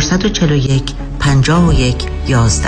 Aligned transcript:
441 0.00 0.86
51 1.18 2.28
11 2.28 2.62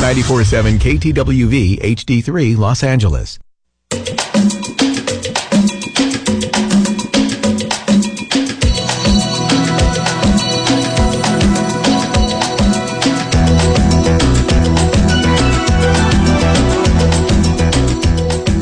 94.7 0.00 0.78
KTWV 0.78 1.80
HD3 1.82 2.56
Los 2.56 2.84
Angeles. 2.84 3.38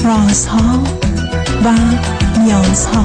رازها 0.05 0.83
و 1.65 2.18
نیازها 2.49 3.05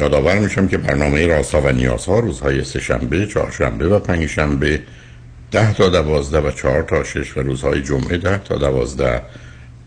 یادآور 0.00 0.38
میشم 0.38 0.68
که 0.68 0.78
برنامه 0.78 1.26
راسا 1.26 1.60
و 1.60 1.68
نیازها 1.68 2.18
روزهای 2.18 2.64
سهشنبه، 2.64 3.26
چهارشنبه 3.26 3.88
و 3.88 3.98
پنجشنبه 3.98 4.80
ده 5.50 5.74
تا 5.74 5.88
دوازده 5.88 6.40
و 6.40 6.50
چهار 6.50 6.82
تا 6.82 7.04
شش 7.04 7.36
و 7.36 7.40
روزهای 7.40 7.82
جمعه 7.82 8.16
ده 8.16 8.38
تا 8.38 8.56
دوازده 8.56 9.22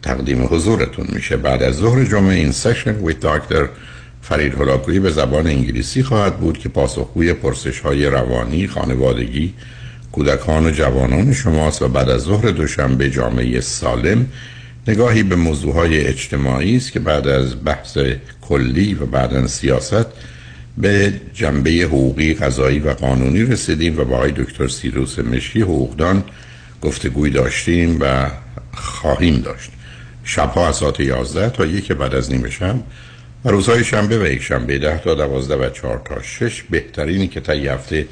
تقدیم 0.02 0.48
حضورتون 0.52 1.08
میشه. 1.10 1.38
بعد 1.38 1.64
از 1.64 1.76
ظهر 1.76 2.04
جمعه 2.04 2.36
این 2.36 2.52
سشن 2.52 2.96
ویت 2.96 3.20
داکتر 3.20 3.70
فرید 4.22 4.54
هلاکویی 4.54 5.00
به 5.00 5.10
زبان 5.10 5.48
انگلیسی 5.48 6.04
خواهد 6.04 6.38
بود 6.38 6.58
که 6.58 6.70
پاسخگوی 6.70 7.34
پرسش 7.34 7.80
های 7.80 8.06
روانی، 8.06 8.68
خانوادگی، 8.68 9.54
کودکان 10.12 10.66
و 10.66 10.72
جوانان 10.72 11.34
شماست 11.34 11.82
و 11.82 11.88
بعد 11.88 12.10
از 12.10 12.22
ظهر 12.22 12.50
دوشنبه 12.50 13.10
جامعه 13.10 13.62
سالم 13.62 14.28
نگاهی 14.88 15.24
به 15.24 15.36
موضوع 15.36 15.74
های 15.74 16.08
اجتماعی 16.08 16.78
است 16.78 16.92
که 16.92 17.00
بعد 17.00 17.28
از 17.28 17.66
بحث 17.66 17.98
کلی 18.48 18.94
و 18.94 19.06
بعدا 19.06 19.48
سیاست 19.48 20.06
به 20.78 21.14
جنبه 21.34 21.70
حقوقی 21.72 22.34
قضایی 22.34 22.80
و 22.80 22.94
قانونی 22.94 23.44
رسیدیم 23.44 24.00
و 24.00 24.04
با 24.04 24.16
آقای 24.16 24.32
دکتر 24.32 24.68
سیروس 24.68 25.20
مشی 25.20 25.62
حقوقدان 25.62 26.24
گفتگوی 26.82 27.30
داشتیم 27.30 27.98
و 28.02 28.28
خواهیم 28.74 29.42
داشت. 29.42 29.72
شبها 30.24 30.68
از 30.68 30.76
ساعت 30.76 31.00
11 31.00 31.50
تا 31.50 31.66
یک 31.66 31.92
بعد 31.92 32.16
از 32.16 32.32
نیمه 32.32 32.50
شب 32.50 32.76
و 33.46 33.50
روزهای 33.50 33.84
شنبه 33.84 34.20
و 34.20 34.26
یک 34.26 34.42
شنبه 34.42 34.78
10 34.78 34.98
تا 34.98 35.16
12 35.16 35.56
و 35.56 35.70
4 35.70 36.02
تا 36.06 36.22
6 36.22 36.64
بهترینی 36.70 37.28
که 37.28 37.40
تا 37.40 37.54
هفته 37.54 38.08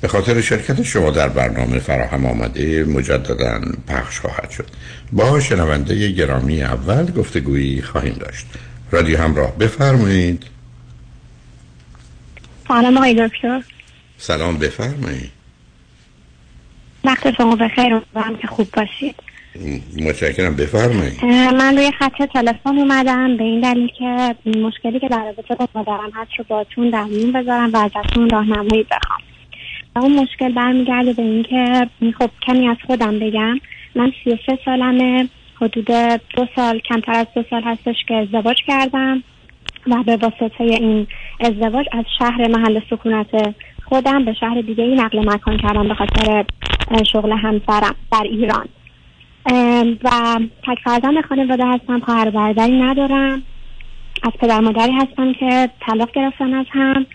به 0.00 0.08
خاطر 0.08 0.40
شرکت 0.40 0.82
شما 0.82 1.10
در 1.10 1.28
برنامه 1.28 1.78
فراهم 1.78 2.26
آمده 2.26 2.84
مجددا 2.84 3.60
پخش 3.88 4.20
خواهد 4.20 4.50
شد. 4.50 4.66
با 5.12 5.40
شنونده 5.40 6.08
گرامی 6.08 6.62
اول 6.62 7.10
گفتگویی 7.10 7.82
خواهیم 7.82 8.14
داشت. 8.14 8.46
رادیو 8.90 9.18
همراه. 9.18 9.56
بفرمایید. 9.56 10.46
سلام 12.68 12.96
آقای 12.96 13.28
دکتر. 13.28 13.62
سلام 14.16 14.58
بفرمایید. 14.58 15.30
وقت 17.04 17.36
شما 17.36 17.56
بخیر. 17.56 17.94
امیدوارم 17.94 18.36
که 18.36 18.46
خوب 18.46 18.68
باشید. 18.76 19.14
متشکرم. 19.96 20.56
بفرمایید. 20.56 21.24
من 21.24 21.76
روی 21.76 21.92
خط 21.98 22.22
تلفن 22.34 22.78
اومدم. 22.78 23.36
به 23.36 23.44
این 23.44 23.60
دلیل 23.60 23.88
که 23.98 24.36
مشکلی 24.46 25.00
که 25.00 25.08
در 25.08 25.24
رابطه 25.24 25.54
با 25.54 25.68
مادرم 25.74 26.10
هست 26.14 26.30
رو 26.38 26.44
باتون 26.48 26.90
در 26.90 27.04
میون 27.04 27.32
بذارم 27.32 27.72
و 27.72 27.76
ازتون 27.76 28.30
راهنمایی 28.30 28.86
بخوام. 28.90 29.20
و 29.96 29.98
اون 29.98 30.12
مشکل 30.12 30.52
برمیگرده 30.52 31.12
به 31.12 31.22
اینکه 31.22 31.88
خب 32.18 32.30
کمی 32.46 32.68
از 32.68 32.76
خودم 32.86 33.18
بگم. 33.18 33.60
من 33.94 34.12
33 34.24 34.58
سالمه. 34.64 35.28
حدود 35.60 35.86
دو 36.36 36.46
سال 36.56 36.78
کمتر 36.78 37.12
از 37.12 37.26
دو 37.34 37.44
سال 37.50 37.62
هستش 37.62 37.96
که 38.08 38.14
ازدواج 38.14 38.56
کردم 38.66 39.22
و 39.86 40.02
به 40.02 40.16
واسطه 40.16 40.64
این 40.64 41.06
ازدواج 41.40 41.86
از 41.92 42.04
شهر 42.18 42.48
محل 42.48 42.80
سکونت 42.90 43.54
خودم 43.84 44.24
به 44.24 44.32
شهر 44.32 44.60
دیگه 44.60 44.84
ای 44.84 44.94
نقل 44.94 45.18
مکان 45.18 45.56
کردم 45.56 45.88
به 45.88 45.94
خاطر 45.94 46.44
شغل 47.12 47.32
همسرم 47.32 47.94
در 48.12 48.22
ایران. 48.22 48.68
و 50.04 50.10
تک 50.66 50.78
فرزند 50.84 51.24
خانواده 51.28 51.66
هستم 51.66 52.00
خواهر 52.00 52.30
برادری 52.30 52.82
ندارم. 52.82 53.42
از 54.22 54.32
پدر 54.40 54.60
مادری 54.60 54.92
هستم 54.92 55.32
که 55.32 55.70
طلاق 55.80 56.12
گرفتن 56.12 56.54
از 56.54 56.66
هم. 56.70 57.06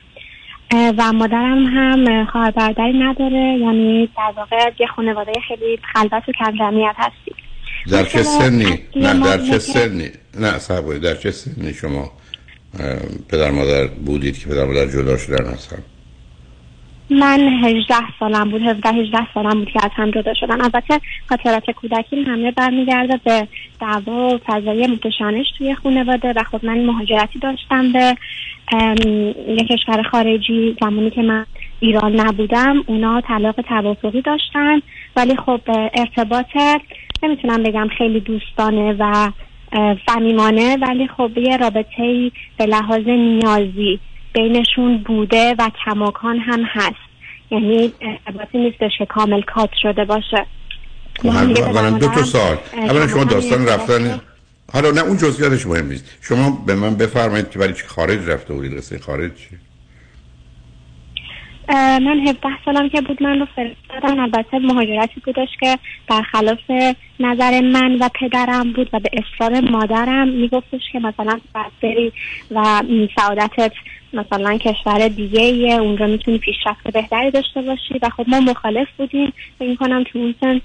و 0.97 1.13
مادرم 1.13 1.65
هم 1.65 2.25
خواهر 2.25 2.51
برادری 2.51 2.99
نداره. 2.99 3.57
یعنی 3.59 4.09
در 4.17 4.33
واقع 4.37 4.71
یه 4.79 4.87
خانواده 4.87 5.31
خیلی 5.47 5.79
خلوت 5.93 6.29
و 6.29 6.31
کم 6.31 6.51
جمعیت 6.51 6.95
هستی 6.97 7.35
در 7.91 8.05
چه 8.05 8.23
سنی؟ 8.23 8.79
نه 8.95 9.19
در 9.19 9.37
چه 9.37 9.59
سنی؟ 9.59 10.09
نه 10.39 10.59
صحبه 10.59 10.99
در 10.99 11.15
چه 11.15 11.31
سنی 11.31 11.73
شما 11.73 12.11
پدر 13.29 13.51
مادر 13.51 13.87
بودید 13.87 14.39
که 14.39 14.49
پدر 14.49 14.65
مادر 14.65 14.85
جدا 14.85 15.17
شدن 15.17 15.45
هستن؟ 15.45 15.83
من 17.09 17.39
18 17.63 17.95
سالم 18.19 18.51
بود 18.51 18.61
17 18.61 18.89
18 18.89 19.17
سالم 19.33 19.59
بود 19.59 19.69
که 19.71 19.79
از 19.85 19.91
هم 19.93 20.11
جدا 20.11 20.33
شدن 20.33 20.61
البته 20.61 20.99
خاطرات 21.29 21.71
کودکی 21.71 22.23
همه 22.23 22.51
برمیگرده 22.51 23.19
به 23.23 23.47
دعوا 23.81 24.35
و 24.35 24.39
فضای 24.45 24.87
متشانش 24.87 25.45
توی 25.57 25.75
خانواده 25.75 26.33
و 26.35 26.43
خب 26.43 26.65
من 26.65 26.85
مهاجرتی 26.85 27.39
داشتم 27.39 27.93
به 27.93 28.15
یه 29.47 29.67
کشور 29.69 30.03
خارجی 30.11 30.75
زمانی 30.81 31.09
که 31.09 31.21
من 31.21 31.45
ایران 31.79 32.19
نبودم 32.19 32.83
اونا 32.87 33.21
طلاق 33.21 33.61
توافقی 33.61 34.21
داشتن 34.21 34.79
ولی 35.15 35.35
خب 35.35 35.61
ارتباط 35.93 36.57
نمی‌تونم 37.23 37.63
بگم 37.63 37.87
خیلی 37.97 38.19
دوستانه 38.19 38.95
و 38.99 39.31
صمیمانه 40.07 40.77
ولی 40.81 41.07
خب 41.17 41.37
یه 41.37 41.57
رابطه 41.57 42.31
به 42.57 42.65
لحاظ 42.65 43.07
نیازی 43.07 43.99
بینشون 44.33 44.97
بوده 44.97 45.55
و 45.59 45.69
کماکان 45.85 46.39
هم 46.39 46.63
هست. 46.63 46.95
یعنی 47.51 47.93
ارتباطی 48.01 48.57
نیستش 48.57 48.91
که 48.97 49.05
کامل 49.05 49.41
کات 49.41 49.69
شده 49.81 50.05
باشه. 50.05 50.45
اولا 51.23 51.89
دو 51.89 52.07
تا 52.07 52.23
سال 52.23 52.57
اولا 52.73 53.07
شما 53.07 53.23
داستان 53.23 53.67
رفتن 53.67 54.21
حالا 54.73 54.91
نه 54.91 55.01
اون 55.01 55.17
جزئیاتش 55.17 55.67
مهم 55.67 55.87
نیست. 55.87 56.17
شما 56.21 56.63
به 56.65 56.75
من 56.75 56.95
بفرمایید 56.95 57.49
که 57.49 57.59
برای 57.59 57.73
چی 57.73 57.83
خارج 57.87 58.29
رفته 58.29 58.53
بودید؟ 58.53 58.77
قصه 58.77 58.99
خارج 58.99 59.31
چی؟ 59.35 59.49
من 61.73 62.27
17 62.27 62.49
سالم 62.65 62.89
که 62.89 63.01
بود 63.01 63.23
من 63.23 63.39
رو 63.39 63.45
فرستادن. 63.55 64.19
البته 64.19 64.59
مهاجرتی 64.59 65.19
بودش 65.25 65.49
که 65.59 65.77
برخلاف 66.07 66.71
نظر 67.19 67.61
من 67.61 67.95
و 67.95 68.09
پدرم 68.19 68.71
بود 68.73 68.89
و 68.93 68.99
به 68.99 69.09
اصرار 69.13 69.59
مادرم 69.59 70.27
میگفتش 70.27 70.81
که 70.91 70.99
مثلا 70.99 71.39
بری 71.81 72.11
و 72.51 72.83
سعادتت 73.15 73.71
مثلا 74.13 74.57
کشور 74.57 75.07
دیگه 75.07 75.41
ایه. 75.41 75.73
اونجا 75.73 76.07
می‌تونی 76.07 76.37
پیشرفت 76.37 76.91
بهتری 76.93 77.31
داشته 77.31 77.61
باشی. 77.61 77.99
و 78.01 78.09
خب 78.09 78.25
ما 78.27 78.39
مخالف 78.39 78.87
بودیم. 78.97 79.33
فکر 79.59 79.75
کنم 79.75 80.03
تو 80.03 80.19
اون 80.19 80.35
سن 80.41 80.61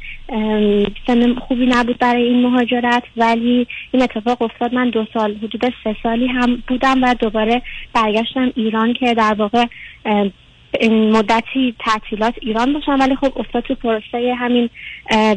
سن 1.06 1.34
خوبی 1.34 1.66
نبود 1.66 1.98
برای 1.98 2.22
این 2.22 2.42
مهاجرت. 2.42 3.02
ولی 3.16 3.66
این 3.92 4.02
اتفاق 4.02 4.42
افتاد. 4.42 4.74
من 4.74 4.90
دو 4.90 5.06
سال 5.14 5.36
حدود 5.42 5.72
سه 5.84 5.96
سالی 6.02 6.26
هم 6.26 6.62
بودم 6.68 7.02
و 7.02 7.14
دوباره 7.14 7.62
برگشتم 7.94 8.52
ایران 8.56 8.92
که 8.92 9.14
در 9.14 9.34
واقع 9.34 9.66
این 10.80 11.16
مدتی 11.16 11.74
تعطیلات 11.78 12.34
ایران 12.40 12.72
باشم 12.72 12.96
ولی 13.00 13.16
خب 13.16 13.32
افتاد 13.36 13.62
تو 13.62 13.74
پروسه 13.74 14.34
همین 14.38 14.70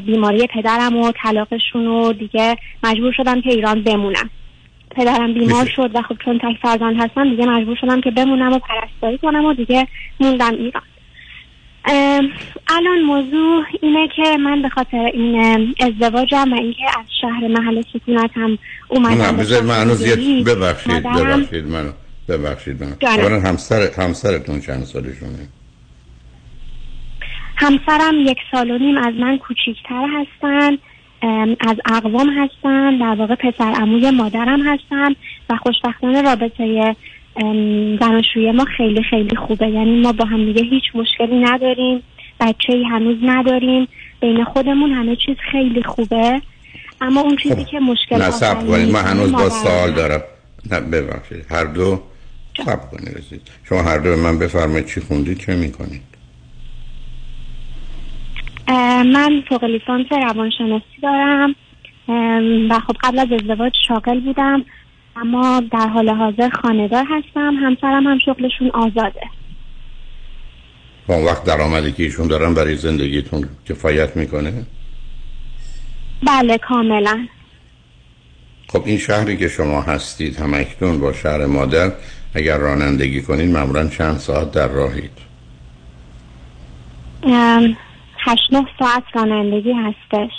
بیماری 0.05 0.47
پدرم 0.47 0.97
و 0.97 1.11
طلاقشون 1.23 1.87
و 1.87 2.13
دیگه 2.13 2.57
مجبور 2.83 3.13
شدم 3.17 3.41
که 3.41 3.49
ایران 3.49 3.83
بمونم 3.83 4.29
پدرم 4.95 5.33
بیمار. 5.33 5.65
شد 5.65 5.91
و 5.93 6.01
خب 6.01 6.15
چون 6.25 6.37
تک 6.37 6.57
فرزند 6.61 6.95
هستم 6.99 7.29
دیگه 7.29 7.45
مجبور 7.45 7.75
شدم 7.81 8.01
که 8.01 8.11
بمونم 8.11 8.53
و 8.53 8.59
پرستاری 8.59 9.17
کنم 9.17 9.45
و 9.45 9.53
دیگه 9.53 9.87
موندم 10.19 10.53
ایران 10.53 10.83
الان 12.67 12.99
موضوع 13.05 13.63
اینه 13.81 14.07
که 14.15 14.37
من 14.37 14.61
به 14.61 14.69
خاطر 14.69 15.11
این 15.13 15.75
ازدواجم 15.79 16.53
و 16.53 16.55
اینکه 16.55 16.83
از 16.99 17.05
شهر 17.21 17.47
محل 17.47 17.81
سکونتم 17.93 18.57
اومدم 18.87 19.21
نه 19.21 19.31
بذارید 19.31 19.65
من 19.65 19.81
هنوز. 19.81 20.03
ببخشید 20.45 20.93
ببخشید 21.03 21.67
منو 21.67 21.91
ببخشید 22.29 22.83
من. 22.83 22.95
جانم. 22.99 23.19
اولا 23.19 23.39
همسر 23.39 23.89
همسرتون 23.97 24.59
چند 24.59 24.83
سالشونه؟ 24.83 25.47
همسرم 27.55 28.19
یک 28.19 28.37
سال 28.51 28.71
و 28.71 28.77
نیم 28.77 28.97
از 28.97 29.13
من 29.19 29.37
کوچیکتر 29.37 30.07
هستن 30.07 30.77
از 31.59 31.77
اقوام 31.85 32.29
هستن 32.29 32.97
در 32.97 33.15
واقع 33.15 33.35
پسر 33.35 33.73
عموی 33.81 34.11
مادرم 34.11 34.61
هستن 34.61 35.15
و 35.49 35.57
خوشبختانه 35.57 36.21
رابطه 36.21 36.95
ام، 37.35 37.97
زناشویی 37.97 38.51
ما 38.51 38.65
خیلی 38.77 39.03
خیلی 39.03 39.35
خوبه. 39.35 39.67
یعنی 39.67 40.01
ما 40.01 40.11
با 40.11 40.25
هم 40.25 40.45
دیگه 40.45 40.63
هیچ 40.63 40.83
مشکلی 40.95 41.39
نداریم 41.39 42.03
بچه 42.39 42.73
ای 42.73 42.83
هنوز 42.83 43.17
نداریم 43.23 43.87
بین 44.19 44.43
خودمون 44.43 44.91
همه 44.91 45.15
چیز 45.25 45.37
خیلی 45.51 45.83
خوبه. 45.83 46.41
اما 47.01 47.21
اون 47.21 47.35
چیزی 47.35 47.65
که 47.65 47.79
مشکل 47.79 48.29
خب، 48.29 48.71
نه 48.71 48.85
می‌کنه 48.85 49.01
هنوز 49.01 49.31
با 49.31 49.39
هست. 49.39 49.65
دارم. 49.95 50.21
نه 50.71 50.79
ببخشید. 50.79 51.45
هر 51.49 51.65
دو 51.65 52.01
سب 52.57 52.91
کنید 52.91 53.17
رسید 53.17 53.41
شما 53.63 53.81
هر 53.81 53.97
دو 53.97 54.09
به 54.09 54.15
من 54.15 54.39
بفرمایید 54.39 54.85
چی 54.85 55.01
خوندید 55.01 55.37
چه 55.37 55.55
می‌کنید؟ 55.55 56.01
من 59.13 59.43
فوق 59.49 59.63
لیسانس 59.63 60.07
روانشناسی 60.11 61.01
دارم. 61.03 61.55
و 62.69 62.79
خب 62.87 62.95
قبل 63.03 63.19
از 63.19 63.27
ازدواج 63.31 63.73
شاغل 63.87 64.19
بودم 64.19 64.65
اما 65.15 65.63
در 65.71 65.87
حال 65.87 66.09
حاضر 66.09 66.49
خانهدار 66.49 67.05
هستم. 67.09 67.55
همسرم 67.55 68.07
هم 68.07 68.19
شغلشون 68.25 68.71
آزاده. 68.73 69.21
با 71.07 71.15
اون 71.15 71.25
وقت 71.25 71.43
درآمدی 71.43 71.91
که 71.91 72.03
ایشون 72.03 72.27
دارن 72.27 72.53
برای 72.53 72.75
زندگیتون 72.75 73.49
کفایت 73.69 74.17
می‌کنه؟ 74.17 74.65
بله 76.27 76.57
کاملا. 76.57 77.27
خب 78.67 78.83
این 78.85 78.97
شهری 78.97 79.37
که 79.37 79.47
شما 79.47 79.81
هستید 79.81 80.35
همکنون 80.35 80.99
با 80.99 81.13
شهر 81.13 81.45
مادر 81.45 81.91
اگر 82.35 82.57
رانندگی 82.57 83.21
کنید 83.21 83.49
معمولا 83.49 83.87
چند 83.87 84.17
ساعت 84.17 84.51
در 84.51 84.67
راهید 84.67 85.11
هشت 88.25 88.53
نه 88.53 88.65
ساعت 88.79 89.03
رانندگی 89.13 89.71
هستش. 89.73 90.31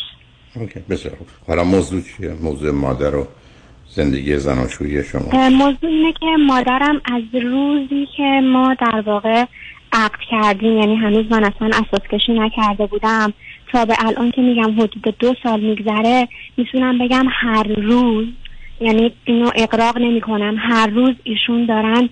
اوکی 0.57 0.81
بسیار. 0.91 1.15
حالا 1.49 1.65
موضوع 1.65 2.01
چیه؟ 2.01 2.33
موضوع 2.43 2.71
مادر 2.71 3.15
و 3.15 3.27
زندگی 3.89 4.39
زناشویی 4.39 5.05
شما. 5.05 5.49
موضوع 5.51 5.91
اینه 5.91 6.13
که 6.13 6.27
مادرم 6.47 7.01
از 7.05 7.23
روزی 7.43 8.09
که 8.17 8.41
ما 8.45 8.75
در 8.75 9.01
واقع 9.07 9.45
عقد 9.93 10.19
کردیم 10.31 10.79
یعنی 10.79 10.97
هنوز 10.97 11.27
من 11.31 11.45
اصلا 11.45 11.69
اساس 11.69 12.01
کشی 12.13 12.33
نکرده 12.33 12.87
بودم 12.87 13.33
تا 13.73 13.85
به 13.85 13.95
الان 13.99 14.31
که 14.31 14.41
میگم 14.41 14.73
حدود 14.73 15.17
دو 15.19 15.35
سال 15.43 15.61
میگذره 15.61 16.29
می‌تونم 16.57 16.99
بگم 16.99 17.27
هر 17.31 17.63
روز 17.63 18.27
یعنی 18.81 19.13
اینو 19.25 19.51
اقراق 19.55 19.99
نمی 19.99 20.21
کنم 20.21 20.57
هر 20.59 20.87
روز 20.87 21.15
ایشون 21.25 21.67
دارن 21.67 22.09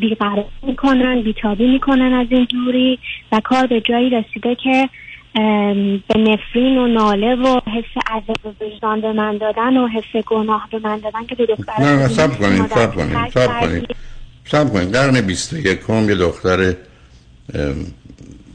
بیقرار 0.00 0.44
می‌کنن 0.62 1.22
بیتابی 1.22 1.66
می‌کنن 1.66 2.12
از 2.12 2.26
این 2.30 2.44
دوری 2.50 2.98
و 3.32 3.40
کار 3.44 3.66
به 3.66 3.80
جایی 3.80 4.10
رسیده 4.10 4.54
که 4.54 4.88
به 6.08 6.18
نفرین 6.18 6.78
و 6.78 6.86
ناله 6.86 7.34
و 7.34 7.60
حس 7.66 8.02
عذاب 8.10 8.54
وجدان 8.60 9.00
به 9.00 9.12
من 9.12 9.38
دادن 9.38 9.76
و 9.76 9.88
حس 9.88 10.24
گناه 10.26 10.68
به 10.72 10.78
من 10.78 10.98
دادن 10.98 11.26
که 11.26 11.34
به 11.34 11.46
دختر 11.46 11.82
نه 11.82 11.96
نه 11.96 12.08
سب 12.08 12.38
کنید 12.38 12.60
مادر 12.60 12.74
سب 12.74 12.94
ترک 12.94 13.30
سب. 13.30 13.60
کنید 13.60 13.96
سب 14.44 14.72
کنید 14.72 14.96
قرن 14.96 15.28
یکم 15.52 16.08
یه 16.08 16.14
دختر 16.14 16.74
ام، 17.54 17.86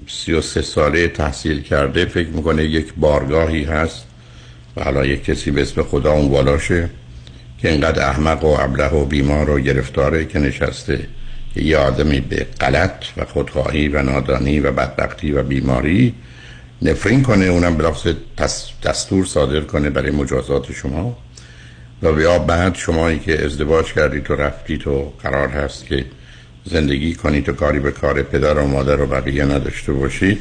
سی 0.08 0.34
و 0.34 0.42
سه 0.42 0.62
ساله 0.62 1.08
تحصیل 1.08 1.62
کرده. 1.62 2.06
فکر 2.06 2.30
می‌کنه 2.30 2.64
یک 2.64 2.94
بارگاهی 2.98 3.64
هست 3.64 4.08
و 4.78 4.84
حالا 4.84 5.06
یک 5.06 5.24
کسی 5.24 5.52
به 5.52 5.62
اسم 5.62 5.84
خدا 5.84 6.12
اون 6.12 6.30
بالاشه 6.30 6.90
که 7.58 7.72
اینقدر 7.72 8.10
احمق 8.10 8.44
و 8.44 8.48
ابله 8.60 8.88
و 8.90 9.06
بیمار 9.06 9.50
و 9.50 9.60
گرفتاره 9.60 10.26
که 10.26 10.40
نشسته 10.40 11.08
که 11.54 11.62
یه 11.62 11.78
آدمی 11.78 12.20
به 12.20 12.48
غلط 12.62 13.04
و 13.18 13.26
خودخواهی 13.26 13.88
و 13.88 14.04
نادانی 14.04 14.60
و 14.60 14.72
بدبختی 14.72 15.32
و 15.32 15.44
بیماری 15.44 16.14
نفرین 16.82 17.24
کنه 17.24 17.46
اونم 17.46 17.78
بلافاصله 17.78 18.16
دس- 18.38 18.70
دستور 18.84 19.26
صادر 19.26 19.62
کنه 19.62 19.90
برای 19.90 20.12
مجازات 20.12 20.72
شما. 20.72 21.18
و 22.04 22.22
یا 22.22 22.40
بعد 22.40 22.76
شمایی 22.76 23.20
که 23.20 23.46
ازدواج 23.46 23.94
کردید 23.94 24.32
و 24.32 24.36
رفتید 24.36 24.88
و 24.88 25.14
قرار 25.24 25.48
هست 25.48 25.86
که 25.86 26.06
زندگی 26.64 27.14
کنید 27.16 27.50
و 27.50 27.54
کاری 27.54 27.80
به 27.80 27.92
کار 27.92 28.24
پدر 28.24 28.58
و 28.58 28.68
مادر 28.68 29.02
و 29.02 29.08
بقیه 29.08 29.46
نداشته 29.46 29.94
باشید 29.94 30.40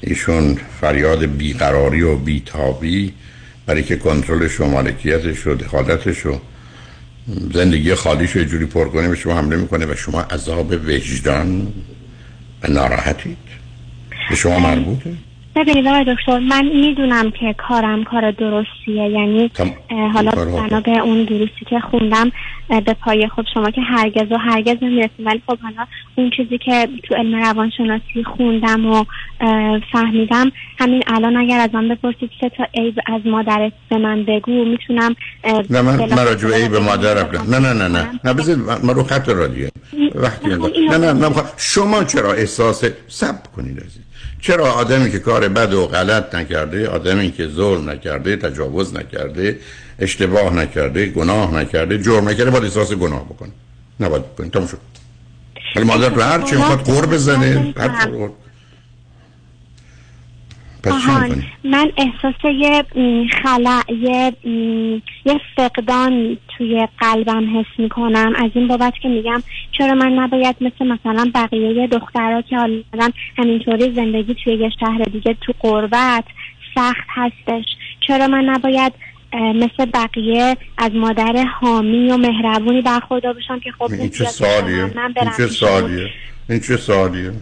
ایشون 0.00 0.58
فریاد 0.80 1.24
بیقراری 1.24 2.02
و 2.02 2.16
بیتابی 2.16 3.12
برای 3.70 3.82
که 3.82 3.96
کنترلش 3.96 4.60
و 4.60 4.66
مالکیتش 4.66 5.46
و 5.46 5.54
دخالتش 5.54 6.26
و 6.26 6.40
زندگی 7.52 7.94
خالیش 7.94 8.30
رو 8.30 8.44
جوری 8.44 8.66
پر 8.66 8.88
کنه 8.88 9.08
به 9.08 9.16
شما 9.16 9.34
حمله 9.38 9.56
می‌کنه 9.56 9.86
و 9.86 9.94
شما 9.94 10.20
عذاب 10.20 10.72
وجدان 10.72 11.72
و 12.62 12.68
ناراحتید. 12.68 13.36
به 14.30 14.36
شما 14.36 14.58
مربوطه. 14.58 15.12
ببینید 15.60 15.86
آقای 15.86 16.14
دکتر 16.14 16.38
من 16.38 16.64
می‌دونم 16.66 17.30
که 17.30 17.54
کارم 17.68 18.04
کار 18.04 18.30
درستیه. 18.30 19.08
یعنی 19.10 19.50
حالا 20.14 20.30
بنا 20.30 20.80
به 20.80 20.98
اون 20.98 21.24
دروسی 21.24 21.64
که 21.70 21.80
خوندم 21.80 22.32
به 22.68 22.94
پای 22.94 23.28
خب 23.28 23.44
شما 23.54 23.70
که 23.70 23.80
هرگز 23.80 24.32
و 24.32 24.36
هرگز 24.36 24.76
نمی‌رسیم. 24.82 25.26
ولی 25.26 25.42
خب 25.46 25.58
حالا 25.58 25.86
اون 26.16 26.30
چیزی 26.36 26.58
که 26.58 26.88
تو 27.08 27.14
علم 27.14 27.34
روانشناسی 27.42 28.24
خوندم 28.36 28.86
و 28.86 29.04
فهمیدم 29.92 30.52
همین 30.78 31.02
الان 31.06 31.36
اگر 31.36 31.60
از 31.60 31.70
من 31.74 31.88
بپرسید 31.88 32.30
سه 32.40 32.48
تا 32.48 32.64
عیب 32.74 32.98
از 33.06 33.20
مادرت 33.24 33.72
به 33.90 33.98
من 33.98 34.24
بگو 34.24 34.64
می‌تونم 34.64 35.14
نه 35.70 35.82
من 35.82 35.96
من 35.96 36.24
راجع 36.24 36.48
به 36.48 36.54
عیب 36.54 36.74
مادرم 36.76 37.30
نه 37.50 37.58
نه 37.58 37.72
نه 37.72 37.88
نه. 37.88 38.20
نه 38.24 38.34
بذارید 38.34 38.64
من 38.84 38.94
رو 38.94 39.02
خط 39.02 39.28
رادیه 39.28 39.70
وقتی 40.14 40.48
نه، 40.48 40.64
اینو 40.64 40.98
نه 40.98 41.12
نه 41.12 41.28
می‌خوام- 41.28 41.46
شما 41.56 42.04
چرا 42.04 42.32
احساس 42.32 42.84
سب 43.08 43.52
کنید 43.56 43.78
عزیز؟ 43.80 44.09
چرا 44.40 44.72
آدمی 44.72 45.10
که 45.10 45.18
کار 45.18 45.48
بد 45.48 45.72
و 45.74 45.86
غلط 45.86 46.34
نکرده 46.34 46.88
آدمی 46.88 47.32
که 47.32 47.48
ظلم 47.48 47.90
نکرده 47.90 48.36
تجاوز 48.36 48.94
نکرده 48.94 49.58
اشتباه 49.98 50.54
نکرده 50.54 51.06
گناه 51.06 51.54
نکرده 51.54 52.02
جرم 52.02 52.28
نکرده 52.28 52.50
باید 52.50 52.64
احساس 52.64 52.92
گناه 52.92 53.24
بکنه. 53.24 53.50
نباید 54.00 54.34
بکنید 54.34 54.52
تموم 54.52 54.66
شد. 54.66 54.78
ولی 55.76 55.84
مادر 55.84 56.08
رو 56.08 56.22
هر 56.22 56.42
چی 56.42 56.56
می‌خواد 56.56 56.80
قور 56.80 57.06
بزنه 57.06 57.74
هر 57.76 58.06
قور 58.06 58.30
پس؟ 60.84 60.92
من 61.64 61.92
احساس 61.96 62.34
یه 62.44 62.84
خلع 63.42 63.82
یه 63.92 64.32
یه 65.24 65.40
فقدان 65.56 66.38
توی 66.58 66.88
قلبم 66.98 67.58
حس 67.58 67.78
می‌کنم 67.78 68.32
از 68.36 68.50
این 68.54 68.68
بابت 68.68 68.92
که 69.02 69.08
میگم 69.08 69.42
چرا 69.78 69.94
من 69.94 70.12
نباید 70.12 70.56
مثل 70.60 70.86
مثلا 70.86 71.30
بقیه 71.34 71.86
دخترها 71.86 72.42
که 72.42 72.56
حالا 72.56 73.10
همینطوری 73.38 73.94
زندگی 73.94 74.36
توی 74.44 74.54
یه 74.54 74.70
شهر 74.80 75.04
دیگه 75.04 75.36
تو 75.40 75.52
قربت 75.60 76.24
سخت 76.74 77.06
هستش 77.08 77.64
چرا 78.06 78.28
من 78.28 78.44
نباید 78.44 78.92
مثل 79.34 79.86
بقیه 79.94 80.56
از 80.78 80.94
مادر 80.94 81.44
حامی 81.60 82.10
و 82.10 82.16
مهربونی 82.16 82.82
برخوردار 82.82 83.32
بشم 83.32 83.60
که 83.60 83.70
خب 83.78 83.92
این 83.92 84.10
چه 84.10 84.24
سالیه 84.24 84.84
این 84.84 85.30
چه. 85.36 85.46
سالیه 85.46 86.10
این 86.48 86.60
چه 86.60 86.76
سالیه 86.76 87.32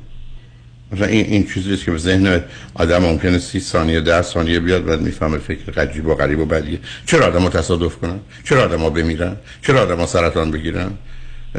مثلا 0.92 1.06
این 1.06 1.26
این 1.26 1.46
چیزی 1.46 1.74
است 1.74 1.84
که 1.84 1.90
به 1.90 1.98
ذهن 1.98 2.40
آدم 2.74 2.98
ممکنه 2.98 3.38
سی 3.38 3.60
ثانیه 3.60 4.00
ده 4.00 4.22
ثانیه 4.22 4.60
بیاد 4.60 4.84
بعد 4.84 5.00
می‌فهمه 5.00 5.38
فکر 5.38 5.80
عجیب 5.80 6.06
و 6.06 6.14
غریب 6.14 6.38
و 6.38 6.44
بدیه. 6.44 6.78
چرا 7.06 7.26
آدم 7.26 7.42
ها 7.42 7.48
تصادف 7.48 7.96
کنن؟ 7.96 8.18
چرا 8.44 8.64
آدم 8.64 8.78
ها 8.78 8.90
بمیرن؟ 8.90 9.36
چرا 9.62 9.82
آدم 9.82 9.96
ها 9.96 10.06
سرطان 10.06 10.50
بگیرن؟ 10.50 10.90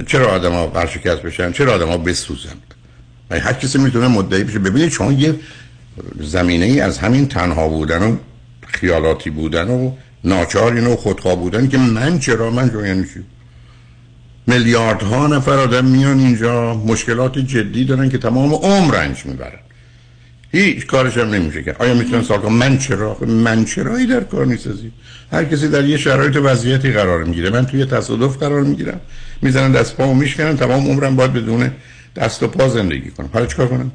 چرا 0.07 0.27
آدم 0.27 0.51
ها 0.51 0.67
برشکست 0.67 1.21
بشن؟ 1.21 1.51
چرا 1.51 1.74
آدم 1.74 1.88
ها 1.88 1.98
بسوزن؟ 1.98 2.55
و 3.29 3.39
هر 3.39 3.53
کسی 3.53 3.77
می‌تونه 3.77 4.07
مدعی 4.07 4.43
بشه. 4.43 4.59
ببینید 4.59 4.89
شما 4.89 5.12
یه 5.12 5.36
زمینه 6.19 6.65
ای 6.65 6.79
از 6.79 6.98
همین 6.98 7.27
تنها 7.27 7.67
بودن 7.67 8.03
و 8.03 8.17
خیالاتی 8.67 9.29
بودن 9.29 9.67
و 9.69 9.91
ناچار 10.24 10.74
اینو 10.74 10.95
خودخواه 10.95 11.36
بودن 11.36 11.67
که 11.67 11.77
من 11.77 12.19
چرا؟ 12.19 12.50
من 12.50 12.69
چرا 12.69 12.88
یعنی 12.88 13.05
میلیاردها 14.50 15.27
نفر 15.27 15.51
آدم 15.51 15.86
میان 15.86 16.20
اینجا 16.20 16.74
مشکلات 16.74 17.38
جدی 17.38 17.86
دارن 17.86 18.10
که 18.10 18.18
تمام 18.18 18.53
عمر 18.53 18.96
رنج 18.96 19.25
می‌برن. 19.25 19.60
هیچ 20.51 20.86
کارش 20.86 21.18
هم 21.18 21.29
نمیشه 21.29 21.63
کرد. 21.63 21.75
آیا 21.79 21.94
می‌تونن 21.94 22.24
سوال 22.24 22.39
کنن 22.39 22.53
من 22.53 22.77
چرا؟ 22.77 23.13
خب 23.13 23.27
من 23.27 23.65
چرایی 23.65 24.06
در 24.06 24.24
کار 24.24 24.46
نیستازی 24.46 24.91
هر 25.32 25.44
کسی 25.46 25.68
در 25.68 25.86
یه 25.86 25.98
شرایط 25.98 26.36
وضعیتی 26.36 26.91
قرار 26.91 27.24
می‌گیره. 27.24 27.50
من 27.50 27.65
توی 27.65 27.86
تصادف 27.86 28.38
قرار 28.38 28.63
می‌گیرم. 28.63 29.00
می‌زنن 29.41 29.72
دست 29.72 29.96
پامو 29.96 30.13
میشکنن 30.13 30.58
تمام 30.58 30.88
عمرم 30.88 31.15
باید 31.15 31.34
بدون 31.34 31.72
دست 32.15 32.44
و 32.44 32.48
پا 32.48 32.70
زندگی 32.70 33.12
کنم. 33.12 33.29
حالا 33.34 33.46
چیکار 33.46 33.68
کنم؟ 33.68 33.91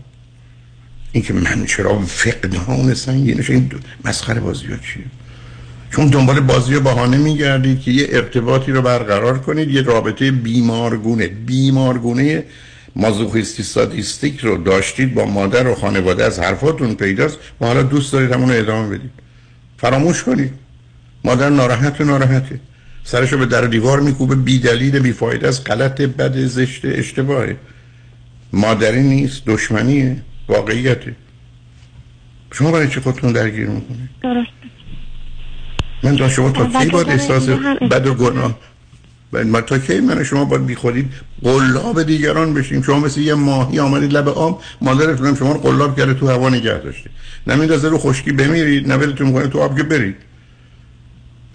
اینکه 1.12 1.32
من 1.32 1.64
چرا 1.66 1.98
فقدان 1.98 2.94
سنگینش 2.94 3.50
این 3.50 3.70
مسخره 4.04 4.40
بازی 4.40 4.66
ها 4.66 4.76
چیه؟ 4.76 5.04
چون 5.96 6.06
دنبال 6.06 6.40
بازی 6.40 6.74
و 6.74 6.80
بهانه 6.80 7.16
میگردید 7.16 7.80
که 7.80 7.90
یه 7.90 8.06
ارتباطی 8.10 8.72
رو 8.72 8.82
برقرار 8.82 9.38
کنید 9.38 9.70
یه 9.70 9.82
رابطه 9.82 10.30
بیمارگونه. 10.30 11.26
بیمارگونه 11.26 12.44
مازوخیستی 12.96 13.62
سادیستیک 13.62 14.40
رو 14.40 14.56
داشتید 14.56 15.14
با 15.14 15.24
مادر 15.24 15.66
و 15.66 15.74
خانواده 15.74 16.24
از 16.24 16.40
حرفاتون 16.40 16.94
پیداست 16.94 17.38
و 17.60 17.66
حالا 17.66 17.82
دوست 17.82 18.12
دارید 18.12 18.32
همون 18.32 18.50
رو 18.50 18.58
ادامه 18.58 18.88
بدید. 18.88 19.10
فراموش 19.76 20.22
کنید. 20.22 20.50
مادر 21.24 21.48
ناراحت 21.48 22.00
و 22.00 22.04
ناراحته. 22.04 22.60
سرشو 23.04 23.38
به 23.38 23.46
در 23.46 23.60
دیوار 23.60 24.00
میکوبه 24.00 24.34
بی 24.34 24.58
دلیل 24.58 24.98
بی 24.98 25.12
فایده 25.12 25.48
از 25.48 25.64
غلط 25.64 26.00
بد 26.00 26.38
زشت 26.38 26.84
اشتباهه. 26.84 27.56
مادری 28.52 29.02
نیست 29.02 29.42
دشمنیه 29.46 30.16
واقعیته. 30.48 31.14
شما 32.52 32.70
برای 32.72 32.88
چه 32.88 33.00
خودتون 33.00 33.32
درگیر 33.32 33.66
می‌کنید؟ 33.66 34.08
درست. 34.22 34.63
من 36.04 36.16
تا 36.16 36.28
شما 36.28 36.50
تا 36.50 36.66
کی 36.66 36.88
باید 36.88 37.08
احساس 37.08 37.48
بد 37.90 38.06
و 38.06 38.14
گناه 38.14 38.58
ما 39.44 39.60
تا 39.60 39.78
کی 39.78 40.00
من 40.00 40.18
و 40.18 40.24
شما 40.24 40.44
باید 40.44 40.66
بی 40.66 40.74
خودید 40.74 41.10
قلاب 41.42 42.02
دیگران 42.02 42.54
بشیم. 42.54 42.82
شما 42.82 42.98
مثل 42.98 43.20
یه 43.20 43.34
ماهی 43.34 43.78
آمدید 43.78 44.12
لب 44.12 44.28
آب 44.28 44.62
مادرتون 44.80 45.34
شما 45.34 45.52
رو 45.52 45.58
قلاب 45.58 45.96
کرده 45.96 46.14
تو 46.14 46.28
هوا 46.28 46.48
نگه 46.50 46.78
داشته. 46.78 47.10
نمیندازه 47.46 47.88
رو 47.88 47.98
خشکی 47.98 48.32
بمیرید 48.32 48.88
نه 48.88 48.96
ولتون 48.96 49.32
کنه 49.32 49.46
تو 49.46 49.60
آب 49.60 49.76
که 49.76 49.82
برید. 49.82 50.16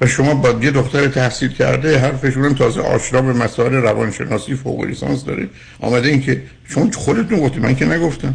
و 0.01 0.07
شما 0.07 0.33
با 0.33 0.49
یه 0.61 0.71
دختر 0.71 1.07
تحصیل 1.07 1.51
کرده 1.51 1.99
حرفشون 1.99 2.45
هم 2.45 2.53
تازه 2.53 2.81
آشنا 2.81 3.21
به 3.21 3.33
مسائل 3.33 3.73
روانشناسی 3.73 4.55
فوق 4.55 4.83
لیسانس 4.83 5.25
داره. 5.25 5.49
آمده 5.79 6.09
این 6.09 6.21
که 6.21 6.43
شما 6.67 6.91
خودتون 6.91 7.39
گفتید 7.39 7.63
من 7.63 7.75
که 7.75 7.85
نگفتم. 7.85 8.33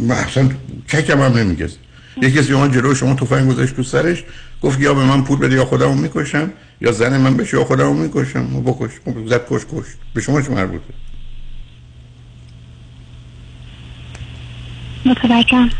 من 0.00 0.16
اصلا 0.16 0.48
ککم 0.88 1.20
هم 1.20 1.38
نمیگز 1.38 1.76
یکی 2.16 2.38
کسی 2.38 2.52
اومد 2.52 2.74
جلو 2.74 2.94
شما 2.94 3.14
تفنگ 3.14 3.48
گذاشت 3.50 3.76
تو 3.76 3.82
سرش 3.82 4.24
گفت 4.62 4.80
یا 4.80 4.94
به 4.94 5.04
من 5.04 5.22
پول 5.22 5.38
بده 5.38 5.54
یا 5.54 5.64
خودمو 5.64 5.94
می‌کشم 5.94 6.52
یا 6.80 6.92
زن 6.92 7.20
من 7.20 7.36
بشه 7.36 7.56
یا 7.56 7.64
خودمو 7.64 7.94
می‌کشم. 7.94 8.56
و 8.56 8.60
بکش. 8.60 8.90
خب، 9.04 9.28
زد 9.28 9.46
کش 9.50 9.62
کش. 9.62 9.86
به 10.14 10.20
شما 10.20 10.42
چه 10.42 10.50
مربوطه؟ 10.50 10.94
متوجهم. 15.04 15.70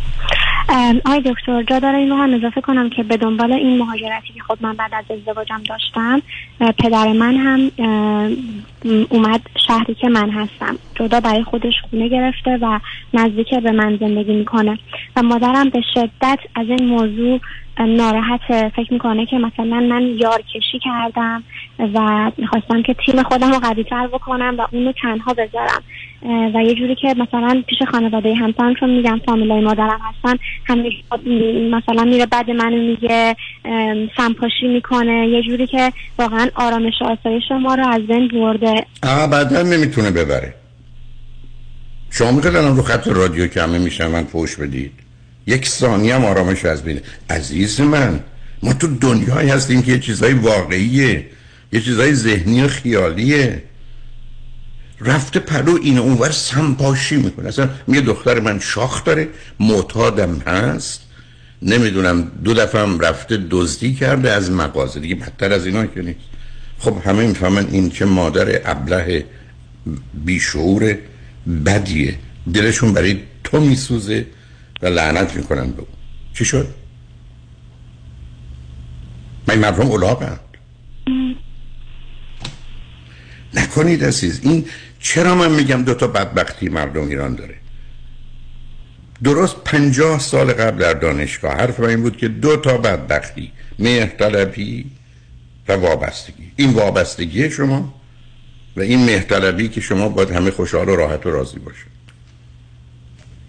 آقای 0.73 1.21
دکتر 1.21 1.63
جا 1.63 1.79
داره 1.79 1.99
این 1.99 2.11
رو 2.11 2.17
هم 2.17 2.35
اضافه 2.35 2.61
کنم 2.61 2.91
که 2.91 3.03
به 3.03 3.17
دنبال 3.17 3.53
این 3.53 3.79
مهاجرتی 3.79 4.33
که 4.35 4.41
خود 4.41 4.59
من 4.63 4.73
بعد 4.77 4.95
از 4.95 5.05
ازدواجم 5.11 5.63
داشتم 5.69 6.23
پدر 6.79 7.13
من 7.13 7.37
هم 7.37 7.71
اومد 9.11 9.41
شهری 9.67 9.95
که 9.95 10.09
من 10.09 10.31
هستم 10.31 10.79
جدا 10.95 11.21
برای 11.21 11.45
خودش 11.45 11.75
خونه 11.91 12.09
گرفته 12.09 12.59
و 12.63 12.81
نزدیک 13.15 13.55
به 13.55 13.73
من 13.73 13.97
زندگی 13.97 14.33
می‌کنه. 14.33 14.79
و 15.17 15.23
مادرم 15.23 15.69
به 15.69 15.81
شدت 15.95 16.39
از 16.55 16.67
این 16.69 16.87
موضوع 16.89 17.41
ناراحت. 17.79 18.41
فکر 18.77 18.93
می‌کنه 18.93 19.27
که 19.27 19.37
مثلا 19.37 19.81
من 19.81 20.03
یار 20.03 20.43
کشی 20.55 20.79
کردم 20.85 21.45
و 21.79 22.31
می‌خواستم 22.39 22.83
که 22.83 22.97
تیم 23.07 23.23
خودم 23.23 23.53
رو 23.53 23.59
قوی 23.59 23.85
تر 23.85 24.07
بکنم 24.07 24.55
و 24.59 24.67
اونو 24.73 24.93
تنها 25.03 25.35
بذارم. 25.35 25.83
و 26.55 26.63
یه 26.63 26.75
جوری 26.75 26.95
که 26.95 27.09
مثلا 27.09 27.63
پیش 27.67 27.79
خانواده 27.91 28.35
همسرم 28.35 28.75
چون 28.75 28.91
میگم 28.91 29.21
فامیلای 29.27 29.61
مادرم 29.61 30.01
هستن 30.03 30.39
همیشه 30.65 30.97
مثلا 31.71 32.05
میره 32.05 32.27
بعد 32.27 32.51
منو 32.51 32.77
میگه 32.77 33.37
سمپاشی 34.17 34.69
می‌کنه. 34.69 35.29
یه 35.29 35.43
جوری 35.43 35.67
که 35.67 35.93
واقعا 36.19 36.49
آرامش 36.55 36.95
آسایش 37.01 37.43
ما 37.63 37.75
رو 37.75 37.89
از 37.89 38.07
بین 38.07 38.29
برده. 38.29 38.87
ابدا 39.03 39.63
نمی‌تونه 39.63 40.11
ببره. 40.11 40.55
شما 42.11 42.33
می‌خواید 42.33 42.57
رو 42.57 42.83
خط 42.83 43.09
رادیو 43.09 43.47
که 43.47 43.63
همه 43.63 43.79
میشنون 43.79 44.25
فوش 44.25 44.57
بدید. 44.57 45.02
یک 45.47 45.69
ثانیه 45.69 46.15
هم 46.15 46.25
آرامش 46.25 46.65
از 46.65 46.83
بین. 46.83 47.01
عزیز 47.31 47.81
من 47.81 48.21
ما 48.63 48.73
تو 48.73 48.87
دنیایی 48.87 49.51
هستیم 49.51 49.83
که 49.83 49.93
یه 49.93 49.99
چیزای 49.99 50.33
واقعیه 50.33 51.27
یه 51.73 51.81
چیزای 51.81 52.15
ذهنی 52.15 52.63
و 52.63 52.69
خیالیه. 52.69 53.63
رفته 55.01 55.41
پلو 55.41 55.79
این 55.83 55.99
اونور 55.99 56.31
سمپاشی 56.31 57.17
می‌کنه. 57.17 57.49
اصلا 57.49 57.69
میگه 57.87 58.01
دختر 58.01 58.41
من 58.41 58.61
شاخ 58.61 59.05
داره 59.05 59.29
معتادم 59.61 60.39
هست. 60.47 61.01
نمی‌دونم 61.63 62.31
دو 62.45 62.55
دفعه 62.55 62.83
هم 62.83 63.01
رفته 63.01 63.37
دزدی 63.51 63.95
کرده 63.95 64.31
از 64.31 64.51
مغازه. 64.51 65.01
دیگه 65.01 65.15
بدتر 65.15 65.53
از 65.53 65.67
اینا 65.67 65.87
که 65.87 66.03
نیست. 66.03 66.19
خب 66.79 66.97
همه 67.05 67.27
می‌فهمن 67.27 67.67
این 67.71 67.91
چه 67.91 68.05
مادر 68.05 68.61
ابله 68.65 69.25
بیشعور 70.25 70.97
بدیه. 71.67 72.15
دلشون 72.55 72.93
برای 72.93 73.21
تو 73.45 73.61
میسوزه. 73.61 74.27
و 74.83 74.87
لعنت 74.87 75.37
می‌کنن 75.37 75.71
به 75.71 75.79
اون 75.79 75.89
چی 76.35 76.45
شد؟ 76.45 76.75
من 79.49 79.59
مردم 79.59 79.91
الاغند 79.91 80.41
نکنید 83.55 84.05
عزیز 84.05 84.41
این 84.43 84.65
چرا 85.01 85.35
من 85.35 85.51
میگم 85.51 85.83
دو 85.83 85.95
تا 85.95 86.07
بدبختی 86.07 86.69
مردم 86.69 87.09
ایران 87.09 87.35
داره؟ 87.35 87.55
درست 89.23 89.57
پنجاه 89.65 90.19
سال 90.19 90.53
قبل 90.53 90.79
در 90.79 90.93
دانشگاه 90.93 91.53
حرف 91.53 91.81
من 91.81 91.89
این 91.89 92.03
بود 92.03 92.17
که 92.17 92.29
دو 92.29 92.57
تا 92.57 92.79
بدبختی 92.79 93.53
مهرطلبی 93.79 94.91
و 95.69 95.73
وابستگی. 95.73 96.53
این 96.57 96.71
وابستگی 96.71 97.51
شما 97.51 97.95
و 98.77 98.81
این 98.81 99.05
مهرطلبی 99.05 99.69
که 99.69 99.81
شما 99.81 100.09
باید 100.09 100.31
همه 100.31 100.51
خوشحال 100.51 100.89
و 100.89 100.97
راحت 100.97 101.27
و 101.27 101.31
راضی 101.31 101.59
باشید. 101.59 102.02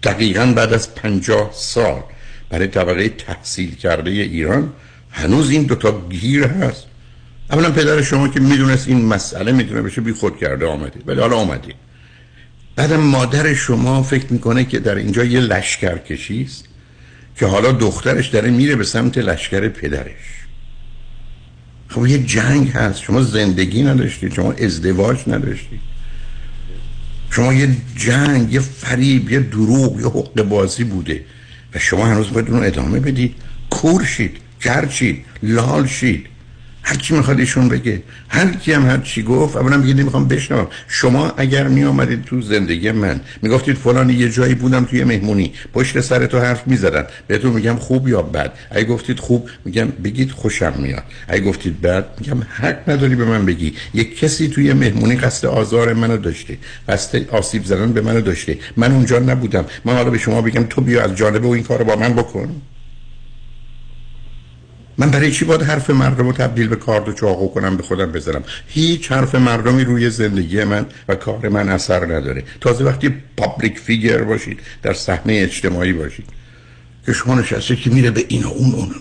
دقیقا 0.04 0.52
بعد 0.56 0.72
از 0.72 0.94
پنجاه 0.94 1.50
سال 1.54 2.02
برای 2.50 2.66
طبقه 2.66 3.08
تحصیل 3.08 3.74
کرده 3.74 4.10
ایران 4.10 4.72
هنوز 5.10 5.50
این 5.50 5.62
دوتا 5.62 6.08
گیر 6.08 6.44
هست. 6.44 6.84
اولا 7.50 7.70
پدر 7.70 8.02
شما 8.02 8.28
که 8.28 8.40
می‌دونست 8.40 8.88
این 8.88 9.04
مسئله 9.04 9.52
می‌تونه 9.52 9.82
بشه 9.82 10.00
بی 10.00 10.12
خود 10.12 10.38
کرده 10.38 10.66
آمده. 10.66 11.00
ولی 11.06 11.20
حالا 11.20 11.36
آمده. 11.36 11.74
بعدم 12.76 13.00
مادر 13.00 13.54
شما 13.54 14.02
فکر 14.02 14.32
می‌کنه 14.32 14.64
که 14.64 14.78
در 14.78 14.94
اینجا 14.94 15.24
یه 15.24 15.40
لشکر 15.40 15.98
کشی 15.98 16.42
است 16.42 16.64
که 17.36 17.46
حالا 17.46 17.72
دخترش 17.72 18.28
داره 18.28 18.50
میره 18.50 18.76
به 18.76 18.84
سمت 18.84 19.18
لشکر 19.18 19.68
پدرش. 19.68 20.44
خب 21.88 22.06
یه 22.06 22.18
جنگ 22.18 22.68
هست. 22.68 23.02
شما 23.02 23.22
زندگی 23.22 23.82
نداشتید 23.82 24.34
شما 24.34 24.52
ازدواج 24.52 25.18
نداشتید 25.26 25.93
شما 27.34 27.54
یه 27.54 27.68
جنگ 27.96 28.52
یه 28.52 28.60
فریب 28.60 29.30
یه 29.30 29.40
دروغ 29.40 30.00
یه 30.00 30.06
حق 30.06 30.42
بازی 30.42 30.84
بوده 30.84 31.24
و 31.74 31.78
شما 31.78 32.06
هنوز 32.06 32.32
باید 32.32 32.50
اون 32.50 32.64
ادامه 32.64 33.00
بدید. 33.00 33.34
کور 33.70 34.04
شید 34.04 34.36
کر 34.60 34.88
شید 34.88 35.24
لال 35.42 35.86
شید. 35.86 36.26
هر 36.84 36.96
کی 36.96 37.14
می‌خواد 37.14 37.38
ایشون 37.38 37.68
بگه. 37.68 38.02
هر 38.28 38.50
کی 38.52 38.72
هم 38.72 38.86
هر 38.86 38.98
چی 38.98 39.22
گفت 39.22 39.56
اولا 39.56 39.78
بگید 39.78 40.00
نمی‌خوام 40.00 40.28
بشنوم. 40.28 40.66
شما 40.88 41.32
اگر 41.36 41.68
می 41.68 41.84
آمدید 41.84 42.24
تو 42.24 42.40
زندگی 42.40 42.90
من 42.90 43.20
می‌گفتید 43.42 43.76
فلان 43.76 44.10
یه 44.10 44.30
جایی 44.30 44.54
بودم 44.54 44.84
توی 44.84 45.04
مهمونی 45.04 45.52
پشت 45.72 46.00
سر 46.00 46.26
تو 46.26 46.38
حرف 46.38 46.66
می‌زدن 46.66 47.06
بهتون 47.26 47.52
میگم 47.52 47.76
خوب 47.76 48.08
یا 48.08 48.22
بد. 48.22 48.52
اگه 48.70 48.84
گفتید 48.84 49.18
خوب 49.18 49.48
میگم 49.64 49.88
بگید 50.04 50.30
خوشم 50.30 50.74
میاد. 50.78 51.02
اگه 51.28 51.44
گفتید 51.44 51.80
بد 51.80 52.04
میگم 52.20 52.42
حق 52.50 52.90
نداری 52.90 53.14
به 53.14 53.24
من 53.24 53.46
بگی. 53.46 53.74
یک 53.94 54.18
کسی 54.18 54.48
توی 54.48 54.72
مهمونی 54.72 55.16
قصد 55.16 55.46
آزار 55.46 55.92
منو 55.92 56.16
داشته 56.16 56.58
قصد 56.88 57.28
آسیب 57.30 57.64
زدن 57.64 57.92
به 57.92 58.00
منو 58.00 58.20
داشته. 58.20 58.58
من 58.76 58.92
اونجا 58.92 59.18
نبودم. 59.18 59.64
من 59.84 59.94
حالا 59.94 60.10
به 60.10 60.18
شما 60.18 60.42
بگم 60.42 60.62
تو 60.62 60.80
بیا 60.80 61.04
از 61.04 61.16
جانب 61.16 61.44
و 61.44 61.50
این 61.50 61.64
کارو 61.64 61.84
با 61.84 61.96
من 61.96 62.12
بکن. 62.12 62.62
من 64.98 65.10
برای 65.10 65.32
چی 65.32 65.44
باید 65.44 65.62
حرف 65.62 65.90
مردم 65.90 66.26
رو 66.26 66.32
تبدیل 66.32 66.68
به 66.68 66.76
کارد 66.76 67.08
و 67.08 67.12
چاقو 67.12 67.48
کنم 67.48 67.76
به 67.76 67.82
خودم 67.82 68.12
بذارم؟ 68.12 68.44
هیچ 68.66 69.12
حرف 69.12 69.34
مردمی 69.34 69.84
روی 69.84 70.10
زندگی 70.10 70.64
من 70.64 70.86
و 71.08 71.14
کار 71.14 71.48
من 71.48 71.68
اثر 71.68 72.04
نداره. 72.04 72.42
تازه 72.60 72.84
وقتی 72.84 73.14
پابلیک 73.36 73.78
فیگر 73.78 74.22
باشید 74.22 74.60
در 74.82 74.92
صحنه 74.92 75.32
اجتماعی 75.32 75.92
باشید 75.92 76.26
که 77.06 77.12
شما 77.12 77.34
نشسته 77.34 77.76
که 77.76 77.90
میره 77.90 78.10
به 78.10 78.24
این 78.28 78.42
و 78.44 78.48
اون 78.48 78.74
اون. 78.74 78.94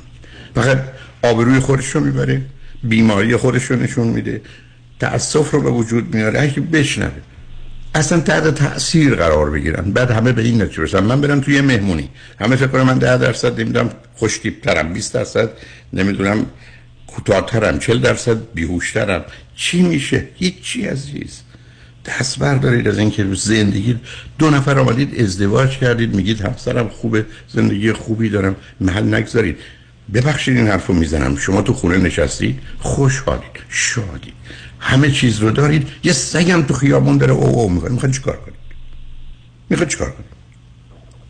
فقط 0.55 0.83
آبروی 1.21 1.59
خودش 1.59 1.89
رو 1.89 2.01
می‌بره 2.01 2.41
بیماری 2.83 3.35
خودش 3.35 3.63
رو 3.63 3.75
نشون 3.75 4.07
میده 4.07 4.41
تأسف 4.99 5.51
رو 5.51 5.61
به 5.61 5.69
وجود 5.69 6.15
میاره. 6.15 6.41
اگه 6.41 6.61
بشنوه. 6.61 7.11
اصلا 7.95 8.19
تحت 8.19 8.47
تاثیر 8.47 9.15
قرار 9.15 9.51
بگیرن. 9.51 9.91
بعد 9.91 10.11
همه 10.11 10.31
به 10.31 10.41
این 10.41 10.61
نتیجه 10.61 10.83
رسن. 10.83 10.99
من 10.99 11.21
برم 11.21 11.41
توی 11.41 11.61
مهمونی. 11.61 12.09
همه 12.39 12.55
فکر 12.55 12.67
کنم 12.67 12.83
من 12.83 12.97
10 12.97 13.17
درصد 13.17 13.59
نمی‌دونم 13.59 13.89
خوشتیپ 14.15 14.61
ترم 14.61 14.93
20 14.93 15.13
درصد 15.13 15.49
نمی‌دونم 15.93 16.45
کوتاهترم 17.07 17.79
40 17.79 17.99
درصد 17.99 18.37
بیهوشترم. 18.53 19.25
چی 19.55 19.81
میشه؟ 19.81 20.27
هیچی 20.35 20.85
عزیز. 20.85 21.41
دست 22.05 22.39
بردارید 22.39 22.87
از 22.87 22.97
اینکه 22.97 23.27
زندگی 23.33 23.99
دو 24.39 24.49
نفر 24.49 24.79
آمدید 24.79 25.21
ازدواج 25.21 25.77
کردید 25.77 26.15
میگید 26.15 26.41
همسرم 26.41 26.89
خوبه 26.89 27.25
زندگی 27.47 27.91
خوبی 27.91 28.29
دارم 28.29 28.55
محل 28.79 29.13
نگذارید. 29.13 29.57
ببخشید 30.13 30.57
این 30.57 30.67
حرف 30.67 30.87
رو 30.87 30.93
می‌زنم. 30.93 31.35
شما 31.35 31.61
تو 31.61 31.73
خونه 31.73 31.97
نشستی؟ 31.97 32.59
خوشحالید. 32.79 33.59
شادید 33.69 34.33
همه 34.83 35.11
چیز 35.11 35.39
رو 35.39 35.51
دارید. 35.51 35.87
یه 36.03 36.13
سگم 36.13 36.61
تو 36.61 36.73
خیابون 36.73 37.17
داره 37.17 37.33
او 37.33 37.59
او 37.59 37.69
می‌کنه 37.69 37.91
می‌خواد 37.91 38.11
چیکار 38.11 38.37
کنید 38.37 38.59
می‌خواد 39.69 39.89
چیکار 39.89 40.09
کنید 40.09 40.33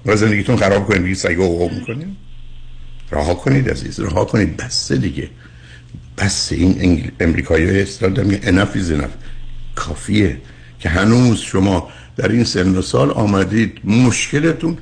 و 0.05 0.15
زندگیتون 0.15 0.57
خراب 0.57 0.85
کنید 0.85 1.07
یه 1.07 1.13
سگ 1.13 1.35
او 1.39 1.61
او 1.61 1.69
می‌کنید؟ 1.73 2.07
رها 3.11 3.33
کنید 3.33 3.69
عزیز 3.69 3.99
رها 3.99 4.25
کنید. 4.25 4.57
بس 4.57 4.91
دیگه. 4.91 5.29
بس 6.17 6.51
این 6.51 6.75
انگل... 6.79 7.09
امریکایی 7.19 7.65
های 7.65 7.81
استاد 7.81 8.13
دارم 8.13 8.31
enough 8.31 8.75
is 8.75 9.07
کافیه 9.75 10.37
که 10.79 10.89
هنوز 10.89 11.39
شما 11.39 11.89
در 12.17 12.27
این 12.27 12.43
سن 12.43 12.75
و 12.75 12.81
سال 12.81 13.11
آمدید. 13.11 13.79
مشکلتون 13.83 14.77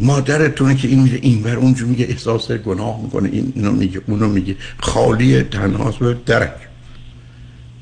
مادرتونه 0.00 0.76
که 0.76 0.88
این 0.88 1.02
میره 1.02 1.18
این 1.22 1.42
بر 1.42 1.56
اونجا 1.56 1.86
میگه 1.86 2.06
احساس 2.08 2.50
گناه 2.50 3.02
می‌کنه 3.02 3.28
این 3.32 3.52
اینو 3.56 3.72
میگه 3.72 4.00
اونو 4.06 4.28
میگه. 4.28 4.56
خالی 4.78 5.42
تنهاست 5.42 5.98
به 5.98 6.16
درک. 6.26 6.69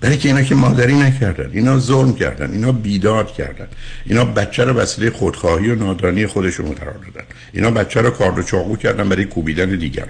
برای 0.00 0.17
که 0.17 0.28
اینا 0.28 0.43
که 0.43 0.55
مادری 0.55 0.95
نکردن 0.95 1.50
اینا 1.52 1.78
ظلم 1.78 2.14
کردن 2.14 2.50
اینا 2.52 2.73
بیداد 2.73 3.33
کردن 3.33 3.69
اینا 4.07 4.25
بچه 4.25 4.64
رو 4.64 4.73
وسیله 4.73 5.11
خودخواهی 5.11 5.71
و 5.71 5.75
نادانی 5.75 6.26
خودشون 6.26 6.73
قرار 6.73 6.95
دادن 6.95 7.26
اینا 7.52 7.71
بچه 7.71 8.00
رو 8.00 8.11
کارد 8.11 8.38
و 8.38 8.43
چاقو 8.43 8.76
کردن 8.76 9.09
برای 9.09 9.25
کوبیدن 9.25 9.76
دیگران. 9.76 10.09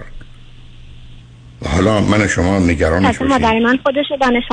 و 1.61 1.69
حالا 1.69 2.01
من 2.01 2.27
شما 2.27 2.59
نگران 2.59 3.05
حتی 3.05 3.25
مادر 3.25 3.59
من 3.59 3.77
خودش 3.83 4.05
دانش 4.21 4.43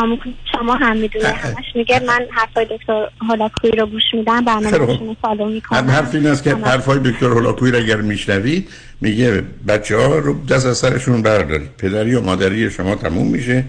شما 0.53 0.75
هم 0.75 0.97
می‌دونه 0.97 1.29
همش 1.29 1.65
میگه 1.75 2.01
من 2.07 2.27
حرفای 2.31 2.67
دکتر 2.71 3.09
هولاکویی 3.29 3.73
رو 3.73 3.87
گوش 3.87 4.03
میدم 4.13 4.45
برنامه‌شون 4.45 5.17
فالو 5.23 5.49
می‌کنم. 5.49 5.91
حرف 5.91 6.15
این 6.15 6.27
است 6.27 6.45
که 6.45 6.55
حرفای 6.55 6.99
دکتر 6.99 7.27
هولاکویی 7.27 7.73
رو 7.73 7.79
اگر 7.79 7.97
میشنوید 7.97 8.69
میگه 9.01 9.43
بچه 9.69 9.97
ها 9.97 10.19
رو 10.19 10.45
دست 10.45 10.67
از 10.67 10.79
سرشون 10.79 11.23
بردارید. 11.23 11.71
پدری 11.79 12.15
و 12.15 12.21
مادری 12.21 12.71
شما 12.71 12.95
تموم 12.95 13.27
میشه. 13.27 13.65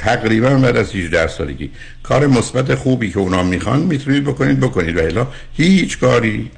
تقریبا 0.00 0.50
بعد 0.50 0.76
از 0.76 0.94
18 0.94 1.26
سالگی. 1.26 1.70
کار 2.02 2.26
مثبت 2.26 2.74
خوبی 2.74 3.10
که 3.10 3.18
اونا 3.18 3.42
می‌خوان 3.42 3.80
می‌تونید 3.80 4.24
بکنید 4.24 4.60
بکنید. 4.60 4.96
و 4.96 5.00
الا 5.00 5.26
هیچ 5.56 5.98
کاری 5.98 6.50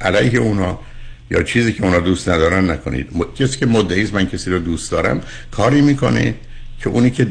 علیه 0.00 0.38
اونا 0.38 0.78
یا 1.30 1.42
چیزی 1.42 1.72
که 1.72 1.84
اونا 1.84 2.00
دوست 2.00 2.28
ندارن 2.28 2.70
نکنید. 2.70 3.08
کسی 3.38 3.58
که 3.58 3.66
مدعی 3.66 4.10
من 4.12 4.26
کسی 4.26 4.50
رو 4.50 4.58
دوست 4.58 4.92
دارم 4.92 5.20
کاری 5.50 5.80
می‌کنه 5.80 6.34
که 6.80 6.88
اونی 6.88 7.10
که 7.10 7.26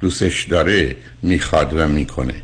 دوستش 0.00 0.44
داره 0.44 0.96
می‌خواد 1.22 1.72
و 1.76 1.88
می‌کنه. 1.88 2.34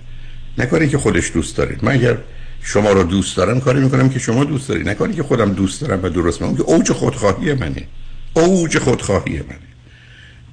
نکنی 0.58 0.88
که 0.88 0.98
خودش 0.98 1.30
دوست 1.34 1.56
دارید 1.56 1.84
من 1.84 1.92
اگر 1.92 2.18
شما 2.62 2.92
رو 2.92 3.02
دوست 3.02 3.36
دارم 3.36 3.60
کاری 3.60 3.80
می‌کنم 3.80 4.08
که 4.08 4.18
شما 4.18 4.44
دوست 4.44 4.68
دارید 4.68 4.88
نکنی 4.88 5.14
که 5.14 5.22
خودم 5.22 5.52
دوست 5.52 5.80
دارم 5.80 6.02
و 6.02 6.08
درست 6.08 6.42
می‌کنم. 6.42 6.56
که 6.56 6.62
اوج 6.62 6.92
خودخواهی 6.92 7.54
منه. 7.54 7.86
اوج 8.34 8.78
خودخواهی 8.78 9.36
منه. 9.36 9.68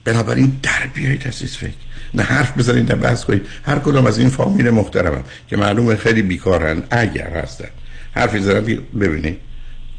بنابراین 0.03 0.51
در 0.63 0.87
بیایید 0.93 1.27
عزیز 1.27 1.57
فکر. 1.57 1.88
نه 2.13 2.23
حرف 2.23 2.57
بزنید 2.57 2.91
نه 2.91 2.95
بحث 2.95 3.23
کنید. 3.23 3.45
هر 3.63 3.79
کدام 3.79 4.07
از 4.07 4.19
این 4.19 4.29
فامیل 4.29 4.69
محترمم 4.69 5.23
که 5.47 5.57
معلومه 5.57 5.95
خیلی 5.95 6.21
بیکارن 6.21 6.83
اگر 6.89 7.29
هستن. 7.29 7.67
حرفی 8.11 8.39
زدن 8.39 8.77
ببینید. 8.99 9.37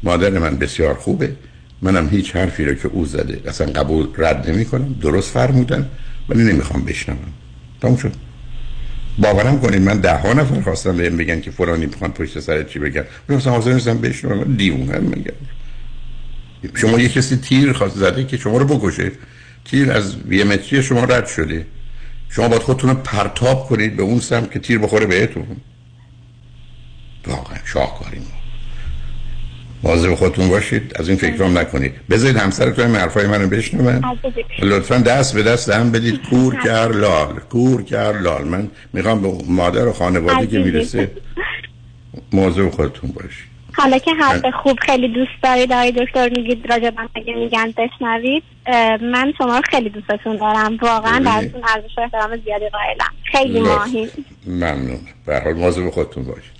مادر 0.03 0.29
من 0.29 0.57
بسیار 0.57 0.93
خوبه. 0.93 1.31
منم 1.81 2.09
هیچ 2.09 2.35
حرفی 2.35 2.65
رو 2.65 2.73
که 2.73 2.87
او 2.87 3.05
زده 3.05 3.49
اصلا 3.49 3.67
قبول 3.67 4.07
رد 4.17 4.49
نمی 4.49 4.65
کنم 4.65 4.95
درست 5.01 5.31
فرمودن 5.31 5.89
ولی 6.29 6.43
نمی‌خوام 6.43 6.85
بشنوم. 6.85 7.33
تموم 7.81 7.97
شد. 7.97 8.13
باورم 9.17 9.59
کنید 9.59 9.81
من 9.81 9.99
ده 9.99 10.17
ها 10.17 10.33
نفر 10.33 10.61
خواستم 10.61 10.97
بهم 10.97 11.17
بگن 11.17 11.41
که 11.41 11.51
فلانی 11.51 11.85
می‌خوان 11.85 12.11
پشت 12.11 12.39
سر 12.39 12.63
چی 12.63 12.79
بگن. 12.79 13.03
من 13.29 13.35
اصلا 13.35 13.53
حاضر 13.53 13.73
نیستم 13.73 13.97
بشنوم. 13.97 14.55
دیوونه 14.55 14.99
میگم. 14.99 15.33
شما 16.75 16.99
یه 16.99 17.09
کسی 17.09 17.35
تیر 17.35 17.73
خواست 17.73 17.97
زده 17.97 18.23
که 18.23 18.37
شما 18.37 18.57
رو 18.57 18.65
بکشه. 18.65 19.11
تیر 19.65 19.91
از 19.91 20.15
یه 20.29 20.43
متری 20.43 20.83
شما 20.83 21.03
رد 21.03 21.27
شده. 21.27 21.65
شما 22.31 22.47
باید 22.47 22.61
خودتون 22.61 22.89
رو 22.89 22.95
پرتاب 22.95 23.65
کنید 23.65 23.95
به 23.95 24.03
اون 24.03 24.19
سم 24.19 24.45
که 24.45 24.59
تیر 24.59 24.79
بخوره 24.79 25.05
بهتون. 25.05 25.45
واقعا 27.27 27.57
شاهکاری 27.65 28.21
مواظب 29.83 30.15
خودتون 30.15 30.49
باشید 30.49 30.91
از 30.95 31.09
این 31.09 31.17
فکرام 31.17 31.57
نکنید. 31.57 31.93
بذارید 32.09 32.37
همسرتون 32.37 32.85
این 32.85 32.95
حرفای 32.95 33.27
منو 33.27 33.47
بشنون. 33.47 34.01
لطفا 34.61 34.97
دست 34.97 35.35
به 35.35 35.43
دست 35.43 35.69
هم 35.69 35.91
بدید. 35.91 36.21
کور 36.29 36.55
کر 36.63 36.91
لال 36.91 37.39
کور 37.39 37.83
کر 37.83 38.19
لال. 38.19 38.43
من 38.43 38.69
می‌خوام 38.93 39.21
به 39.21 39.43
مادر 39.47 39.87
و 39.87 39.93
خانواده 39.93 40.47
که 40.47 40.59
می‌رسه 40.59 41.11
مواظب 42.33 42.69
خودتون 42.69 43.11
باشید. 43.11 43.50
حالا 43.73 43.97
که 43.97 44.13
حرف 44.13 44.45
خوب 44.63 44.79
خیلی 44.79 45.07
دوست 45.07 45.31
دارید 45.43 45.73
آقای 45.73 45.91
دکتر 45.91 46.29
میگید 46.29 46.71
راجع 46.71 46.91
من 46.97 47.09
اگه 47.15 47.33
میگن 47.33 47.73
بشنوید. 47.77 48.43
من 49.01 49.33
شما 49.37 49.55
رو 49.55 49.61
خیلی 49.69 49.89
دوستتون 49.89 50.37
دارم. 50.37 50.77
واقعا 50.81 51.19
درتون 51.19 51.61
ارزش 51.63 51.97
و 51.97 52.01
احترام 52.01 52.37
زیادی 52.45 52.69
قائلم. 52.69 53.13
خیلی 53.23 53.59
ماهی. 53.59 54.09
ممنون. 54.47 54.99
به 55.25 55.35
هر 55.35 55.43
حال 55.43 55.53
مواظب 55.53 55.89
خودتون 55.89 56.23
باشید. 56.23 56.51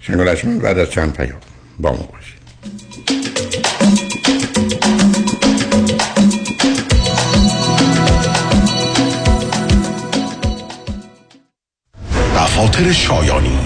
شنگل 0.00 0.60
بعد 0.60 0.78
از 0.78 0.90
چند 0.90 1.16
پیام 1.16 1.40
با 1.78 1.90
ما 1.90 2.08
باشید. 2.12 2.36
دفاتر 12.36 12.92
شایانی 12.92 13.65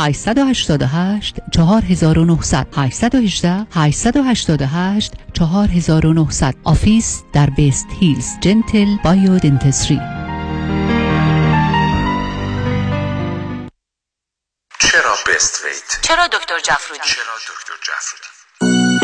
888 0.00 1.40
4900 1.50 2.66
818 2.76 3.66
888 3.70 5.12
4900 5.32 6.54
office 6.64 7.22
در 7.32 7.50
West 7.50 7.86
Hills 8.00 8.26
Gentle 8.40 8.96
Biodentistry 9.04 10.00
چرا 14.80 15.16
Best 15.26 15.64
Weight؟ 15.64 16.00
چرا 16.02 16.26
دکتر 16.26 16.58
جفرودی؟ 16.58 17.00
چرا 17.04 17.36
دکتر 17.48 17.74
جفرودی؟ 17.82 18.29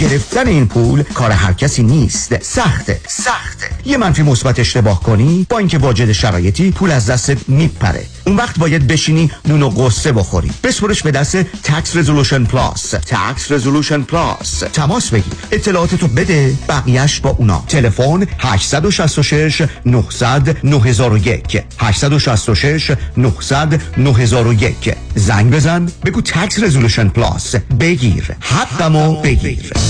گرفتن 0.00 0.48
این 0.48 0.66
پول 0.66 1.02
کار 1.02 1.30
هر 1.30 1.52
کسی 1.52 1.82
نیست. 1.82 2.42
سخته 2.42 3.00
سخته. 3.08 3.66
یه 3.84 3.96
منفی 3.96 4.22
مثبت 4.22 4.58
اشتباه 4.58 5.02
کنی 5.02 5.46
با 5.48 5.58
اینکه 5.58 5.78
واجد 5.78 6.12
شرایطی 6.12 6.70
پول 6.70 6.90
از 6.90 7.06
دستت 7.06 7.48
میپره. 7.48 8.06
اون 8.26 8.36
وقت 8.36 8.58
باید 8.58 8.86
بشینی 8.86 9.30
نون 9.46 9.62
و 9.62 9.68
غصه 9.68 10.12
بخوری. 10.12 10.50
بسپرش 10.64 11.02
به 11.02 11.10
دست 11.10 11.36
Tax 11.36 11.96
Resolution 11.96 12.44
Plus 12.44 12.90
Tax 12.90 13.52
Resolution 13.52 14.02
Plus 14.02 14.58
تماس 14.72 15.10
بگیر. 15.10 15.32
اطلاعاتتو 15.52 16.08
بده. 16.08 16.54
بقیهش 16.68 17.20
با 17.20 17.30
اونا. 17.30 17.64
تلفن 17.68 18.26
866 18.38 19.62
900 19.86 20.56
9001 20.64 21.62
866 21.78 22.92
900 23.16 23.80
9001 23.96 24.94
زنگ 25.14 25.52
بزن. 25.52 25.88
بگو 26.04 26.20
Tax 26.20 26.58
Resolution 26.58 27.08
Plus 27.08 27.54
بگیر. 27.56 28.36
حقمو 28.40 29.22
بگیر. 29.22 29.89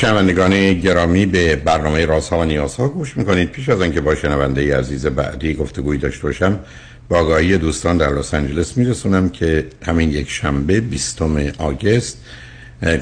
شنوندگان 0.00 0.74
گرامی 0.74 1.26
به 1.26 1.56
برنامه 1.56 2.06
رازها 2.06 2.38
و 2.38 2.44
نیازها 2.44 2.88
گوش 2.88 3.16
می‌کنید. 3.16 3.50
پیش 3.50 3.68
از 3.68 3.80
آنکه 3.80 4.00
با 4.00 4.14
شنونده 4.14 4.78
عزیز 4.78 5.06
بعدی 5.06 5.54
گفتگوی 5.54 5.98
داشته 5.98 6.22
باشم 6.22 6.60
با 7.08 7.18
آگاهی 7.18 7.58
دوستان 7.58 7.96
در 7.96 8.10
لس 8.10 8.34
آنجلس 8.34 8.76
میرسونم 8.76 9.28
که 9.28 9.66
همین 9.86 10.10
یک 10.10 10.30
شنبه 10.30 10.80
20 10.80 11.22
آگست 11.58 12.16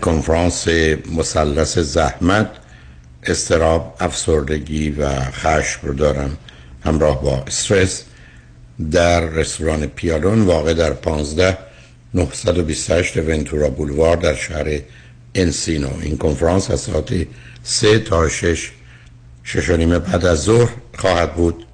کنفرانس 0.03 0.69
مثلث 1.17 1.79
زحمت 1.79 2.51
استراب 3.23 3.97
افسردگی 4.01 4.91
و 4.91 5.09
خشم 5.21 5.81
رو 5.83 5.95
دارم 5.95 6.37
همراه 6.85 7.23
با 7.23 7.45
استرس 7.47 8.05
در 8.91 9.21
رستوران 9.21 9.87
پیالون 9.87 10.43
واقع 10.43 10.75
در 10.75 10.91
15 10.91 11.59
928 12.15 13.17
ونتورا 13.17 13.71
بولوار 13.71 14.17
در 14.17 14.35
شهر 14.35 14.81
انسینو 15.37 15.91
این 16.03 16.17
کنفرانس 16.17 16.71
از 16.71 16.81
ساعت 16.81 17.27
سه 17.63 17.99
تا 17.99 18.29
شش 18.29 18.73
شش 19.45 19.71
و 19.71 19.77
نیمه 19.77 19.99
بعد 19.99 20.25
از 20.25 20.43
ظهر 20.43 20.73
خواهد 20.99 21.35
بود. 21.35 21.67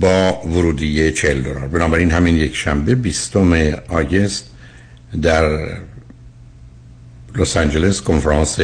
با 0.00 0.42
ورودی 0.46 1.12
40 1.12 1.42
دلار. 1.42 1.68
بنابراین 1.68 2.10
همین 2.10 2.36
یک 2.36 2.56
شنبه 2.56 2.94
20 2.94 3.36
آگست 3.88 4.50
در 5.22 5.68
لس 7.36 7.56
آنجلس 7.56 8.00
کنفرانس 8.00 8.58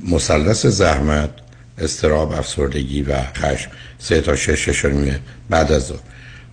مثلث 0.00 0.66
زحمت 0.66 1.30
استراب 1.78 2.32
افسردگی 2.32 3.02
و 3.02 3.22
خشم. 3.22 3.70
سه 3.98 4.20
تا 4.20 4.36
شش 4.36 4.68
شش 4.68 4.86
بعد 5.50 5.72
از 5.72 5.86
ظهر. 5.86 6.09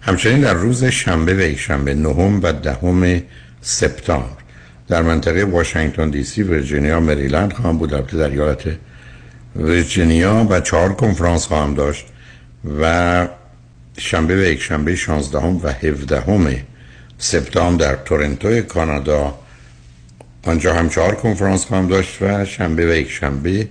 همچنین 0.07 0.39
در 0.39 0.53
روز 0.53 0.83
شنبه 0.83 1.51
و 1.51 1.55
شنبه 1.55 1.93
نهم 1.93 2.39
و 2.43 2.51
دهم 2.51 3.21
سپتامبر 3.61 4.37
در 4.87 5.01
منطقه 5.01 5.43
واشنگتن 5.43 6.09
دی 6.09 6.23
سی 6.23 6.43
ویرجینیا 6.43 6.99
مریلند 6.99 7.53
خواهم 7.53 7.77
بود. 7.77 7.93
البته 7.93 8.17
در 8.17 8.29
ایالت 8.29 8.63
ویرجینیا 9.55 10.47
و 10.49 10.59
چهار 10.59 10.93
کنفرانس 10.93 11.45
خواهم 11.45 11.73
داشت 11.73 12.05
و 12.81 13.27
شنبه 13.97 14.35
و 14.35 14.39
یک 14.39 14.61
شنبه 14.61 14.95
16 14.95 15.37
و 15.37 15.69
17 15.69 16.65
سپتامبر 17.17 17.85
در 17.85 17.95
تورنتو 17.95 18.61
کانادا. 18.61 19.39
آنجا 20.43 20.73
هم 20.73 20.89
چهار 20.89 21.15
کنفرانس 21.15 21.65
خواهم 21.65 21.87
داشت 21.87 22.21
و 22.21 22.45
شنبه 22.45 22.91
و 22.91 22.95
یک 22.95 23.11
شنبه 23.11 23.67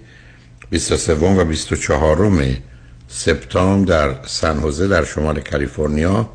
23 0.71 1.15
و 1.15 1.45
24 1.45 2.17
سپتامبر 3.17 4.09
در 4.09 4.15
سن 4.27 4.59
حوزه 4.59 4.89
در 4.89 5.05
شمال 5.05 5.41
کالیفرنیا 5.41 6.31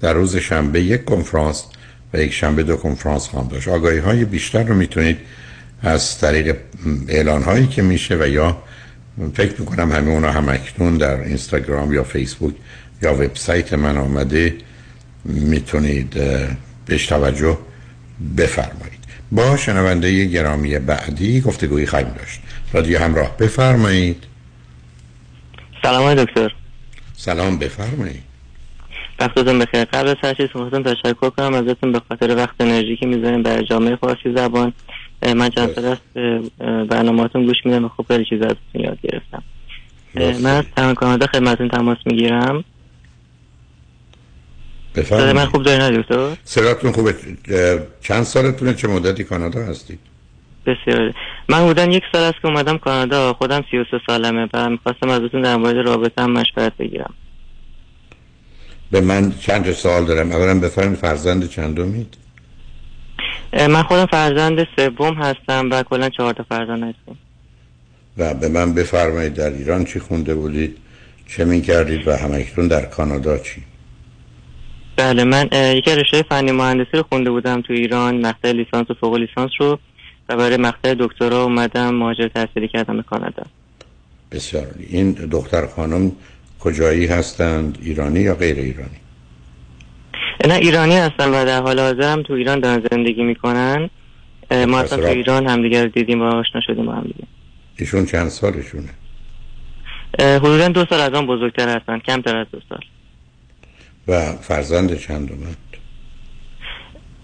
در 0.00 0.12
روز 0.12 0.36
شنبه 0.36 0.82
یک 0.82 1.04
کنفرانس 1.04 1.64
و 2.12 2.18
یک 2.22 2.32
شنبه 2.32 2.62
دو 2.62 2.76
کنفرانس 2.76 3.28
خواهم 3.28 3.48
داشت. 3.48 3.68
آگاهی 3.68 3.98
های 3.98 4.24
بیشتر 4.24 4.62
رو 4.62 4.74
می‌تونید 4.74 5.18
از 5.82 6.18
طریق 6.18 6.56
اعلان 7.08 7.42
هایی 7.42 7.66
که 7.66 7.82
میشه 7.82 8.16
و 8.16 8.26
یا 8.28 8.62
فکر 9.34 9.60
می‌کنم 9.60 9.92
همه 9.92 10.10
اونا 10.10 10.30
هم 10.30 10.48
اکنون 10.48 10.96
در 10.96 11.20
اینستاگرام 11.20 11.94
یا 11.94 12.04
فیسبوک 12.04 12.54
یا 13.02 13.14
وبسایت 13.14 13.72
من 13.72 13.96
آمده 13.96 14.54
می‌تونید 15.24 16.14
بهش 16.86 17.06
توجه 17.06 17.58
بفرمایید. 18.36 19.00
با 19.32 19.56
شنونده 19.56 20.24
گرامی 20.24 20.78
بعدی 20.78 21.40
گفتگویی 21.40 21.86
خواهیم 21.86 22.08
داشت. 22.18 22.40
رادیو 22.72 22.98
همراه 22.98 23.36
بفرمایید. 23.36 24.24
سلام 25.86 26.14
دکتر. 26.14 26.54
سلام 27.16 27.58
بفرمایید. 27.58 28.22
وقتتون 29.20 29.58
بخیر 29.58 29.84
قبل 29.84 30.08
از 30.08 30.16
هر 30.22 30.34
چیز 30.34 30.46
می‌خواستم 30.54 30.82
تشکر 30.82 31.30
کنم. 31.30 31.54
ازتون 31.54 31.92
به 31.92 32.02
خاطر 32.08 32.36
وقت 32.36 32.54
انرژی 32.60 32.96
که 32.96 33.06
می‌ذاریم 33.06 33.42
برای 33.42 33.64
جامعه 33.64 33.96
فارسی 33.96 34.34
زبان. 34.36 34.72
من 35.22 35.50
چند 35.50 35.74
سال 35.74 35.84
است 35.84 36.02
برنامهاتون 36.88 37.46
گوش 37.46 37.56
میدم 37.64 37.84
و 37.84 37.88
خوب 37.88 38.06
خیلی 38.06 38.24
چیز 38.24 38.42
ازتون 38.42 38.82
یاد 38.82 38.98
گرفتم. 39.02 39.42
من 40.14 40.56
از 40.56 40.64
تمام 40.76 40.94
کانادا 40.94 41.26
خدمتتون 41.26 41.68
تماس 41.68 41.98
می‌گیرم. 42.06 42.64
بفرمایید. 44.94 45.36
من 45.36 45.46
خوب 45.46 45.62
داری 45.62 45.78
نه 45.78 46.02
دکتر؟ 46.02 46.36
سراتون 46.44 46.92
خوبه. 46.92 47.14
چند 48.00 48.22
سالتونه 48.22 48.74
چه 48.74 48.88
مدتی 48.88 49.24
کانادا 49.24 49.60
هستید؟ 49.60 49.98
بسیار. 50.66 51.12
من 51.48 51.66
بودن 51.66 51.92
یک 51.92 52.02
سال 52.12 52.22
است 52.22 52.40
که 52.42 52.48
اومدم 52.48 52.78
کانادا 52.78 53.32
خودم 53.32 53.64
33 53.70 54.00
سالمه 54.06 54.48
و 54.54 54.70
می‌خواستم 54.70 55.08
ازتون 55.08 55.42
در 55.42 55.56
مورد 55.56 55.86
رابطه 55.86 56.22
هم 56.22 56.30
مشورت 56.30 56.76
بگیرم. 56.76 57.14
به 58.90 59.00
من 59.00 59.32
چند 59.40 59.72
سال 59.72 60.04
دارم. 60.04 60.32
اولا 60.32 60.60
بفرمایید 60.60 60.98
فرزند 60.98 61.48
چندمید 61.48 62.16
من 63.52 63.82
خودم 63.82 64.06
فرزند 64.06 64.66
سوم 64.76 65.14
هستم 65.14 65.68
و 65.70 65.82
کلا 65.82 66.08
چهار 66.08 66.32
تا 66.32 66.44
فرزند 66.48 66.82
هستیم. 66.82 67.18
و 68.18 68.34
به 68.34 68.48
من 68.48 68.74
بفرمایید 68.74 69.34
در 69.34 69.50
ایران 69.50 69.84
چی 69.84 69.98
خونده 70.00 70.34
بودید 70.34 70.76
چه 71.28 71.44
می 71.44 71.62
کردید 71.62 72.08
و 72.08 72.16
همکنون 72.16 72.68
در 72.68 72.84
کانادا 72.84 73.38
چی؟ 73.38 73.62
بله 74.96 75.24
من 75.24 75.48
از 75.52 75.98
رشته 75.98 76.22
فنی 76.22 76.52
مهندسی 76.52 76.90
رو 76.92 77.04
خونده 77.08 77.30
بودم 77.30 77.60
تو 77.60 77.72
ایران 77.72 78.26
مقطع 78.26 78.52
لیسانس 78.52 78.90
و 78.90 78.94
فوق 78.94 79.14
لیسانس 79.14 79.50
رو. 79.58 79.78
و 80.28 80.36
برای 80.36 80.56
مقطع 80.56 80.94
دکترا 80.98 81.42
اومدم 81.42 81.94
مهاجر 81.94 82.28
تحصیلی 82.28 82.68
کردم 82.68 82.96
به 82.96 83.02
کانادا. 83.02 83.42
بسیار. 84.32 84.66
این 84.88 85.12
دختر 85.12 85.66
خانم 85.66 86.12
کجایی 86.60 87.06
هستند؟ 87.06 87.78
ایرانی 87.82 88.20
یا 88.20 88.34
غیر 88.34 88.56
ایرانی؟ 88.56 88.96
نه 90.48 90.54
ایرانی 90.54 90.96
هستن 90.96 91.28
و 91.28 91.44
در 91.44 91.62
حال 91.62 91.80
حاضر 91.80 92.12
هم 92.12 92.22
تو 92.22 92.32
ایران 92.32 92.60
دارن 92.60 92.86
زندگی 92.90 93.22
می‌کنن. 93.22 93.90
ما 94.50 94.80
اصلا 94.80 94.98
تو 94.98 95.08
ایران 95.08 95.46
همدیگه 95.46 95.82
رو 95.82 95.88
دیدیم 95.88 96.22
و 96.22 96.24
آشنا 96.24 96.60
شدیم 96.66 96.86
با 96.86 96.92
هم 96.92 97.02
دیگه. 97.02 97.24
ایشون 97.76 98.06
چند 98.06 98.28
سالشونه؟ 98.28 98.88
حدودا 100.18 100.68
دو 100.68 100.84
سال 100.90 101.00
از 101.00 101.12
آن 101.12 101.26
بزرگتر 101.26 101.76
هستن 101.76 101.98
کمتر 101.98 102.36
از 102.36 102.46
دو 102.52 102.60
سال. 102.68 102.80
و 104.08 104.32
فرزند 104.32 104.98
چندمند 104.98 105.56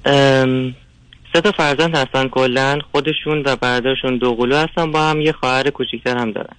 ام، 0.04 0.74
سه 1.32 1.40
تا 1.40 1.52
فرزند 1.52 1.96
هستن 1.96 2.28
کلا 2.28 2.78
خودشون 2.92 3.42
و 3.46 3.56
برادرشون 3.56 4.16
دو 4.18 4.34
قلو 4.34 4.56
هستن 4.56 4.92
با 4.92 5.02
هم 5.10 5.20
یه 5.20 5.32
خواهر 5.32 5.70
کوچیکتر 5.70 6.18
هم 6.18 6.32
دارن. 6.32 6.56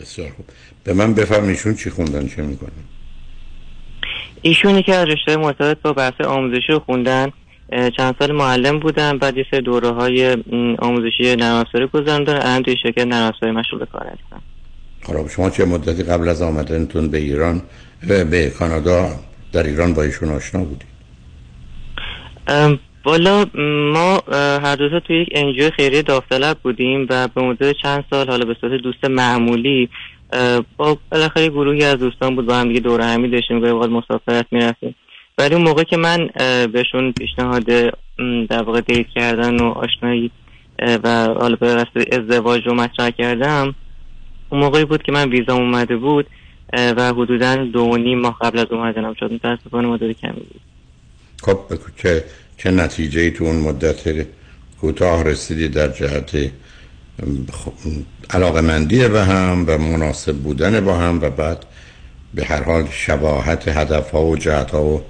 بسیار 0.00 0.30
خوب. 0.30 0.46
به 0.84 0.92
من 0.92 1.14
بفرمایید 1.14 1.50
ایشون 1.50 1.74
چی 1.74 1.90
خوندن 1.90 2.28
چه 2.28 2.42
می‌کنن؟ 2.42 2.70
ایشون 4.42 4.78
یکی 4.78 4.92
از 4.92 5.08
رشته 5.08 5.36
مرتبط 5.36 5.78
با 5.82 5.92
بحث 5.92 6.20
آموزشی 6.20 6.72
رو 6.72 6.78
خوندن. 6.78 7.32
چند 7.96 8.14
سال 8.18 8.32
معلم 8.32 8.78
بودن 8.78 9.18
بعد 9.18 9.36
یه 9.36 9.46
سری 9.50 9.60
دوره 9.60 9.90
های 9.90 10.36
آموزشی 10.78 11.36
نرم 11.36 11.54
افزاری 11.54 11.86
گذروندن 11.86 12.34
الان 12.34 12.62
توی 12.62 12.76
شرکت 12.82 13.06
نرم 13.06 13.28
افزاری 13.28 13.52
مشغول 13.52 13.78
به 13.78 13.86
کار 13.86 14.02
هستن. 14.02 14.42
حالا 15.06 15.28
شما 15.28 15.50
چه 15.50 15.64
مدتی 15.64 16.02
قبل 16.02 16.28
از 16.28 16.42
آمدنتون 16.42 17.08
به 17.08 17.18
ایران 17.18 17.62
به 18.08 18.52
کانادا 18.58 19.10
در 19.52 19.62
ایران 19.62 19.94
با 19.94 20.02
ایشون 20.02 20.30
آشنا 20.30 20.64
بودید؟ 20.64 20.88
ام، 22.48 22.78
والا 23.04 23.46
ما 23.92 24.22
هر 24.62 24.76
دو 24.76 24.88
تا 24.88 25.00
توی 25.00 25.22
یک 25.22 25.28
انجیو 25.32 25.70
خیریه 25.70 26.02
داوطلب 26.02 26.58
بودیم 26.62 27.06
و 27.10 27.28
به 27.28 27.42
مدت 27.42 27.76
چند 27.82 28.04
سال 28.10 28.28
حالا 28.28 28.44
به 28.44 28.56
صورت 28.60 28.80
دوست 28.80 29.04
معمولی 29.04 29.88
با 30.76 30.98
بالاخره 31.10 31.48
گروهی 31.48 31.84
از 31.84 31.98
دوستان 31.98 32.34
بود 32.34 32.46
با 32.46 32.54
هم 32.54 32.68
دیگه 32.68 32.80
دوره 32.80 33.04
همی 33.04 33.28
داشتیم 33.28 33.60
گاهی 33.60 33.72
اوقات 33.72 33.90
مسافرت 33.90 34.46
می‌رفتیم. 34.50 34.94
ولی 35.38 35.54
اون 35.54 35.64
موقع 35.64 35.82
که 35.82 35.96
من 35.96 36.30
بهشون 36.72 37.12
پیشنهاد 37.12 37.64
در 38.48 38.62
واقع 38.62 38.80
دیت 38.80 39.06
کردن 39.14 39.60
و 39.60 39.64
آشنایی 39.64 40.30
و 40.78 41.26
حالا 41.26 41.56
به 41.56 41.66
قصد 41.66 42.14
ازدواج 42.14 42.66
رو 42.66 42.74
مطرح 42.74 43.10
کردم 43.10 43.74
اون 44.48 44.60
موقعی 44.60 44.84
بود 44.84 45.02
که 45.02 45.12
من 45.12 45.28
ویزام 45.30 45.60
اومده 45.60 45.96
بود 45.96 46.26
و 46.72 47.12
حدودا 47.12 47.56
دو 47.56 47.80
و 47.80 47.96
نیم 47.96 48.20
ماه 48.20 48.38
قبل 48.40 48.58
از 48.58 48.66
اومدنم 48.70 49.14
شد. 49.14 49.32
متاسفانه 49.32 49.88
مدت 49.88 50.20
کمی 50.20 50.32
بود. 50.32 50.60
خب 51.42 51.58
بگو 51.70 51.84
چه 52.62 52.70
نتیجه 52.70 53.30
تو 53.30 53.44
اون 53.44 53.56
مدت 53.56 54.26
کوتاه 54.80 55.24
رسیدی 55.24 55.68
در 55.68 55.88
جهت 55.88 56.50
علاقه 58.30 58.60
مندی 58.60 59.08
به 59.08 59.24
هم 59.24 59.64
و 59.68 59.78
مناسب 59.78 60.36
بودن 60.36 60.80
با 60.80 60.94
هم 60.94 61.20
و 61.22 61.30
بعد 61.30 61.66
به 62.34 62.44
هر 62.44 62.62
حال 62.62 62.88
شباهت 62.90 63.68
هدف 63.68 64.10
ها 64.10 64.24
و 64.24 64.36
جهت 64.36 64.70
ها 64.70 64.84
و 64.84 65.02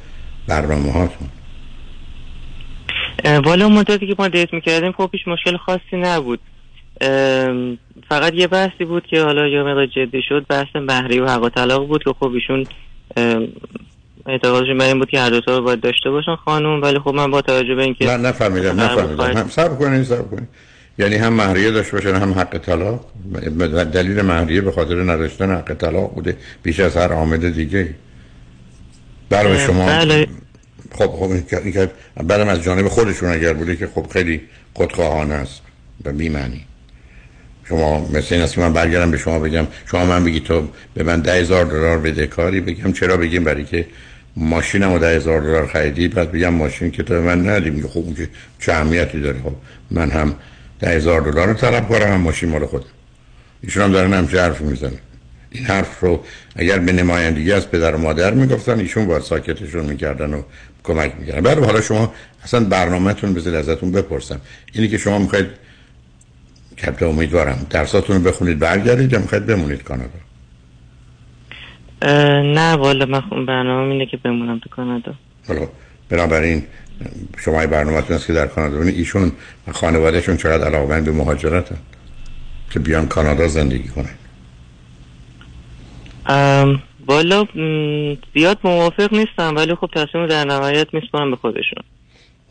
برنامه 0.48 0.92
هاتون 0.92 1.28
والا 3.24 3.64
اون 3.64 3.74
مدتی 3.74 4.06
که 4.06 4.14
ما 4.18 4.28
دیت 4.28 4.54
می‌کردیم 4.54 4.92
خب 4.92 5.10
هیچ 5.12 5.28
مشکل 5.28 5.56
خاصی 5.56 5.96
نبود. 5.96 6.40
فقط 8.08 8.32
یه 8.34 8.46
بحثی 8.46 8.84
بود 8.84 9.06
که 9.06 9.22
حالا 9.22 9.48
یه 9.48 9.62
مقدار 9.62 9.86
جدی 9.86 10.22
شد 10.28 10.46
بحث 10.48 10.76
مهری 10.76 11.20
و 11.20 11.28
حق 11.28 11.42
و 11.42 11.48
طلاق 11.48 11.86
بود 11.86 12.04
که 12.04 12.10
خب 12.20 12.32
ایشون 12.32 12.66
اعتقادشون 14.26 14.78
بر 14.78 14.84
این 14.84 14.98
بود 14.98 15.10
که 15.10 15.20
هر 15.20 15.30
دوتا 15.30 15.58
رو 15.58 15.64
باید 15.64 15.80
داشته 15.80 16.10
باشن 16.10 16.36
خانوم 16.36 16.82
ولی 16.82 16.98
خب 16.98 17.14
من 17.14 17.30
با 17.30 17.42
توجه 17.42 17.74
به 17.74 17.82
اینکه 17.82 18.04
نه 18.04 18.16
نفهمیدم 18.16 18.80
نفهمیدم. 18.80 19.24
هم 19.24 19.48
صبر 19.48 19.74
کنید 19.74 20.04
صبر 20.04 20.22
کنید 20.22 20.48
یعنی 20.98 21.14
هم 21.14 21.32
مهریه 21.32 21.70
داشته 21.70 21.92
باشن 21.92 22.14
هم 22.14 22.32
حق 22.32 22.58
طلاق. 22.58 23.10
دلیل 23.92 24.22
مهریه 24.22 24.60
به 24.60 24.72
خاطر 24.72 25.02
نداشتن 25.02 25.50
حق 25.50 25.74
طلاق 25.74 26.14
بوده. 26.14 26.36
بیش 26.62 26.80
از 26.80 26.96
هر 26.96 27.12
عامل 27.12 27.50
دیگه 27.50 27.94
برای 29.30 29.58
شما 29.58 29.86
بله. 29.86 30.26
خب 30.94 31.06
خب 31.06 31.30
این 31.64 31.88
برم 32.16 32.48
از 32.48 32.62
جانب 32.62 32.88
خودشون 32.88 33.32
اگر 33.32 33.52
بوده 33.52 33.76
که 33.76 33.86
خب 33.94 34.06
خیلی 34.12 34.40
خودخواهانه 34.74 35.34
است 35.34 35.62
و 36.04 36.12
بی‌معنی. 36.12 36.64
شما 37.68 38.08
مثل 38.08 38.34
این 38.34 38.44
است 38.44 38.54
که 38.54 38.60
من 38.60 38.72
برگردم 38.72 39.10
به 39.10 39.18
شما 39.18 39.38
بگم. 39.38 39.66
شما 39.90 40.04
من 40.04 40.24
بگی 40.24 40.40
تو 40.40 40.68
به 40.94 41.02
من 41.02 41.20
ده 41.20 41.32
هزار 41.32 41.64
دلار 41.64 41.98
بده 41.98 42.26
کاری 42.26 42.60
بگم. 42.60 42.92
چرا 42.92 43.16
بگیم؟ 43.16 43.44
برای 43.44 43.64
که 43.64 43.86
ماشینم 44.36 44.92
رو 44.92 44.98
ده 44.98 45.16
هزار 45.16 45.40
دلار 45.40 45.66
خریدی 45.66 46.08
بعد 46.08 46.32
بگم 46.32 46.48
ماشین 46.48 46.90
که 46.90 47.02
تو 47.02 47.14
من 47.14 47.48
ندی 47.48 47.70
میگه 47.70 47.88
خب 47.88 47.98
اون 47.98 48.14
که 48.14 48.28
چه 48.58 48.72
اهمیتی 48.72 49.20
داره. 49.20 49.38
خب 49.42 49.54
من 49.90 50.10
هم 50.10 50.34
ده 50.80 50.90
هزار 50.90 51.20
دلار 51.20 51.48
رو 51.48 51.54
طلب 51.54 51.88
کنم 51.88 52.12
هم 52.12 52.20
ماشین 52.20 52.48
مال 52.48 52.66
خودم. 52.66 52.86
ایشون 53.62 53.82
هم 53.82 53.92
دارن 53.92 54.12
همچه 54.12 54.40
حرف 54.40 54.60
می‌زنه. 54.60 54.98
این 55.50 55.64
حرف 55.64 56.00
رو 56.00 56.24
اگر 56.56 56.78
به 56.78 56.92
نمایندگی 56.92 57.52
از 57.52 57.70
پدر 57.70 57.94
و 57.94 57.98
مادر 57.98 58.34
می‌گفتن 58.34 58.78
ایشون 58.78 59.06
باید 59.06 59.22
ساکتشون 59.22 59.86
می‌کردن 59.86 60.34
و 60.34 60.42
کمک 60.84 61.12
می‌کردن. 61.18 61.40
برای 61.40 61.64
حالا 61.64 61.80
شما 61.80 62.14
اصلا 62.44 62.64
برنامهتون 62.64 63.34
بذارید 63.34 63.58
ازتون 63.58 63.92
بپرسم. 63.92 64.40
اینی 64.72 64.88
که 64.88 64.98
شما 64.98 65.18
می‌خواید 65.18 65.46
کپت 66.78 67.02
امیدوارم 67.02 67.66
درساتون 67.70 68.16
رو 68.16 68.22
بخونید 68.22 68.58
برگردید 68.58 69.12
یا 69.12 69.18
می‌خواید 69.18 69.46
بمونید 69.46 69.82
کانادا؟ 69.82 70.21
نه 72.02 72.72
والا 72.72 73.06
من 73.06 73.20
خب 73.20 73.44
برنامه 73.44 73.92
اینه 73.92 74.06
که 74.06 74.16
بمونم 74.16 74.58
تو 74.58 74.68
کانادا. 74.68 75.14
حالا 75.48 75.68
بنابراین 76.08 76.62
شما 77.38 77.60
ای 77.60 77.66
برنامهتون 77.66 78.16
است 78.16 78.26
که 78.26 78.32
در 78.32 78.46
کانادا 78.46 78.74
بمونید 78.76 78.96
ایشون 78.96 79.32
خانوادهشون 79.72 80.36
چقدر 80.36 80.66
علاقمند 80.66 81.04
به 81.04 81.12
مهاجرتن 81.12 81.76
که 82.70 82.78
بیان 82.78 83.06
کانادا 83.06 83.48
زندگی 83.48 83.88
کنن؟ 83.88 84.14
ام، 86.26 86.82
والا 87.06 87.42
م، 87.42 88.16
زیاد 88.34 88.58
موافق 88.64 89.14
نیستم 89.14 89.56
ولی 89.56 89.74
خب 89.74 89.90
تصمیم 89.94 90.26
در 90.26 90.44
نهایت 90.44 90.94
میسپارم 90.94 91.30
به 91.30 91.36
خودشون. 91.36 91.82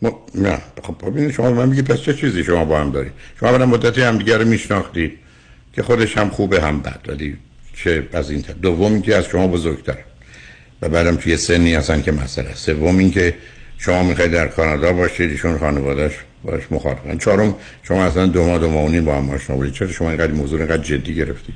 ما 0.01 0.25
نه 0.35 0.57
خب 0.83 0.95
ببینید 1.07 1.31
شما 1.31 1.51
من 1.51 1.69
میگی 1.69 1.81
پس 1.81 2.01
چه 2.01 2.13
چیزی 2.13 2.43
شما 2.43 2.65
با 2.65 2.79
هم 2.79 2.91
دارید؟ 2.91 3.11
شما 3.39 3.49
اولا 3.49 3.65
مدتی 3.65 4.01
هم 4.01 4.17
دیگه 4.17 4.37
رو 4.37 4.45
میشناختید 4.45 5.17
که 5.73 5.83
خودش 5.83 6.17
هم 6.17 6.29
خوبه 6.29 6.61
هم 6.61 6.79
بد 6.79 6.99
ولی 7.07 7.37
چه 7.83 8.07
از 8.13 8.31
این 8.31 8.41
طرف. 8.41 8.55
دوم 8.61 8.93
اینکه 8.93 9.15
از 9.15 9.25
شما 9.25 9.47
بزرگتر. 9.47 9.97
و 10.81 10.89
بعدم 10.89 11.15
توی 11.15 11.37
سنی 11.37 11.75
هستن 11.75 12.01
که 12.01 12.11
مسئله 12.11 12.55
سوم 12.55 12.97
اینکه 12.97 13.33
شما 13.77 14.03
می‌خواید 14.03 14.31
در 14.31 14.47
کانادا 14.47 14.93
باشید 14.93 15.31
ایشون 15.31 15.57
خانوادهش 15.57 16.13
باش 16.43 16.63
مخالفن 16.71 17.17
چهارم 17.17 17.55
شما 17.83 18.03
اصلا 18.03 18.25
دو 18.25 18.45
ماه 18.45 18.59
دو 18.59 18.69
ماه 18.69 19.01
با 19.01 19.15
هم 19.15 19.29
آشنا 19.29 19.55
بودید. 19.55 19.73
چرا 19.73 19.87
شما 19.87 20.09
اینقدر 20.09 20.31
موضوع 20.31 20.59
اینقدر 20.59 20.83
جدی 20.83 21.15
گرفتید؟ 21.15 21.55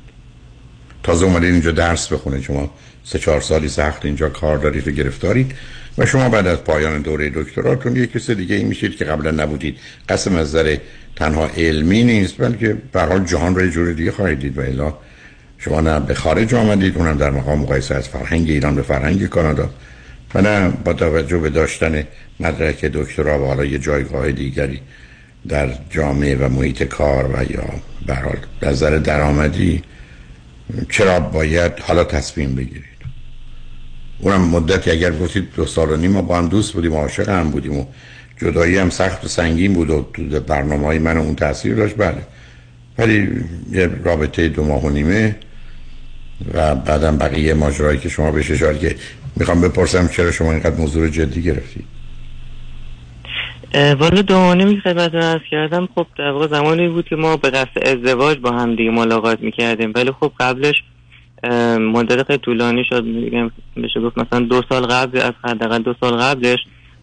تازه 1.02 1.24
اومدید 1.24 1.52
اینجا 1.52 1.70
درس 1.70 2.12
بخونید. 2.12 2.42
شما 2.42 2.70
سه 3.04 3.18
چهار 3.18 3.40
سالی 3.40 3.68
سخت 3.68 4.04
اینجا 4.04 4.28
کار 4.28 4.58
دارید 4.58 4.88
و 4.88 4.90
گرفتارید. 4.90 5.52
و 5.98 6.06
شما 6.06 6.28
بعد 6.28 6.46
از 6.46 6.64
پایان 6.64 7.02
دوره 7.02 7.30
دکتراتون 7.34 7.96
یک 7.96 8.12
کس 8.12 8.30
دیگه 8.30 8.56
ای 8.56 8.64
میشید 8.64 8.96
که 8.96 9.04
قبلا 9.04 9.30
نبودید. 9.30 9.78
قسم 10.08 10.36
از 10.36 10.48
نظر 10.48 10.76
تنها 11.16 11.50
علمی 11.56 12.04
نیست 12.04 12.38
بلکه 12.38 12.76
به 12.92 13.00
حال 13.00 13.24
جهان 13.24 13.54
رو 13.54 13.64
یه 13.64 13.70
جور 13.70 13.92
دیگه 13.92 14.12
خواهید 14.12 14.38
دید 14.38 14.58
و 14.58 14.60
الا 14.60 14.94
شما 15.58 15.80
نه 15.80 16.00
به 16.00 16.14
خارج 16.14 16.54
آمدید 16.54 16.98
اونم 16.98 17.16
در 17.16 17.30
مقام 17.30 17.58
مقایسه 17.58 17.94
از 17.94 18.08
فرهنگ 18.08 18.50
ایران 18.50 18.74
به 18.74 18.82
فرهنگ 18.82 19.26
کانادا 19.26 19.70
و 20.34 20.40
نه 20.40 20.68
با 20.84 20.92
توجه 20.92 21.38
به 21.38 21.50
داشتن 21.50 22.04
مدرک 22.40 22.84
دکترا 22.84 23.42
و 23.42 23.46
حالا 23.46 23.64
یه 23.64 23.78
جایگاه 23.78 24.32
دیگری 24.32 24.80
در 25.48 25.68
جامعه 25.90 26.36
و 26.36 26.48
محیط 26.48 26.82
کار 26.82 27.24
و 27.26 27.52
یا 27.52 27.64
به 28.06 28.14
هر 28.14 28.22
حال 28.22 28.36
در 28.60 28.68
نظر 28.68 28.98
درآمدی 28.98 29.82
چرا 30.90 31.20
باید 31.20 31.72
حالا 31.80 32.04
تصمیم 32.04 32.54
بگیرید؟ 32.54 32.84
اونم 34.18 34.40
مدتی 34.40 34.90
اگر 34.90 35.18
گفتید 35.18 35.48
دو 35.56 35.66
سال 35.66 35.90
و 35.90 35.96
نیم 35.96 36.10
ما 36.10 36.22
با 36.22 36.38
هم 36.38 36.48
دوست 36.48 36.72
بودیم 36.72 36.92
و 36.92 36.96
عاشق 36.96 37.28
هم 37.28 37.50
بودیم 37.50 37.76
و 37.76 37.84
جدایی 38.40 38.78
هم 38.78 38.90
سخت 38.90 39.24
و 39.24 39.28
سنگین 39.28 39.72
بود 39.72 39.90
و 39.90 40.08
تو 40.14 40.40
برنامه 40.40 40.86
های 40.86 40.98
من 40.98 41.16
اون 41.16 41.34
تاثیر 41.34 41.74
داشت 41.74 41.96
بله. 41.96 42.22
ولی 42.98 43.28
یه 43.72 43.90
رابطه 44.04 44.48
دو 44.48 44.64
ماه 44.64 44.82
و 44.82 44.90
نیمه 44.90 45.36
و 46.54 46.74
بعدم 46.74 47.18
بقیه 47.18 47.54
ماجرایی 47.54 47.98
که 47.98 48.08
شما 48.08 48.30
بهش 48.30 48.50
اشاره 48.50 48.78
که 48.78 48.96
می‌خوام 49.36 49.60
بپرسم 49.60 50.08
چرا 50.08 50.32
شما 50.32 50.52
اینقدر 50.52 50.76
موضوع 50.76 51.08
جدی 51.08 51.42
گرفتید 51.42 51.84
والا 53.74 54.22
دوانه 54.22 54.64
می 54.64 54.80
خدمتتون 54.80 55.22
عرض 55.22 55.40
کردم 55.50 55.88
خب 55.94 56.06
در 56.18 56.30
واقع 56.30 56.46
زمانی 56.46 56.88
بود 56.88 57.08
که 57.08 57.16
ما 57.16 57.36
به 57.36 57.50
قصد 57.50 57.78
ازدواج 57.82 58.38
با 58.38 58.50
هم 58.50 58.76
دیگه 58.76 58.90
ملاقات 58.90 59.40
می‌کردیم. 59.40 59.92
ولی 59.94 60.10
خب 60.20 60.32
قبلش 60.40 60.74
مدت 61.80 62.26
خیلی 62.26 62.38
طولانی 62.38 62.84
شد. 62.88 63.04
بشه 63.76 64.00
گفت 64.00 64.18
مثلا 64.18 64.40
دو 64.40 64.62
سال 64.68 64.86
قبل 64.86 65.18
از 65.18 65.32
حداقل 65.44 65.82
دو 65.82 65.94
سال 66.00 66.12
قبلش 66.16 66.58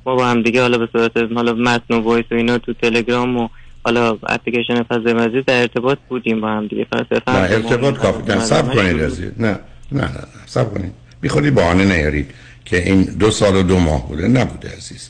ما 0.06 0.16
با 0.16 0.26
هم 0.26 0.42
دیگه 0.42 0.62
حالا 0.62 0.78
به 0.78 0.88
صورت 0.92 1.18
حالا 1.36 1.54
متن 1.54 1.94
و 1.94 2.00
وایس 2.00 2.26
و 2.32 2.36
اینا 2.36 2.58
تو 2.58 2.74
تلگرام 2.74 3.38
و 3.38 3.48
حالا 3.84 4.18
اپلیکیشن 4.28 4.84
فضای 4.84 5.14
مزید 5.14 5.46
در 5.46 5.62
ارتباط 5.62 5.98
بودیم 6.10 6.42
با 6.42 6.50
هم 6.50 6.68
دیگه. 6.68 6.88
فلسفه 6.92 7.32
نه 7.32 7.38
ارتباط 7.38 7.96
کافی. 7.96 8.32
نه 8.32 8.40
سب 8.40 8.74
کنید 8.74 9.02
عزیز 9.02 9.32
نه 9.38 9.48
نه 9.48 10.02
نه 10.02 10.02
نه 10.02 10.28
سب 10.46 10.74
کنید. 10.74 10.92
بیخودی 11.22 11.52
بهانه 11.52 11.86
نیارید 11.86 12.32
که 12.66 12.90
این 12.90 13.04
دو 13.04 13.32
سال 13.32 13.56
و 13.56 13.64
دو 13.64 13.80
ماه 13.80 14.08
بوده. 14.08 14.28
نبوده 14.28 14.70
عزیز. 14.78 15.10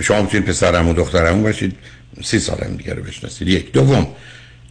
شما 0.00 0.22
می‌تونید 0.22 0.46
پسرم 0.46 0.88
و 0.88 0.92
دخترم 0.92 1.42
باشید. 1.42 1.76
سی 2.22 2.38
سال 2.38 2.58
هم 2.64 2.76
دیگه 2.76 2.94
رو 2.94 3.02
بشناسید. 3.02 3.48
یک. 3.48 3.72
دوم 3.72 4.06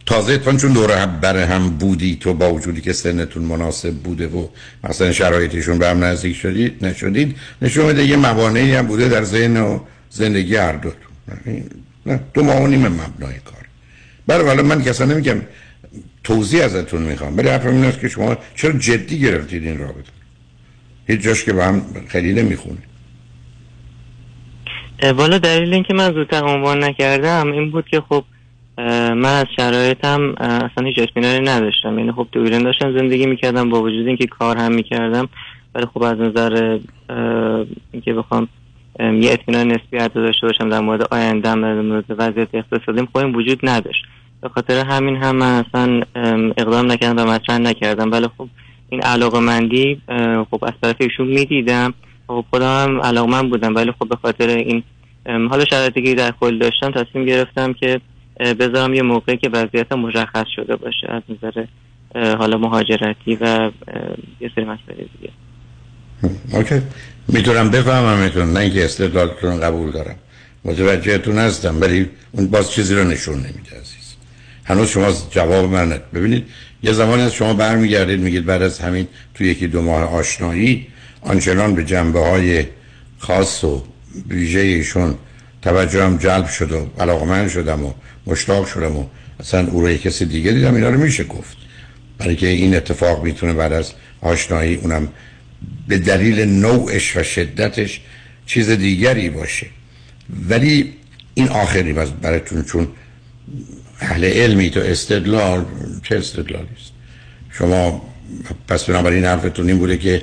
تازه 0.06 0.32
اتفاقا 0.32 0.56
چون 0.56 0.72
دوره 0.72 0.96
هم 0.96 1.20
بر 1.20 1.36
هم 1.36 1.70
بودی 1.70 2.16
تو 2.16 2.34
با 2.34 2.52
وجودی 2.52 2.80
که 2.80 2.92
سنتون 2.92 3.42
مناسب 3.42 3.94
بوده 3.94 4.26
و 4.26 4.46
مثلا 4.84 5.12
شرایطشون 5.12 5.78
به 5.78 5.88
هم 5.88 6.04
نزدیک 6.04 6.36
شدید 6.36 6.86
نشدید 6.86 7.36
نشون 7.62 7.86
میده 7.86 8.04
یه 8.04 8.16
موانعی 8.16 8.74
هم 8.74 8.86
بوده 8.86 9.08
در 9.08 9.22
ذهن 9.22 9.56
و 9.56 9.78
زندگی 10.10 10.56
هر 10.56 10.72
دو 10.72 10.90
نه 12.08 12.20
دو 12.34 12.42
ماه 12.42 12.62
و 12.62 12.66
نیم 12.66 12.80
مبنای 12.80 13.38
کار. 13.44 13.64
برای 14.26 14.46
حالا 14.46 14.62
من 14.62 14.82
کسا 14.82 15.04
نمیگم 15.04 15.40
توضیح 16.24 16.64
ازتون 16.64 17.02
می‌خوام 17.02 17.36
ولی 17.36 17.48
حرفم 17.48 17.68
این 17.68 17.84
است 17.84 18.00
که 18.00 18.08
شما 18.08 18.36
چرا 18.54 18.72
جدی 18.72 19.18
گرفتید 19.20 19.64
این 19.64 19.78
رابطه؟ 19.78 20.12
هیچ 21.06 21.20
جاش 21.20 21.44
که 21.44 21.52
با 21.52 21.64
هم 21.64 21.82
خیلی 22.08 22.32
نمی‌خونه. 22.32 22.78
اه، 25.02 25.12
والا 25.12 25.38
دلیل 25.38 25.74
اینکه 25.74 25.94
من 25.94 26.12
زودتر 26.12 26.44
عنوان 26.44 26.84
نکردم 26.84 27.52
این 27.52 27.70
بود 27.70 27.88
که 27.88 28.00
خب 28.08 28.24
من 28.78 29.40
از 29.40 29.46
شرایطم 29.56 30.34
اصلا 30.40 30.86
هیچ 30.86 30.98
اطمینانی 30.98 31.44
نداشتم. 31.48 31.98
یعنی 31.98 32.12
خب 32.12 32.28
تو 32.32 32.40
ایران 32.40 32.62
داشتم 32.62 32.98
زندگی 32.98 33.26
می‌کردم 33.26 33.70
با 33.70 33.82
وجود 33.82 34.06
اینکه 34.06 34.26
کار 34.26 34.56
هم 34.56 34.72
می‌کردم. 34.72 35.28
ولی 35.74 35.86
خب 35.86 36.02
از 36.02 36.18
نظر 36.18 36.78
اینکه 37.92 38.12
بخوام 38.12 38.42
ام، 38.42 38.48
یه 38.98 39.32
اطمینان 39.32 39.66
نسبی 39.68 39.98
حتی 39.98 40.20
داشته 40.20 40.46
باشم 40.46 40.68
در 40.68 40.80
مورد 40.80 41.02
آیندهم 41.14 41.60
در 41.60 41.80
مورد 41.80 42.04
وضعیت 42.08 42.48
اقتصادیم. 42.54 43.06
خب 43.06 43.16
این 43.16 43.34
وجود 43.34 43.58
نداشت. 43.62 44.04
به 44.40 44.48
خاطر 44.48 44.84
همین 44.86 45.16
هم 45.16 45.36
من 45.36 45.64
اصلا 45.64 46.02
ام، 46.14 46.54
اقدام 46.56 46.92
نکردم 46.92 47.28
و 47.28 47.30
مطرح 47.30 47.58
نکردم. 47.58 48.12
ولی 48.12 48.26
خب 48.38 48.48
این 48.88 49.02
علاقه 49.02 49.40
مندی 49.40 50.00
خب 50.50 50.64
از 50.64 50.72
طرف 50.82 50.96
ایشون 51.00 51.26
می‌دیدم. 51.26 51.94
خب 52.26 52.44
خودم 52.50 52.66
هم 52.66 53.00
علاقمند 53.00 53.50
بودم. 53.50 53.74
ولی 53.74 53.92
خب 53.92 54.08
به 54.08 54.16
خاطر 54.16 54.48
این 54.48 54.82
ام، 55.26 55.48
حالا 55.48 55.64
شرایطی 55.64 56.02
که 56.02 56.14
در 56.14 56.32
کل 56.40 56.58
داشتم 56.58 56.90
تصمیم 56.90 57.24
گرفتم 57.24 57.72
که 57.72 58.00
بذارم 58.40 58.94
یه 58.94 59.02
موقعی 59.02 59.36
که 59.36 59.48
وضعیت 59.48 59.92
مشخص 59.92 60.46
شده 60.56 60.76
باشه 60.76 61.06
از 61.08 61.22
نظر 61.28 61.64
حالا 62.36 62.58
مهاجرتی 62.58 63.38
و 63.40 63.70
یه 64.40 64.50
سری 64.54 64.64
مسائل 64.64 65.04
دیگه. 65.18 65.32
اوکی. 66.52 66.80
می‌تونم 67.28 67.70
بفهممتون 67.70 68.52
نه 68.52 68.60
اینکه 68.60 68.84
استدلالتون 68.84 69.60
قبول 69.60 69.90
دارم. 69.90 70.16
متوجهتون 70.64 71.38
هستم 71.38 71.80
ولی 71.80 72.10
اون 72.32 72.46
باز 72.46 72.70
چیزی 72.70 72.94
رو 72.94 73.04
نشون 73.04 73.34
نمیده 73.34 73.70
عزیز. 73.70 74.14
هنوز 74.64 74.88
شما 74.88 75.12
جواب 75.30 75.72
من 75.72 76.00
ببینید 76.14 76.46
یه 76.82 76.92
زمانی 76.92 77.22
از 77.22 77.32
شما 77.32 77.54
برمیگردید 77.54 78.20
میگید 78.20 78.44
بعد 78.46 78.62
از 78.62 78.78
همین 78.78 79.08
تو 79.34 79.44
یکی 79.44 79.66
دو 79.66 79.82
ماه 79.82 80.02
آشنایی 80.02 80.86
آنچنان 81.22 81.74
به 81.74 81.84
جنبه 81.84 82.20
های 82.20 82.64
خاص 83.18 83.64
و 83.64 83.84
ویژه 84.28 84.60
ایشون 84.60 85.14
توجهم 85.62 86.16
جلب 86.16 86.48
شد 86.48 86.72
و 86.72 86.86
علاقمند 86.98 87.48
شدم 87.48 87.84
و 87.84 87.92
مشتاق 88.26 88.66
شدم 88.66 88.96
و 88.96 89.04
اصلا 89.40 89.66
او 89.66 89.80
رو 89.86 89.96
کسی 89.96 90.24
دیگه 90.24 90.52
دیدم 90.52 90.74
اینا 90.74 90.90
رو 90.90 91.00
میشه 91.00 91.24
گفت. 91.24 91.56
برای 92.18 92.36
که 92.36 92.46
این 92.46 92.76
اتفاق 92.76 93.24
می‌تونه 93.24 93.52
بعد 93.52 93.72
از 93.72 93.92
آشنایی 94.20 94.74
اونم 94.74 95.08
به 95.88 95.98
دلیل 95.98 96.40
نوعش 96.40 97.16
و 97.16 97.22
شدتش 97.22 98.00
چیز 98.46 98.70
دیگری 98.70 99.30
باشه. 99.30 99.66
ولی 100.48 100.94
این 101.34 101.48
آخری 101.48 101.92
باز 101.92 102.12
براتون 102.12 102.62
چون 102.64 102.88
اهل 104.00 104.24
علمی 104.24 104.70
تو 104.70 104.80
استدلال 104.80 105.64
چه 106.02 106.16
استدلالی 106.16 106.68
است؟ 106.80 106.92
شما 107.52 108.08
پس 108.68 108.84
بنابراین 108.84 109.24
حرفتون 109.24 109.68
این 109.68 109.78
بوده 109.78 109.96
که 109.96 110.22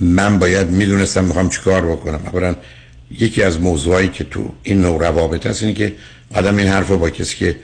من 0.00 0.38
باید 0.38 0.68
می‌دونستم 0.70 1.24
می‌خوام 1.24 1.48
چیکار 1.48 1.86
بکنم. 1.86 2.20
اولا 2.26 2.56
یکی 3.10 3.42
از 3.42 3.60
موضوعایی 3.60 4.08
که 4.08 4.24
تو 4.24 4.54
این 4.62 4.80
نوع 4.80 5.00
روابط 5.00 5.46
هست 5.46 5.62
اینه 5.62 5.74
که 5.74 5.92
آدم 6.34 6.56
این 6.56 6.68
حرف 6.68 6.90
با 6.90 7.10
کسی 7.10 7.36
که 7.36 7.56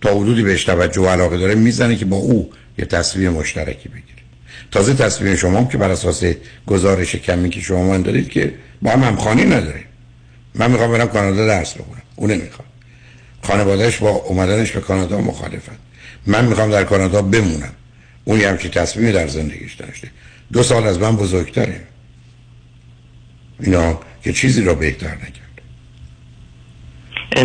تا 0.00 0.14
حدودی 0.14 0.42
بهش 0.42 0.64
توجه 0.64 1.00
و 1.00 1.06
علاقه 1.06 1.38
داره 1.38 1.54
می‌زنه 1.54 1.96
که 1.96 2.04
با 2.04 2.16
او 2.16 2.50
یه 2.78 2.84
تصمیم 2.84 3.32
مشترکی 3.32 3.88
بگیره. 3.88 4.22
تازه 4.70 4.94
تصمیم 4.94 5.36
شما 5.36 5.58
هم 5.58 5.68
که 5.68 5.78
بر 5.78 5.90
اساس 5.90 6.24
گزارش 6.66 7.16
کمی 7.16 7.50
که 7.50 7.60
شما 7.60 7.82
من 7.82 8.02
دارید 8.02 8.28
که 8.28 8.54
با 8.82 8.90
هم 8.90 9.02
همخوانی 9.02 9.44
نداره 9.44 9.84
من 10.54 10.70
می‌خوام 10.70 10.92
برم 10.92 11.08
کانادا 11.08 11.46
درس 11.46 11.74
بخونم. 11.74 12.02
اون 12.16 12.30
نمی‌خواد. 12.30 12.68
خانوادهش 13.42 13.96
با 13.96 14.10
اومدنش 14.10 14.70
به 14.70 14.80
کانادا 14.80 15.20
مخالفن 15.20 15.76
من 16.26 16.44
می‌خوام 16.44 16.70
در 16.70 16.84
کانادا 16.84 17.22
بمونم. 17.22 17.72
اون 18.24 18.40
یه 18.40 18.48
همچی 18.48 18.68
تصمیمی 18.68 19.12
در 19.12 19.26
زندگیش 19.28 19.74
داشته. 19.74 20.10
دو 20.52 20.62
سال 20.62 20.86
از 20.86 20.98
من 20.98 21.16
بزرگتره 21.16 21.80
اینا 23.60 24.00
که 24.22 24.32
چیزی 24.32 24.64
را 24.64 24.74
بهتر 24.74 25.14
نکرد. 25.14 25.46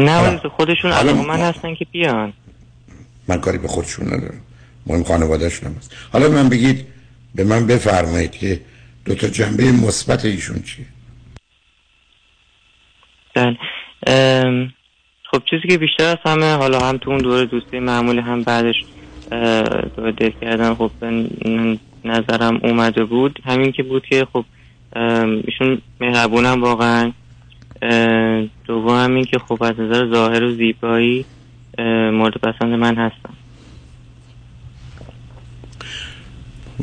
نه 0.01 0.37
خودشون 0.37 0.91
علاقه 0.91 1.21
من 1.21 1.25
ما- 1.37 1.45
هستن 1.45 1.75
که 1.75 1.85
بیان. 1.91 2.33
من 3.27 3.41
کاری 3.41 3.57
به 3.57 3.67
خودشون 3.67 4.07
ندارم. 4.07 4.41
مهم 4.87 5.03
خانوادهشون 5.03 5.69
هم 5.69 5.75
هست. 5.77 5.91
حالا 6.11 6.29
من 6.29 6.49
بگید 6.49 6.85
به 7.35 7.43
من 7.43 7.67
بفرمایید 7.67 8.31
که 8.31 8.61
دو 9.05 9.15
تا 9.15 9.27
جنبه 9.27 9.71
مثبت 9.71 10.25
ایشون 10.25 10.61
چیه؟ 10.61 10.85
بله. 13.33 13.57
خب 15.31 15.43
چیزی 15.49 15.67
که 15.67 15.77
بیشتر 15.77 16.05
از 16.05 16.17
همه 16.25 16.53
حالا 16.53 16.79
هم 16.79 16.97
تو 16.97 17.09
اون 17.09 17.19
دوره 17.19 17.45
دوستی 17.45 17.79
معمولی 17.79 18.19
هم 18.19 18.43
بعدش 18.43 18.75
دوره 19.95 20.11
دیت 20.11 20.39
کردن 20.41 20.73
خب 20.73 20.91
نظرم 22.05 22.59
اومده 22.63 23.05
بود. 23.05 23.39
همین 23.45 23.71
که 23.71 23.83
بود 23.83 24.05
که 24.05 24.27
خب 24.33 24.45
ایشون 25.45 25.81
مهربونم 26.01 26.61
واقعا. 26.63 27.11
اه، 27.81 28.43
دوم 28.65 29.03
هم 29.03 29.15
این 29.15 29.25
که 29.25 29.39
خب 29.39 29.63
از 29.63 29.79
نظر 29.79 30.13
ظاهر 30.13 30.43
و 30.43 30.51
زیبایی 30.51 31.25
مورد 32.13 32.33
پسند 32.33 32.73
من 32.73 32.95
هستم 32.95 33.33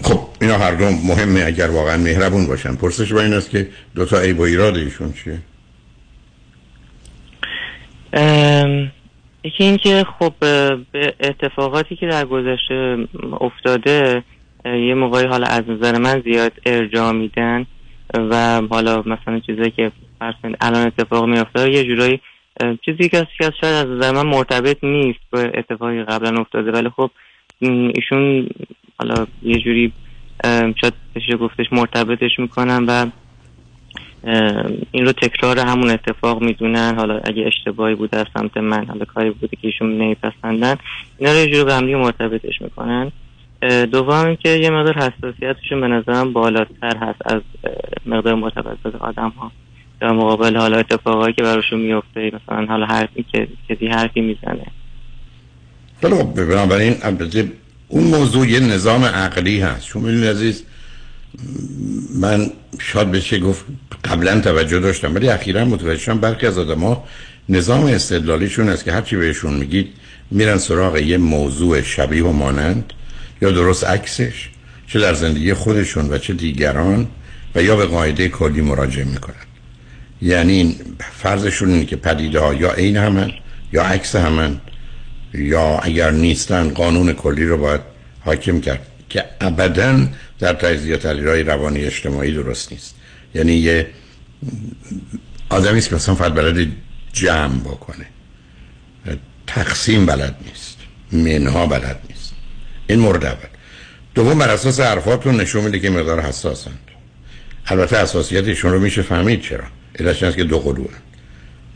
خب 0.02 0.20
اینا 0.40 0.58
هر 0.58 0.74
دو 0.74 0.84
مهمه 0.84 1.44
اگر 1.46 1.70
واقعا 1.70 1.96
مهربون 1.96 2.46
باشن. 2.46 2.76
پرسش 2.76 3.12
با 3.12 3.20
این 3.20 3.32
است 3.32 3.50
که 3.50 3.68
دو 3.94 4.04
تا 4.04 4.20
عیب 4.20 4.38
و 4.38 4.42
ایراد 4.42 4.76
ایشون 4.76 5.12
چیه؟ 5.12 5.38
ام، 8.12 8.90
یکی 9.44 9.64
اینکه 9.64 10.04
خب 10.18 10.32
به 10.40 11.14
اتفاقاتی 11.20 11.96
که 11.96 12.06
در 12.06 12.24
گذشته 12.24 12.96
افتاده 13.40 14.22
یه 14.64 14.94
موقعی 14.94 15.26
حالا 15.26 15.46
از 15.46 15.62
نظر 15.68 15.98
من 15.98 16.22
زیاد 16.24 16.52
ارجاع 16.66 17.12
میدن 17.12 17.66
و 18.14 18.62
حالا 18.70 19.02
مثلا 19.06 19.40
چیزایی 19.40 19.70
که 19.70 19.92
الان 20.60 20.86
اتفاق 20.86 21.24
میافته 21.24 21.70
یه 21.70 21.84
جورایی 21.84 22.20
چیزی 22.84 23.08
که 23.08 23.18
از 23.18 23.26
شاید 23.60 23.74
از 23.74 23.86
نظر 23.86 24.12
من 24.12 24.26
مرتبط 24.26 24.84
نیست 24.84 25.20
به 25.30 25.52
اتفاقی 25.54 26.02
قبلا 26.02 26.40
افتاده. 26.40 26.70
ولی 26.70 26.88
خب 26.88 27.10
ایشون 27.94 28.48
حالا 28.98 29.26
یه 29.42 29.58
جوری 29.58 29.92
شاید 30.80 30.94
بشه 31.14 31.36
گفتش 31.36 31.66
مرتبطش 31.72 32.38
می‌کنن 32.38 32.84
و 32.86 33.06
این 34.92 35.06
رو 35.06 35.12
تکرار 35.12 35.58
همون 35.58 35.90
اتفاق 35.90 36.42
می‌دونن. 36.42 36.94
حالا 36.96 37.20
اگه 37.24 37.46
اشتباهی 37.46 37.94
بوده 37.94 38.16
از 38.16 38.26
سمت 38.38 38.56
من 38.56 38.86
حالا 38.86 39.04
کاری 39.04 39.30
بوده 39.30 39.56
که 39.56 39.66
ایشون 39.68 39.98
نمیپسندن 39.98 40.76
اینا 41.18 41.32
رو 41.32 41.38
یه 41.38 41.46
جور 41.46 41.64
به 41.64 41.74
هم 41.74 41.80
دیگه 41.80 41.96
مرتبطش 41.96 42.62
می‌کنن. 42.62 43.12
دوم 43.92 44.26
اینکه 44.26 44.48
یه 44.48 44.70
مقدار 44.70 44.94
حساسیتشون 44.94 45.80
به 45.80 45.88
نظرم 45.88 46.32
بالاتر 46.32 46.96
هست 46.96 47.20
از 47.24 47.42
مقدار 48.06 48.34
متوسط 48.34 48.94
آدم 49.00 49.28
ها 49.28 49.52
در 50.00 50.12
مقابل 50.12 50.56
حالا 50.56 50.78
اتفاقایی 50.78 51.34
که 51.34 51.42
براشون 51.42 51.80
میفته 51.80 52.30
مثلا 52.34 52.66
حالا 52.66 52.86
حرفی 52.86 53.24
که 53.32 53.48
کسی 53.68 53.86
حرفی 53.86 54.20
می‌زنه. 54.20 54.66
بنابراین 56.36 56.94
اون 57.88 58.04
موضوع 58.04 58.48
یه 58.48 58.60
نظام 58.60 59.04
عقلی 59.04 59.60
هست. 59.60 59.86
شما 59.86 60.02
می‌دونید 60.02 60.28
عزیز 60.28 60.62
من 62.14 62.50
شاید 62.78 63.12
بشه 63.12 63.38
گفت 63.38 63.64
قبلا 64.04 64.40
توجه 64.40 64.80
داشتم 64.80 65.14
ولی 65.14 65.28
اخیرا 65.28 65.64
متوجه 65.64 66.02
شدم 66.02 66.18
برخی 66.18 66.46
از 66.46 66.58
آدما 66.58 67.04
نظام 67.48 67.86
استدلالیشون 67.86 68.68
است 68.68 68.84
که 68.84 68.92
هرچی 68.92 69.16
بهشون 69.16 69.54
میگید 69.54 69.88
میرن 70.30 70.58
سراغ 70.58 70.96
یه 70.96 71.18
موضوع 71.18 71.82
شبیه 71.82 72.24
و 72.24 72.32
مانند 72.32 72.92
یا 73.42 73.50
درست 73.50 73.84
عکسش 73.84 74.48
چه 74.86 75.00
در 75.00 75.14
زندگی 75.14 75.54
خودشون 75.54 76.08
و 76.10 76.18
چه 76.18 76.32
دیگران 76.32 77.06
و 77.54 77.62
یا 77.62 77.76
به 77.76 77.86
قاعده 77.86 78.28
کلی 78.28 78.60
مراجعه 78.60 79.04
می‌کنن. 79.04 79.34
یعنی 80.22 80.76
فرضشون 81.18 81.70
اینه 81.70 81.84
که 81.84 81.96
پدیده 81.96 82.40
ها 82.40 82.54
یا 82.54 82.72
عین 82.72 82.96
همن 82.96 83.32
یا 83.72 83.82
عکس 83.82 84.16
همن. 84.16 84.60
یا 85.38 85.78
اگر 85.78 86.10
نیستن 86.10 86.70
قانون 86.70 87.12
کلی 87.12 87.44
رو 87.44 87.56
باید 87.56 87.80
حاکم 88.20 88.60
کرد 88.60 88.86
که 89.08 89.24
ابدا 89.40 90.06
در 90.38 90.52
تجزیه 90.52 90.96
تحلیل 90.96 91.26
روانی 91.26 91.84
اجتماعی 91.84 92.34
درست 92.34 92.72
نیست. 92.72 92.94
یعنی 93.34 93.52
یه 93.52 93.86
آدمی 95.48 95.78
است 95.78 95.88
که 95.88 95.94
مثلا 95.94 96.14
فقط 96.14 96.32
بلد 96.32 96.68
جمع 97.12 97.58
بکنه. 97.58 98.06
تقسیم 99.46 100.06
بلد 100.06 100.36
نیست. 100.46 100.78
منها 101.12 101.66
بلد 101.66 102.00
نیست. 102.10 102.32
این 102.86 102.98
مورد 102.98 103.24
اول. 103.24 103.48
دوم 104.14 104.38
بر 104.38 104.50
اساس 104.50 104.80
حرفاتون 104.80 105.40
نشون 105.40 105.64
میده 105.64 105.78
که 105.78 105.90
مقدار 105.90 106.20
حساسند. 106.20 106.78
البته 107.66 108.02
حساسیتشون 108.02 108.72
رو 108.72 108.80
میشه 108.80 109.02
فهمید 109.02 109.42
چرا. 109.42 109.64
علتش 109.98 110.36
که 110.36 110.44
دو 110.44 110.58
قلوه. 110.58 110.90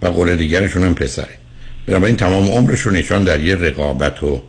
و 0.02 0.06
قول 0.06 0.36
دیگرشون 0.36 0.82
هم 0.82 0.94
پسره. 0.94 1.38
بنابراین 1.87 2.16
تمام 2.16 2.49
عمرشون 2.49 2.97
نشان 2.97 3.24
در 3.24 3.41
یه 3.41 3.55
رقابت 3.55 4.22
و 4.22 4.43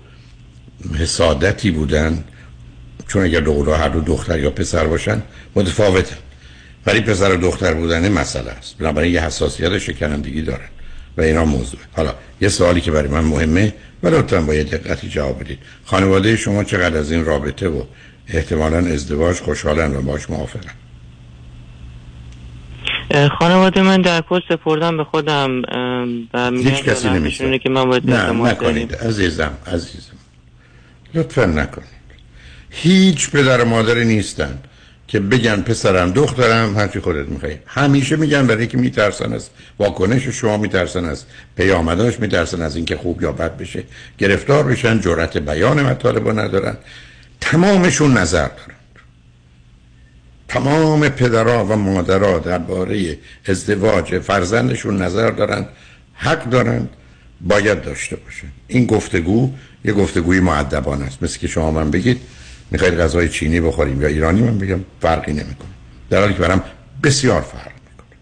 حسادتی 0.99 1.71
بودن 1.71 2.23
چون 3.07 3.23
اگر 3.23 3.39
دو 3.39 3.73
هر 3.73 3.89
دو 3.89 4.01
دختر 4.01 4.39
یا 4.39 4.49
پسر 4.49 4.87
باشن 4.87 5.21
متفاوتن. 5.55 6.15
ولی 6.85 7.01
پسر 7.01 7.33
و 7.33 7.37
دختر 7.37 7.73
بودن 7.73 8.11
مسئله 8.11 8.51
است. 8.51 8.77
بنابراین 8.77 9.13
یه 9.13 9.21
حساسیت 9.21 9.77
شکنندگی 9.77 10.41
دارن. 10.41 10.69
و 11.17 11.21
اینا 11.21 11.45
موضوع. 11.45 11.79
حالا 11.93 12.15
یه 12.41 12.49
سوالی 12.49 12.81
که 12.81 12.91
برای 12.91 13.07
من 13.07 13.23
مهمه 13.23 13.73
و 14.03 14.07
لطفا 14.07 14.41
با 14.41 14.55
یه 14.55 14.63
دقتی 14.63 15.09
جواب 15.09 15.43
بدید. 15.43 15.59
خانواده 15.85 16.35
شما 16.35 16.63
چقدر 16.63 16.97
از 16.97 17.11
این 17.11 17.25
رابطه 17.25 17.67
و 17.67 17.83
احتمالا 18.27 18.77
ازدواج 18.77 19.35
خوشحالن 19.35 19.95
و 19.95 20.01
باش 20.01 20.29
موافقن؟ 20.29 20.73
خانواده 23.39 23.81
من 23.81 24.01
در 24.01 24.21
کل 24.21 24.39
سپردم 24.49 24.97
به 24.97 25.03
خودم 25.03 25.61
و 26.33 26.51
هیچ 26.51 26.83
کسی 26.83 27.09
نمیشه. 27.09 27.59
که 27.59 27.69
من 27.69 27.85
باید 27.85 28.09
نه 28.09 28.31
نکنید 28.31 28.95
عزیزم 28.95 29.51
عزیزم. 29.67 30.13
لطفا 31.13 31.45
نکنید. 31.45 31.87
هیچ 32.69 33.29
پدر 33.29 33.61
و 33.61 33.65
مادری 33.65 34.05
نیستن 34.05 34.57
که 35.07 35.19
بگن 35.19 35.61
پسرم 35.61 36.11
دخترم 36.11 36.77
هرچی 36.77 36.99
خودت 36.99 37.27
می‌خوای. 37.27 37.57
همیشه 37.65 38.15
میگن 38.15 38.47
برای 38.47 38.67
که 38.67 38.77
میترسن 38.77 39.33
از 39.33 39.49
واکنش 39.79 40.27
شما 40.27 40.57
میترسن 40.57 41.05
از 41.05 41.25
پیامداش 41.57 42.19
میترسن 42.19 42.61
از 42.61 42.75
اینکه 42.75 42.97
خوب 42.97 43.21
یا 43.21 43.31
بد 43.31 43.57
بشه. 43.57 43.83
گرفتار 44.17 44.63
بشن 44.63 45.01
جرأت 45.01 45.37
بیان 45.37 45.81
مطالب 45.81 46.39
ندارن. 46.39 46.77
تمامشون 47.41 48.17
نظر 48.17 48.47
دارن. 48.47 48.75
تمام 50.53 51.09
پدرها 51.09 51.65
و 51.65 51.75
مادرها 51.75 52.39
درباره 52.39 53.17
ازدواج 53.45 54.19
فرزندشون 54.19 55.01
نظر 55.01 55.31
دارن 55.31 55.65
حق 56.13 56.49
دارن 56.49 56.89
باید 57.41 57.81
داشته 57.81 58.15
باشن 58.15 58.47
این 58.67 58.85
گفتگو 58.85 59.51
یه 59.85 59.93
گفتگوی 59.93 60.39
معدبانه 60.39 61.05
است. 61.05 61.23
مثل 61.23 61.39
که 61.39 61.47
شما 61.47 61.71
من 61.71 61.91
بگید 61.91 62.21
می‌خواید 62.71 62.99
غذای 62.99 63.29
چینی 63.29 63.61
بخوریم 63.61 64.01
یا 64.01 64.07
ایرانی 64.07 64.41
من 64.41 64.57
بگم 64.57 64.79
فرقی 65.01 65.33
نمی‌کنه. 65.33 65.69
در 66.09 66.19
حالی 66.19 66.33
که 66.33 66.39
برام 66.39 66.63
بسیار 67.03 67.41
فرق 67.41 67.71
می‌کنه. 67.89 68.17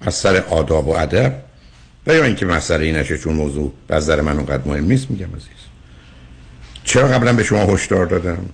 از 0.00 0.14
سر 0.14 0.36
آداب 0.36 0.88
و 0.88 0.90
ادب 0.90 1.42
و 2.06 2.14
یا 2.14 2.24
اینکه 2.24 2.46
مسئله 2.46 2.84
این 2.84 2.96
نشه 2.96 3.18
چون 3.18 3.34
موضوع 3.34 3.72
به 3.88 3.94
نظر 3.94 4.20
من 4.20 4.36
اونقدر 4.36 4.62
مهم 4.68 4.84
نیست 4.84 5.10
میگم 5.10 5.26
عزیز. 5.26 5.48
چرا 6.84 7.08
قبلا 7.08 7.32
به 7.32 7.44
شما 7.44 7.64
هشدار 7.64 8.06
دادم؟ 8.06 8.48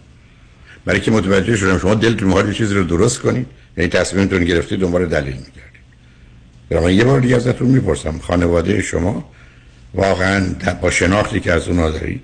برای 0.85 1.01
که 1.01 1.11
متوجه 1.11 1.57
شدم 1.57 1.79
شما 1.79 1.95
دلتون 1.95 2.29
می‌خواد 2.29 2.49
یه 2.49 2.55
چیزی 2.55 2.75
رو 2.75 2.85
درست 2.85 3.21
کنید. 3.21 3.47
یعنی 3.77 3.91
تصمیمتون 3.91 4.45
گرفتید 4.45 4.81
دنبال 4.81 5.07
دلیل 5.07 5.35
میگردید. 5.35 6.85
من 6.85 6.95
یه 6.95 7.05
بار 7.05 7.21
دیگه 7.21 7.37
ازتون 7.37 7.69
می‌پرسم 7.69 8.19
خانواده 8.19 8.83
شما 8.83 9.31
واقعا 9.95 10.47
با 10.83 10.91
شناختی 10.91 11.41
که 11.41 11.53
از 11.53 11.69
اونا 11.69 11.91
دارید 11.91 12.21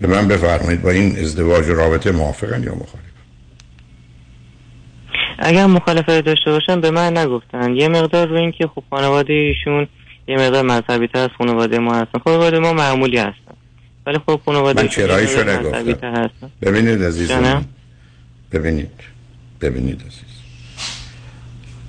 به 0.00 0.08
من 0.08 0.28
بفرمایید 0.28 0.82
با 0.82 0.90
این 0.90 1.18
ازدواج 1.18 1.68
و 1.68 1.74
رابطه 1.74 2.12
موافقن 2.12 2.62
یا 2.62 2.74
مخالف 2.74 3.02
اگر 5.38 5.66
مخالفت 5.66 6.20
داشته 6.20 6.50
باشن 6.50 6.80
به 6.80 6.90
من 6.90 7.16
نگفتن. 7.16 7.76
یه 7.76 7.88
مقدار 7.88 8.28
رو 8.28 8.36
این 8.36 8.52
که 8.52 8.66
خب 8.66 8.82
خانواده 8.90 9.32
ایشون 9.32 9.86
یه 10.28 10.36
مقدار 10.36 10.62
مذهبی 10.62 11.06
تر 11.06 11.18
از 11.18 11.30
خانواده 11.38 11.78
ما 11.78 11.94
هستن. 11.94 12.18
خانواده 12.24 12.58
ما 12.58 12.72
معمولی 12.72 13.18
هستن. 13.18 13.54
ولی 14.06 14.18
خب 14.26 14.40
خانواده 14.44 14.82
من 14.82 14.88
چرایشو 14.88 15.50
نگفتم. 15.50 16.50
ببینید 16.62 17.02
عزیزم 17.02 17.64
ببینید. 18.52 18.90
ببینید 19.60 20.00
عزیز. 20.00 20.32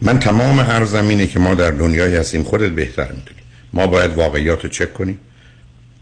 من 0.01 0.19
تمام 0.19 0.59
هر 0.59 0.85
زمینه 0.85 1.27
که 1.27 1.39
ما 1.39 1.55
در 1.55 1.71
دنیای 1.71 2.15
هستیم 2.15 2.43
خودت 2.43 2.71
بهتر 2.71 3.07
می‌دونی. 3.07 3.41
ما 3.73 3.87
باید 3.87 4.11
واقعیات 4.11 4.63
رو 4.63 4.69
چک 4.69 4.93
کنیم. 4.93 5.19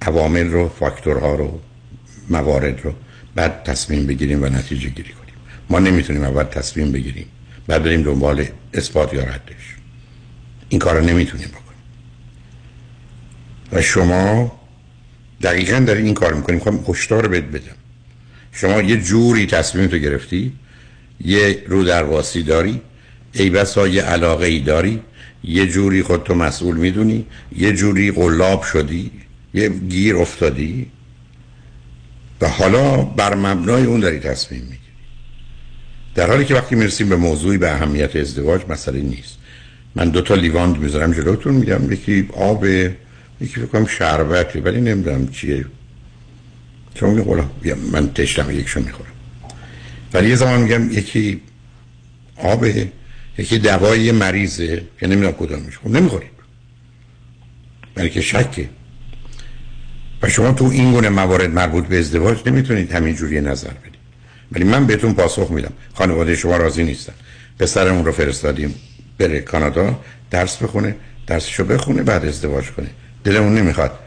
عوامل 0.02 0.48
رو 0.48 0.70
فاکتورها 0.70 1.36
رو 1.36 1.60
موارد 2.30 2.82
رو 2.84 2.94
بعد 3.36 3.64
تصمیم 3.64 4.08
بگیریم 4.08 4.44
و 4.44 4.46
نتیجه 4.46 4.90
گیری 4.90 5.12
کنیم. 5.14 5.36
ما 5.70 5.80
نمی‌تونیم 5.80 6.24
اول 6.24 6.44
تصمیم 6.44 6.92
بگیریم 6.92 7.26
بعد 7.68 7.84
بریم 7.84 8.04
دنبال 8.04 8.46
اثبات 8.74 9.14
یا 9.14 9.24
ردش. 9.24 9.76
این 10.70 10.80
کار 10.80 10.98
رو 10.98 11.06
نمی‌تونیم 11.06 11.48
بکنیم. 11.48 11.82
و 13.72 13.82
شما 13.82 14.52
دقیقا 15.42 15.80
در 15.80 15.96
این 15.96 16.14
کار 16.14 16.34
می‌کنیم 16.34 16.60
خواهم 16.60 16.86
هشدار 16.88 17.28
بهت 17.28 17.44
بدم. 17.44 17.81
شما 18.52 18.82
یه 18.82 18.98
جوری 18.98 19.46
تصمیم 19.46 19.88
تو 19.88 19.98
گرفتی؟ 19.98 20.52
یه 21.26 21.64
رو 21.68 21.84
درواسی 21.84 22.44
داری؟ 22.44 22.82
ای 23.34 23.50
بسا 23.50 23.88
یه 23.88 24.02
علاقه 24.02 24.46
ای 24.46 24.60
داری؟ 24.60 25.02
یه 25.44 25.68
جوری 25.68 26.04
خودتو 26.04 26.36
مسئول 26.36 26.78
می‌دونی؟ 26.78 27.26
یه 27.58 27.74
جوری 27.74 28.12
قلاب 28.12 28.64
شدی؟ 28.64 29.12
یه 29.54 29.70
گیر 29.70 30.16
افتادی؟ 30.16 30.88
و 32.42 32.48
حالا 32.48 32.98
بر 32.98 33.36
مبنای 33.36 33.86
اون 33.86 34.00
داری 34.00 34.20
تصمیم 34.20 34.62
می‌گیری. 34.62 34.80
در 36.16 36.28
حالی 36.28 36.46
که 36.46 36.56
وقتی 36.56 36.76
می‌رسیم 36.76 37.10
به 37.10 37.16
موضوعی 37.16 37.58
به 37.58 37.72
اهمیت 37.72 38.16
ازدواج 38.16 38.62
مسئله 38.70 39.00
نیست. 39.00 39.38
من 39.96 40.10
دو 40.10 40.22
تا 40.22 40.36
لیواند 40.36 40.78
می‌ذارم 40.78 41.14
جلوتون 41.14 41.54
میگم 41.54 41.92
یکی 41.92 42.30
آب 42.34 42.66
یکی 42.66 42.92
فکر 43.42 43.66
کنم 43.66 43.86
شربتی 43.86 44.60
ولی 44.60 44.82
نمی‌دونم 44.82 45.28
چیه. 45.28 45.66
چون 46.94 47.10
میگه 47.10 47.76
من 47.92 48.14
تشتم 48.14 48.52
یکشون 48.52 48.84
می‌خورم. 48.84 49.12
ولی 50.14 50.30
یه 50.30 50.36
زمان 50.36 50.62
میگم 50.62 50.92
یکی 50.92 51.42
آب 52.38 52.66
یکی 53.38 53.60
دوای 53.60 54.12
مریضه 54.12 54.84
که 55.00 55.08
نمی‌دونم 55.08 55.32
کدومش 55.32 55.78
خب 55.78 55.88
نمی‌خورید 55.88 56.32
برای 57.96 58.10
که 58.10 58.22
شکه. 58.22 58.70
و 60.22 60.30
شما 60.30 60.52
تو 60.52 60.66
این 60.66 60.92
گونه 60.92 61.10
موارد 61.10 61.50
مربوط 61.50 61.88
به 61.88 62.00
ازدواج 62.00 62.38
نمی‌تونید 62.46 62.92
همین 62.92 63.16
جوری 63.16 63.42
نظر 63.42 63.70
بدید. 63.70 64.02
ولی 64.52 64.64
من 64.64 64.86
بهتون 64.86 65.14
پاسخ 65.14 65.52
میدم. 65.52 65.74
خانواده 65.94 66.36
شما 66.36 66.58
راضی 66.58 66.84
نیستن. 66.84 67.14
پسرمون 67.60 68.06
رو 68.06 68.12
فرستادیم 68.12 68.76
بره 69.18 69.42
کانادا 69.42 70.00
درس 70.32 70.58
بخونه 70.58 70.96
درسشو 71.28 71.64
بخونه 71.64 72.04
بعد 72.04 72.26
ازدواج 72.26 72.72
کنه. 72.72 72.88
دلمون 73.24 73.56
نمی‌خواد. 73.56 74.00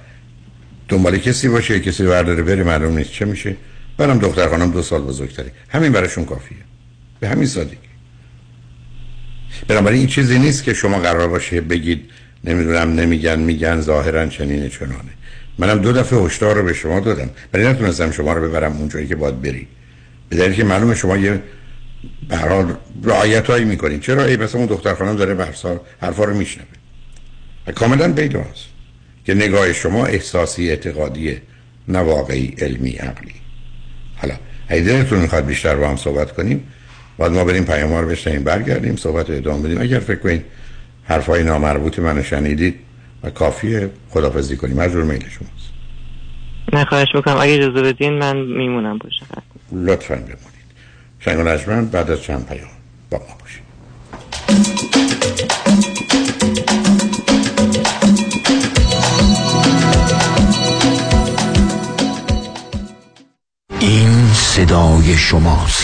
دنبال 0.95 1.19
کسی 1.19 1.49
باشه 1.49 1.81
کسی 1.81 2.05
برداره 2.05 2.43
بره 2.43 2.65
معلوم 2.65 2.99
نیست 2.99 3.11
چه 3.13 3.25
میشه. 3.25 3.57
برم 3.99 4.19
دختر 4.19 4.49
خانم 4.49 4.71
دو 4.71 4.83
سال 4.83 5.03
بزرگتری 5.03 5.51
همین 5.69 5.93
براشون 5.93 6.25
کافیه. 6.25 6.59
به 7.21 7.29
همین 7.29 7.47
سادگی. 7.47 7.77
بنابراین 9.69 9.99
این 9.99 10.09
چیزی 10.09 10.39
نیست 10.39 10.65
که 10.65 10.75
شما 10.75 10.99
قرار 10.99 11.29
باشه 11.29 11.61
بگید 11.61 12.11
نمی‌دونم 12.45 12.93
نمیگن 12.93 13.39
میگن 13.39 13.81
ظاهرا 13.81 14.27
چنین 14.27 14.69
چنانه. 14.69 15.11
منم 15.59 15.79
دو 15.79 15.93
دفعه 15.93 16.19
هشدار 16.19 16.57
رو 16.57 16.63
به 16.63 16.73
شما 16.73 17.01
دادم. 17.01 17.31
ولی 17.53 17.67
نتونستم 17.67 18.11
شما 18.11 18.33
رو 18.33 18.49
ببرم 18.49 18.73
اونجایی 18.73 19.07
که 19.07 19.17
باید 19.17 19.43
بری. 19.43 19.67
به 20.29 20.37
دلیل 20.37 20.53
که 20.53 20.65
معلومه 20.65 20.95
شما 20.95 21.17
یه 21.17 21.43
به 22.29 22.37
هر 22.37 22.49
حال 22.49 22.77
رعایت 23.03 23.47
هایی 23.47 23.65
می‌کنید. 23.65 24.01
چرا؟ 24.01 24.25
ای 24.25 24.37
مثلا 24.37 24.61
اون 24.61 24.69
دختر 24.69 24.95
خانم 24.95 25.17
داره 25.17 25.35
برسال 25.35 25.79
حرفا 26.01 26.25
رو 26.25 26.35
میشنوه. 26.35 26.67
کاملا 27.75 28.13
پیداست 28.13 28.74
که 29.25 29.35
نگاه 29.35 29.73
شما 29.73 30.07
احساسی 30.07 30.71
اعتقادی 30.71 31.39
نه 31.89 31.99
واقعی 31.99 32.55
علمی 32.59 32.91
عقلی. 32.91 33.35
حالا 34.17 34.35
اگه 34.69 34.83
دلتون 34.83 35.19
می‌خواد 35.19 35.47
بیشتر 35.47 35.77
با 35.77 35.89
هم 35.89 35.97
صحبت 35.97 36.33
کنیم 36.33 36.67
بعد 37.19 37.33
ما 37.33 37.45
بریم 37.45 37.65
پیام 37.65 37.95
رو 37.95 38.09
بشنیم 38.09 38.45
برگردیم 38.45 38.97
صحبت 38.97 39.31
ادامه 39.31 39.63
بدیم. 39.63 39.81
اگر 39.81 39.99
فکر 39.99 40.19
کنید 40.19 40.45
حرفای 41.05 41.45
نامربوط 41.45 41.99
منو 41.99 42.23
شنیدید 42.23 42.75
و 43.23 43.31
کافیه 43.31 43.91
خدافزی 44.11 44.57
کنیم. 44.57 44.77
مجبور 44.77 45.05
میل 45.05 45.29
شماست. 45.29 45.75
نه 46.73 46.85
خواهش 46.85 47.09
می‌کنم. 47.15 47.37
اگه 47.37 47.53
اجازه 47.53 47.83
بدین 47.83 48.13
من 48.13 48.37
میمونم 48.37 48.99
باشه 48.99 49.27
لطفا 49.73 50.15
بمونید. 50.15 50.65
شنگ 51.21 51.91
بعد 51.91 52.11
از 52.11 52.23
چند 52.23 52.47
پیام 52.47 52.69
با 53.11 53.19
ما 53.19 53.37
باشید. 53.41 53.64
این 63.85 64.33
صدای 64.33 65.17
شماست. 65.17 65.84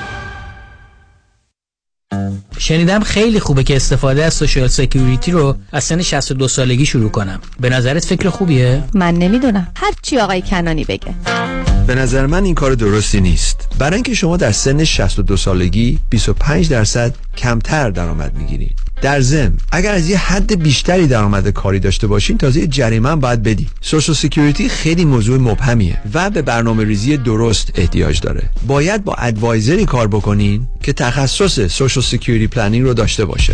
شنیدم 2.57 2.99
خیلی 2.99 3.39
خوبه 3.39 3.63
که 3.63 3.75
استفاده 3.75 4.25
از 4.25 4.33
سوشال 4.33 4.67
سکیوریتی 4.67 5.31
رو 5.31 5.55
از 5.71 5.83
سن 5.83 6.01
62 6.01 6.47
سالگی 6.47 6.85
شروع 6.85 7.09
کنم. 7.09 7.39
به 7.59 7.69
نظرت 7.69 8.05
فکر 8.05 8.29
خوبیه؟ 8.29 8.83
من 8.93 9.13
نمی‌دونم. 9.13 9.67
هر 9.75 9.91
چی 10.01 10.17
آقای 10.17 10.41
کنانی 10.41 10.83
بگه. 10.83 11.13
به 11.91 11.95
نظر 11.95 12.25
من 12.25 12.43
این 12.43 12.55
کار 12.55 12.75
درستی 12.75 13.21
نیست. 13.21 13.67
برای 13.79 13.93
اینکه 13.93 14.13
شما 14.13 14.37
در 14.37 14.51
سن 14.51 14.83
62 14.83 15.37
سالگی 15.37 15.99
25 16.09 16.69
درصد 16.69 17.15
کمتر 17.37 17.89
درآمد 17.89 18.37
می‌گیرید. 18.37 18.75
در 19.01 19.21
ضمن 19.21 19.57
اگر 19.71 19.93
از 19.93 20.09
یه 20.09 20.17
حد 20.17 20.63
بیشتری 20.63 21.07
درآمد 21.07 21.49
کاری 21.49 21.79
داشته 21.79 22.07
باشین 22.07 22.37
تازه 22.37 22.59
یه 22.59 22.67
جریمه 22.67 23.15
باید 23.15 23.43
بدی 23.43 23.67
Social 23.81 24.15
Security 24.15 24.69
خیلی 24.69 25.05
موضوع 25.05 25.39
مبهمیه 25.39 25.97
و 26.13 26.29
به 26.29 26.41
برنامه 26.41 26.83
ریزی 26.83 27.17
درست 27.17 27.71
احتیاج 27.75 28.19
داره. 28.19 28.49
باید 28.67 29.03
با 29.03 29.13
advisor 29.13 29.76
ی 29.76 29.85
کار 29.85 30.07
بکنین 30.07 30.67
که 30.83 30.93
تخصص 30.93 31.59
Social 31.59 32.03
Security 32.03 32.47
planning 32.47 32.85
رو 32.85 32.93
داشته 32.93 33.25
باشه. 33.25 33.53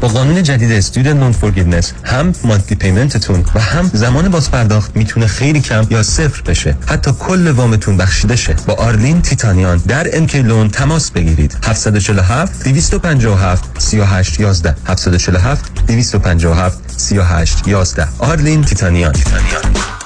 با 0.00 0.08
قانون 0.08 0.42
جدید 0.42 0.72
student 0.72 1.16
loan 1.16 1.32
forgiveness 1.32 1.92
هم 2.04 2.32
monthly 2.44 2.76
payment 2.76 3.24
تون 3.24 3.44
و 3.54 3.60
هم 3.60 3.90
زمان 3.92 4.28
باز 4.28 4.50
پرداخت 4.50 4.96
می‌تونه 4.96 5.26
خیلی 5.26 5.60
کم 5.60 5.86
یا 5.90 6.02
صفر 6.02 6.42
بشه. 6.42 6.76
حتی 6.86 7.12
کل 7.12 7.48
وامتون 7.50 7.96
بخشیده 7.96 8.36
شه. 8.36 8.56
با 8.66 8.74
آرلین 8.74 9.22
تیتانیان 9.22 9.82
در 9.88 10.16
MK 10.16 10.42
Loan 10.42 10.68
تماس 10.68 11.10
بگیرید. 11.10 11.56
747 11.62 12.64
257 12.64 13.64
38 13.78 14.40
11 14.40 14.76
747 14.86 15.72
257 15.86 16.78
38 16.96 17.68
11 17.68 18.08
آرلین 18.18 18.64
تیتانیان, 18.64 19.12
تیتانیان. 19.12 20.03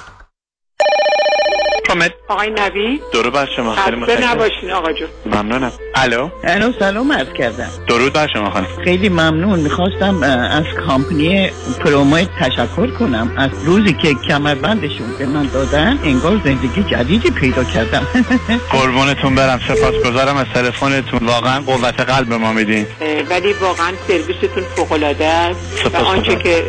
کامل 1.88 2.08
آقای 2.28 2.50
نوی 2.50 3.00
درود 3.12 3.32
بر 3.32 3.48
شما 3.56 3.74
خیلی 3.74 3.96
متشکرم. 3.96 4.28
نباشین 4.30 4.70
آقا 4.70 4.92
جون. 4.92 5.08
ممنونم. 5.26 5.72
الو. 5.94 6.28
الو 6.44 6.72
سلام 6.78 7.12
عرض 7.12 7.32
کردم. 7.38 7.68
درود 7.88 8.12
بر 8.12 8.28
شما 8.32 8.50
خانم. 8.50 8.66
خیلی 8.84 9.08
ممنون. 9.08 9.60
می‌خواستم 9.60 10.22
از 10.22 10.64
کامپنی 10.86 11.50
پرومایت 11.84 12.28
تشکر 12.40 12.86
کنم. 12.86 13.32
از 13.36 13.50
روزی 13.64 13.92
که 13.92 14.14
کمربندشون 14.14 15.06
به 15.18 15.26
من 15.26 15.46
دادن 15.46 15.98
انگار 16.04 16.40
زندگی 16.44 16.82
جدیدی 16.82 17.30
پیدا 17.30 17.64
کردم. 17.64 18.06
قربونتون 18.72 19.34
برم. 19.34 19.60
سپاسگزارم 19.68 20.36
از 20.36 20.46
تلفنتون. 20.54 21.28
واقعا 21.28 21.60
قوت 21.60 22.00
قلب 22.00 22.28
به 22.28 22.36
ما 22.36 22.52
میدین. 22.52 22.86
ولی 23.30 23.52
واقعا 23.52 23.92
سرویستون 24.08 24.62
فوق 24.76 24.92
العاده 24.92 25.24
است. 25.26 25.60
و 25.74 25.88
سپاسگزارم. 25.88 26.06
آنچه 26.06 26.36
که 26.36 26.64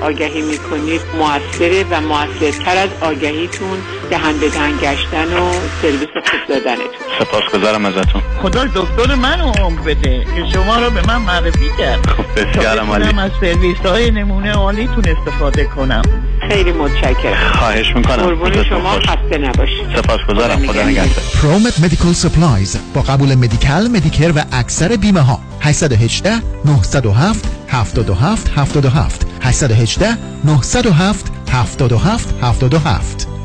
آگهی 0.00 0.42
می‌کنید 0.42 1.00
موثره 1.18 1.84
و 1.90 2.00
موثرتر 2.00 2.76
از 2.76 2.88
آگهیتون 3.00 3.78
دهنده 4.10 4.48
دهن 4.48 4.53
گشتن 4.82 5.24
و 5.24 5.52
سرویس 5.82 6.08
خوب 6.14 6.40
دادنتون. 6.48 7.04
سپاسگزارم 7.18 7.84
ازتون. 7.84 8.22
خدا 8.42 8.64
دکتر 8.64 9.14
منو 9.14 9.52
عمر 9.52 9.80
بده 9.80 10.24
که 10.36 10.44
شما 10.52 10.78
رو 10.78 10.90
به 10.90 11.06
من 11.06 11.16
معرفی 11.16 11.70
کرد. 11.78 12.00
بسیارم 12.36 12.52
تا 12.52 12.60
بتونم 12.62 12.90
عالی 12.90 13.18
از 13.18 13.30
سرویس 13.40 13.78
های 13.78 14.10
نمونه 14.10 14.52
عالیتون 14.52 15.04
استفاده 15.08 15.64
کنم. 15.64 16.02
خیلی 16.48 16.72
متشکرم. 16.72 17.52
خواهش 17.52 17.96
می‌کنم. 17.96 18.16
قربون 18.16 18.64
شما 18.64 18.90
خسته 18.90 19.38
نباشید. 19.38 19.96
سپاسگزارم. 19.96 20.66
خدا 20.66 20.82
نگهدار. 20.82 21.24
Prompt 21.42 21.80
Medical 21.80 22.12
Supplies 22.12 22.76
با 22.94 23.00
قبول 23.00 23.34
Medi-Cal 23.34 23.88
Medicare 23.88 24.32
و 24.36 24.44
اکثر 24.52 24.96
بیمه 24.96 25.20
ها 25.20 25.40
818 25.60 26.30
907 26.64 27.44
77 27.68 28.52
77 28.56 29.26
818 29.42 30.06
907 30.44 31.32
77 31.52 32.34
77 32.42 33.43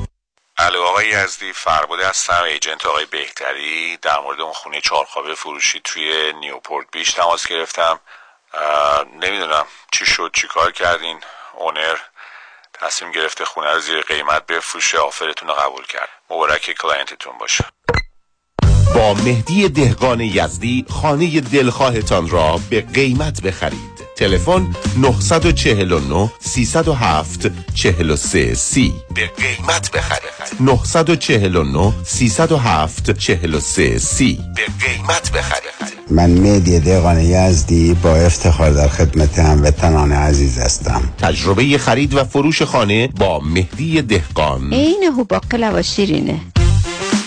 الو 0.62 0.82
آقای 0.82 1.07
یزدی 1.07 1.53
فرباده 1.53 2.07
هستم 2.07 2.43
agent 2.43 2.86
آقای 2.86 3.05
بهتری. 3.05 3.97
در 3.97 4.20
مورد 4.20 4.41
اون 4.41 4.53
خونه 4.53 4.82
چهارخوابه 4.82 5.36
فروشی 5.36 5.82
توی 5.84 6.34
Newport 6.34 6.88
Beach 6.91 7.11
تماس 7.12 7.47
گرفتم. 7.47 7.99
نمی‌دونم 9.22 9.66
چی 9.91 10.05
شد 10.05 10.32
چی 10.34 10.47
کار 10.47 10.72
کردین؟ 10.72 11.20
owner 11.53 11.97
تصمیم 12.74 13.12
گرفته 13.12 13.45
خونه 13.45 13.74
رو 13.74 13.80
زیر 13.80 14.01
قیمت 14.01 14.45
بفروشه 14.45 14.97
offer 14.97 15.30
تون 15.30 15.49
رو 15.49 15.55
قبول 15.55 15.86
کرد. 15.86 16.10
مبارک 16.30 16.72
client 16.82 17.19
تون 17.19 17.38
باشه. 17.38 17.66
با 18.95 19.14
مهدی 19.14 19.70
دهقان 19.70 20.20
یزدی 20.20 20.86
خانه 21.01 21.41
دلخواهتان 21.41 22.30
را 22.30 22.60
به 22.70 22.82
قیمت 22.82 23.41
بخرید. 23.41 23.98
تلفن 24.20 24.67
949 24.97 26.32
307 26.39 27.51
43 27.74 28.53
سی. 28.55 28.93
به 29.15 29.22
قیمت 29.38 29.91
بخرید 29.91 30.32
949 30.59 31.93
307 32.03 33.11
43 33.11 33.97
سی. 33.97 34.39
به 34.55 34.61
قیمت 34.86 35.32
بخرید 35.32 35.70
من 36.11 36.30
مهدی 36.30 36.80
دقان 36.80 37.20
یزدی 37.20 37.93
با 37.93 38.15
افتخار 38.15 38.72
در 38.72 38.88
خدمت 38.88 39.39
هموطنان 39.39 40.11
عزیز 40.11 40.59
هستم. 40.59 41.01
تجربه 41.17 41.78
خرید 41.78 42.13
و 42.13 42.24
فروش 42.24 42.61
خانه 42.61 43.07
با 43.07 43.39
مهدی 43.39 44.01
دهقان. 44.01 44.74
عین 44.74 45.03
هو 45.03 45.24
باقلا 45.24 45.72
و 45.76 45.82
شیرینه. 45.82 46.39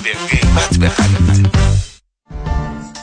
به 0.05 0.11
قیمت 0.31 0.79
بخرید 0.79 1.62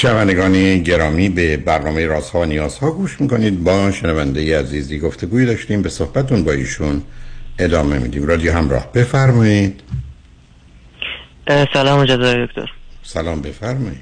شنوندگان 0.00 0.78
گرامی 0.82 1.28
به 1.28 1.56
برنامه 1.56 2.06
رازها 2.06 2.40
و 2.40 2.44
نیازها 2.44 2.90
گوش 2.90 3.20
می‌کنید. 3.20 3.64
با 3.64 3.90
شنونده 3.90 4.58
عزیزی 4.58 4.98
گفتگوی 4.98 5.46
داشتیم. 5.46 5.82
به 5.82 5.88
صحبتون 5.88 6.44
با 6.44 6.52
ایشون 6.52 7.02
ادامه 7.58 7.98
میدیم. 7.98 8.26
رادیو 8.26 8.52
همراه 8.52 8.92
بفرمایید. 8.92 9.82
سلام 11.72 12.00
مجدد 12.00 12.46
دکتر. 12.46 12.70
سلام 13.02 13.42
بفرمایید. 13.42 14.00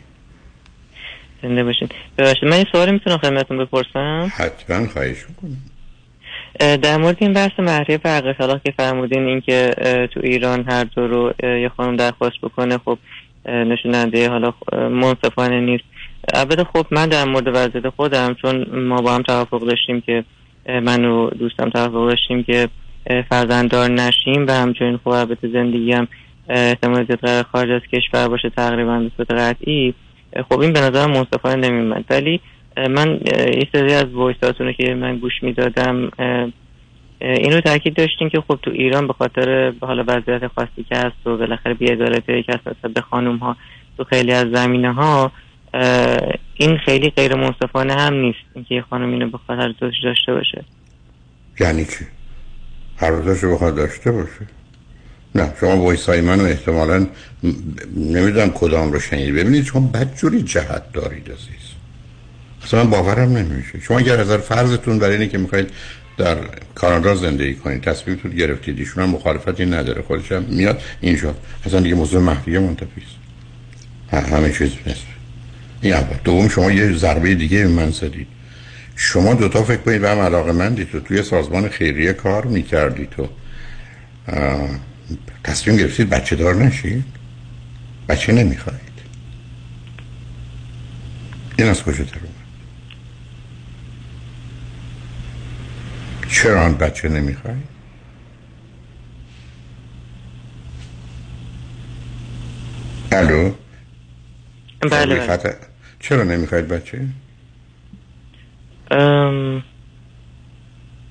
زنده 1.43 1.65
باشین. 1.65 1.89
ببخشید 2.19 2.45
من 2.45 2.57
این 2.57 2.67
سوالی 2.73 2.93
می‌تونم 2.93 3.19
خدمتتون 3.19 3.59
بپرسم؟ 3.59 4.33
حتما 4.37 4.87
خواهش 4.89 5.25
می‌کنم. 5.29 5.57
در 6.77 6.97
مورد 6.97 7.17
این 7.19 7.33
بحث 7.33 7.53
مهریه 7.59 8.01
و 8.05 8.33
طلاق 8.39 8.63
که 8.63 8.75
فرمودین 8.77 9.27
اینکه 9.27 9.75
تو 10.15 10.21
ایران 10.23 10.65
هر 10.71 10.85
دو 10.85 11.07
رو 11.07 11.33
یه 11.43 11.71
خانم 11.77 11.97
درخواست 11.97 12.37
بکنه 12.43 12.79
خب 12.79 12.99
نشوننده 13.47 14.29
حالا 14.29 14.53
منصفانه 14.89 15.61
نیست. 15.61 15.85
البته 16.35 16.65
خب 16.65 16.87
من 16.91 17.09
در 17.09 17.25
مورد 17.25 17.49
وضعیت 17.49 17.89
خودم 17.89 18.35
چون 18.35 18.81
ما 18.81 19.03
با 19.03 19.15
هم 19.15 19.23
توافق 19.23 19.61
داشتیم 19.67 20.01
که 20.01 20.25
من 20.69 21.05
و 21.05 21.31
دوستم 21.31 21.71
توافق 21.71 22.09
داشتیم 22.09 22.43
که 22.43 22.69
فرزنددار 23.31 23.91
نشیم 23.91 24.47
و 24.47 24.51
همچنین 24.51 24.97
خب 24.97 25.09
البته 25.09 25.49
زندگی 25.49 25.93
هم 25.93 26.09
احتمال 26.49 27.05
زیاد 27.05 27.47
خارج 27.53 27.71
از 27.71 27.83
کشور 27.93 28.29
باشه 28.29 28.51
تقریبا 28.51 28.99
به 28.99 29.11
صورت 29.17 29.33
قطعی. 29.33 29.95
خب 30.49 30.61
این 30.61 30.73
به 30.73 30.81
نظر 30.81 31.07
منصفانه 31.07 31.69
نمیمد 31.69 32.05
ولی 32.11 32.41
من 32.91 33.21
یه 33.37 33.69
سری 33.73 33.93
از 33.93 34.13
وایساتونو 34.13 34.73
که 34.73 34.95
من 34.95 35.19
گوش 35.19 35.43
می‌دادم 35.43 36.11
این 37.21 37.53
رو 37.53 37.61
تاکید 37.61 37.95
داشتیم 37.95 38.29
که 38.29 38.41
خب 38.49 38.59
تو 38.63 38.71
ایران 38.71 39.07
به 39.07 39.13
خاطر 39.13 39.73
حالا 39.81 40.05
وضعیت 40.09 40.47
خاصی 40.47 40.85
که 40.89 40.97
هست 40.97 41.27
و 41.27 41.37
بالاخره 41.37 41.75
بی‌عدالتی 41.75 42.43
که 42.43 42.53
هست 42.53 42.93
به 42.95 43.01
خانم 43.01 43.37
ها 43.37 43.57
تو 43.97 44.05
خیلی 44.05 44.33
از 44.33 44.47
زمینه 44.55 44.93
ها 44.93 45.33
این 46.55 46.79
خیلی 46.85 47.11
غیر 47.11 47.35
منصفانه 47.35 47.95
هم 47.95 48.15
نیست 48.15 48.39
اینکه 48.55 48.75
یه 48.75 48.85
خانم 48.91 49.13
اینو 49.13 49.31
به 49.31 49.39
خاطر 49.47 49.75
داشته 49.81 50.35
باشه. 50.35 50.65
یعنی 51.61 51.85
چی؟ 51.85 52.07
هر 52.97 53.11
روزش 53.11 53.45
بخواد 53.45 53.77
داشته 53.77 54.13
باشه. 54.13 54.47
نه 55.35 55.53
شما 55.61 55.77
وایسای 55.77 56.21
منو 56.21 56.45
احتمالا 56.45 57.07
نمی‌دونم 57.97 58.51
کدام 58.51 58.93
رو 58.93 59.01
شنید 59.01 59.35
ببینید 59.35 59.65
شما 59.65 59.91
بدجوری 59.95 60.43
جهت 60.43 60.93
دارید 60.93 61.31
عزیز. 61.31 61.73
اصلا 62.65 62.85
باورم 62.85 63.37
نمیشه. 63.37 63.81
شما 63.81 63.99
اگر 63.99 64.21
از 64.21 64.33
فرضتون 64.33 64.99
برای 64.99 65.13
اینه 65.13 65.29
که 65.29 65.39
می‌خواید 65.39 65.71
در 66.19 66.37
کانادا 66.75 67.15
زندگی 67.15 67.55
کنید. 67.55 67.83
تصمیمتون 67.83 68.31
گرفتید. 68.31 68.79
ایشون 68.79 69.03
هم 69.03 69.11
مخالفتی 69.11 69.67
نداره. 69.67 70.03
خودش 70.03 70.33
هم 70.33 70.43
میاد. 70.43 70.83
اینجا 71.01 71.35
اصلا 71.67 71.81
دیگه 71.81 71.95
موضوع 71.95 72.23
مهریه 72.23 72.59
منتفی 72.59 73.03
است. 73.07 74.29
همه 74.33 74.53
چیز 74.53 74.71
نیست 74.87 75.07
این 75.81 75.93
اول. 75.93 76.17
دوم 76.25 76.49
شما 76.49 76.71
یه 76.71 76.97
ضربه 76.97 77.35
دیگه 77.35 77.59
به 77.59 77.69
من 77.69 77.91
زدید. 77.91 78.27
شما 78.97 79.35
دوتا 79.35 79.63
فکر 79.63 79.77
کنید 79.77 80.01
به 80.01 80.11
هم 80.11 80.19
علاقه 80.19 80.53
مندید 80.53 80.91
تو. 80.91 81.01
توی 81.01 81.23
سازمان 81.23 81.69
خیریه 81.69 82.13
کار 82.13 82.47
می‌کردید 82.47 83.11
تو. 83.11 83.29
تصمیم 85.45 85.77
گرفتید 85.77 86.11
بچه 86.11 86.37
دار 86.37 86.55
نشید؟ 86.55 87.05
بچه 88.09 88.33
نمی‌خواید 88.33 88.81
این 91.59 91.69
از 91.69 91.83
کجا 91.83 92.05
در 92.05 92.11
چرا 96.29 96.61
آن 96.61 96.75
بچه 96.75 97.09
نمی‌خوای؟ 97.09 97.55
الو 103.13 103.51
بله 104.91 105.27
بله 105.27 105.55
چرا 106.01 106.23
نمی‌خواید 106.23 106.69
بچه؟ 106.69 107.01
ام... 108.91 109.63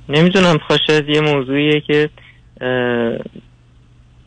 نمی‌دونم 0.09 0.57
خواهد 0.57 1.09
یه 1.09 1.21
موضوعیه 1.21 1.81
که 1.81 2.09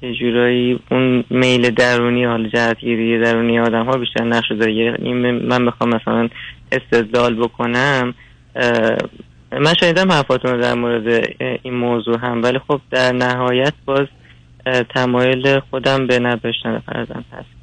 یه 0.03 0.15
جورایی 0.21 0.81
اون 0.91 1.25
میل 1.31 1.71
درونی 1.71 2.25
حال 2.25 2.49
جهتگیری 2.49 3.21
درونی 3.21 3.61
آدم 3.61 3.85
ها 3.85 3.99
بیشتر 3.99 4.25
نقش 4.25 4.53
داره 4.53 4.75
یعنی 4.75 5.13
من 5.33 5.67
بخوام 5.67 5.95
مثلا 5.95 6.29
استدلال 6.73 7.35
بکنم 7.35 8.15
من 9.53 9.75
شنیدم 9.75 10.13
حرفاتون 10.13 10.51
رو 10.51 10.63
در 10.63 10.75
مورد 10.75 11.29
این 11.63 11.75
موضوع 11.75 12.19
هم 12.19 12.43
ولی 12.43 12.59
خب 12.69 12.81
در 12.91 13.13
نهایت 13.13 13.73
باز 13.85 14.07
تمایل 14.95 15.61
خودم 15.61 16.07
به 16.07 16.19
نداشتن 16.19 16.79
فرزند 16.79 17.25
هست. 17.33 17.61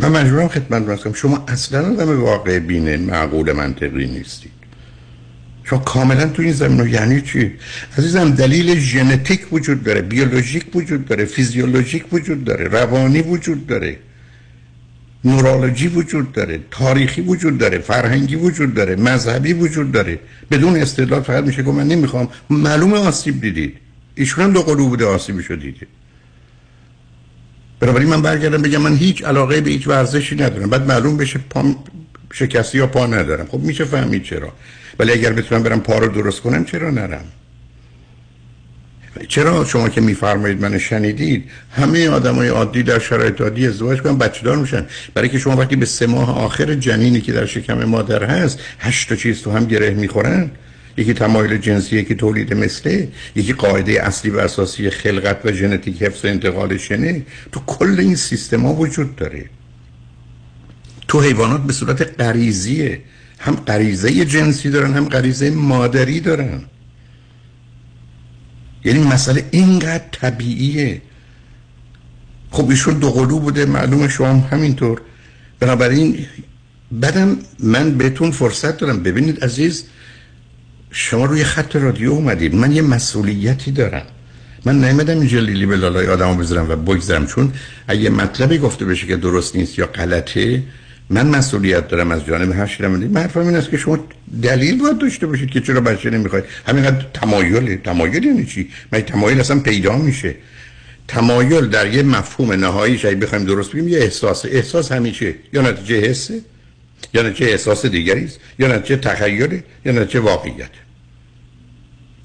من 0.00 0.08
مجبورم 0.08 0.48
خدمت 0.48 1.02
کنم 1.02 1.12
شما 1.12 1.44
اصلا 1.48 1.92
آدم 1.92 2.22
واقع 2.22 2.58
بینه 2.58 2.96
معقول 2.96 3.52
منطقی 3.52 4.06
نیستید 4.06 4.52
شما 5.64 5.78
کاملا 5.78 6.26
تو 6.28 6.42
این 6.42 6.52
زمین 6.52 6.88
یعنی 6.88 7.20
چی؟ 7.20 7.52
عزیزم 7.98 8.30
دلیل 8.30 8.78
ژنتیک 8.78 9.52
وجود 9.52 9.82
داره 9.82 10.02
بیولوژیک 10.02 10.76
وجود 10.76 11.04
داره 11.06 11.24
فیزیولوژیک 11.24 12.12
وجود 12.12 12.44
داره 12.44 12.64
روانی 12.64 13.20
وجود 13.20 13.66
داره. 13.66 13.98
نورولوژی 15.26 15.88
وجود 15.88 16.32
داره 16.32 16.60
تاریخی 16.70 17.20
وجود 17.20 17.58
داره 17.58 17.78
فرهنگی 17.78 18.36
وجود 18.36 18.74
داره 18.74 18.96
مذهبی 18.96 19.52
وجود 19.52 19.92
داره. 19.92 20.18
بدون 20.50 20.76
استدلال 20.76 21.22
فقط 21.22 21.44
میشه 21.44 21.62
که 21.62 21.70
من 21.70 21.88
نمی‌خوام. 21.88 22.28
معلوم 22.50 22.92
آسیب 22.92 23.40
دیدید. 23.40 23.76
ایشون 24.14 24.44
هم 24.44 24.52
دو 24.52 24.62
قلو 24.62 24.88
بوده 24.88 25.04
آسیبی 25.04 25.42
شدیده 25.42 25.86
بنابراین 27.80 28.08
من 28.08 28.22
برگردم 28.22 28.62
بگم 28.62 28.82
من 28.82 28.96
هیچ 28.96 29.24
علاقه 29.24 29.60
به 29.60 29.70
هیچ 29.70 29.88
ورزشی 29.88 30.34
ندارم. 30.34 30.70
بعد 30.70 30.86
معلوم 30.86 31.16
بشه 31.16 31.40
پا 31.50 31.74
شکستی 32.32 32.78
یا 32.78 32.86
پا 32.86 33.06
ندارم. 33.06 33.46
خب 33.46 33.60
میشه 33.60 33.84
فهمید 33.84 34.22
چرا. 34.22 34.52
ولی 34.98 35.12
اگر 35.12 35.32
بتونم 35.32 35.62
برم 35.62 35.80
پا 35.80 35.98
رو 35.98 36.08
درست 36.08 36.40
کنم 36.40 36.64
چرا 36.64 36.90
نرم؟ 36.90 37.24
چرا 39.28 39.64
شما 39.64 39.88
که 39.88 40.00
میفرمایید 40.00 40.60
من 40.60 40.78
شنیدید؟ 40.78 41.44
همه 41.70 42.08
آدمای 42.08 42.48
عادی 42.48 42.82
در 42.82 42.98
شرایط 42.98 43.40
عادی 43.40 43.66
ازدواج 43.66 44.00
کنن 44.02 44.18
بچه 44.18 44.42
دار 44.42 44.56
میشن. 44.56 44.86
برای 45.14 45.28
که 45.28 45.38
شما 45.38 45.56
وقتی 45.56 45.76
به 45.76 45.86
سه 45.86 46.06
ماه 46.06 46.38
آخر 46.38 46.74
جنینی 46.74 47.20
که 47.20 47.32
در 47.32 47.46
شکم 47.46 47.84
مادر 47.84 48.24
هست 48.24 48.58
هشت 48.78 49.08
تا 49.08 49.16
چیز 49.16 49.42
تو 49.42 49.50
هم 49.50 49.64
گره 49.64 49.90
می‌خورن. 49.90 50.50
یکی 50.96 51.14
تمایل 51.14 51.56
جنسی 51.56 51.96
یکی 51.96 52.14
تولید 52.14 52.54
مثله 52.54 53.08
یکی 53.36 53.52
قاعده 53.52 54.06
اصلی 54.06 54.30
و 54.30 54.38
اساسی 54.38 54.90
خلقت 54.90 55.40
و 55.44 55.52
ژنتیک 55.52 56.02
حفظ 56.02 56.24
و 56.24 56.28
انتقال 56.28 56.76
شنه 56.76 57.22
تو 57.52 57.60
کل 57.66 57.96
این 57.98 58.16
سیستما 58.16 58.74
وجود 58.74 59.16
داره. 59.16 59.44
تو 61.08 61.20
حیوانات 61.20 61.62
به 61.62 61.72
صورت 61.72 62.20
غریزیه. 62.20 63.00
هم 63.38 63.54
غریزه 63.54 64.24
جنسی 64.24 64.70
دارن 64.70 64.94
هم 64.94 65.08
غریزه 65.08 65.50
مادری 65.50 66.20
دارن. 66.20 66.60
یعنی 68.86 69.02
مسئله 69.02 69.44
اینقدر 69.50 70.04
طبیعیه. 70.12 71.02
خب 72.50 72.70
ایشون 72.70 72.94
دو 72.94 73.10
قلو 73.10 73.38
بوده 73.38 73.64
معلومه 73.64 74.08
شما 74.08 74.26
همینطور. 74.26 75.00
بنابراین 75.60 76.26
بعدم 76.92 77.36
من 77.58 77.98
بهتون 77.98 78.30
فرصت 78.30 78.78
دارم. 78.78 79.02
ببینید 79.02 79.44
عزیز 79.44 79.84
شما 80.90 81.24
روی 81.24 81.44
خط 81.44 81.76
رادیو 81.76 82.10
اومدید. 82.10 82.54
من 82.54 82.72
یه 82.72 82.82
مسئولیتی 82.82 83.70
دارم. 83.70 84.06
من 84.64 84.84
نیمدم 84.84 85.18
اینجا 85.18 85.40
لیلی 85.40 85.66
به 85.66 85.76
لالای 85.76 86.06
آدم 86.06 86.36
بذارم 86.36 86.70
و 86.70 86.76
بگذارم. 86.76 87.26
چون 87.26 87.52
اگه 87.88 88.10
مطلبی 88.10 88.58
گفته 88.58 88.84
بشه 88.84 89.06
که 89.06 89.16
درست 89.16 89.56
نیست 89.56 89.78
یا 89.78 89.86
غلطه 89.86 90.62
من 91.10 91.26
مسئولیت 91.26 91.88
دارم 91.88 92.10
از 92.10 92.26
جانب 92.26 92.52
هر 92.52 92.66
شیرم 92.66 92.90
من 92.90 93.20
حرفم 93.20 93.40
این 93.40 93.56
است 93.56 93.70
که 93.70 93.76
شما 93.76 93.98
دلیل 94.42 94.78
باید 94.78 94.98
داشته 94.98 95.26
باشید 95.26 95.50
که 95.50 95.60
چرا 95.60 95.80
بچه 95.80 96.10
نمی‌خواید 96.10 96.44
همینقدر 96.66 97.06
تمایل 97.14 97.76
تمایل 97.76 98.24
یعنی 98.24 98.46
چی؟ 98.46 98.68
من 98.92 99.00
تمایل 99.00 99.40
اصلا 99.40 99.60
پیدا 99.60 99.96
میشه؟ 99.96 100.34
تمایل 101.08 101.66
در 101.66 101.94
یه 101.94 102.02
مفهوم 102.02 102.52
نهایی 102.52 102.94
اگه 102.94 103.14
بخوایم 103.14 103.44
درست 103.44 103.72
بگیم 103.72 103.88
یه 103.88 103.98
احساس. 103.98 104.44
احساس 104.44 104.92
همیشه 104.92 105.34
یا 105.52 105.62
نتیجه 105.62 106.00
حسه؟ 106.00 106.40
یا 107.14 107.22
نتیجه 107.22 107.50
احساس 107.50 107.86
دیگری 107.86 108.24
است؟ 108.24 108.40
یا 108.58 108.76
نتیجه 108.76 108.96
تخیله 108.96 109.64
یا 109.84 109.92
نتیجه 109.92 110.20
واقعیت؟ 110.20 110.70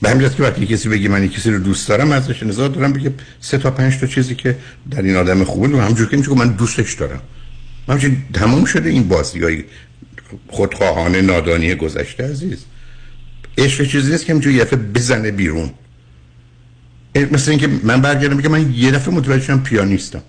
به 0.02 0.10
همین 0.10 0.30
که 0.30 0.44
وقتی 0.44 0.66
کسی 0.66 0.90
بگه 0.90 1.10
من 1.10 1.28
کسی 1.28 1.52
رو 1.52 1.60
دوست 1.60 1.90
دارم 1.90 2.12
ازش 2.12 2.44
نظر 2.44 2.68
دارم 2.68 2.94
بگه 2.94 3.14
سه 3.42 3.58
تا 3.58 3.72
پنج 3.72 4.00
تا 4.00 4.08
چیزی 4.08 4.36
که 4.36 4.58
در 4.92 5.02
این 5.02 5.16
آدم 5.16 5.44
خوبه 5.44 5.78
و 5.78 5.80
همجور 5.80 6.10
که 6.10 6.18
من 6.36 6.50
دوستش 6.50 6.94
دارم. 6.94 7.22
همچنین 7.92 8.24
تمام 8.34 8.66
شده 8.66 8.90
این 8.90 9.08
بازی 9.08 9.40
های 9.40 9.64
خودخواهانه 10.48 11.22
نادانی 11.22 11.76
گذشته 11.76 12.30
عزیز. 12.30 12.66
عشق 13.58 13.88
چیزی 13.88 14.12
نیست 14.12 14.26
که 14.26 14.34
همجور 14.34 14.54
یه 14.54 14.64
دفعه 14.64 14.80
بزنه 14.80 15.32
بیرون. 15.32 15.70
مثل 17.32 17.52
اینکه 17.52 17.68
من 17.84 18.02
برگردم 18.02 18.38
بگم 18.38 18.52
من 18.52 18.74
یه 18.74 18.92
دفعه 18.92 19.14
متوجه 19.14 19.44
شدم 19.44 19.60
پیانیستم. 19.60 20.22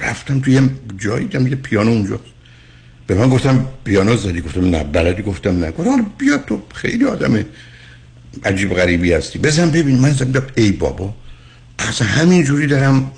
رفتم 0.00 0.40
توی 0.40 0.70
جایی 0.98 1.26
دیدم 1.26 1.46
یه 1.46 1.54
پیانو 1.54 1.90
اونجاست. 1.90 2.22
به 3.06 3.14
من 3.14 3.28
گفتم 3.28 3.66
پیانو 3.84 4.16
زدی؟ 4.16 4.40
گفتم 4.40 4.64
نه 4.64 4.84
بلدی؟ 4.84 5.22
گفتم 5.22 5.58
نه. 5.64 5.70
گفتم 5.70 6.06
بیا 6.18 6.38
تو 6.38 6.62
خیلی 6.74 7.04
آدم 7.04 7.44
عجیب 8.44 8.74
غریبی 8.74 9.12
هستی. 9.12 9.38
بزن 9.38 9.70
ببین. 9.70 9.98
من 9.98 10.12
زدم 10.12 10.46
ای 10.54 10.72
بابا 10.72 11.14
اصلا 11.78 12.08
همین 12.08 12.44
جوری 12.44 12.66
دارم 12.66 13.12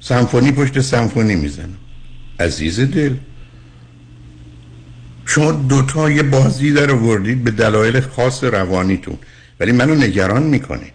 سمفونی 0.00 0.52
پشت 0.52 0.80
سمفونی 0.80 1.36
می‌زنم. 1.36 1.83
عزیز 2.40 2.80
دل. 2.80 3.14
شما 5.26 5.52
دوتا 5.52 6.10
یه 6.10 6.22
بازی 6.22 6.72
در 6.72 6.90
آوردید 6.90 7.44
به 7.44 7.50
دلایل 7.50 8.00
خاص 8.00 8.44
روانیتون. 8.44 9.18
ولی 9.60 9.72
منو 9.72 9.94
نگران 9.94 10.42
می‌کنه. 10.42 10.86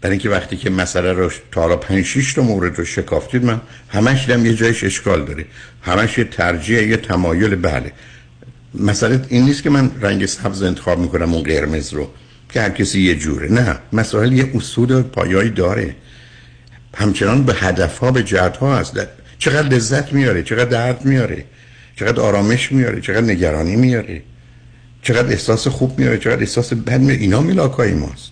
برای 0.00 0.12
اینکه 0.12 0.28
وقتی 0.30 0.56
که 0.56 0.70
مسئله 0.70 1.12
رو 1.12 1.30
تا 1.52 1.60
حالا 1.60 1.76
5 1.76 2.04
6 2.04 2.34
تا 2.34 2.42
مورد 2.42 2.78
رو 2.78 2.84
شکافتید 2.84 3.44
من 3.44 3.60
همش 3.88 4.26
دیدم 4.26 4.46
یه 4.46 4.54
جایش 4.54 4.84
اشکال 4.84 5.24
داره. 5.24 5.46
همش 5.82 6.18
یه 6.18 6.24
ترجیح 6.24 6.82
یه 6.82 6.96
تمایل 6.96 7.56
بله. 7.56 7.92
مسئله 8.74 9.24
این 9.28 9.44
نیست 9.44 9.62
که 9.62 9.70
من 9.70 9.90
رنگ 10.00 10.26
سبز 10.26 10.62
انتخاب 10.62 10.98
می‌کنم 10.98 11.34
اون 11.34 11.42
قرمز 11.42 11.92
رو 11.92 12.10
که 12.50 12.60
هر 12.60 12.70
کسی 12.70 13.00
یه 13.00 13.14
جوره. 13.14 13.52
نه 13.52 13.78
مسائل 13.92 14.32
یه 14.32 14.50
اصول 14.54 15.02
پایایی 15.02 15.50
داره. 15.50 15.96
همچنان 16.96 17.44
به 17.44 17.54
هدف 17.54 17.98
ها 17.98 18.10
به 18.10 18.22
جهت 18.22 18.56
ها 18.56 18.78
هست. 18.78 18.96
چقدر 19.38 19.68
لذت 19.68 20.12
میاره 20.12 20.42
چقدر 20.42 20.64
درد 20.64 21.04
میاره 21.04 21.44
چقدر 21.96 22.20
آرامش 22.20 22.72
میاره 22.72 23.00
چقدر 23.00 23.20
نگرانی 23.20 23.76
میاره 23.76 24.22
چقدر 25.02 25.28
احساس 25.28 25.68
خوب 25.68 25.98
میاره 25.98 26.18
چقدر 26.18 26.40
احساس 26.40 26.72
بد 26.72 27.00
میاره. 27.00 27.20
اینا 27.20 27.40
ملاکای 27.40 27.94
ماست. 27.94 28.30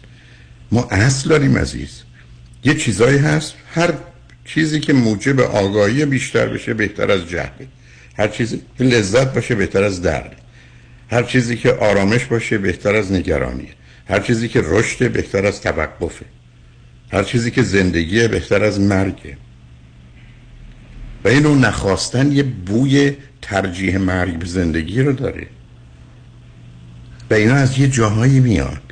ما 0.72 0.88
اصل 0.90 1.28
داریم 1.28 1.58
عزیز. 1.58 2.02
یه 2.64 2.74
چیزایی 2.74 3.18
هست 3.18 3.54
هر 3.74 3.92
چیزی 4.44 4.80
که 4.80 4.92
موجب 4.92 5.40
آگاهی 5.40 6.04
بیشتر 6.04 6.46
بشه 6.46 6.74
بهتر 6.74 7.10
از 7.10 7.28
جهله 7.28 7.66
هر 8.18 8.28
چیزی 8.28 8.60
که 8.78 8.84
لذت 8.84 9.34
باشه 9.34 9.54
بهتر 9.54 9.84
از 9.84 10.02
درد. 10.02 10.36
هر 11.10 11.22
چیزی 11.22 11.56
که 11.56 11.72
آرامش 11.72 12.24
باشه 12.24 12.58
بهتر 12.58 12.94
از 12.94 13.12
نگرانیه 13.12 13.68
هر 14.08 14.20
چیزی 14.20 14.48
که 14.48 14.62
رشد 14.64 15.12
بهتر 15.12 15.46
از 15.46 15.60
توقفه. 15.60 16.24
هر 17.12 17.22
چیزی 17.22 17.50
که 17.50 17.62
زندگیه 17.62 18.28
بهتر 18.28 18.64
از 18.64 18.80
مرگه 18.80 19.36
و 21.26 21.28
اینو 21.28 21.54
نخواستن 21.54 22.32
یه 22.32 22.42
بوی 22.42 23.12
ترجیح 23.42 23.98
مرگ 23.98 24.38
به 24.38 24.46
زندگی 24.46 25.02
رو 25.02 25.12
داره. 25.12 25.46
و 27.30 27.34
اینا 27.34 27.54
از 27.54 27.78
یه 27.78 27.88
جاهایی 27.88 28.40
میاد. 28.40 28.82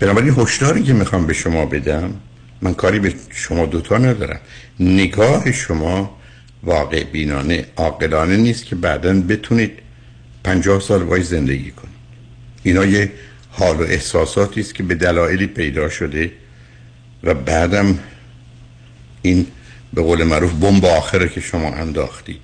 بنابراین 0.00 0.34
هشداری 0.38 0.82
که 0.82 0.92
می‌خوام 0.92 1.26
به 1.26 1.32
شما 1.32 1.66
بدم 1.66 2.14
من 2.62 2.74
کاری 2.74 2.98
به 2.98 3.14
شما 3.30 3.66
دوتا 3.66 3.98
ندارم. 3.98 4.40
نگاه 4.80 5.52
شما 5.52 6.18
واقع 6.62 7.04
بینانه 7.04 7.66
عاقلانه 7.76 8.36
نیست 8.36 8.64
که 8.64 8.76
بعدا 8.76 9.20
بتونید 9.20 9.72
پنجاه 10.44 10.80
سال 10.80 11.02
وای 11.02 11.22
زندگی 11.22 11.70
کنید. 11.70 11.94
اینا 12.62 12.84
یه 12.84 13.12
حال 13.50 13.76
و 13.76 13.82
احساساتی 13.82 14.60
است 14.60 14.74
که 14.74 14.82
به 14.82 14.94
دلایلی 14.94 15.46
پیدا 15.46 15.88
شده 15.88 16.32
و 17.24 17.34
بعدم 17.34 17.98
این 19.22 19.46
به 19.94 20.02
قول 20.02 20.24
معروف 20.24 20.52
بمب 20.52 20.84
آخره 20.84 21.28
که 21.28 21.40
شما 21.40 21.68
انداختی. 21.68 22.40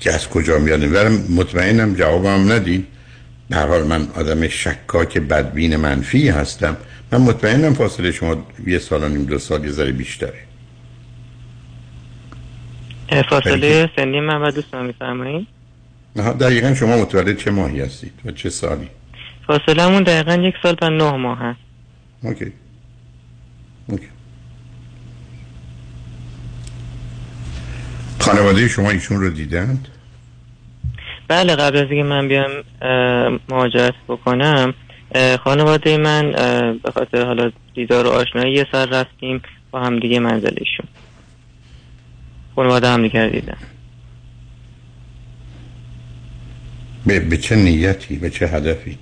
که 0.00 0.12
از 0.12 0.28
کجا 0.28 0.58
میاد؟ 0.58 0.82
ولی 0.94 1.18
مطمئنم 1.36 1.94
جوابم 1.94 2.52
ندید 2.52 2.86
در 3.50 3.66
حال 3.66 3.86
من 3.86 4.08
آدم 4.14 4.48
شکاک 4.48 5.18
بدبین 5.18 5.76
منفی 5.76 6.28
هستم. 6.28 6.76
من 7.12 7.20
مطمئنم 7.20 7.74
فاصله 7.74 8.12
شما 8.12 8.46
یه 8.66 8.78
سال 8.78 9.02
و 9.02 9.08
نیم 9.08 9.24
دو 9.24 9.38
سال 9.38 9.64
یه 9.64 9.70
ذره 9.70 9.92
بیشتره. 9.92 10.38
فاصله 13.30 13.90
سنی 13.96 14.20
من 14.20 14.42
و 14.42 14.50
دوستان 14.50 14.86
میفرمایید 14.86 15.46
دقیقا 16.16 16.74
شما 16.74 16.96
متولد 16.96 17.36
چه 17.36 17.50
ماهی 17.50 17.80
هستید 17.80 18.12
و 18.24 18.30
چه 18.30 18.50
سالی؟ 18.50 18.88
فاصله 19.46 19.82
همون 19.82 20.02
دقیقا 20.02 20.34
یک 20.34 20.54
سال 20.62 20.76
و 20.82 20.90
نه 20.90 21.12
ماه 21.12 21.38
هست. 21.38 21.58
اوکی. 22.22 22.52
اوکی. 23.86 24.08
خانواده 28.28 28.68
شما 28.68 28.90
ایشون 28.90 29.20
رو 29.20 29.30
دیدند؟ 29.30 29.88
بله 31.28 31.56
قبل 31.56 31.76
از 31.76 31.86
اینکه 31.90 32.08
من 32.08 32.28
بیام 32.28 32.50
مهاجرت 33.48 33.94
بکنم 34.08 34.74
خانواده 35.44 35.96
من 35.96 36.32
به 36.82 36.90
خاطر 36.94 37.26
حالا 37.26 37.50
دیدار 37.74 38.06
و 38.06 38.10
آشنایی 38.10 38.54
یه 38.54 38.66
سر 38.72 38.86
رفتیم 38.86 39.42
با 39.70 39.80
هم 39.80 39.98
دیگه 39.98 40.20
منزلشون 40.20 40.86
خانواده 42.56 42.88
هم 42.88 43.02
دیگر 43.02 43.28
دیدن. 43.28 43.56
به, 47.06 47.20
به 47.20 47.36
چه 47.36 47.56
نیتی؟ 47.56 48.16
به 48.16 48.30
چه 48.30 48.46
هدفی؟ 48.46 48.98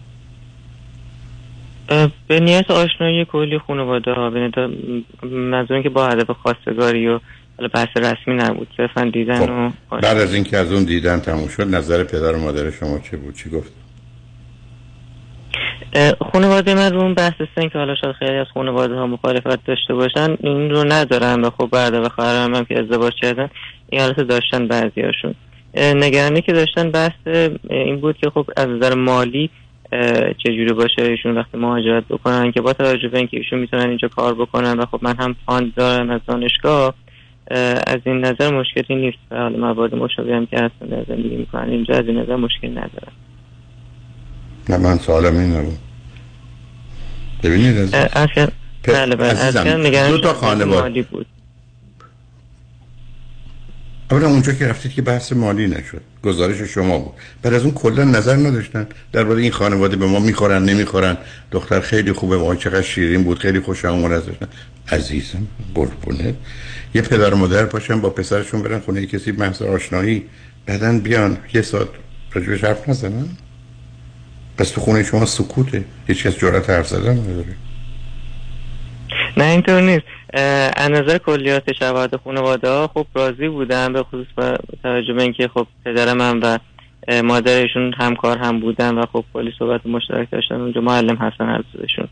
به 2.28 2.40
نیت 2.40 2.70
آشنایی 2.70 3.24
کلی 3.24 3.58
خانواده 3.58 4.12
ها 4.12 4.30
به 4.30 5.82
که 5.82 5.88
با 5.88 6.06
هدف 6.08 6.30
خواستگاری 6.30 7.08
و 7.08 7.20
حالا 7.58 7.70
بحث 7.74 7.88
رسمی 7.96 8.34
نبود 8.34 8.68
صرفا 8.76 9.10
دیدن 9.12 9.46
خب. 9.46 9.72
و 9.92 10.00
بعد 10.00 10.16
از 10.16 10.34
اینکه 10.34 10.56
از 10.56 10.72
اون 10.72 10.84
دیدن 10.84 11.20
تموم 11.20 11.48
شد 11.48 11.74
نظر 11.74 12.04
پدر 12.04 12.32
و 12.32 12.40
مادر 12.40 12.70
شما 12.70 12.98
چه 12.98 13.16
بود؟ 13.16 13.34
چی 13.34 13.50
گفت؟ 13.50 13.72
خانواده 16.32 16.74
من 16.74 16.92
رو 16.92 17.00
اون 17.00 17.14
بحث 17.14 17.34
سن 17.54 17.68
که 17.68 17.78
حالا 17.78 17.94
شاید 17.94 18.14
خیلی 18.14 18.36
از 18.36 18.46
خانواده 18.54 18.94
ها 18.94 19.06
مخالفت 19.06 19.64
داشته 19.64 19.94
باشن 19.94 20.36
این 20.40 20.70
رو 20.70 20.84
ندارن 20.84 21.44
و 21.44 21.50
خب 21.50 21.68
بعد 21.72 21.94
و 21.94 22.08
خواهرم 22.08 22.54
هم 22.54 22.64
که 22.64 22.78
ازدواج 22.80 23.12
کردن 23.22 23.48
این 23.90 24.00
حالت 24.00 24.20
داشتن 24.20 24.68
بعضی 24.68 25.00
هاشون 25.00 25.34
نگرانی 25.76 26.42
که 26.42 26.52
داشتن 26.52 26.90
بحث 26.90 27.48
این 27.70 28.00
بود 28.00 28.16
که 28.16 28.30
خب 28.30 28.46
از 28.56 28.68
نظر 28.68 28.94
مالی 28.94 29.50
چجوری 30.38 30.72
باشه 30.72 31.02
ایشون 31.02 31.38
وقتی 31.38 31.58
مهاجرت 31.58 32.04
بکنن 32.04 32.52
که 32.52 32.60
با 32.60 32.72
توجه 32.72 33.08
به 33.08 33.18
اینکه 33.18 33.36
ایشون 33.36 33.58
می‌تونن 33.58 33.88
اینجا 33.88 34.08
کار 34.08 34.34
بکنن 34.34 34.78
و 34.78 34.86
خب 34.86 34.98
من 35.02 35.16
هم 35.18 35.36
فاند 35.46 35.74
دارم 35.74 36.10
از 36.10 36.20
دانشگاه 36.26 36.94
از 37.86 38.00
این 38.04 38.24
نظر 38.24 38.54
مشکلی 38.60 38.96
نیست. 38.96 39.18
و 39.30 39.36
حالا 39.36 39.58
مواد 39.58 39.94
مشابه 39.94 40.34
هم 40.34 40.46
که 40.46 40.56
هستن 40.56 40.86
در 40.86 41.04
زندگی 41.08 41.36
می‌کنن. 41.36 41.70
اینجا 41.70 41.94
از 41.94 42.06
این 42.06 42.18
نظر 42.18 42.36
مشکلی 42.36 42.70
ندارم 42.70 43.12
نه 44.68 44.76
من 44.76 44.98
سوالم 44.98 45.36
این 45.36 45.56
نبود 45.56 45.78
ببینید 47.42 47.78
از 47.78 47.90
بله 48.88 49.16
بله. 49.16 50.08
دو 50.08 50.18
تا 50.18 50.32
خانواده. 50.32 51.02
بود. 51.02 51.26
اولا 54.10 54.28
اونجا 54.28 54.52
که 54.52 54.66
رفتید 54.66 54.92
که 54.92 55.02
بحث 55.02 55.32
مالی 55.32 55.66
نشد 55.66 56.00
گزارش 56.22 56.56
شما 56.62 56.98
بود. 56.98 57.14
بعد 57.42 57.54
از 57.54 57.62
اون 57.62 57.74
کلا 57.74 58.04
نظر 58.04 58.36
نداشتن. 58.36 58.86
درباره 59.12 59.42
این 59.42 59.50
خانواده 59.50 59.96
به 59.96 60.06
ما 60.06 60.18
می‌خورن 60.18 60.64
نمی‌خورن. 60.64 61.16
دختر 61.50 61.80
خیلی 61.80 62.12
خوبه 62.12 62.36
وای 62.36 62.58
چقدر 62.58 62.82
شیرین 62.82 63.24
بود 63.24 63.38
خیلی 63.38 63.60
خوش 63.60 63.84
آمون 63.84 64.12
ازشن 64.12 64.48
عزیزم 64.88 65.46
قربونه 65.74 66.34
یه 66.94 67.02
پدر 67.02 67.34
و 67.34 67.36
مادر 67.36 67.64
باشن 67.64 68.00
با 68.00 68.10
پسرشون 68.10 68.62
برن 68.62 68.80
خونه 68.80 69.06
کسی 69.06 69.32
محض 69.32 69.62
آشنایی. 69.62 70.24
بعدن 70.66 71.00
بیان. 71.00 71.36
یه 71.54 71.62
ساعت 71.62 71.88
راجبش 72.32 72.64
حرف 72.64 72.88
نزنن. 72.88 73.28
پس 74.58 74.70
تو 74.70 74.80
خونه 74.80 75.02
شما 75.02 75.26
سکوته. 75.26 75.84
هیچ 76.06 76.26
کس 76.26 76.38
جرأت 76.38 76.70
حرف 76.70 76.88
زدن 76.88 77.18
نداره. 77.18 77.56
نه 79.36 79.44
اینطور 79.44 79.80
نیست. 79.80 80.04
از 80.76 80.90
نظر 80.90 81.18
کلیات 81.18 81.72
شواهد 81.72 82.16
خانواده 82.16 82.68
ها 82.68 82.90
خب 82.94 83.06
راضی 83.14 83.48
بودن 83.48 83.92
به 83.92 84.02
خصوص 84.02 84.26
با 84.36 84.56
توجه 84.82 85.12
به 85.12 85.22
اینکه 85.22 85.48
خب 85.48 85.66
پدر 85.84 86.14
من 86.14 86.40
و 86.40 86.58
مادرشون 87.22 87.92
همکار 87.98 88.38
هم 88.38 88.60
بودن 88.60 88.94
و 88.94 89.06
خب 89.12 89.24
کلی 89.34 89.52
صحبت 89.58 89.86
مشترک 89.86 90.30
داشتن 90.30 90.54
اونجا 90.54 90.80
معلم 90.80 91.16
هستن 91.16 91.48
عزیزشون. 91.48 92.08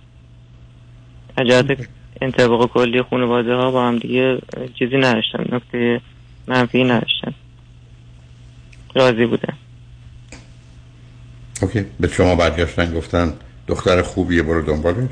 جهت 1.49 1.89
انطباق 2.22 2.70
کلی 2.70 3.03
خانواده 3.03 3.55
ها 3.55 3.70
با 3.70 3.87
هم 3.89 3.99
دیگه 3.99 4.39
چیزی 4.79 4.97
نداشتن 4.97 5.45
نکته 5.57 6.01
منفی 6.47 6.85
نداشتن. 6.85 7.35
راضی 8.95 9.27
بودن. 9.27 9.55
اوکی 11.62 11.85
به 12.01 12.09
شما 12.09 12.37
برگشتن 12.37 12.95
گفتن 12.95 13.33
دختر 13.68 14.03
خوبیه 14.03 14.43
برو 14.43 14.62
دنبالش. 14.62 15.09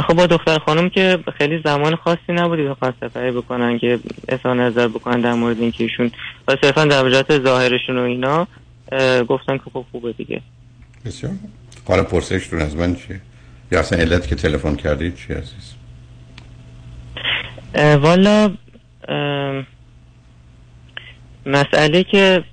خب 0.00 0.14
با 0.14 0.26
دختر 0.26 0.58
خانم 0.58 0.88
که 0.88 1.18
خیلی 1.38 1.60
زمان 1.64 1.96
خاصی 1.96 2.20
نبودی 2.28 2.62
بخواد 2.62 2.94
سفری 3.00 3.30
بکنن 3.30 3.78
که 3.78 3.98
اظهار 4.28 4.54
نظر 4.54 4.88
بکنن 4.88 5.20
در 5.20 5.34
مورد 5.34 5.60
اینکه 5.60 5.84
ایشون 5.84 6.10
و 6.48 6.56
صرفا 6.62 6.84
در 6.84 7.04
وجهت 7.06 7.42
ظاهرشون 7.42 7.98
و 7.98 8.02
اینا 8.02 8.46
گفتن 9.28 9.56
که 9.56 9.64
خب 9.74 9.84
خوبه 9.92 10.12
دیگه. 10.12 10.40
بسیار. 11.04 11.32
حالا 11.88 12.04
پرسشتون 12.04 12.60
از 12.60 12.76
من 12.76 12.94
چیه؟ 12.94 13.20
یا 13.72 13.80
اصلا 13.80 13.98
علت 13.98 14.26
که 14.26 14.34
تلفن 14.34 14.76
کردید 14.76 15.14
چی 15.14 15.32
عزیز؟ 15.32 15.74
والا 17.74 18.50
مسئله 21.46 22.04
که 22.04 22.44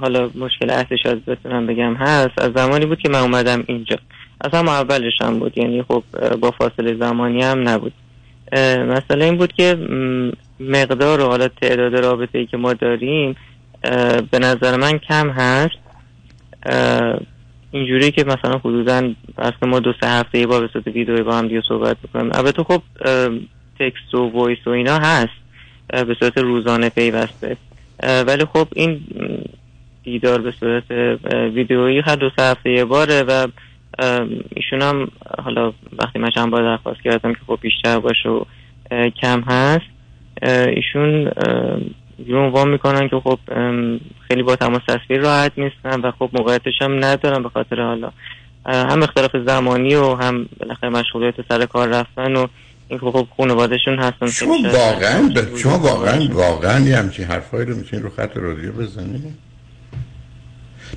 حالا 0.00 0.30
مشکل 0.34 0.70
اصلش 0.70 1.06
از 1.06 1.18
بتونم 1.26 1.66
بگم 1.66 1.94
هست 1.94 2.38
از 2.38 2.52
زمانی 2.56 2.86
بود 2.86 2.98
که 2.98 3.08
من 3.08 3.18
اومدم 3.18 3.64
اینجا. 3.66 3.96
از 4.44 4.54
هم 4.54 4.68
اولش 4.68 5.12
هم 5.20 5.38
بود. 5.38 5.58
یعنی 5.58 5.82
خب 5.82 6.02
با 6.40 6.50
فاصله 6.50 6.94
زمانی 6.94 7.42
هم 7.42 7.68
نبود. 7.68 7.92
مسئله 8.88 9.24
این 9.24 9.36
بود 9.36 9.52
که 9.52 9.78
مقدار 10.60 11.20
و 11.20 11.26
حالا 11.26 11.48
تعداد 11.48 11.96
رابطه 11.96 12.38
ای 12.38 12.46
که 12.46 12.56
ما 12.56 12.72
داریم 12.72 13.36
به 14.30 14.38
نظر 14.38 14.76
من 14.76 14.98
کم 14.98 15.30
هست. 15.30 15.78
اینجوری 17.70 18.10
که 18.10 18.24
مثلا 18.24 18.58
حدودا 18.58 19.12
از 19.38 19.52
ما 19.62 19.80
دو 19.80 19.92
سه 20.00 20.08
هفته 20.08 20.38
یه 20.38 20.46
بار 20.46 20.60
به 20.60 20.68
صورت 20.72 20.86
ویدیوی 20.86 21.22
با 21.22 21.36
هم 21.36 21.48
دیگه 21.48 21.62
صحبت 21.68 21.96
بکنیم 21.96 22.30
البته 22.34 22.64
خب 22.64 22.82
تکست 23.78 24.14
و 24.14 24.30
وایس 24.34 24.58
و 24.66 24.70
اینا 24.70 24.98
هست. 24.98 25.44
به 25.88 26.16
صورت 26.20 26.38
روزانه 26.38 26.88
پیوسته. 26.88 27.56
ولی 28.02 28.44
خب 28.44 28.68
این 28.74 29.00
دیدار 30.04 30.40
به 30.40 30.52
صورت 30.60 30.90
ویدیویی 31.30 32.00
هر 32.00 32.16
دو 32.16 32.30
سه 32.36 32.42
هفته 32.42 32.70
یه 32.70 32.84
باره 32.84 33.22
و 33.22 33.46
ایشون 34.56 34.82
هم 34.82 35.08
حالا 35.44 35.72
وقتی 35.98 36.18
من 36.18 36.30
چند 36.30 36.50
بار 36.50 36.62
درخواست 36.62 37.02
کردم 37.04 37.32
که 37.32 37.40
خب 37.46 37.58
بیشتر 37.60 37.98
باشه 37.98 38.28
و 38.28 38.44
کم 39.22 39.40
هست 39.40 39.86
ایشون 40.76 41.30
یه 42.26 42.36
عنوان 42.36 42.68
می‌کنن 42.68 43.08
که 43.08 43.20
خب 43.20 43.38
خیلی 44.28 44.42
با 44.42 44.56
تماس 44.56 44.82
تصویر 44.88 45.20
راحت 45.20 45.52
نیستن 45.56 46.00
و 46.00 46.10
خب 46.10 46.30
موقعیتش 46.32 46.72
هم 46.80 47.04
ندارن 47.04 47.42
به 47.42 47.48
خاطر 47.48 47.80
حالا 47.80 48.10
هم 48.66 49.02
اختلاف 49.02 49.30
زمانی 49.46 49.94
و 49.94 50.14
هم 50.14 50.48
بالاخره 50.60 50.90
مشغولیت 50.90 51.34
سر 51.48 51.66
کار 51.66 51.88
رفتن 51.88 52.36
و 52.36 52.46
این 52.88 52.98
که 52.98 53.06
خب 53.06 53.26
خانوادهشون 53.36 53.98
هستن 53.98 54.26
شما 54.26 54.56
واقعا. 54.72 55.30
شما 55.56 55.78
واقعا 55.78 56.28
واقعا 56.32 56.80
یه 56.80 56.96
همچین 56.96 57.24
حرفایی 57.24 57.66
رو 57.66 57.76
می‌تونید 57.76 58.04
رو 58.04 58.10
خط 58.10 58.36
رادیو 58.36 58.72
بزنید 58.72 59.43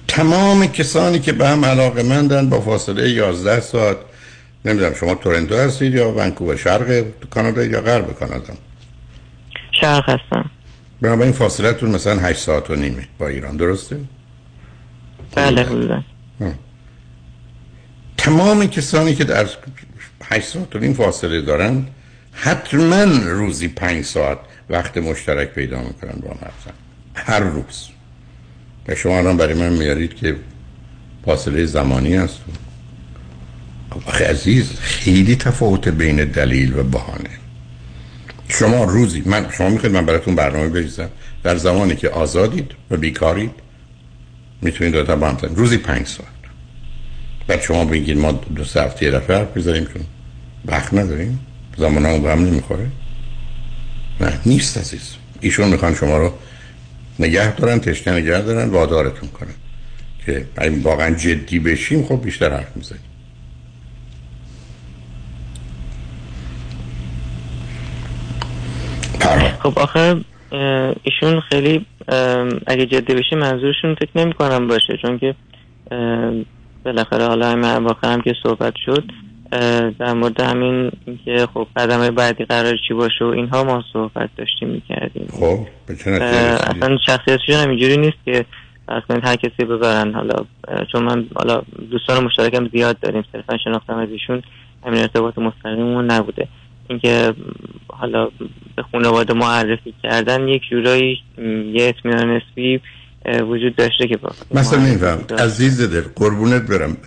تمام 0.08 0.68
کسانی 0.68 1.20
که 1.20 1.34
به 1.34 1.48
هم 1.48 1.66
علاقه 1.66 2.04
مندن 2.04 2.50
با 2.50 2.62
فاصله 2.62 3.10
11 3.10 3.60
ساعت 3.60 3.98
نمی‌دونم 4.66 4.94
شما 4.94 5.16
تورنتو 5.16 5.56
هستید 5.56 5.94
یا 5.94 6.12
ونکوور 6.12 6.56
شرق 6.56 7.04
کانادا 7.30 7.64
یا 7.64 7.82
غرب 7.82 8.14
کانادا؟ 8.20 8.54
شرق 9.82 10.10
هستم. 10.10 10.50
بنابراین 11.02 11.32
فاصله 11.32 11.74
تون 11.74 11.92
مثلا 11.92 12.20
8 12.20 12.40
ساعت 12.40 12.70
و 12.70 12.76
نیمه. 12.76 13.08
با 13.20 13.28
ایران 13.28 13.58
درسته؟ 13.58 14.00
بله 15.36 15.64
حدودا. 15.64 16.04
تمام 18.18 18.68
کسانی 18.68 19.16
که 19.16 19.24
در 19.24 19.48
8 20.24 20.48
ساعت 20.48 20.76
و 20.76 20.80
نیم 20.80 20.94
فاصله 20.94 21.42
دارن 21.42 21.88
حتما 22.32 23.04
روزی 23.26 23.68
5 23.68 24.06
ساعت 24.06 24.38
وقت 24.70 24.98
مشترک 24.98 25.50
پیدا 25.50 25.80
می‌کنن 25.80 26.22
با 26.22 26.30
هم 26.30 26.52
هر 27.16 27.40
روز. 27.40 27.90
و 28.88 28.96
شما 28.96 29.18
الان 29.18 29.38
برای 29.38 29.54
من 29.54 29.74
میارید 29.74 30.16
که 30.16 30.36
فاصله 31.26 31.66
زمانی 31.66 32.16
هست 32.16 32.40
آخه 34.08 34.28
عزیز 34.28 34.72
خیلی 34.80 35.36
تفاوت 35.36 35.88
بین 35.88 36.26
دلیل 36.26 36.80
و 36.80 36.84
بهانه. 36.84 37.30
شما 38.50 38.84
روزی 38.84 39.24
من 39.26 39.48
شما 39.58 39.70
می‌خواید 39.70 39.96
من 39.96 40.06
براتون 40.06 40.36
برنامه 40.36 40.68
بریزم 40.68 41.10
در 41.44 41.58
زمانی 41.58 41.96
که 41.96 42.10
آزادید 42.10 42.72
و 42.92 42.98
بیکارید 42.98 43.52
می‌تونید 44.62 44.94
دو 44.94 45.04
تا 45.04 45.16
با 45.16 45.30
هم 45.30 45.38
روزی 45.56 45.78
پنج 45.78 46.08
ساعت. 46.08 46.30
بعد 47.48 47.62
شما 47.62 47.86
بگید 47.86 48.18
ما 48.18 48.32
دو 48.32 48.64
سه 48.64 48.84
هفته 48.84 49.06
یه 49.06 49.12
دفعه 49.12 49.38
حرف 49.38 49.58
بزنیم 49.58 49.84
چون 49.84 50.02
وقت 50.66 50.94
نداریم. 50.94 51.40
زمان 51.78 52.06
هم 52.06 52.22
به 52.22 52.32
هم 52.32 52.46
نمی‌خوره. 52.46 52.88
نه 54.22 54.40
نیست 54.46 54.78
عزیز. 54.78 55.16
ایشون 55.42 55.68
می‌خوان 55.68 55.96
شما 55.96 56.18
رو 56.18 56.34
نگه 57.20 57.56
دارن 57.56 57.80
تشنه 57.80 58.14
نگه 58.14 58.42
دارن 58.42 58.70
وادارتون 58.70 59.30
کنن. 59.30 59.54
که 60.26 60.46
اگه 60.58 60.82
واقعا 60.82 61.16
جدی 61.16 61.60
بشیم 61.60 62.04
خب 62.04 62.22
بیشتر 62.24 62.50
حرف 62.50 62.76
می‌زنیم. 62.76 63.02
خب 69.60 69.80
آخه 69.80 70.16
ایشون 71.04 71.42
خیلی 71.50 71.86
اگه 72.68 72.86
جدی 72.86 73.14
بشه 73.14 73.36
منظورشون 73.36 73.96
فکر 73.96 74.10
نمی 74.16 74.34
کنم 74.34 74.68
باشه 74.68 74.98
چون 75.02 75.20
که 75.20 75.36
بالاخره 76.86 77.26
حالا 77.26 77.52
همه 77.52 77.68
هم 78.04 78.22
که 78.22 78.34
صحبت 78.44 78.74
شد 78.86 79.04
در 80.00 80.14
مورد 80.14 80.40
همین 80.40 80.92
که 81.26 81.48
خب 81.54 81.68
قدم 81.76 82.16
بعدی 82.16 82.46
قرار 82.46 82.78
چی 82.88 82.94
باشه 82.94 83.26
و 83.26 83.28
اینها 83.28 83.64
ما 83.64 83.84
صحبت 83.94 84.30
داشتیم 84.38 84.70
می‌کردیم. 84.70 85.28
خب 85.40 85.60
اصلا 85.90 86.98
شخصیتشون 87.06 87.56
هم 87.56 87.70
اینجوری 87.70 87.98
نیست 87.98 88.18
که 88.26 88.46
از 88.88 89.04
کنید 89.10 89.26
هر 89.26 89.36
کسی 89.36 89.66
ببرن. 89.66 90.14
حالا 90.14 90.36
چون 90.92 91.04
من 91.04 91.26
حالا 91.36 91.62
دوستان 91.92 92.24
مشترکم 92.24 92.70
زیاد 92.70 93.00
داریم 93.00 93.24
صرفا 93.32 93.58
شناختم 93.64 93.98
از 93.98 94.10
ایشون 94.10 94.42
همین 94.86 95.02
ارتباط 95.02 95.38
مستقیممون 95.38 96.12
نبوده. 96.12 96.48
اینکه 96.90 97.34
حالا 97.88 98.30
به 98.76 98.84
خانواده 98.92 99.34
معرفی 99.34 99.94
کردن 100.04 100.48
یک 100.48 100.62
جورایی 100.70 101.20
یه 101.74 101.88
اطمینان 101.88 102.30
نسبی 102.38 102.82
وجود 103.42 103.76
داشته 103.76 104.08
که 104.08 104.18
با 104.18 104.30
مثلا 104.52 104.80
نمیفهم 104.80 105.38
عزیز 105.40 105.92
دل 105.92 106.02
قربونت 106.16 106.62
برم. 106.62 106.98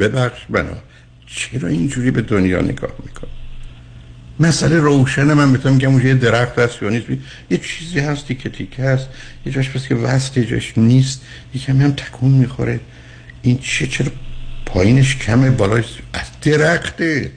ببخش 0.00 0.40
بنا 0.50 0.87
چرا 1.28 1.68
اینجوری 1.68 2.10
به 2.10 2.22
دنیا 2.22 2.60
نگاه 2.60 2.92
میکن 3.04 3.28
مسئله 4.40 4.78
روشن 4.78 5.32
من 5.32 5.52
بهتون 5.52 5.72
میگم 5.72 6.06
یه 6.06 6.14
درخت 6.14 6.58
هست 6.58 6.82
یا 6.82 6.88
نیست. 6.88 7.06
یه 7.50 7.58
چیزی 7.58 8.00
هست 8.00 8.26
تیکه 8.26 8.48
تیکه 8.48 8.82
هست. 8.82 9.08
یه 9.46 9.52
جاش 9.52 9.70
پس 9.70 9.88
که 9.88 9.94
وست 9.94 10.36
یه 10.36 10.44
جاش 10.44 10.78
نیست. 10.78 11.22
یه 11.54 11.60
کمی 11.60 11.84
هم 11.84 11.92
تکون 11.92 12.30
می‌خوره. 12.30 12.80
این 13.42 13.58
چه 13.58 13.86
چرا 13.86 14.12
پایینش 14.66 15.16
کمه؟ 15.16 15.50
بالاش 15.50 15.84
از 16.12 16.26
درخته. 16.42 17.32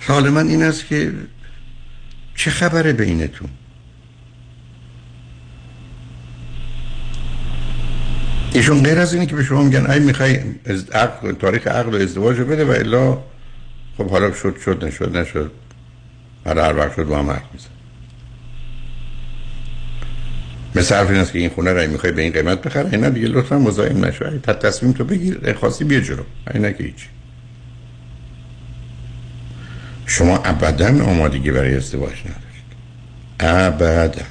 حال 0.00 0.30
من 0.30 0.48
این 0.48 0.62
است 0.62 0.86
که 0.86 1.12
چه 2.34 2.50
خبره 2.50 2.92
بینتون؟ 2.92 3.48
ایشون 8.54 8.82
غیر 8.82 8.98
از 8.98 9.14
اینه 9.14 9.26
که 9.26 9.36
به 9.36 9.44
شما 9.44 9.62
میگن 9.62 9.90
ای 9.90 10.00
می‌خوای 10.00 10.40
از 10.64 10.90
عقل 10.90 11.32
تاریخ 11.32 11.66
عقل 11.66 11.94
و 11.94 12.02
ازدواج 12.02 12.36
بده 12.36 12.64
و 12.64 12.70
الا 12.70 13.18
خب 13.98 14.10
حالا 14.10 14.32
شد 14.32 14.56
شد 14.64 14.84
نشد 14.84 15.16
نشد. 15.16 15.50
هر 16.46 16.58
هر 16.58 16.76
وقت 16.76 16.96
شد 16.96 17.04
با 17.04 17.18
هم 17.18 17.30
حرف 17.30 17.42
میزن 17.52 17.68
مثل 20.74 20.94
حرف 20.94 21.10
این 21.10 21.24
که 21.24 21.38
این 21.38 21.50
خونه 21.50 21.72
را 21.72 21.86
می‌خوای 21.86 22.12
به 22.12 22.22
این 22.22 22.32
قیمت 22.32 22.62
بخره 22.62 22.88
اینا 22.92 23.08
دیگه 23.08 23.28
لطفا 23.28 23.58
مزاحم 23.58 24.04
نشو. 24.04 24.38
تا 24.38 24.52
تصمیم 24.52 24.92
تو 24.92 25.04
بگیر 25.04 25.52
خاصی 25.52 25.84
بیا 25.84 26.00
جلو. 26.00 26.22
اینا 26.54 26.70
که 26.70 26.84
هیچی. 26.84 27.06
شما 30.06 30.38
ابدا 30.38 31.04
آمادگی 31.04 31.50
برای 31.50 31.76
ازدواج 31.76 32.14
ندارید. 32.20 32.72
ابدا. 33.40 34.22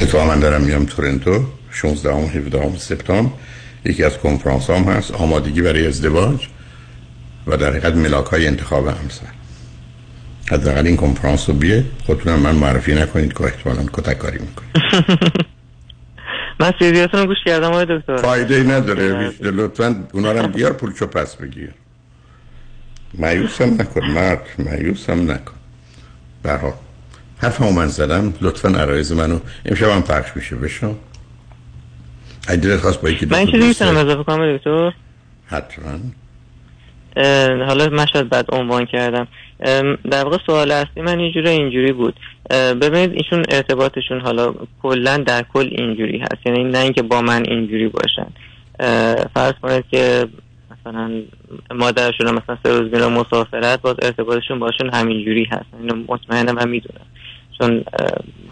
اتفاقا 0.00 0.24
من 0.24 0.40
دارم 0.40 0.60
میام 0.62 0.84
تورنتو 0.84 1.44
16 1.70 2.10
و 2.10 2.26
17 2.26 2.78
سپتامبر 2.78 3.32
یکی 3.84 4.04
از 4.04 4.18
کنفرانس 4.18 4.70
هم 4.70 4.82
هست 4.82 5.10
آمادگی 5.10 5.62
برای 5.62 5.86
ازدواج 5.86 6.48
و 7.46 7.56
در 7.56 7.70
حقیقت 7.70 7.94
ملاک 7.94 8.26
های 8.26 8.46
انتخاب 8.46 8.86
همسر. 8.86 9.26
حداقل 10.50 10.86
این 10.86 10.96
کنفرانس 10.96 11.48
رو 11.48 11.54
بیه 11.54 11.84
خودتون 12.06 12.34
من 12.34 12.54
معرفی 12.54 12.94
نکنید 12.94 13.32
که 13.32 13.44
احتمالا 13.44 13.84
کتککاری 13.92 14.38
می‌کنید. 14.38 14.70
من 16.60 16.72
سیدیاتون 16.78 17.20
رو 17.20 17.26
گوش 17.26 17.38
کردم 17.46 17.68
آقای 17.68 17.86
دکتر. 17.98 18.16
فایده 18.16 18.54
ای 18.54 18.62
نداره 18.62 19.30
لطفا 19.40 20.04
اونا 20.12 20.32
رو 20.32 20.48
بیار 20.48 20.72
پولچو 20.72 21.06
پس 21.06 21.36
بگیر. 21.36 21.70
مایوسم 23.14 23.74
نکن 23.80 24.04
مرد 24.04 24.46
مایوسم 24.58 25.30
نکن. 25.30 25.54
برها 26.42 26.74
حرف 27.42 27.62
من 27.62 27.86
زدم. 27.86 28.34
لطفا 28.40 28.68
عرایز 28.68 29.12
منو 29.12 29.38
امشب 29.66 29.88
هم 29.88 30.02
پخش 30.02 30.36
میشه. 30.36 30.56
بشنو 30.56 30.94
دلت 32.48 32.80
خواست 32.80 33.02
با 33.02 33.10
یکی 33.10 33.26
من 33.26 33.46
چیزی 33.46 33.68
می‌تونم 33.68 33.96
اضافه 33.96 34.24
کنم 34.24 34.56
دکتر؟ 34.56 34.92
حتما. 35.46 35.98
حالا 37.66 37.88
من 37.88 38.06
شاید 38.12 38.28
بعد 38.28 38.46
عنوان 38.54 38.86
کردم. 38.86 39.28
در 40.10 40.24
واقع 40.24 40.38
سوال 40.46 40.70
اصلی 40.70 41.02
من 41.02 41.18
اینجوری 41.18 41.48
اینجوری 41.48 41.92
بود. 41.92 42.14
ببینید 42.50 43.12
ایشون 43.12 43.44
ارتباطشون 43.48 44.20
حالا 44.20 44.54
کلا 44.82 45.16
در 45.16 45.44
کل 45.52 45.68
اینجوری 45.72 46.18
هست. 46.18 46.46
یعنی 46.46 46.64
نه 46.64 46.78
اینکه 46.78 47.02
با 47.02 47.20
من 47.20 47.44
اینجوری 47.48 47.88
باشن. 47.88 48.26
فرض 49.34 49.52
کنید 49.62 49.84
که 49.90 50.26
مثلا 50.70 51.22
مادرشون 51.74 52.30
مثلا 52.30 52.58
سه 52.62 52.78
روز 52.78 52.92
میره 52.92 53.06
مسافرت 53.06 53.82
باز 53.82 53.96
ارتباطشون 54.02 54.58
باشون 54.58 54.90
همینجوری 54.94 55.44
هست. 55.44 55.66
اینو 55.80 56.04
مطمئنم 56.08 56.54
و 56.58 56.66
می‌دونم. 56.66 57.06
چون 57.60 57.84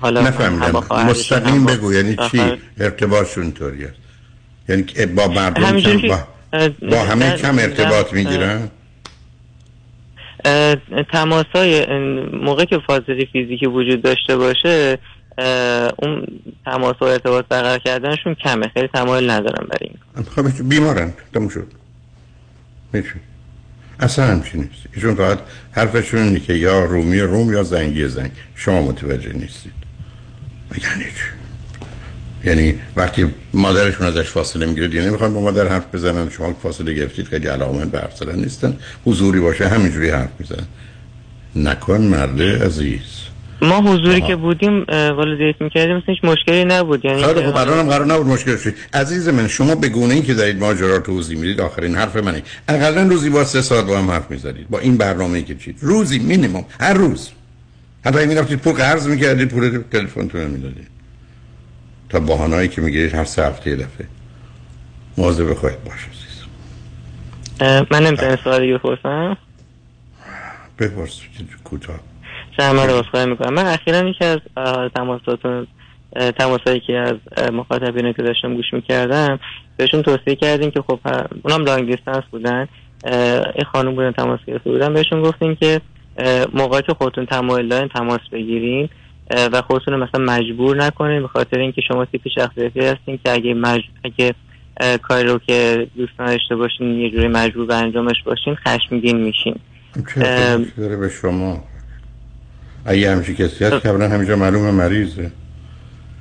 حالا 0.00 0.20
نفهمیدم. 0.20 0.84
مستقیم 1.10 1.66
بگو 1.66 1.92
یعنی 1.92 2.16
چی؟ 2.30 2.40
ارتباطشون 2.80 3.52
طوری 3.52 3.84
است 3.84 3.94
یعنی 4.68 5.06
با 5.06 5.28
مردم 5.28 5.80
کم 5.80 6.08
با, 6.08 6.18
با 6.90 7.04
همه 7.04 7.36
کم 7.36 7.58
ارتباط 7.58 8.12
می‌گیرن؟ 8.12 8.68
تماسای 11.12 11.86
موقع 12.32 12.64
که 12.64 12.78
فاصله 12.86 13.24
فیزیکی 13.32 13.66
وجود 13.66 14.02
داشته 14.02 14.36
باشه 14.36 14.98
اون 15.98 16.26
تماس 16.64 16.96
و 17.00 17.04
ارتباط 17.04 17.44
برقرار 17.48 17.78
کردنشون 17.78 18.34
کمه. 18.34 18.68
خیلی 18.74 18.88
تمایل 18.94 19.30
ندارم 19.30 19.66
برای 19.70 19.90
این 20.16 20.24
خب 20.24 20.68
بیمارن. 20.68 21.12
تموم 21.34 21.48
شد. 21.48 21.66
میشه. 22.92 23.14
اصلا 24.00 24.26
همچی 24.26 24.58
نیست. 24.58 24.82
ایشون 24.94 25.14
فقط 25.14 25.38
حرفشون 25.72 26.22
اینه 26.22 26.40
که 26.40 26.52
یا 26.54 26.84
رومی 26.84 27.20
روم 27.20 27.52
یا 27.52 27.62
زنگی 27.62 28.08
زنگ. 28.08 28.30
شما 28.54 28.82
متوجه 28.82 29.32
نیستید. 29.32 29.72
یعنی 30.70 31.04
چی؟ 31.04 31.38
یعنی 32.44 32.78
وقتی 32.96 33.34
مادرشون 33.52 34.06
ازش 34.06 34.28
فاصله 34.28 34.66
می‌گیره 34.66 34.88
دیگه 34.88 35.02
نمی‌خوان 35.02 35.34
با 35.34 35.40
مادر 35.40 35.68
حرف 35.68 35.94
بزنن 35.94 36.30
شما 36.30 36.52
فاصله 36.62 36.94
گرفتید 36.94 37.26
خیلی 37.26 37.46
علاقمند 37.46 37.90
به 37.90 38.32
نیستن. 38.36 38.76
حضوری 39.04 39.40
باشه 39.40 39.68
همینجوری 39.68 40.10
حرف 40.10 40.30
می‌زنن. 40.38 40.66
نکن 41.56 42.00
مرده 42.00 42.64
عزیز. 42.64 43.27
ما 43.62 43.80
حضوری 43.80 44.20
که 44.20 44.36
بودیم 44.36 44.84
والدیت 44.88 45.60
می‌کردیم 45.60 45.96
مثل 45.96 46.06
هیچ 46.06 46.24
مشکلی 46.24 46.64
نبود. 46.64 47.04
یعنی 47.04 47.24
خیلی 47.24 47.46
خب 47.46 47.56
الانم 47.56 47.88
قرار 47.88 48.06
نبود 48.06 48.26
مشکل 48.26 48.56
شد 48.56 48.74
عزیز 48.94 49.28
من 49.28 49.48
شما 49.48 49.74
به 49.74 49.88
گونه 49.88 50.14
ای 50.14 50.22
که 50.22 50.34
دارید 50.34 50.58
ماجرا 50.58 50.96
رو 50.96 51.02
توضیح 51.02 51.38
می‌دید 51.38 51.60
آخرین 51.60 51.94
حرف 51.94 52.16
منه. 52.16 52.42
اقلا 52.68 53.02
روزی 53.02 53.30
با 53.30 53.44
سه 53.44 53.62
ساعت 53.62 53.84
با 53.84 53.98
هم 53.98 54.10
حرف 54.10 54.30
می‌زدید. 54.30 54.68
با 54.70 54.78
این 54.78 54.96
برنامه 54.96 55.42
که 55.42 55.54
چید 55.54 55.78
روزی 55.80 56.18
مینیمم 56.18 56.64
هر 56.80 56.94
روز. 56.94 57.30
حتی 58.04 58.18
این 58.18 58.38
رفتید 58.38 58.58
پول 58.58 58.72
قرض 58.72 59.08
می‌کردید 59.08 59.48
پول 59.48 59.82
تلفنتون 59.92 60.46
می‌دادید. 60.46 60.88
تا 62.08 62.20
بهانه‌ای 62.20 62.68
که 62.68 62.80
می‌گیرید 62.80 63.14
هر 63.14 63.24
سه 63.24 63.46
هفته 63.46 63.76
دفعه. 63.76 64.06
مواظب 65.16 65.54
خودت 65.54 65.78
باش 65.78 66.06
من 67.90 68.06
نمی‌تونم 68.06 68.38
سوال 68.44 68.60
دیگه 68.60 68.74
بپرسم. 68.74 69.36
بپرس 70.78 71.20
کوتاه. 71.64 72.00
شما 72.60 72.84
رو 72.84 72.94
اصخایی 72.94 73.26
می‌کنم. 73.26 73.54
من 73.54 73.66
اخیرا 73.66 74.08
یکی 74.08 74.24
از 74.24 74.38
تماساتون 74.94 75.66
تماسایی 76.38 76.80
که 76.80 76.92
از 76.92 77.14
مخاطبین 77.52 78.12
که 78.12 78.22
داشتم 78.22 78.54
گوش 78.54 78.72
می‌کردم 78.72 79.40
بهشون 79.76 80.02
توصیه 80.02 80.34
کردیم 80.34 80.70
که 80.70 80.82
خب 80.82 81.00
اونم 81.44 81.64
لانگ 81.64 81.96
دیستنس 81.96 82.22
بودن. 82.30 82.68
این 83.54 83.64
خانم 83.72 83.94
بودن 83.94 84.12
تماس 84.12 84.40
گرفته 84.46 84.70
بودن. 84.70 84.94
بهشون 84.94 85.22
گفتیم 85.22 85.54
که 85.54 85.80
موقعی 86.54 86.82
که 86.82 86.94
خودتون 86.94 87.26
تمایل 87.26 87.68
دارین 87.68 87.88
تماس 87.88 88.20
بگیرین 88.32 88.88
و 89.52 89.62
خودتون 89.62 89.96
مثلا 89.96 90.24
مجبور 90.24 90.76
نکنین 90.76 91.22
به 91.22 91.28
خاطر 91.28 91.58
اینکه 91.58 91.80
شما 91.88 92.04
تیپ 92.04 92.20
شخصیتی 92.34 92.80
هستین 92.80 93.18
که 93.24 93.32
اگه 93.32 93.54
مج... 93.54 93.80
اگه 94.04 94.34
کاری 95.02 95.28
رو 95.28 95.38
که 95.38 95.86
دوست 95.96 96.12
نداشته 96.20 96.56
باشین 96.56 97.00
یه 97.00 97.10
جوری 97.10 97.28
مجبور 97.28 97.66
به 97.66 97.74
انجامش 97.74 98.22
باشین 98.24 98.54
خشمگین 98.54 99.16
میشین. 99.16 99.56
چه 100.14 100.96
به 100.96 101.08
شما؟ 101.22 101.64
اگه 102.88 103.12
همچی 103.12 103.34
کسی 103.34 103.64
هست 103.64 103.82
که 103.82 103.88
همینجا 103.88 104.36
معلوم 104.36 104.74
مریضه. 104.74 105.30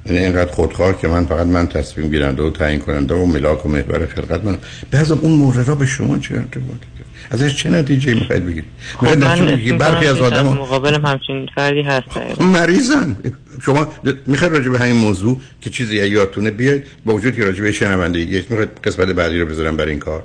یعنی 0.05 0.19
اینقدر 0.19 0.51
خودخواه 0.51 1.01
که 1.01 1.07
من 1.07 1.25
فقط 1.25 1.47
من 1.47 1.67
تصمیم 1.67 2.09
گیرنده 2.09 2.43
و 2.43 2.49
تعیین 2.49 2.79
کننده 2.79 3.13
و 3.13 3.25
ملاک 3.25 3.65
و 3.65 3.69
محور 3.69 4.05
خلقت 4.05 4.43
من 4.43 4.57
بعض 4.91 5.11
اون 5.11 5.31
مورد 5.31 5.67
را 5.67 5.75
به 5.75 5.85
شما 5.85 6.17
چه 6.17 6.35
ارتباطی 6.35 6.87
ازش 7.31 7.55
چه 7.55 7.69
نتیجه 7.69 8.13
می‌خواید 8.13 8.45
بگیرید؟ 8.45 8.65
خب 8.97 9.07
من 9.07 9.77
برخی 9.77 10.07
از 10.07 10.17
آدم 10.17 10.47
مقابلم 10.47 11.05
همچین 11.05 11.49
فردی 11.55 11.81
هست. 11.81 12.09
خب 12.09 12.41
مریضن. 12.41 13.15
شما 13.61 13.87
می‌خواید 14.27 14.53
راجع 14.53 14.69
به 14.69 14.79
همین 14.79 14.95
موضوع 14.95 15.41
که 15.61 15.69
چیزی 15.69 16.07
یادتونه 16.07 16.51
بیاید 16.51 16.83
با 17.05 17.13
وجود 17.13 17.35
که 17.35 17.45
راجع 17.45 17.61
به 17.61 17.71
شنونده 17.71 18.19
یک 18.19 18.45
می‌خواید 18.49 18.69
قسمت 18.83 19.07
بعدی 19.07 19.39
رو 19.39 19.45
بذارم 19.45 19.77
برای 19.77 19.91
این 19.91 19.99
کار. 19.99 20.23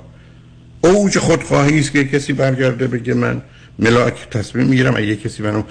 اوج 0.81 1.17
خودخواهی 1.17 1.79
است 1.79 1.91
که 1.91 2.05
کسی 2.05 2.33
برگرده 2.33 2.87
بگه 2.87 3.13
من 3.13 3.41
ملاک 3.79 4.29
تصمیم 4.29 4.67
می‌گیرم. 4.67 4.95
اگه 4.95 5.15
کسی 5.15 5.43
منو 5.43 5.63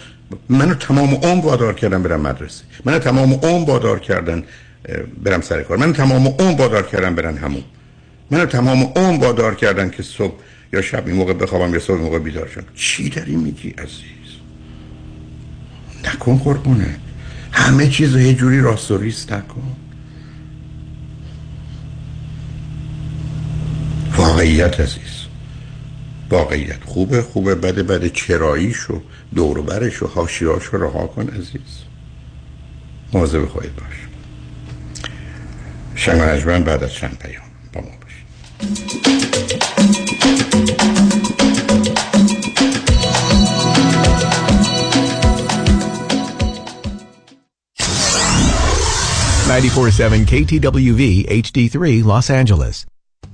منو 0.49 0.75
تمام 0.75 1.15
عمر 1.15 1.45
وادار 1.45 1.75
کردن 1.75 2.03
برم 2.03 2.21
مدرسه. 2.21 2.65
منو 2.85 2.99
تمام 2.99 3.33
عمر 3.33 3.71
وادار 3.71 3.99
کردن 3.99 4.45
برم 5.25 5.41
سر 5.41 5.63
کار. 5.63 5.77
منو 5.77 5.93
تمام 5.93 6.27
عمر 6.27 6.61
وادار 6.61 6.83
کردن 6.83 7.15
برن 7.15 7.37
همون. 7.37 7.65
منو 8.31 8.47
تمام 8.47 8.83
عمر 8.97 9.25
وادار 9.25 9.55
کردن 9.55 9.91
که 9.91 10.03
صبح 10.03 10.35
یا 10.73 10.83
شب 10.83 11.07
این 11.07 11.17
موقع 11.17 11.33
بخوابم 11.33 11.75
یا 11.75 11.81
صبح 11.81 12.01
موقع 12.01 12.19
بیدار 12.19 12.49
شم. 12.55 12.65
چی 12.75 13.09
داری 13.09 13.37
میگی 13.37 13.71
عزیز؟ 13.71 14.33
نکن 16.05 16.39
قربونه. 16.39 16.97
همه 17.53 17.89
چیز 17.89 18.17
یه 18.17 18.35
جوری 18.35 18.61
راست 18.61 18.91
و 18.91 18.99
ریست 18.99 19.33
نکن. 19.33 19.77
واقعیت 24.17 24.81
عزیز. 24.81 25.22
واقعیت 26.33 26.85
خوبه 26.85 27.23
خوبه 27.23 27.55
بده 27.55 27.83
بده 27.83 28.11
چراییش 28.11 28.91
و 28.91 29.01
دوربرش 29.35 30.03
و 30.03 30.07
حاشیهاش 30.07 30.65
رو 30.65 30.83
رها 30.85 31.07
کن 31.07 31.29
عزیز. 31.29 31.83
مواظب 33.13 33.47
خواهید 33.47 33.77
باش. 33.77 34.09
شنگ 35.95 36.65
بعد 36.65 36.85
از 36.85 36.93
چند 36.93 37.19
پیام 37.19 37.45
با 37.73 37.81
ما 37.81 37.87
باشید. 38.03 38.27
947 49.49 50.27
KTWV 50.27 51.27
HD3 51.29 52.05
Los 52.05 52.31
Angeles. 52.31 52.92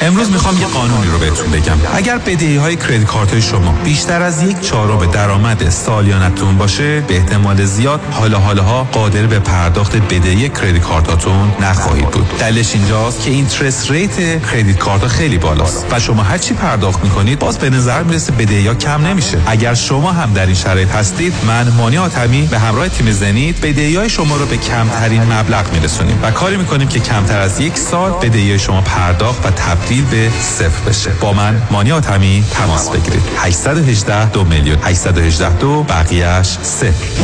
امروز 0.00 0.30
می‌خوام 0.30 0.60
یه 0.60 0.66
قانونی 0.66 1.10
رو 1.10 1.18
بهتون 1.18 1.50
بگم. 1.50 1.76
اگر 1.94 2.18
بدهی 2.18 2.56
های 2.56 2.76
credit 2.76 3.08
card 3.08 3.40
شما 3.40 3.72
بیشتر 3.84 4.22
از 4.22 4.42
یک 4.42 4.60
چهارم 4.60 5.10
درآمد 5.10 5.70
سالیانتون 5.70 6.58
باشه 6.58 7.00
به 7.00 7.16
احتمال 7.16 7.64
زیاد 7.64 8.00
حالا 8.10 8.38
حالاها 8.38 8.84
قادر 8.92 9.26
به 9.26 9.38
پرداخت 9.38 9.96
بدهی 9.96 10.48
credit 10.48 10.82
card 10.82 11.22
اتون 11.22 11.52
نخواهید 11.60 12.10
بود. 12.10 12.38
دلیلش 12.38 12.74
اینجاست 12.74 13.22
که 13.22 13.30
interest 13.30 13.90
rate 13.90 14.42
credit 14.46 14.78
card 14.78 15.06
خیلی 15.06 15.38
بالاست 15.38 15.86
و 15.90 16.00
شما 16.00 16.22
هر 16.22 16.38
چی 16.38 16.54
پرداخت 16.54 17.04
می‌کنید 17.04 17.38
باز 17.38 17.58
به 17.58 17.70
نظر 17.70 18.02
می‌رسه 18.02 18.32
بدهی 18.32 18.66
ها 18.66 18.74
کم 18.74 19.06
نمیشه. 19.06 19.38
اگر 19.46 19.74
شما 19.74 20.12
هم 20.12 20.32
در 20.32 20.46
این 20.46 20.54
شرایط 20.54 20.88
هستید 20.88 21.34
من 21.46 21.68
مانی 21.68 21.98
حاتمی 21.98 22.42
به 22.42 22.58
همراه 22.58 22.88
تیم 22.88 23.10
زنید 23.10 23.60
بدهی 23.60 23.96
های 23.96 24.10
شما 24.10 24.36
رو 24.36 24.46
به 24.46 24.56
کمترین 24.56 25.22
مبلغ 25.22 25.72
میرسونیم 25.72 26.18
و 26.22 26.30
کاری 26.30 26.56
می‌کنیم 26.56 26.88
که 26.88 27.00
کمتر 27.00 27.40
از 27.40 27.60
یک 27.60 27.78
سال 27.78 28.10
بدهی 28.10 28.58
شما 28.58 28.80
پرداخت 28.80 29.46
و 29.46 29.50
تبدیل 29.78 30.04
به 30.04 30.30
صفر 30.30 30.90
بشه. 30.90 31.10
با 31.10 31.32
من 31.32 31.62
مانی 31.70 31.92
حاتمی 31.92 32.44
تماس 32.50 32.90
بگیرید. 32.90 33.22
818 33.36 34.30
دو 34.30 34.44
میلیون. 34.44 34.78
818 34.82 35.58
دو 35.58 35.82
بقیهش 35.82 36.46
صفر 36.46 37.22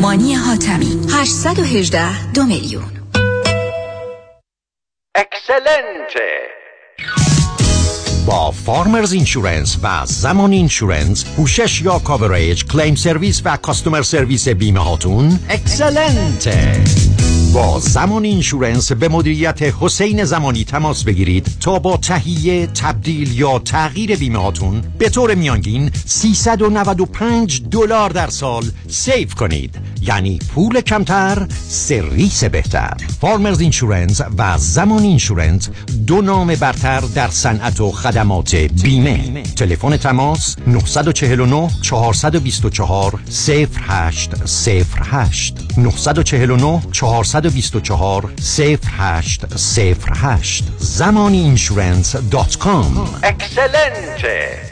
مانی 0.00 0.34
حاتمی. 0.34 0.98
818 1.12 2.32
دو 2.32 2.44
میلیون. 2.44 2.84
excellent 5.14 6.29
ه 6.29 6.42
با 8.26 8.50
Farmers 8.50 9.12
Insurance 9.12 9.78
و 9.82 10.06
زمان 10.06 10.52
Insurance 10.52 11.24
پوشش 11.24 11.82
یا 11.82 11.98
coverage 11.98 12.64
claim 12.64 12.94
service 12.94 13.42
و 13.44 13.56
customer 13.56 14.02
service 14.02 14.48
بیمه 14.48 14.80
هاتون 14.80 15.38
excellent 15.48 16.70
ه 16.70 16.84
با 17.52 17.78
زمانی 17.80 18.24
Insurance 18.24 18.92
به 18.92 19.08
مدیریت 19.08 19.62
حسین 19.62 20.24
زمانی 20.24 20.64
تماس 20.64 21.04
بگیرید 21.04 21.46
تا 21.60 21.78
با 21.78 21.96
تهیه 21.96 22.66
تبدیل 22.66 23.40
یا 23.40 23.58
تغییر 23.58 24.16
بیمه 24.16 24.38
هاتون 24.38 24.82
به 24.98 25.08
طور 25.08 25.34
میانگین 25.34 25.90
395 26.06 27.62
دلار 27.70 28.10
در 28.10 28.26
سال 28.26 28.64
save 28.88 29.34
کنید. 29.34 29.91
یعنی 30.02 30.38
پول 30.54 30.80
کمتر 30.80 31.46
سرویس 31.68 32.44
بهتر. 32.44 32.96
Farmers 33.20 33.60
Insurance 33.60 34.20
و 34.38 34.58
زمانی 34.58 35.02
Insurance 35.02 35.68
دو 36.06 36.22
نام 36.22 36.54
برتر 36.54 37.00
در 37.00 37.28
صنعت 37.28 37.80
و 37.80 37.92
خدمات 37.92 38.54
بیمه. 38.54 39.42
تلفن 39.42 39.96
تماس 39.96 40.56
949 40.66 41.68
424 41.82 43.20
0808 43.48 45.78
949 45.78 46.82
424 46.92 48.32
0808 48.58 50.64
زمانی 50.78 51.38
Insurance 51.38 52.16
dot 52.16 52.58
com. 52.58 53.08
Excellent 53.22 54.56
ه 54.56 54.71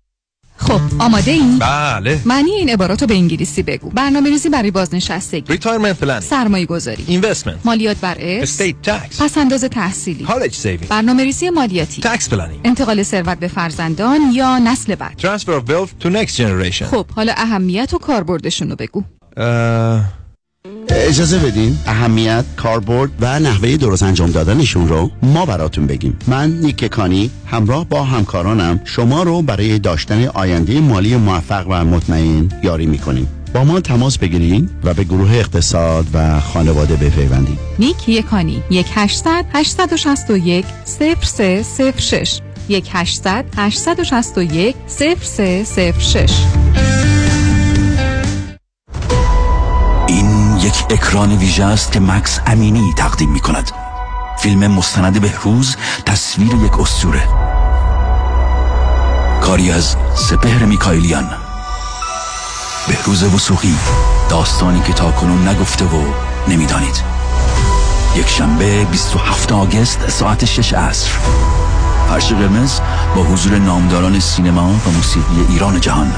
خب 0.61 0.81
آماده 0.99 1.31
این؟ 1.31 1.59
بله. 1.59 2.21
معنی 2.25 2.51
این 2.51 2.69
عبارات 2.69 3.01
رو 3.01 3.07
به 3.07 3.13
انگلیسی 3.13 3.63
بگو. 3.63 3.89
برنامه 3.89 4.29
ریزی 4.29 4.49
برای 4.49 4.71
بازنشستگی. 4.71 5.43
Retirement 5.47 5.99
plan 5.99 6.19
سرمایه 6.19 6.65
گذاری 6.65 7.03
Investment 7.07 7.57
مالیات 7.65 7.97
بر 7.97 8.17
estate 8.19 8.81
tax 8.81 9.21
پس 9.21 9.37
انداز 9.37 9.63
تحصیلی. 9.63 10.23
College 10.23 10.55
saving 10.55 10.87
برنامه 10.87 11.23
ریزی 11.23 11.49
مالیاتی. 11.49 12.01
Tax 12.01 12.29
planning 12.29 12.59
انتقال 12.63 13.03
ثروت 13.03 13.39
به 13.39 13.47
فرزندان 13.47 14.21
یا 14.33 14.59
نسل 14.59 14.95
بعد. 14.95 15.15
Transfer 15.17 15.51
of 15.51 15.69
wealth 15.69 15.89
to 15.99 16.09
next 16.09 16.35
generation 16.35 16.85
خب 16.85 17.05
حالا 17.15 17.33
اهمیت 17.37 17.93
و 17.93 17.97
کاربردشون 17.97 18.69
رو 18.69 18.75
بگو. 18.75 19.03
اجازه 20.89 21.39
بدین. 21.39 21.77
اهمیت 21.85 22.45
کاربرد 22.57 23.09
و 23.19 23.39
نحوه 23.39 23.77
درست 23.77 24.03
انجام 24.03 24.31
دادنشون 24.31 24.87
رو 24.87 25.11
ما 25.23 25.45
براتون 25.45 25.87
بگیم. 25.87 26.17
من 26.27 26.51
نیک 26.51 26.85
کانی 26.85 27.31
همراه 27.45 27.85
با 27.85 28.03
همکارانم 28.03 28.81
شما 28.85 29.23
رو 29.23 29.41
برای 29.41 29.79
داشتن 29.79 30.25
آینده 30.25 30.79
مالی 30.79 31.15
موفق 31.15 31.65
و 31.69 31.85
مطمئن 31.85 32.49
یاری 32.63 32.85
می‌کنیم. 32.85 33.27
با 33.53 33.63
ما 33.63 33.79
تماس 33.79 34.17
بگیرین 34.17 34.69
و 34.83 34.93
به 34.93 35.03
گروه 35.03 35.33
اقتصاد 35.33 36.05
و 36.13 36.39
خانواده 36.39 36.95
بپیوندید 36.95 37.59
نیک 37.79 38.09
یکانی 38.09 38.63
یک 38.69 38.87
800 38.95 39.45
861 39.53 40.65
0306 41.19 42.39
یک 42.69 42.89
800 42.91 43.45
861 43.57 44.75
0306 44.87 46.31
یک 50.71 50.85
اکران 50.89 51.31
ویژه 51.31 51.65
است 51.65 51.91
که 51.91 51.99
مکس 51.99 52.39
امینی 52.47 52.93
تقدیم 52.97 53.29
می 53.31 53.39
کند 53.39 53.71
فیلم 54.39 54.67
مستند 54.67 55.21
بهروز 55.21 55.75
تصویر 56.05 56.53
یک 56.53 56.79
اسطوره. 56.79 57.23
کاری 59.41 59.71
از 59.71 59.95
سپهر 60.15 60.65
میکایلیان. 60.65 61.29
بهروز 62.87 63.23
وثوقی 63.23 63.75
داستانی 64.29 64.81
که 64.81 64.93
تا 64.93 65.11
کنون 65.11 65.47
نگفته 65.47 65.85
و 65.85 66.03
نمی‌دانید. 66.47 67.03
یک 68.15 68.27
شنبه 68.29 68.85
27 68.85 69.51
August 69.51 70.09
ساعت 70.09 70.45
6 70.45 70.73
عصر. 70.73 71.09
فرش 72.09 72.33
قرمز 72.33 72.79
با 73.15 73.23
حضور 73.23 73.57
نامداران 73.57 74.19
سینما 74.19 74.69
و 74.69 74.91
موسیقی 74.91 75.45
ایران 75.49 75.81
جهان. 75.81 76.13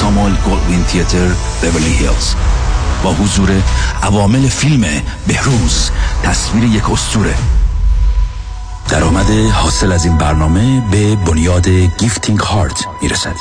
Samuel 0.00 0.34
Goldwyn 0.34 0.84
Theater 0.84 1.28
بورلی 1.62 1.92
هیلز. 1.92 2.34
با 3.02 3.12
حضور 3.12 3.62
عوامل 4.02 4.48
فیلم 4.48 4.86
بهروز 5.26 5.90
تصویر 6.22 6.64
یک 6.64 6.90
اسطوره. 6.90 7.34
درآمد 8.88 9.30
حاصل 9.30 9.92
از 9.92 10.04
این 10.04 10.18
برنامه 10.18 10.82
به 10.90 11.16
بنیاد 11.16 11.68
Gifting 11.68 12.40
Heart 12.40 12.84
می‌رسد. 13.02 13.36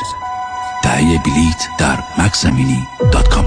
تهیه 0.84 1.22
بلیت 1.26 1.68
در 1.78 2.04
مکزمینی 2.18 2.88
دات 3.12 3.30
کام. 3.30 3.46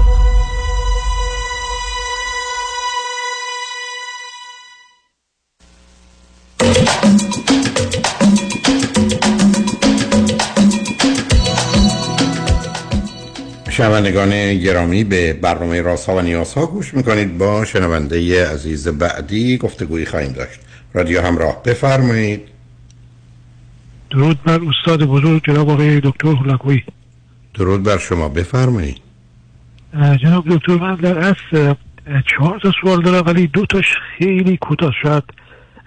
شنوندگان 13.73 14.57
گرامی 14.57 15.03
به 15.03 15.33
برنامه 15.33 15.81
راست 15.81 16.09
ها 16.09 16.15
و 16.15 16.21
نیاز 16.21 16.53
ها 16.53 16.65
گوش 16.65 16.93
می‌کنید. 16.93 17.37
با 17.37 17.65
شنونده 17.65 18.47
عزیز 18.47 18.87
بعدی 18.87 19.57
گفتگویی 19.57 20.05
خواهیم 20.05 20.31
داشت. 20.31 20.59
رادیو 20.93 21.21
همراه 21.21 21.63
بفرمایید. 21.63 22.41
درود 24.11 24.43
بر 24.43 24.59
استاد 24.69 25.03
بزرگ 25.03 25.41
جناب 25.47 25.69
آقای 25.69 25.99
دکتر 25.99 26.27
هلکویی 26.27 26.83
درود 27.53 27.83
بر 27.83 27.97
شما 27.97 28.29
بفرمایید. 28.29 28.97
جناب 29.93 30.43
دکتر 30.49 30.73
من 30.73 30.95
در 30.95 31.17
اصل 31.17 31.73
چهار 32.05 32.59
تا 32.59 32.71
سوال 32.81 33.01
دارم 33.01 33.23
ولی 33.25 33.47
دو 33.47 33.65
تاش 33.65 33.85
خیلی 34.17 34.57
کوتاه 34.57 34.91
شاید 35.03 35.23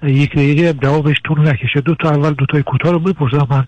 یک 0.03 0.32
دقیقه 0.32 0.72
جوابش 0.72 1.16
طول 1.24 1.49
نکشه. 1.49 1.80
دو 1.80 1.95
تا 1.95 2.11
اول 2.11 2.32
دو 2.32 2.47
تای 2.47 2.62
کوتاه 2.62 2.93
رو 2.93 2.99
بپرسم 2.99 3.66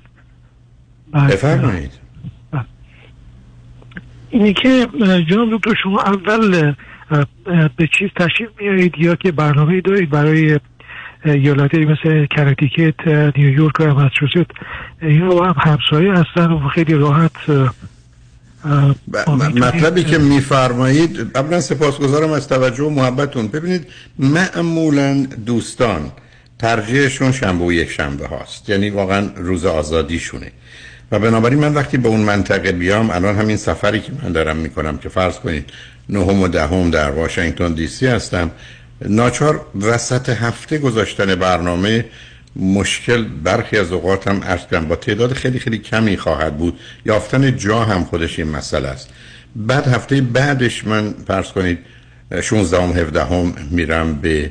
من. 1.12 1.26
بفرمایید. 1.26 2.07
اینه 4.30 4.52
که 4.52 4.86
جناب 5.30 5.48
دکتر 5.52 5.74
شما 5.82 6.00
اول 6.00 6.74
به 7.76 7.88
چیز 7.98 8.08
تشریف 8.16 8.48
میارید 8.60 8.94
یا 8.98 9.14
که 9.14 9.32
برنامه 9.32 9.80
دارید 9.80 10.10
برای 10.10 10.58
ایالتی 11.24 11.84
مثل 11.84 12.26
کراتیکت 12.26 13.08
نیویورک 13.36 13.80
و 13.80 13.84
مساچوست 13.84 14.50
اینا 15.02 15.28
با 15.28 15.46
هم 15.46 15.54
همسایه 15.58 16.12
هستن 16.12 16.52
و 16.52 16.68
خیلی 16.68 16.94
راحت 16.94 17.32
مطلبی 19.36 20.04
که 20.04 20.18
میفرمایید 20.18 21.32
قبلا 21.32 21.60
سپاسگزارم 21.60 22.32
از 22.32 22.48
توجه 22.48 22.84
و 22.84 22.90
محبتون 22.90 23.48
ببینید 23.48 23.86
معمولا 24.18 25.26
دوستان 25.46 26.12
ترجیحشون 26.59 27.32
شنبه 27.32 27.64
و 27.64 27.72
یک 27.72 27.90
شنبه 27.90 28.26
هاست. 28.26 28.68
یعنی 28.68 28.90
واقعا 28.90 29.30
روز 29.36 29.66
آزادیشونه. 29.66 30.52
و 31.12 31.18
بنابراین 31.18 31.59
من 31.59 31.74
وقتی 31.74 31.97
به 31.97 32.09
اون 32.09 32.20
منطقه 32.20 32.72
بیام 32.72 33.10
الان 33.10 33.36
همین 33.36 33.56
سفری 33.56 34.01
که 34.01 34.12
من 34.22 34.32
دارم 34.32 34.56
می‌کنم 34.56 34.98
که 34.98 35.09
فرض 35.09 35.36
کنید 35.36 35.70
نهم 36.09 36.43
و 36.43 36.48
دهم 36.48 36.90
در 36.90 37.10
واشنگتن 37.10 37.72
دی 37.72 37.89
سی 37.89 38.06
هستم 38.06 38.51
ناچار 39.01 39.66
وسط 39.80 40.28
هفته 40.28 40.78
گذاشتن 40.78 41.35
برنامه 41.35 42.05
مشکل 42.56 43.24
برخی 43.24 43.78
از 43.78 43.93
اوقاتم 43.93 44.43
عرض 44.43 44.66
کنم 44.66 44.89
با 44.89 44.97
تعداد 44.97 45.32
خیلی 45.32 45.59
خیلی 45.59 45.78
کمی 45.78 46.16
خواهد 46.16 46.59
بود. 46.59 46.78
یافتن 47.06 47.56
جا 47.56 47.85
هم 47.85 48.05
خودش 48.05 48.39
این 48.39 48.48
مسئله 48.48 48.89
است. 48.89 49.09
بعد 49.56 49.86
هفته 49.86 50.20
بعدش 50.20 50.86
من 50.86 51.14
فرض 51.26 51.52
کنید 51.52 51.78
16 52.43 52.82
هم 52.82 52.93
17 52.93 53.24
هم 53.24 53.55
میرم 53.70 54.14
به 54.14 54.51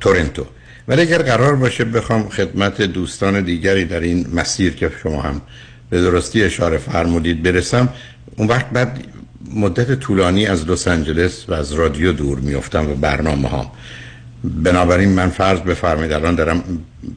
تورنتو. 0.00 0.46
ولی 0.88 1.02
اگر 1.02 1.22
قرار 1.22 1.56
باشه 1.56 1.84
بخوام 1.84 2.28
خدمت 2.28 2.82
دوستان 2.82 3.40
دیگری 3.40 3.84
در 3.84 4.00
این 4.00 4.26
مسیر 4.34 4.74
که 4.74 4.90
شما 5.02 5.22
هم 5.22 5.40
به 5.90 6.00
درستی 6.00 6.42
اشاره 6.44 6.78
فرمودید 6.78 7.42
برسم 7.42 7.88
اون 8.36 8.48
وقت 8.48 8.70
بعد 8.70 9.04
مدت 9.54 9.94
طولانی 10.00 10.46
از 10.46 10.70
لس 10.70 10.88
آنجلس 10.88 11.48
و 11.48 11.54
از 11.54 11.72
رادیو 11.72 12.12
دور 12.12 12.38
میافتم 12.38 12.90
و 12.90 12.94
برنامه 12.94 13.48
هام 13.48 13.70
بنابراین 14.44 15.08
من 15.08 15.28
فرض 15.28 15.60
بفرمایید 15.60 16.12
الان 16.12 16.34
دارم 16.34 16.64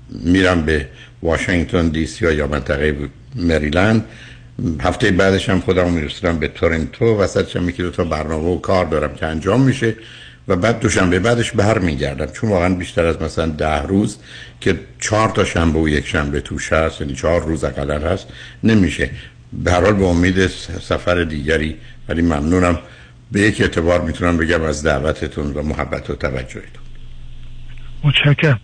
میرم 0.10 0.62
به 0.62 0.88
واشنگتن 1.24 1.88
دی 1.88 2.06
سی 2.06 2.34
یا 2.34 2.48
منطقه 2.48 3.10
مریلند. 3.36 4.06
هفته 4.82 5.12
بعدش 5.12 5.50
هم 5.50 5.60
خودم 5.60 5.92
میرسونم 5.92 6.40
به 6.40 6.48
تورنتو. 6.48 7.06
وسطش 7.06 7.56
هم 7.56 7.70
یکی 7.70 7.84
دو 7.84 7.90
تا 7.90 8.04
برنامه 8.04 8.50
و 8.50 8.60
کار 8.60 8.86
دارم 8.86 9.16
که 9.16 9.26
انجام 9.26 9.62
میشه. 9.62 9.96
و 10.48 10.56
بعد 10.56 10.80
دوشنبه 10.80 11.20
بعدش 11.20 11.52
برمیگردم 11.52 12.26
چون 12.26 12.50
واقعا 12.50 12.76
بیشتر 12.76 13.06
از 13.06 13.22
مثلا 13.22 13.46
ده 13.46 13.82
روز 13.82 14.18
که 14.62 14.80
چهار 15.00 15.30
تا 15.30 15.46
شنبه 15.46 15.80
و 15.80 15.90
یک 15.90 16.08
شنبه 16.08 16.42
توش 16.42 16.74
هست 16.74 17.02
یعنی 17.02 17.14
چهار 17.14 17.42
روز 17.42 17.64
اقلا 17.64 18.00
هست 18.00 18.28
نمیشه. 18.64 19.10
به 19.54 19.72
هر 19.72 19.82
حال 19.82 19.94
به 19.94 20.06
امید 20.06 20.48
سفر 20.48 21.24
دیگری 21.24 21.76
ولی 22.10 22.22
ممنونم. 22.22 22.80
به 23.32 23.42
یک 23.42 23.62
اعتبار 23.62 24.02
می‌تونم 24.02 24.38
بگم 24.38 24.62
از 24.62 24.84
دعوتتون 24.84 25.54
و 25.54 25.64
محبت 25.64 26.10
و 26.10 26.16
توجهتون. 26.16 26.84
متشکرم. 28.04 28.60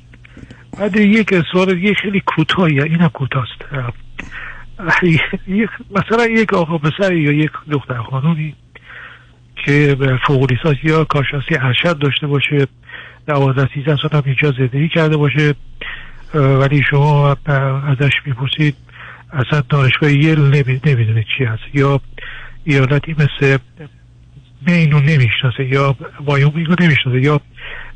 بعد 0.77 0.95
یک 0.95 1.33
سوال 1.51 1.75
دیگه 1.75 1.93
خیلی 1.93 2.23
کوتاهی 2.25 2.81
اینم 2.81 3.07
کوتاست 3.07 3.61
مثلا 5.91 6.25
یک 6.25 6.53
آقا 6.53 6.77
پسر 6.77 7.13
یا 7.13 7.31
یک 7.31 7.51
دختر 7.71 8.01
خانومی 8.01 8.55
که 9.65 9.97
فوق 10.27 10.51
لیسانس 10.51 10.77
یا 10.83 11.03
کارشناسی 11.03 11.55
ارشد 11.61 11.99
داشته 11.99 12.27
باشه 12.27 12.67
دوازده 13.27 13.69
سیزده 13.73 13.97
سال 14.01 14.11
هم 14.13 14.23
اینجا 14.25 14.51
زندگی 14.51 14.89
کرده 14.89 15.17
باشه. 15.17 15.53
ولی 16.33 16.83
شما 16.89 17.37
ازش 17.87 18.11
می‌پرسید 18.25 18.75
اصلا 19.33 19.63
دانشگاه 19.69 20.11
یل 20.11 20.39
نمی‌دونه 20.85 21.25
چی 21.37 21.43
هست؟ 21.43 21.63
یا 21.73 22.01
ایالتی 22.63 23.15
مثل 23.19 23.57
مین 24.67 24.91
رو 24.91 24.99
نمی‌شناسه 24.99 25.65
یا 25.65 25.95
وایومینگ 26.25 26.67
رو 26.67 26.75
نمی‌شناسه 26.79 27.21
یا 27.21 27.41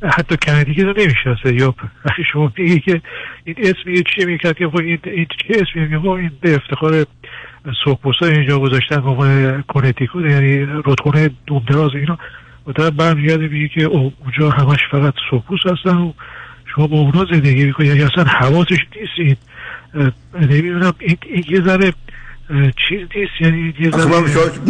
حتی 0.03 0.37
کندیگه 0.37 0.83
رو 0.83 0.93
نمی‌شناسه 0.97 1.55
یا 1.55 1.75
شما 2.33 2.53
میگه 2.57 2.79
که 2.79 3.01
این 3.43 3.55
اسمی 3.59 4.03
چیه 4.15 4.25
می‌کرد 4.25 4.57
که 4.57 4.69
این, 4.73 4.99
این 5.03 5.27
چه 5.47 5.61
اسمی 5.61 5.81
میگه 5.81 6.09
این 6.09 6.31
به 6.41 6.55
افتخار 6.55 7.05
سوکپوسا 7.83 8.25
اینجا 8.25 8.59
گذاشتن 8.59 9.01
به 9.01 9.09
عنوان 9.09 9.63
کنتیکو 9.67 10.21
یعنی 10.21 10.57
رودخونه 10.65 11.29
دومدراز 11.47 11.91
اینا. 11.95 12.17
و 12.67 12.71
طرف 12.71 12.93
برمیگرده 12.93 13.47
میگه 13.47 13.67
که 13.67 13.83
اونجا 13.83 14.49
همش 14.49 14.79
فقط 14.91 15.13
سوکپوس 15.29 15.59
هستن 15.65 15.97
و 15.97 16.13
شما 16.75 16.87
با 16.87 16.97
اونا 16.97 17.25
زندگی 17.31 17.65
می‌کنید 17.65 17.89
یعنی 17.89 18.03
اصلا 18.03 18.23
حواسش 18.23 18.77
نیست 18.95 19.41
نمی‌دونم 20.41 20.93
این, 20.99 21.17
این 21.25 21.43
یه 21.49 21.61
ذره 21.61 21.93
چیز 22.89 22.99
نیست. 23.15 23.31
یعنی 23.41 23.73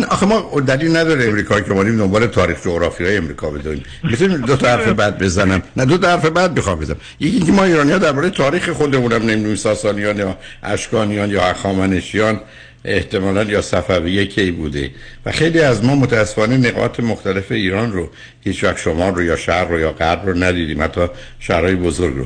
آخه 0.10 0.26
ما 0.26 0.60
دلیل 0.68 0.98
نداره 0.98 1.26
امریکا 1.26 1.62
که 1.62 1.74
مانیم 1.74 1.98
دنبال 1.98 2.28
تاریخ 2.28 2.64
جغرافی 2.64 3.04
های 3.04 3.18
امریکا 3.18 3.50
بدونیم. 3.50 3.84
می‌تونیم 4.04 4.38
دو 4.38 4.56
تا 4.56 4.68
حرف 4.68 4.88
بعد 4.88 5.24
بزنم. 5.24 5.62
نه 5.78 5.86
دو 5.86 5.98
تا 5.98 6.08
حرف 6.08 6.26
بعد 6.26 6.56
بخوام 6.56 6.80
بزنم. 6.80 6.98
یکی 7.20 7.38
اینکه 7.38 7.52
ما 7.52 7.64
ایرانی 7.64 7.92
ها 7.92 7.98
درباره 7.98 8.30
تاریخ 8.30 8.70
خودمونم 8.70 9.22
نمی‌دونیم 9.22 9.56
ساسانیان 9.56 10.18
یا 10.18 10.38
اشکانیان 10.64 11.30
یا 11.30 11.42
اخامنشیان. 11.42 12.40
احتمالا 12.86 13.44
یا 13.44 13.62
صفویه 13.62 14.26
کی 14.26 14.52
بوده. 14.52 14.92
و 15.26 15.32
خیلی 15.32 15.60
از 15.60 15.86
ما 15.86 15.96
متاسفانه 15.96 16.58
نقاط 16.58 17.00
مختلف 17.00 17.52
ایران 17.52 17.92
رو 17.92 18.10
هیچ 18.42 18.64
وقت 18.64 18.78
شمال 18.78 19.16
رو 19.16 19.24
یا 19.24 19.36
شهر 19.36 19.66
رو 19.66 19.80
یا 19.80 19.92
غرب 19.92 20.26
رو 20.26 20.44
ندیدیم 20.44 20.84
حتی 20.84 21.08
شهرهای 21.40 21.76
بزرگ 21.76 22.16
رو. 22.16 22.26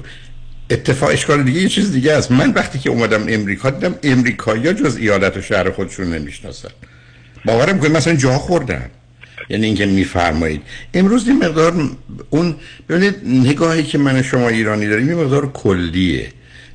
اتفاق 0.70 1.10
اشکال 1.10 1.44
دیگه 1.44 1.62
یه 1.62 1.70
چیز 1.70 1.92
دیگه 1.92 2.14
است. 2.14 2.32
من 2.32 2.52
وقتی 2.54 2.80
که 2.80 2.90
اومدم 2.90 3.26
امریکا 3.28 3.70
دیدم 3.70 3.96
امریکایی 4.04 4.74
جز 4.74 4.98
ایالت 4.98 5.38
و 5.38 5.42
شهر 5.42 5.72
خودشون 5.72 6.14
نمی‌شناسن. 6.14 6.70
باورم 7.46 7.80
کنید 7.80 7.92
مثلا 7.92 8.16
جا 8.16 8.38
خوردن. 8.38 8.90
یعنی 9.50 9.66
اینکه 9.66 9.86
میفرمایید. 9.86 10.62
امروز 10.94 11.28
این 11.28 11.38
مقدار 11.38 11.90
اون 12.30 12.56
ببینید 12.90 13.16
نگاهی 13.26 13.84
که 13.84 13.98
من 13.98 14.22
شما 14.22 14.50
ایرانی 14.50 14.88
داریم 14.88 15.10
این 15.10 15.18
مقدار 15.18 15.52
کلیه. 15.52 16.28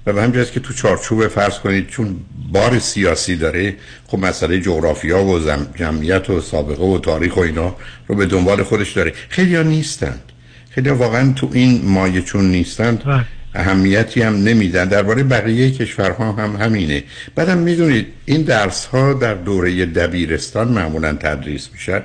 و 0.06 0.12
به 0.12 0.22
همین 0.22 0.44
که 0.44 0.60
تو 0.60 0.74
چارچوب 0.74 1.28
فرض 1.28 1.58
کنید 1.58 1.86
چون 1.86 2.16
بار 2.52 2.78
سیاسی 2.78 3.36
داره 3.36 3.76
خب 4.06 4.18
مسئله 4.18 4.60
جغرافیا 4.60 5.24
و 5.24 5.40
جمعیت 5.74 6.30
و 6.30 6.40
سابقه 6.40 6.84
و 6.84 6.98
تاریخ 6.98 7.36
و 7.36 7.40
اینا 7.40 7.76
رو 8.06 8.14
به 8.14 8.26
دنبال 8.26 8.62
خودش 8.62 8.92
داره. 8.92 9.12
خیلی 9.28 9.56
ها 9.56 9.62
نیستند. 9.62 10.32
خیلی 10.70 10.90
واقعا 10.90 11.32
تو 11.32 11.50
این 11.52 11.80
مایه 11.84 12.22
چون 12.22 12.50
نیستند. 12.50 13.24
اهمیتی 13.54 14.22
هم 14.22 14.36
نمیدن. 14.36 14.84
درباره 14.84 15.22
بقیه 15.22 15.70
کشورها 15.70 16.32
هم 16.32 16.56
همینه. 16.56 17.04
بعدم 17.34 17.58
می‌دونید 17.58 18.06
این 18.24 18.42
درس 18.42 18.86
ها 18.86 19.12
در 19.12 19.34
دوره 19.34 19.86
دبیرستان 19.86 20.68
معمولا 20.68 21.12
تدریس 21.12 21.68
میشن 21.72 22.02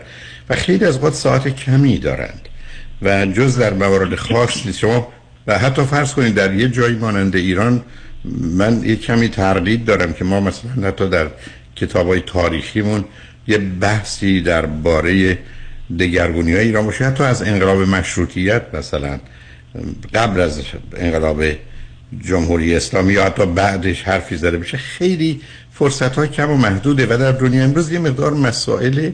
و 0.49 0.55
خیلی 0.55 0.85
از 0.85 1.03
وقت 1.03 1.13
ساعت 1.13 1.47
کمی 1.47 1.97
دارند. 1.97 2.47
و 3.01 3.25
جز 3.25 3.57
در 3.57 3.73
موارد 3.73 4.15
خاص 4.15 4.65
نیست. 4.65 4.79
شما 4.79 5.07
و 5.47 5.57
حتی 5.57 5.83
فرض 5.83 6.13
کنید 6.13 6.35
در 6.35 6.53
یه 6.53 6.69
جایی 6.69 6.95
مانند 6.95 7.35
ایران 7.35 7.81
من 8.41 8.83
یه 8.83 8.95
کمی 8.95 9.27
تردید 9.27 9.85
دارم 9.85 10.13
که 10.13 10.23
ما 10.23 10.39
مثلا 10.39 10.71
حتی 10.87 11.09
در 11.09 11.27
کتاب 11.75 12.07
های 12.07 12.21
تاریخیمون 12.25 13.05
یه 13.47 13.57
بحثی 13.57 14.41
درباره 14.41 15.37
دگرگونی 15.99 16.53
های 16.53 16.65
ایران 16.65 16.85
باشه. 16.85 17.05
حتی 17.05 17.23
از 17.23 17.41
انقلاب 17.41 17.81
مشروطیت 17.81 18.61
مثلا 18.73 19.19
قبل 20.13 20.39
از 20.39 20.61
انقلاب 20.97 21.43
جمهوری 22.25 22.75
اسلامی 22.75 23.13
یا 23.13 23.25
حتی 23.25 23.45
بعدش 23.45 24.03
حرفی 24.03 24.37
زده 24.37 24.57
بشه 24.57 24.77
خیلی 24.77 25.41
فرصت 25.73 26.15
های 26.15 26.27
کم 26.27 26.51
و 26.51 26.57
محدوده 26.57 27.05
و 27.05 27.17
در 27.17 27.31
دنیا 27.31 27.63
امروز 27.63 27.91
یه 27.91 27.99
مقدار 27.99 28.33
مسائل 28.33 29.11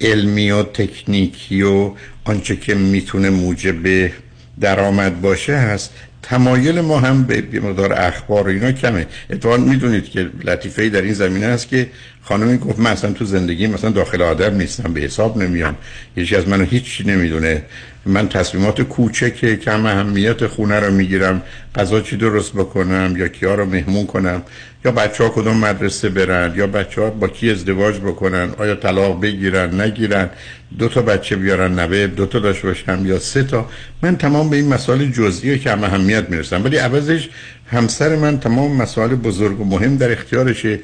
علمی 0.00 0.50
و 0.50 0.62
تکنیکی 0.62 1.62
و 1.62 1.92
آنچه 2.24 2.56
که 2.56 2.74
می‌تونه 2.74 3.30
موجب 3.30 4.10
درآمد 4.60 5.20
باشه 5.20 5.56
هست. 5.56 5.92
تمایل 6.22 6.80
ما 6.80 7.00
هم 7.00 7.24
به 7.24 7.60
مقدار 7.60 7.92
اخبار 7.92 8.48
و 8.48 8.50
اینا 8.50 8.72
کمه. 8.72 9.06
اتفاقا 9.30 9.56
می‌دونید 9.56 10.10
که 10.10 10.30
لطیفه 10.44 10.88
در 10.88 11.02
این 11.02 11.12
زمینه 11.12 11.46
هست 11.46 11.68
که 11.68 11.90
خانمی 12.22 12.58
گفت 12.58 12.78
من 12.78 12.90
اصلا 12.90 13.12
تو 13.12 13.24
زندگی 13.24 13.66
مثلا 13.66 13.90
داخل 13.90 14.22
آدم 14.22 14.54
نیستم 14.54 14.94
به 14.94 15.00
حساب 15.00 15.42
نمیام. 15.42 15.76
یکی 16.16 16.36
از 16.36 16.48
منو 16.48 16.64
هیچ 16.64 17.02
نمی‌دونه. 17.06 17.62
من 18.06 18.28
تصمیمات 18.28 18.82
کوچک 18.82 19.60
کم 19.60 19.86
اهمیت 19.86 20.46
خونه 20.46 20.80
رو 20.80 20.92
می‌گیرم 20.92 21.42
غذا 21.74 22.00
چی 22.00 22.16
درست 22.16 22.52
بکنم 22.52 23.14
یا 23.16 23.28
کیا 23.28 23.54
رو 23.54 23.64
مهمون 23.64 24.06
کنم؟ 24.06 24.42
یا 24.84 24.92
بچه 24.92 25.24
ها 25.24 25.30
کدوم 25.30 25.56
مدرسه 25.56 26.08
برن؟ 26.08 26.52
یا 26.56 26.66
بچه 26.66 27.00
ها 27.00 27.10
با 27.10 27.28
کی 27.28 27.50
ازدواج 27.50 27.94
بکنن؟ 27.96 28.50
آیا 28.58 28.74
طلاق 28.74 29.20
بگیرن؟ 29.20 29.80
نگیرن؟ 29.80 30.30
دو 30.78 30.88
تا 30.88 31.02
بچه 31.02 31.36
بیارن 31.36 31.78
نوه 31.78 32.06
دو 32.06 32.26
تا 32.26 32.38
داشته 32.38 32.68
باشم 32.68 33.06
یا 33.06 33.18
سه 33.18 33.42
تا؟ 33.42 33.70
من 34.02 34.16
تمام 34.16 34.50
به 34.50 34.56
این 34.56 34.68
مسائل 34.68 35.10
جزئی 35.10 35.58
کم 35.58 35.84
اهمیت 35.84 36.30
می‌رسم. 36.30 36.64
ولی 36.64 36.76
عوضش 36.76 37.28
همسر 37.66 38.16
من 38.16 38.40
تمام 38.40 38.76
مسائل 38.76 39.14
بزرگ 39.14 39.60
و 39.60 39.64
مهم 39.64 39.96
در 39.96 40.12
اختیارشه. 40.12 40.80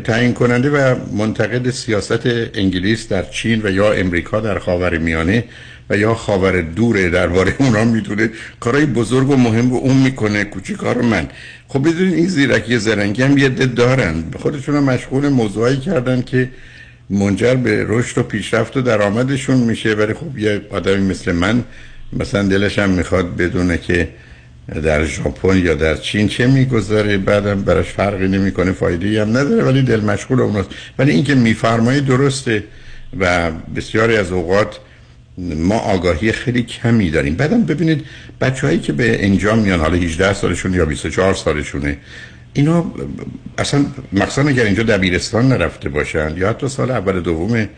تعیین 0.00 0.32
کننده 0.32 0.70
و 0.70 0.94
منتقد 1.12 1.70
سیاست 1.70 2.26
انگلیس 2.54 3.08
در 3.08 3.22
چین 3.22 3.60
و 3.64 3.70
یا 3.70 3.92
امریکا 3.92 4.40
در 4.40 4.58
خاور 4.58 4.98
میانه 4.98 5.44
و 5.90 5.96
یا 5.96 6.14
خاور 6.14 6.60
دوره 6.60 7.10
درباره 7.10 7.54
اونا 7.60 7.84
می‌دونه. 7.84 8.30
کارهای 8.60 8.86
بزرگ 8.86 9.30
و 9.30 9.36
مهم 9.36 9.70
رو 9.70 9.76
اون 9.76 9.96
می‌کنه 9.96 10.44
کار 10.78 11.00
من. 11.00 11.28
خب 11.68 11.88
بدونین 11.88 12.14
این 12.14 12.26
زیرکی 12.26 12.78
زرنگی 12.78 13.22
هم 13.22 13.38
یه 13.38 13.48
دد 13.48 13.74
دارن. 13.74 14.24
خودشون 14.38 14.76
هم 14.76 14.84
مشغول 14.84 15.28
موضوعی 15.28 15.76
کردن 15.76 16.22
که 16.22 16.48
منجر 17.10 17.54
به 17.54 17.84
رشد 17.88 18.18
و 18.18 18.22
پیشرفت 18.22 18.76
و 18.76 18.80
درآمدشون 18.80 19.56
میشه. 19.56 19.94
ولی 19.94 20.14
خب 20.14 20.38
یه 20.38 20.60
آدمی 20.70 21.10
مثل 21.10 21.32
من 21.32 21.64
مثلا 22.12 22.42
دلش 22.42 22.78
هم 22.78 22.90
می‌خواد 22.90 23.36
بدونه 23.36 23.78
که 23.78 24.08
در 24.68 25.04
ژاپن 25.04 25.58
یا 25.58 25.74
در 25.74 25.96
چین 25.96 26.28
چه 26.28 26.46
میگذره؟ 26.46 27.18
بعدم 27.18 27.62
براش 27.62 27.86
فرقی 27.86 28.28
نمی‌کنه 28.28 28.72
فایده 28.72 29.22
هم 29.22 29.28
نداره 29.28 29.64
ولی 29.64 29.82
دل 29.82 30.00
مشغول 30.00 30.40
اوناست. 30.40 30.70
ولی 30.98 31.10
اینکه 31.10 31.34
میفرمایی 31.34 32.00
درسته 32.00 32.64
و 33.20 33.50
بسیاری 33.50 34.16
از 34.16 34.32
اوقات 34.32 34.78
ما 35.38 35.78
آگاهی 35.78 36.32
خیلی 36.32 36.62
کمی 36.62 37.10
داریم. 37.10 37.34
بعدم 37.34 37.62
ببینید 37.62 38.04
بچههایی 38.40 38.78
که 38.78 38.92
به 38.92 39.24
انجام 39.24 39.58
میان 39.58 39.80
حالا 39.80 39.96
18 39.96 40.32
سالشون 40.32 40.74
یا 40.74 40.84
24 40.84 41.34
سالشونه 41.34 41.98
اینا 42.52 42.92
اصلا 43.58 43.84
مخصوصا 44.12 44.48
اگر 44.48 44.64
اینجا 44.64 44.82
دبیرستان 44.82 45.48
نرفته 45.48 45.88
باشن 45.88 46.34
یا 46.36 46.48
حتی 46.48 46.68
سال 46.68 46.90
اول 46.90 47.20
دوم 47.20 47.68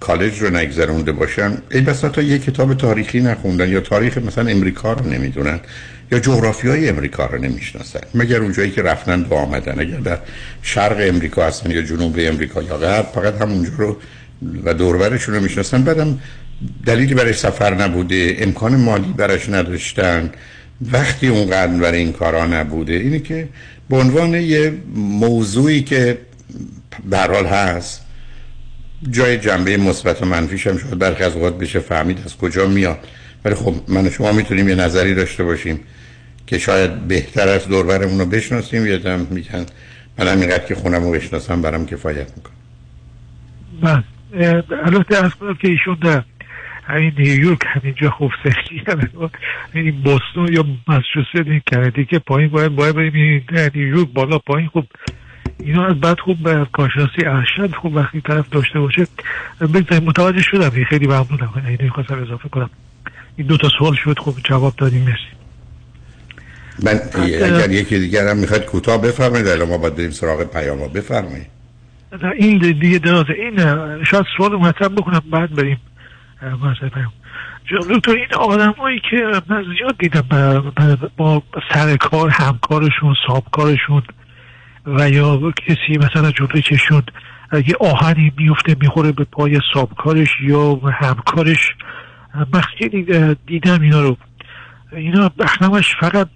کالج 0.00 0.42
رو 0.42 0.56
نگذرونده 0.56 1.12
باشن 1.12 1.58
ای 1.70 1.80
بسا 1.80 2.08
تا 2.08 2.22
یه 2.22 2.38
کتاب 2.38 2.74
تاریخی 2.74 3.20
نخوندن 3.20 3.68
یا 3.68 3.80
تاریخ 3.80 4.18
مثلا 4.18 4.50
امریکا 4.50 4.92
رو 4.92 5.06
نمی‌دونن 5.06 5.60
یا 6.12 6.18
جغرافی 6.18 6.68
های 6.68 6.88
امریکا 6.88 7.26
رو 7.26 7.38
نمی‌شناسن 7.38 8.00
مگر 8.14 8.40
اونجایی 8.40 8.70
که 8.70 8.82
رفتن 8.82 9.22
و 9.22 9.34
آمدن. 9.34 9.80
اگر 9.80 9.96
در 9.96 10.18
شرق 10.62 10.96
امریکا 11.00 11.46
هستن 11.46 11.70
یا 11.70 11.82
جنوب 11.82 12.16
امریکا 12.18 12.62
یا 12.62 12.76
غرب 12.76 13.06
فقط 13.14 13.40
همونجا 13.40 13.70
رو 13.76 13.96
و 14.64 14.74
دوربرشون 14.74 15.34
رو 15.34 15.40
می‌شناسن. 15.40 15.82
بعدم 15.82 16.18
دلیلی 16.86 17.14
برای 17.14 17.32
سفر 17.32 17.74
نبوده 17.74 18.36
امکان 18.38 18.76
مالی 18.76 19.14
برش 19.16 19.48
نداشتن 19.48 20.30
وقتی 20.92 21.28
اونقدر 21.28 21.72
برای 21.72 21.98
این 21.98 22.12
کارا 22.12 22.46
نبوده. 22.46 22.92
اینی 22.92 23.20
که 23.20 23.48
به 23.90 23.96
عنوان 23.96 24.34
یه 24.34 24.72
موضوعی 24.94 25.82
که 25.82 26.18
در 27.10 27.32
حال 27.32 27.46
هست 27.46 28.00
جای 29.10 29.38
جنبه 29.38 29.76
مثبت 29.76 30.22
و 30.22 30.26
منفیش 30.26 30.66
هم 30.66 30.78
شاید 30.78 30.98
برخی 30.98 31.24
از 31.24 31.36
اوقات 31.36 31.58
بشه 31.58 31.78
فهمید 31.80 32.22
از 32.24 32.36
کجا 32.36 32.68
میاد. 32.68 32.98
ولی 33.44 33.54
خب 33.54 33.74
من 33.88 34.10
شما 34.10 34.32
می‌تونیم 34.32 34.68
یه 34.68 34.74
نظری 34.74 35.14
داشته 35.14 35.44
باشیم 35.44 35.80
که 36.46 36.58
شاید 36.58 37.08
بهتر 37.08 37.48
از 37.48 37.68
دوربرمون 37.68 38.18
رو 38.18 38.26
بشناسیم. 38.26 38.86
یا 38.86 38.98
دم 38.98 39.26
میگن 39.30 39.66
من 40.18 40.28
همینقدر 40.28 40.64
که 40.64 40.74
خونم 40.74 41.02
رو 41.02 41.10
بشناسم 41.10 41.62
برام 41.62 41.86
کفایت 41.86 42.32
می‌کنم 42.36 42.56
بله. 43.82 44.64
البته 44.84 45.24
از 45.24 45.32
که 45.60 45.68
ایشون 45.68 45.96
در 46.02 46.22
همین 46.84 47.12
نیویورک 47.18 47.58
همینجا 47.66 48.10
خوب 48.10 48.30
سختی 48.44 48.82
این 49.74 50.02
بوستون 50.02 50.52
یا 50.52 50.64
مسجوست 50.88 51.34
این 51.34 51.62
کندی 51.72 52.04
که 52.04 52.18
پایین 52.18 52.50
باید 52.50 52.76
باید 52.76 52.96
بریم 52.96 53.44
نیویورک 53.74 54.08
بالا 54.08 54.38
پایین. 54.38 54.68
خوب 54.68 54.86
اینا 55.64 55.86
از 55.86 56.00
بعد 56.00 56.20
خوب 56.20 56.64
کارشناسی 56.64 57.26
ارشد 57.26 57.74
خوب 57.74 57.96
وقتی 57.96 58.20
طرف 58.20 58.48
داشته 58.48 58.80
باشه 58.80 59.06
بگذاریم. 59.60 60.08
متوجه 60.08 60.42
شدم 60.42 60.70
خیلی 60.84 61.06
ممنونم. 61.06 61.76
اینو 61.80 61.92
خواستم 61.92 62.22
اضافه 62.22 62.48
کنم. 62.48 62.70
این 63.36 63.46
دو 63.46 63.56
تا 63.56 63.68
سوال 63.78 63.94
شد. 63.94 64.18
خوب 64.18 64.36
جواب 64.44 64.74
دادیم. 64.76 65.02
مرسی. 65.02 65.20
من 66.82 67.00
اگر 67.42 67.70
یکی 67.70 67.98
دیگر 67.98 68.28
هم 68.28 68.36
می‌خواید 68.36 68.64
کوتاه 68.64 69.02
بفرمایید 69.02 69.48
الان 69.48 69.68
ما 69.68 69.78
باید 69.78 69.96
بریم 69.96 70.10
سراغ 70.10 70.44
پیام 70.44 70.78
بفرمایید. 70.78 71.46
این 72.36 72.58
دیگه 72.58 72.98
درازه. 72.98 73.32
این 73.32 73.56
شاید 74.04 74.24
سوال 74.36 74.56
مطرح 74.56 74.88
بکنم. 74.88 75.22
بعد 75.30 75.54
بریم. 75.54 75.80
پیام. 76.94 77.12
دکتر 77.90 78.10
این 78.10 78.34
آدمایی 78.38 79.00
که 79.10 79.16
من 79.48 79.64
زیاد 79.78 79.98
دیدم 79.98 80.24
با 81.16 81.42
سر 81.72 81.96
کار 81.96 82.30
همکارشون 82.30 83.14
سابکارشون 83.26 84.02
و 84.86 85.10
یا 85.10 85.52
کسی 85.66 85.98
مثلا 85.98 86.30
جلوی 86.30 86.62
چشون 86.62 87.02
یه 87.52 87.74
آهنی 87.80 88.32
میفته 88.36 88.76
می‌خوره 88.80 89.12
به 89.12 89.24
پای 89.24 89.60
سابکارش 89.74 90.28
یا 90.40 90.74
همکارش. 90.74 91.74
من 92.34 92.60
خیلی 92.60 93.34
دیدم 93.46 93.80
اینا 93.82 94.00
رو. 94.00 94.16
اینا 94.92 95.30
همش 95.60 95.96
فقط 96.00 96.28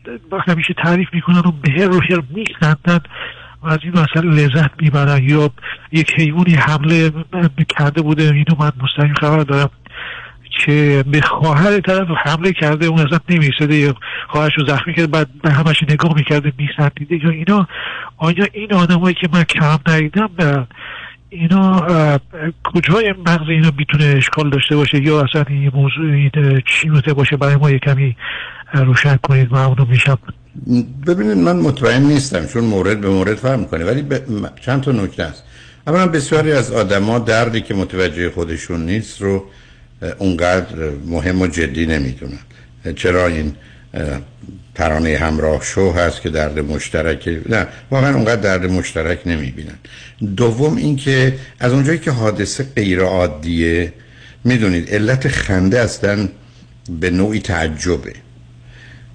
همیشه 0.46 0.74
تعریف 0.84 1.08
می‌کنن 1.12 1.38
و 1.38 1.52
به 1.52 1.86
رو 1.86 2.00
هر 2.10 2.22
میخندن 2.30 3.00
و 3.62 3.68
از 3.68 3.78
این 3.82 3.92
مسئله 3.92 4.30
لذت 4.30 4.82
می‌برن. 4.82 5.22
یا 5.22 5.50
یک 5.92 6.14
حیوانی 6.14 6.54
حمله 6.54 7.10
کرده 7.78 8.02
بوده 8.02 8.22
اینو 8.22 8.56
من 8.58 8.72
مستقیم 8.82 9.14
خبر 9.14 9.42
دارم. 9.42 9.70
که 10.58 11.04
به 11.06 11.20
خواهر 11.20 11.80
طرف 11.80 12.08
حمله 12.24 12.52
کرده 12.52 12.86
اون 12.86 12.98
ازت 13.00 13.20
نمیسده 13.28 13.76
یا 13.76 13.94
خواهرش 14.28 14.52
رو 14.58 14.66
زخمی 14.66 14.94
کرده 14.94 15.06
بعد 15.06 15.28
به 15.42 15.50
همش 15.50 15.82
نگاه 15.90 16.14
می‌کرده 16.14 16.52
میخندیده 16.58 17.24
یا 17.24 17.30
اینا 17.30 17.66
آیا 18.16 18.46
این 18.52 18.72
آدمایی 18.72 19.14
که 19.14 19.28
من 19.32 19.44
کم 19.44 19.78
ندیدم 19.88 20.66
اینا 21.28 21.86
کجای 22.64 23.14
مغز 23.26 23.48
اینا 23.48 23.70
می‌تونه 23.78 24.04
اشکال 24.04 24.50
داشته 24.50 24.76
باشه؟ 24.76 25.02
یا 25.02 25.20
اصلا 25.20 25.44
این 25.48 25.70
موضوع 25.74 26.12
این 26.12 26.62
چی 26.66 26.90
باشه؟ 27.16 27.36
برای 27.36 27.56
ما 27.56 27.70
کمی 27.70 28.16
روشن 28.74 29.16
کنید 29.16 29.52
ممنون 29.52 29.86
میشم. 29.90 30.18
ببینید 31.06 31.36
من 31.36 31.56
مطمئن 31.56 32.02
نیستم 32.02 32.46
چون 32.46 32.64
مورد 32.64 33.00
به 33.00 33.08
مورد 33.08 33.34
فهم 33.34 33.60
می‌کنه. 33.60 33.84
ولی 33.84 34.02
ب... 34.02 34.14
چند 34.60 34.80
تا 34.80 34.92
نکته 34.92 35.22
است. 35.22 35.44
اولا 35.86 36.06
بسیاری 36.06 36.52
از 36.52 36.72
آدما 36.72 37.18
دردی 37.18 37.60
که 37.60 37.74
متوجه 37.74 38.30
خودشون 38.30 38.86
نیست 38.86 39.22
رو 39.22 39.44
اونقدر 40.18 40.90
مهم 41.06 41.42
و 41.42 41.46
جدی 41.46 41.86
نمی‌دونن 41.86 42.38
چرا 42.96 43.26
این 43.26 43.54
ترانه 44.74 45.18
همراه 45.18 45.62
شو 45.64 45.92
هست 45.92 46.22
که 46.22 46.30
درد 46.30 46.58
مشترک 46.58 47.28
نه 47.48 47.66
واقعا 47.90 48.14
اونقدر 48.14 48.40
درد 48.40 48.70
مشترک 48.70 49.18
نمی‌بینن. 49.26 49.78
دوم 50.36 50.76
اینکه 50.76 51.38
از 51.60 51.72
اونجایی 51.72 51.98
که 51.98 52.10
حادثه 52.10 52.64
غیر 52.76 53.00
عادیه 53.00 53.92
می‌دونید 54.44 54.90
علت 54.90 55.28
خنده 55.28 55.80
اصلا 55.80 56.28
به 57.00 57.10
نوعی 57.10 57.40
تعجبه. 57.40 58.12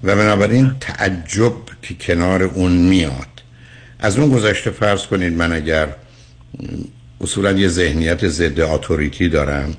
و 0.04 0.16
بنابراین 0.16 0.72
تعجب 0.80 1.52
که 1.82 1.94
کنار 1.94 2.42
اون 2.42 2.72
میاد. 2.72 3.26
از 3.98 4.18
اون 4.18 4.30
گذشته 4.30 4.70
فرض 4.70 5.06
کنید 5.06 5.32
من 5.32 5.52
اگر 5.52 5.88
اصولا 7.20 7.52
یه 7.52 7.68
ذهنیت 7.68 8.28
ضد 8.28 8.60
اتوریتی 8.60 9.28
دارم 9.28 9.74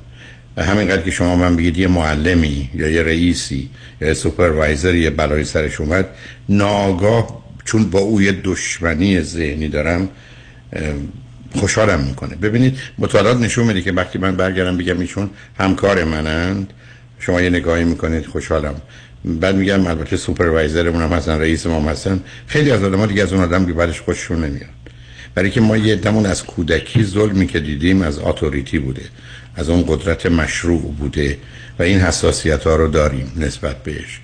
همینقدر 0.58 1.02
که 1.02 1.12
شما 1.12 1.36
من 1.36 1.56
بگید 1.56 1.78
یه 1.78 1.88
معلمی 1.88 2.70
یا 2.74 2.90
یه 2.90 3.04
رئیسی 3.04 3.70
یا 4.02 4.08
یه 4.08 4.14
سوپروایزر 4.14 4.96
یه 4.96 5.10
بلای 5.10 5.44
سرش 5.44 5.82
اومد 5.82 6.10
ناگاه 6.50 7.44
چون 7.66 7.90
با 7.90 8.00
او 8.00 8.22
یه 8.22 8.32
دشمنی 8.44 9.22
ذهنی 9.22 9.68
دارم 9.68 10.10
خوشحالم 11.56 12.00
می‌کنه. 12.00 12.36
ببینید 12.36 12.78
مطالعات 12.98 13.38
نشون 13.38 13.68
میده 13.68 13.82
که 13.82 13.92
وقتی 13.92 14.20
من 14.20 14.36
برگردم 14.36 14.78
بگم 14.78 15.00
ایشون 15.00 15.30
همکار 15.60 16.04
منند 16.04 16.74
شما 17.20 17.42
یه 17.42 17.50
نگاهی 17.50 17.84
می‌کنید 17.84 18.26
خوشحالم. 18.26 18.76
بعد 19.26 19.56
میگم 19.56 19.88
البته 19.88 20.18
سوپروایزرمون 20.18 21.02
هم 21.02 21.14
هستن 21.14 21.40
رئیس 21.40 21.66
ما 21.66 21.90
هستن. 21.90 22.24
خیلی 22.48 22.72
از 22.72 22.84
آدم‌ها 22.84 23.06
دیگه 23.06 23.24
از 23.24 23.34
اون 23.34 23.44
آدم 23.44 23.66
بعدش 23.66 24.02
خوششون 24.02 24.46
نمیاد. 24.46 24.70
برای 25.36 25.50
که 25.50 25.62
ما 25.62 25.78
یه 25.78 25.96
دمون 25.96 26.26
از 26.26 26.46
کودکی 26.46 27.04
ظلمی 27.04 27.48
که 27.48 27.60
دیدیم 27.60 28.02
از 28.02 28.20
اتوریتی 28.20 28.80
بوده. 28.80 29.02
از 29.56 29.70
اون 29.70 29.84
قدرت 29.88 30.26
مشروع 30.26 30.96
بوده 31.00 31.38
و 31.80 31.84
این 31.84 32.00
حساسیت 32.00 32.64
ها 32.64 32.76
رو 32.76 32.88
داریم 32.88 33.32
نسبت 33.36 33.84
بهش. 33.84 34.20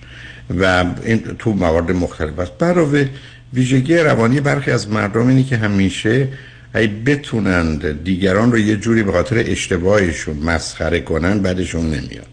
و 0.60 0.86
این 1.06 1.24
تو 1.40 1.54
موارد 1.54 1.92
مختلف 1.92 2.40
است. 2.40 2.52
برای 2.58 3.06
ویژگی 3.54 3.98
روانی 3.98 4.40
برخی 4.40 4.72
از 4.72 4.90
مردم 4.90 5.28
اینی 5.28 5.44
که 5.44 5.58
همیشه 5.58 6.28
ای 6.76 6.88
بتونند 6.88 8.04
دیگران 8.04 8.52
رو 8.52 8.60
یه 8.60 8.76
جوری 8.76 9.04
به 9.04 9.12
خاطر 9.12 9.44
اشتباهشون 9.48 10.38
مسخره 10.38 11.00
کنن 11.00 11.40
بعدشون 11.40 11.86
نمیاد. 11.86 12.28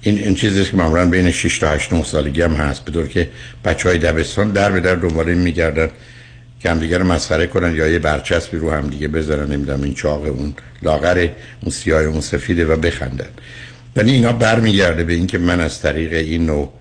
این 0.00 0.18
این 0.18 0.34
چیزی 0.34 0.64
که 0.64 0.76
معمولا 0.76 1.06
بین 1.06 1.30
6 1.30 1.58
تا 1.58 1.70
8 1.70 1.92
9 1.92 2.04
سالگی 2.04 2.42
هم 2.42 2.52
هست 2.52 2.84
به 2.84 3.08
که 3.08 3.28
بچه 3.64 3.88
های 3.88 3.98
دبستان 3.98 4.50
در 4.50 4.72
به 4.72 4.80
در 4.80 4.94
دوباره 4.94 5.34
میگردن 5.34 5.88
که 6.60 6.70
هم 6.70 6.78
دیگر 6.78 7.02
مسخره 7.02 7.46
کنن 7.46 7.76
یا 7.76 7.88
یه 7.88 7.98
برچسبی 7.98 8.56
رو 8.56 8.70
هم 8.70 8.88
دیگه 8.88 9.08
بذارن 9.08 9.52
نمی‌دونم 9.52 9.82
این 9.82 9.94
چاق 9.94 10.24
اون 10.24 10.54
لاغر 10.82 11.28
اون 11.62 11.70
سیاه 11.72 12.02
اون 12.02 12.20
سفیده 12.20 12.64
و 12.64 12.76
بخندن. 12.76 13.28
یعنی 13.96 14.12
اینا 14.12 14.32
برمیگرده 14.32 15.04
به 15.04 15.12
اینکه 15.12 15.38
من 15.38 15.60
از 15.60 15.80
طریق 15.80 16.12
این 16.12 16.46
نوع 16.46 16.72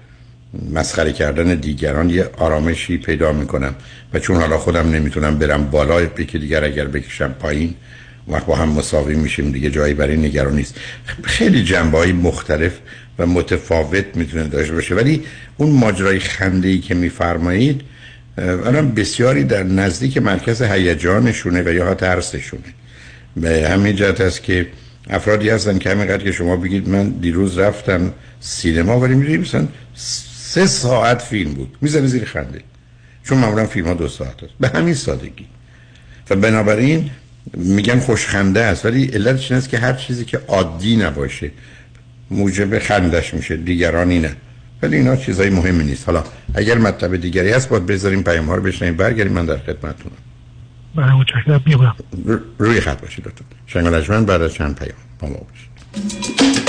مسخره 0.74 1.14
کردن 1.14 1.56
دیگران 1.56 2.10
یه 2.10 2.30
آرامشی 2.38 2.98
پیدا 2.98 3.34
می‌کنم 3.34 3.76
و 4.14 4.20
چون 4.20 4.36
حالا 4.36 4.58
خودم 4.58 4.92
نمی‌تونم 4.92 5.38
برم 5.40 5.70
بالا 5.70 6.06
که 6.06 6.38
دیگر 6.38 6.64
اگر 6.64 6.86
بکشم 6.86 7.36
پایین 7.40 7.74
وقت 8.28 8.46
با 8.46 8.56
هم 8.56 8.70
مساوی 8.70 9.16
میشیم 9.16 9.52
دیگه 9.52 9.70
جایی 9.70 9.94
برای 9.94 10.18
نگران 10.18 10.56
نیست. 10.56 10.76
خیلی 11.24 11.64
جنبه 11.64 12.14
مختلف 12.14 12.72
و 13.20 13.26
متفاوت 13.26 14.06
می‌تونه 14.16 14.44
داشته 14.44 14.74
باشه. 14.74 14.96
ولی 14.96 15.24
اون 15.58 15.72
ماجرای 15.72 16.20
خنده 16.20 16.68
ای 16.68 16.80
که 16.80 16.96
میفرمایید 16.96 17.82
الان 18.40 18.92
بسیاری 18.92 19.44
در 19.44 19.64
نزدیک 19.64 20.18
مرکز 20.18 20.62
هیجانشونه 20.62 21.64
و 21.64 21.74
یا 21.74 21.94
ترسشونه. 21.94 22.64
به 23.38 23.70
همین 23.70 23.96
جهت 23.96 24.22
است 24.22 24.44
که 24.44 24.68
افرادی 25.10 25.50
هستن 25.50 25.78
که 25.78 25.90
همینقدر 25.90 26.24
که 26.24 26.32
شما 26.32 26.56
بگید 26.56 26.90
من 26.90 27.10
دیروز 27.10 27.58
رفتم 27.58 28.14
سینما 28.40 29.00
ولی 29.00 29.16
می‌دونی 29.16 29.38
مثلا 29.38 29.68
سه 29.96 30.68
ساعت 30.68 31.22
فیلم 31.22 31.54
بود 31.54 31.78
می‌زنه 31.82 32.08
زیر 32.08 32.26
خنده. 32.26 32.62
چون 33.24 33.38
معمولا 33.38 33.66
فیلم 33.66 33.88
ها 33.88 33.94
دو 33.94 34.08
ساعت 34.08 34.44
است. 34.44 34.54
به 34.60 34.68
همین 34.68 34.94
سادگی. 34.94 35.46
و 36.30 36.36
بنابراین 36.36 37.10
میگن 37.54 38.00
خوشخنده 38.00 38.62
است 38.62 38.86
ولی 38.86 39.06
علتش 39.06 39.52
این 39.52 39.58
است 39.58 39.70
که 39.70 39.78
هر 39.78 39.94
چیزی 39.94 40.26
که 40.26 40.40
عادی 40.48 40.98
نباشه 40.98 41.52
موجب 42.32 42.80
خندش 42.80 43.34
میشه 43.34 43.58
دیگرانی 43.58 44.20
نه. 44.20 44.36
ولی 44.82 44.98
اینا 44.98 45.16
چیزای 45.16 45.50
مهمی 45.50 45.84
نیست. 45.84 46.06
حالا 46.06 46.24
اگر 46.54 46.78
مطلب 46.78 47.16
دیگری 47.16 47.52
هست 47.52 47.70
باید 47.70 47.86
بذاریم 47.86 48.24
پیام 48.24 48.46
ها 48.46 48.56
رو 48.56 48.62
بشنیم 48.62 48.98
برگردیم 48.98 49.34
من 49.34 49.46
در 49.46 49.58
خدمتتونم. 49.58 50.16
بله 50.96 51.16
متشکرم. 51.16 51.64
میام 51.66 51.96
روی 52.58 52.82
خط 52.82 53.02
باشید 53.02 53.28
لطفا. 53.28 53.46
شنگ 54.02 54.26
بعد 54.26 54.42
از 54.42 54.54
چند 54.54 54.76
پیام 54.80 54.98
با 55.20 55.28
ما 55.28 55.36
باشید. 55.36 56.69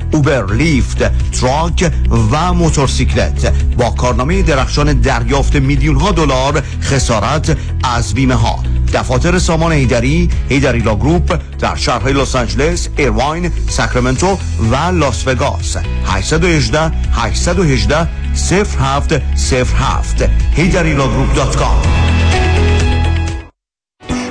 Uber 0.11 0.53
Lyft 0.53 0.97
truck 1.31 1.91
و 2.31 2.53
موتورسیکلت 2.53 3.53
با 3.77 3.89
کارنامه 3.89 4.41
درخشان 4.41 4.93
دریافت 4.93 5.55
میلیون 5.55 5.95
ها 5.95 6.11
دلار 6.11 6.63
خسارت 6.81 7.57
از 7.83 8.13
بیمه 8.13 8.35
ها 8.35 8.63
دفاتر 8.93 9.39
سامان 9.39 9.71
حیدری 9.71 10.29
حیدری 10.49 10.79
Law 10.79 11.01
Group 11.01 11.39
در 11.59 11.75
شهرهای 11.75 12.13
لس 12.13 12.35
آنجلس 12.35 12.89
ایرواین 12.97 13.51
ساکرامنتو 13.69 14.37
و 14.71 14.75
لاس 14.75 15.27
وگاس. 15.27 15.77
818 16.05 16.91
818 17.11 18.07
0707 18.35 20.29
حیدری 20.55 21.01
Law 21.01 21.28
Group.com 21.28 22.10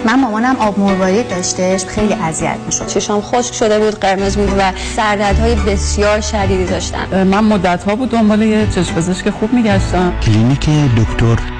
من 0.06 0.20
مامانم 0.20 0.56
آب 0.56 0.78
مروارید 0.78 1.28
داشتش 1.28 1.84
خیلی 1.84 2.14
اذیت 2.14 2.56
می‌شد. 2.66 2.86
چشام 2.86 3.20
خشک 3.20 3.54
شده 3.54 3.78
بود 3.78 3.94
قرمز 4.00 4.36
بود 4.36 4.52
و 4.58 4.72
سردردهای 4.96 5.54
بسیار 5.54 6.20
شدیدی 6.20 6.64
داشتم 6.64 7.24
من 7.24 7.44
مدت 7.44 7.84
ها 7.84 7.96
بود 7.96 8.10
دنبال 8.10 8.42
یه 8.42 8.66
چشم 8.74 8.94
پزشک 8.94 9.30
خوب 9.30 9.52
میگشتم. 9.52 10.12
کلینیک 10.22 10.70
دکتر 10.98 11.59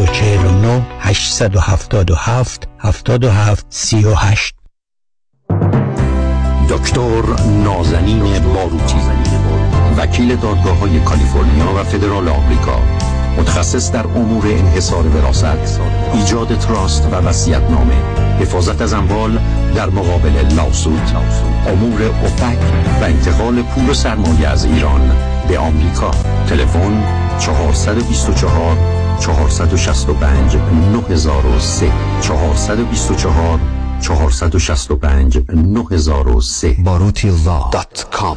949 0.00 0.82
877 1.00 2.68
77 2.78 3.66
38 3.68 4.54
دکتر 6.68 7.22
نازنین 7.64 8.38
باروتی 8.38 8.96
وکیل 9.98 10.36
دادگاه 10.36 10.78
های 10.78 11.00
کالیفرنیا 11.00 11.74
و 11.76 11.84
فدرال 11.84 12.28
آمریکا 12.28 12.78
متخصص 13.38 13.92
در 13.92 14.06
امور 14.06 14.46
انحصار 14.46 15.06
وراثت 15.06 15.80
ایجاد 16.14 16.58
تراست 16.58 17.08
و 17.12 17.20
نامه 17.70 17.94
حفاظت 18.40 18.82
از 18.82 18.92
اموال 18.92 19.38
در 19.74 19.90
مقابل 19.90 20.54
لاسود 20.56 21.10
امور 21.66 22.02
اوپک 22.02 22.58
و 23.00 23.04
انتقال 23.04 23.62
پول 23.62 23.90
و 23.90 23.94
سرمایه 23.94 24.48
از 24.48 24.64
ایران 24.64 25.12
به 25.48 25.58
آمریکا. 25.58 26.10
تلفن 26.48 27.04
424 27.40 28.99
465 29.20 30.58
9003 30.92 31.92
424 32.22 33.60
465 34.00 35.40
9003 35.54 36.76
باروتی 36.84 37.30
dot 37.72 38.06
com. 38.10 38.36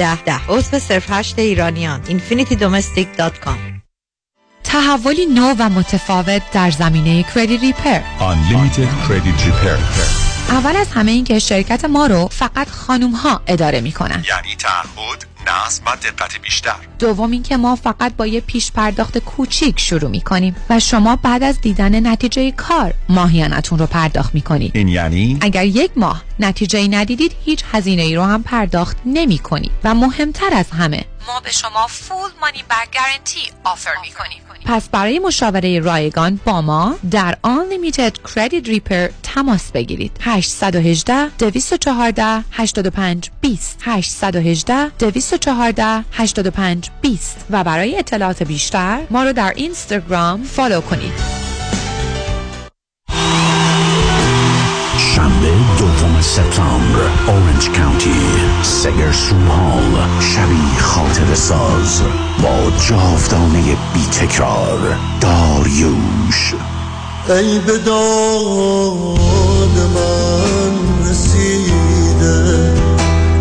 ده 0.01 0.23
ده. 0.23 0.39
عضو 0.49 0.79
صرف 0.79 1.11
هشت 1.11 1.39
ایرانیان 1.39 2.01
infinitydomestic.com 2.05 3.81
تحولی 4.63 5.25
نو 5.25 5.55
و 5.59 5.69
متفاوت 5.69 6.41
در 6.53 6.71
زمینه 6.71 7.23
کردی 7.35 7.57
ریپر 7.57 7.99
Unlimited 8.19 9.07
Credit 9.07 9.47
Repair. 9.47 10.20
اول 10.51 10.75
از 10.75 10.87
همه 10.91 11.11
این 11.11 11.23
که 11.23 11.39
شرکت 11.39 11.85
ما 11.85 12.07
رو 12.07 12.27
فقط 12.27 12.69
خانوم 12.69 13.11
ها 13.11 13.41
اداره 13.47 13.81
می 13.81 13.91
کنن. 13.91 14.23
یعنی 14.29 14.55
تعهد 14.59 15.25
نظم 15.47 15.83
و 15.85 15.95
دقت 15.95 16.41
بیشتر. 16.41 16.75
دوم 16.99 17.31
اینکه 17.31 17.57
ما 17.57 17.75
فقط 17.75 18.15
با 18.15 18.27
یه 18.27 18.41
پیش 18.41 18.71
پرداخت 18.71 19.17
کوچیک 19.17 19.79
شروع 19.79 20.09
می 20.09 20.21
کنیم 20.21 20.55
و 20.69 20.79
شما 20.79 21.15
بعد 21.15 21.43
از 21.43 21.61
دیدن 21.61 22.07
نتیجه 22.07 22.51
کار 22.51 22.93
ماهیانتون 23.09 23.79
رو 23.79 23.85
پرداخت 23.85 24.35
می 24.35 24.41
کنید 24.41 24.71
این 24.75 24.87
یعنی؟ 24.87 25.37
اگر 25.41 25.65
یک 25.65 25.91
ماه 25.95 26.23
نتیجه 26.39 26.79
ای 26.79 26.87
ندیدید 26.87 27.35
هیچ 27.45 27.63
هزینه 27.71 28.01
ای 28.01 28.15
رو 28.15 28.23
هم 28.23 28.43
پرداخت 28.43 28.97
نمی 29.05 29.37
کنید 29.37 29.71
و 29.83 29.95
مهمتر 29.95 30.53
از 30.53 30.71
همه 30.71 31.05
ما 31.27 31.39
به 31.39 31.51
شما 31.51 31.87
فول 31.87 32.29
مانی 32.41 32.63
بک 32.69 32.93
گارنتی 32.93 33.51
آفر 33.63 33.93
می 34.01 34.11
کنیم 34.11 34.41
پس 34.65 34.89
برای 34.89 35.19
مشاوره 35.19 35.79
رایگان 35.79 36.39
با 36.45 36.61
ما 36.61 36.95
در 37.11 37.37
Unlimited 37.45 38.29
Credit 38.29 38.65
Repair 38.65 39.11
تماس 39.23 39.71
بگیرید. 39.71 40.11
818 40.21 41.27
214 41.27 42.43
85 42.51 43.29
20 43.41 43.79
818 43.81 44.89
214 44.89 46.05
85 46.11 46.89
20 47.01 47.45
و 47.49 47.63
برای 47.63 47.99
اطلاعات 47.99 48.43
بیشتر 48.43 49.01
ما 49.09 49.23
رو 49.23 49.33
در 49.33 49.53
اینستاگرام 49.55 50.43
فالو 50.43 50.81
کنید. 50.81 51.50
دوم 55.81 56.21
سپتامبر 56.21 57.09
اورنج 57.27 57.69
کانتی 57.69 58.21
سگر 58.63 59.11
سومال 59.11 60.07
شبی 60.19 60.79
خاطر 60.79 61.35
ساز 61.35 62.01
با 62.43 62.71
جاودانه 62.87 63.77
بی 63.93 64.05
تکرار 64.11 64.79
داریوش. 65.21 66.53
ای 67.29 67.59
به 67.59 67.77
داد 67.77 69.17
من 69.95 71.09
رسیده. 71.09 72.73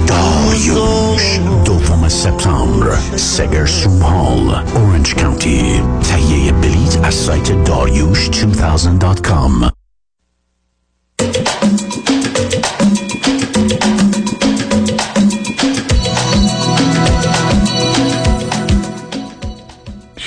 داریوش 0.07 1.41
دوم 1.65 2.09
سپتامبر 2.09 2.99
سگر 3.17 3.67
سومال 3.67 4.65
اورنج 4.75 5.15
کانتی 5.15 5.83
تهیه 6.03 6.53
بلیت 6.53 7.05
از 7.05 7.15
سایت 7.15 7.65
داریوش 7.65 8.31
2000.com 8.31 9.80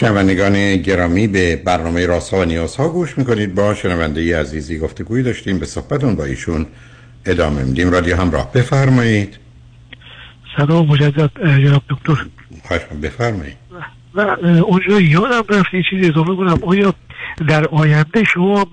شنوندگان 0.03 0.75
گرامی 0.77 1.27
به 1.27 1.55
برنامه 1.55 2.05
راسا 2.05 2.38
و 2.38 2.45
نیازها 2.45 2.89
گوش 2.89 3.17
می‌کنید. 3.17 3.55
با 3.55 3.75
شنونده 3.75 4.39
عزیزی 4.39 4.77
گفتگوی 4.77 5.23
داشتیم. 5.23 5.59
به 5.59 5.65
صحبتون 5.65 6.15
با 6.15 6.25
ایشون 6.25 6.65
ادامه 7.25 7.63
میدیم. 7.63 7.91
رادیو 7.91 8.15
همراه 8.15 8.51
بفرمایید. 8.53 9.38
سلام 10.57 10.88
مجدد 10.88 11.31
جناب 11.65 11.81
دکتر. 11.89 12.25
بفرمایید. 13.03 13.57
و 14.15 14.21
اونجا 14.65 15.01
یادم 15.01 15.43
رفت 15.49 15.73
یه 15.73 15.84
چیزی 15.89 16.09
اضافه 16.09 16.35
کنم. 16.35 16.59
آیا 16.61 16.93
در 17.47 17.67
آینده 17.67 18.23
شما 18.34 18.65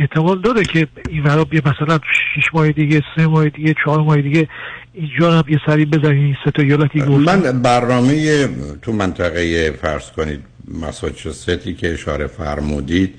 احتمال 0.00 0.40
داره 0.40 0.64
که 0.64 0.86
این 1.08 1.22
ورا 1.22 1.46
مثلا 1.52 1.98
شش 2.34 2.54
ماه 2.54 2.72
دیگه 2.72 3.02
سه 3.16 3.26
ماه 3.26 3.48
دیگه 3.48 3.74
چهار 3.84 4.00
ماه 4.00 4.22
دیگه 4.22 4.48
اینجا 4.94 5.32
هم 5.32 5.44
یه 5.48 5.60
سری 5.66 5.84
بزنید 5.84 6.36
سه 6.44 6.50
تا 6.50 6.62
ایالتی 6.62 7.02
من 7.02 7.62
برنامه 7.62 8.48
تو 8.82 8.92
منطقه 8.92 9.70
فرض 9.82 10.10
کنید 10.10 10.40
ماساچوستی 10.68 11.74
که 11.74 11.92
اشاره 11.92 12.26
فرمودید 12.26 13.14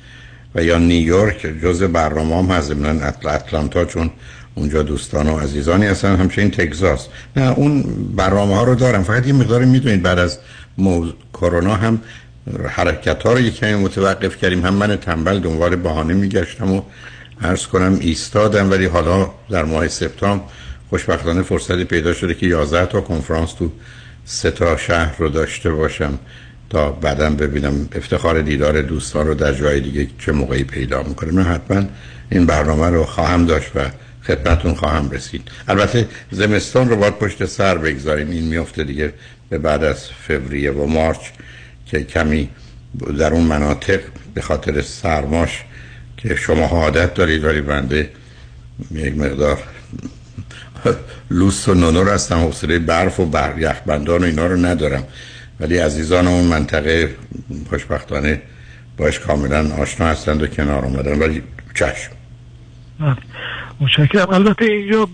و 0.55 0.63
یا 0.63 0.77
نیویورک 0.77 1.47
جز 1.63 1.83
برنامه 1.83 2.37
هم 2.37 2.45
هست. 2.45 3.25
اتلانتا 3.25 3.85
چون 3.85 4.11
اونجا 4.55 4.83
دوستان 4.83 5.27
و 5.27 5.39
عزیزانی 5.39 5.85
هستن. 5.85 6.15
همچنین 6.15 6.51
تگزاس. 6.51 7.07
نه 7.35 7.51
اون 7.51 7.83
برنامه 8.15 8.55
ها 8.55 8.63
رو 8.63 8.75
دارم. 8.75 9.03
فقط 9.03 9.27
یه 9.27 9.33
مقداری 9.33 9.65
می‌دونید 9.65 10.01
بعد 10.01 10.19
از 10.19 10.39
کرونا 11.33 11.75
هم 11.75 12.01
حرکت 12.69 13.23
ها 13.23 13.33
رو 13.33 13.39
یک 13.39 13.55
کمی 13.55 13.75
متوقف 13.75 14.37
کردیم. 14.37 14.65
هم 14.65 14.73
من 14.73 14.95
تنبل 14.95 15.39
دنبال 15.39 15.75
بهانه 15.75 16.13
میگشتم 16.13 16.71
و 16.71 16.81
عرض 17.41 17.67
کنم 17.67 17.97
ایستادم 18.01 18.71
ولی 18.71 18.85
حالا 18.85 19.31
در 19.49 19.65
ماه 19.65 19.87
سپتامبر 19.87 20.43
خوشبختانه 20.89 21.41
فرصتی 21.41 21.83
پیدا 21.83 22.13
شده 22.13 22.33
که 22.33 22.47
11 22.47 22.85
تا 22.85 23.01
کنفرانس 23.01 23.53
تو 23.53 23.71
سه 24.25 24.51
تا 24.51 24.77
شهر 24.77 25.15
رو 25.17 25.29
داشته 25.29 25.71
باشم. 25.71 26.19
تا 26.73 26.91
بعدا 26.91 27.29
ببینم 27.29 27.89
افتخار 27.95 28.41
دیدار 28.41 28.81
دوستان 28.81 29.27
رو 29.27 29.33
در 29.33 29.53
جای 29.53 29.79
دیگه 29.79 30.07
چه 30.19 30.31
موقعی 30.31 30.63
پیدا 30.63 31.03
می‌کنه. 31.03 31.31
من 31.31 31.43
حتما 31.43 31.83
این 32.31 32.45
برنامه 32.45 32.89
رو 32.89 33.03
خواهم 33.03 33.45
داشت 33.45 33.71
و 33.75 33.79
خدمتون 34.23 34.73
خواهم 34.73 35.09
رسید. 35.09 35.41
البته 35.67 36.07
زمستان 36.31 36.89
رو 36.89 36.95
باید 36.95 37.13
پشت 37.13 37.45
سر 37.45 37.77
بگذاریم 37.77 38.29
این 38.29 38.43
میفته 38.43 38.83
دیگه 38.83 39.13
به 39.49 39.57
بعد 39.57 39.83
از 39.83 40.07
فوریه 40.27 40.71
و 40.71 40.85
مارچ 40.85 41.19
که 41.85 42.03
کمی 42.03 42.49
در 43.17 43.33
اون 43.33 43.43
مناطق 43.43 43.99
به 44.33 44.41
خاطر 44.41 44.81
سرماش 44.81 45.63
که 46.17 46.35
شما 46.35 46.65
عادت 46.65 47.13
دارید 47.13 47.43
ولی 47.43 47.61
بنده 47.61 48.09
یک 48.91 49.17
مقدار 49.17 49.59
لوس 51.31 51.67
و 51.67 51.73
نونور 51.73 52.13
هستم 52.13 52.51
برف 52.85 53.19
و 53.19 53.25
بر 53.25 53.59
یخبندان 53.59 54.21
و 54.21 54.25
اینا 54.25 54.47
رو 54.47 54.65
ندارم. 54.65 55.03
ولی 55.63 55.77
عزیزان 55.77 56.27
اون 56.27 56.43
منطقه 56.43 57.15
خوشبختانه 57.69 58.41
باش 58.97 59.19
کاملا 59.19 59.73
آشنا 59.73 60.07
هستند 60.07 60.43
و 60.43 60.47
کنار 60.47 60.85
آمدن 60.85 61.19
ولی 61.19 61.43
چشم. 61.73 62.11
متشکرم. 63.79 64.29
البته 64.29 64.65
اینجا 64.65 65.09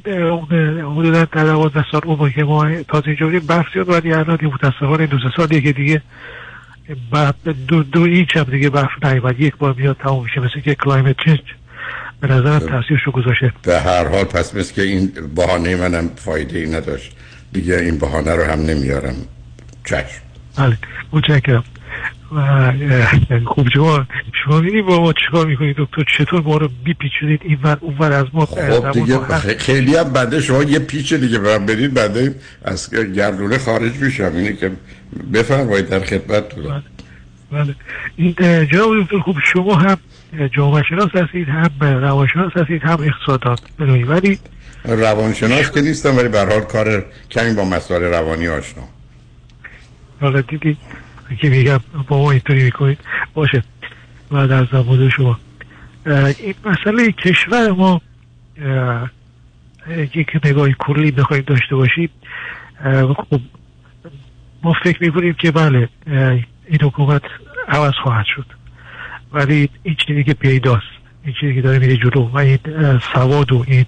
حدودا 0.96 1.26
در 1.26 1.44
دوازده 1.44 1.86
سال 1.92 2.02
اون 2.06 2.32
که 2.32 2.44
ما 2.44 2.82
تازه 2.82 3.08
اینجا 3.08 3.26
بودیم 3.26 3.40
برف 3.40 3.66
زیاد 3.74 3.90
ولی 3.90 4.14
الان 4.14 4.38
متاسفانه 4.42 5.08
دو 5.08 5.18
سه 5.18 5.32
سالیه 5.38 5.62
که 5.62 5.74
دیگه 5.74 6.02
دو, 7.68 7.84
دو 7.84 8.02
اینچ 8.02 8.38
هم 8.38 8.44
دیگه 8.44 8.70
برف 8.70 9.04
نیومد. 9.04 9.40
یک 9.40 9.56
بار 9.58 9.74
میاد 9.74 9.98
تموم 10.04 10.24
میشه. 10.24 10.40
مثل 10.40 10.60
که 10.60 10.76
کلایمت 10.76 11.16
چنج 11.26 11.40
به 12.20 12.28
نظرم 12.28 12.60
تاثیرش 12.60 13.04
رو 13.06 13.12
گذاشته. 13.12 13.54
به 13.64 13.80
هر 13.80 14.08
حال 14.08 14.24
پس 14.24 14.56
مثل 14.56 14.74
که 14.74 14.82
این 14.82 15.12
بهانه 15.36 15.76
منم 15.76 16.10
فایده 16.16 16.60
ای 16.60 16.68
نداشت. 16.68 17.12
دیگه 17.54 17.76
این 17.76 17.98
بهانه 17.98 18.36
رو 18.36 18.44
هم 18.44 18.60
نمیارم. 18.60 19.16
چشم. 19.86 20.29
بله 20.58 20.78
متشکرم. 21.14 21.64
و 22.36 22.74
خوب 23.46 23.70
شما 23.74 24.06
شما 24.46 24.62
می‌دید 24.62 24.86
با 24.86 25.02
ما 25.02 25.14
چیکار 25.14 25.48
می‌کنید 25.48 25.76
دکتر 25.80 26.04
چطور 26.18 26.42
ما 26.42 26.58
رو 26.58 26.70
بیپیچونید 26.84 27.42
این 27.44 27.60
ور 27.64 27.78
اون 27.82 27.98
ور 27.98 28.14
از 28.14 28.26
ما 28.34 28.46
خب 28.46 28.92
دیگه 28.92 29.20
خیلی 29.58 29.96
هم 29.96 30.14
بنده 30.14 30.42
شما 30.42 30.64
یه 30.64 30.80
پیچ 30.80 31.14
دیگه 31.14 31.40
برم 31.40 31.66
بدید 31.66 31.94
بنده 31.94 32.36
از 32.66 32.90
گردونه 33.16 33.58
خارج 33.58 33.96
میشم. 33.96 34.32
اینه 34.36 34.54
که 34.54 34.72
بفرمایید 35.34 35.90
در 35.90 36.00
خدمت 36.00 36.50
تو 36.50 36.62
بله. 36.62 36.84
بله. 37.52 37.76
این 38.18 38.36
جناب 38.72 39.04
دکتر 39.04 39.20
خوب 39.20 39.36
شما 39.54 39.76
هم 39.76 39.98
جامعه 40.56 40.84
شناس 40.90 41.10
هستید 41.16 41.48
هم 41.48 41.72
روانشناس 41.82 42.52
هستید 42.56 42.82
هم 42.84 42.98
اقتصادات 43.04 43.60
ولی 43.80 44.40
روانشناس 44.86 45.72
که 45.72 45.82
نیستم 45.82 46.18
ولی 46.18 46.28
به 46.28 46.40
حال 46.40 46.62
کار 46.62 47.06
کمی 47.32 47.54
با 47.54 47.66
مسائل 47.66 48.04
روانی 48.04 48.48
آشنا. 48.48 48.84
حالا 50.22 50.42
دیدی؟ 50.42 50.78
که 51.42 51.50
میگم 51.50 51.80
با 52.08 52.18
ما 52.18 52.32
اینطوری 52.32 52.64
می‌کنید 52.64 53.00
باشه. 53.34 53.64
بعد 54.32 54.52
از 54.52 54.68
زمان 54.72 55.10
شما. 55.10 55.40
این 56.40 56.54
مسئله 56.66 57.12
کشور 57.12 57.72
ما 57.72 58.02
یک 60.16 60.28
نگاهی 60.46 60.76
کلی 60.80 61.12
بخوایم 61.12 61.44
داشته 61.48 61.76
باشیم 61.76 62.10
خب 63.18 63.40
ما 64.64 64.74
فکر 64.84 65.04
می‌کنیم 65.04 65.34
که 65.34 65.52
بله 65.52 65.90
این 66.68 66.82
حکومت 66.82 67.22
عوض 67.68 67.94
خواهد 68.04 68.26
شد. 68.36 68.46
ولی 69.32 69.70
این 69.84 69.96
چیزی 70.08 70.24
که 70.24 70.34
پیداست. 70.34 70.84
این 71.24 71.36
چیزی 71.40 71.56
که 71.56 71.62
داره 71.62 71.80
میره 71.80 71.98
جلو. 71.98 72.30
و 72.30 72.38
این 72.38 72.60
سواد 73.14 73.52
و 73.52 73.66
این 73.68 73.86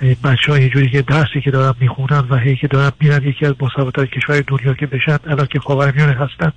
بچه 0.00 0.52
ها 0.52 0.68
جوری 0.68 0.90
که 0.90 1.02
درسی 1.02 1.40
که 1.40 1.50
دارن 1.50 1.74
می‌خونن 1.80 2.24
و 2.30 2.36
هی 2.36 2.56
که 2.56 2.68
دارن 2.68 2.90
میرن 3.00 3.22
یکی 3.24 3.46
از 3.46 3.54
مسابقات 3.60 4.10
کشور 4.10 4.40
دنیا 4.46 4.74
که 4.74 4.86
بشن 4.86 5.18
الان 5.26 5.46
که 5.46 5.58
خاورمیانه 5.60 6.12
هستن. 6.12 6.52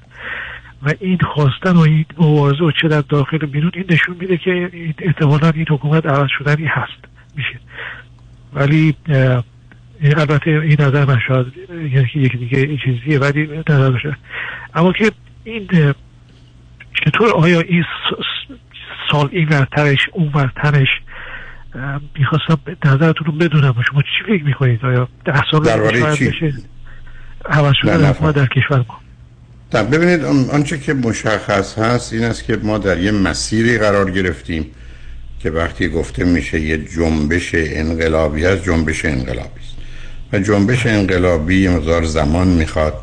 و 0.83 0.93
این 0.99 1.17
خواستن 1.33 1.71
و 1.71 1.79
این 1.79 2.05
مبارزه 2.17 2.63
و 2.63 2.71
چه 2.81 2.87
در 2.87 3.01
داخل 3.01 3.43
و 3.43 3.47
بیرون 3.47 3.71
این 3.73 3.85
نشون 3.89 4.15
میده 4.19 4.37
که 4.37 4.71
احتمالا 4.99 5.49
این 5.49 5.65
حکومت 5.69 6.05
عوض 6.05 6.27
شدنی 6.37 6.65
هست. 6.65 7.05
میشه. 7.35 7.59
ولی 8.53 8.95
البته 10.01 10.49
این 10.49 10.81
نظر 10.81 11.05
من 11.05 11.19
شاید 11.27 11.47
یعنی 11.69 12.09
یک 12.15 12.37
دیگه 12.37 12.77
چیزیه 12.77 13.19
ولی 13.19 13.47
نظر 13.69 13.89
باشه 13.89 14.17
اما 14.73 14.93
که 14.93 15.11
این 15.43 15.67
چطور 17.05 17.31
آیا 17.35 17.59
این 17.59 17.85
سال 19.11 19.29
این 19.31 19.49
ورترش 19.49 20.09
اون 20.13 20.31
ورترش 20.33 20.87
می‌خواستم 22.19 22.57
نظرتون 22.85 23.27
رو 23.27 23.31
بدونم. 23.31 23.75
شما 23.91 24.01
چی 24.01 24.23
فکر 24.27 24.43
می‌کنید؟ 24.43 24.85
آیا 24.85 25.07
ده 25.25 25.41
سال 25.51 25.63
درباره 25.63 26.15
چی؟ 26.15 26.53
عوض 27.45 27.73
شده 27.81 28.21
ما 28.21 28.31
در 28.31 28.45
کشور 28.45 28.85
ما 28.87 29.83
ببینید 29.83 30.23
آنچه 30.51 30.79
که 30.79 30.93
مشخص 30.93 31.77
هست 31.77 32.13
این 32.13 32.23
است 32.23 32.43
که 32.43 32.57
ما 32.63 32.77
در 32.77 32.99
یه 32.99 33.11
مسیری 33.11 33.77
قرار 33.77 34.11
گرفتیم 34.11 34.65
که 35.39 35.49
وقتی 35.49 35.89
گفته 35.89 36.23
میشه 36.23 36.59
یه 36.59 36.77
جنبش 36.77 37.51
انقلابی 37.55 38.45
هست 38.45 38.63
جنبش 38.63 39.05
انقلابی 39.05 39.59
است. 39.59 39.75
و 40.33 40.39
جنبش 40.39 40.85
انقلابی 40.85 41.67
مقدار 41.67 42.03
زمان 42.03 42.47
می‌خواد 42.47 42.93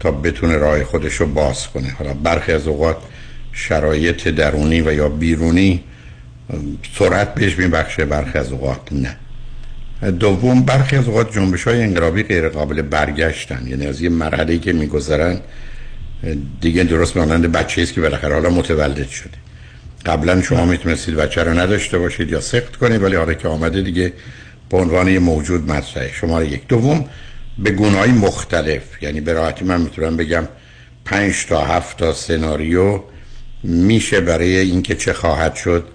تا 0.00 0.10
بتونه 0.10 0.56
راه 0.56 0.84
خودش 0.84 1.14
رو 1.14 1.26
باز 1.26 1.68
کنه. 1.68 1.90
حالا 1.98 2.14
برخی 2.14 2.52
از 2.52 2.68
اوقات 2.68 2.96
شرایط 3.52 4.28
درونی 4.28 4.80
و 4.80 4.92
یا 4.92 5.08
بیرونی 5.08 5.84
سرعت 6.98 7.34
بهش 7.34 7.58
میبخشه 7.58 8.04
برخی 8.04 8.38
از 8.38 8.52
اوقات 8.52 8.80
نه. 8.92 9.16
دوم 10.10 10.62
برخی 10.62 10.96
از 10.96 11.08
اوقات 11.08 11.34
جنبش 11.34 11.64
های 11.64 11.82
انقلابی 11.82 12.22
غیر 12.22 12.48
قابل 12.48 12.82
برگشتن. 12.82 13.66
یعنی 13.66 13.86
از 13.86 14.00
یه 14.00 14.08
مرحله 14.08 14.58
که 14.58 14.72
میگذرن 14.72 15.40
دیگه 16.60 16.84
درست 16.84 17.16
مانند 17.16 17.52
بچه 17.52 17.82
است 17.82 17.92
که 17.92 18.00
بالاخره 18.00 18.34
حالا 18.34 18.50
متولد 18.50 19.08
شده. 19.08 19.30
قبلا 20.06 20.42
شما 20.42 20.64
می‌تونستید 20.64 21.14
بچه 21.14 21.42
رو 21.42 21.58
نداشته 21.58 21.98
باشید 21.98 22.30
یا 22.30 22.40
سخت 22.40 22.76
کنید 22.76 23.02
ولی 23.02 23.16
حالا 23.16 23.34
که 23.34 23.48
آمده 23.48 23.82
دیگه 23.82 24.12
به 24.70 24.76
عنوان 24.76 25.08
یه 25.08 25.18
موجود 25.18 25.70
مطرحه. 25.70 26.12
شما 26.12 26.42
یک. 26.42 26.66
دوم 26.68 27.04
به 27.58 27.70
گناهی 27.70 28.12
مختلف. 28.12 29.02
یعنی 29.02 29.20
به 29.20 29.32
راحتی 29.32 29.64
من 29.64 29.80
می‌تونم 29.80 30.16
بگم 30.16 30.48
پنج 31.04 31.46
تا 31.46 31.64
هفت 31.64 31.96
تا 31.96 32.12
سناریو 32.12 33.00
میشه 33.62 34.20
برای 34.20 34.56
اینکه 34.56 34.94
چه 34.94 35.12
خواهد 35.12 35.54
شد. 35.54 35.88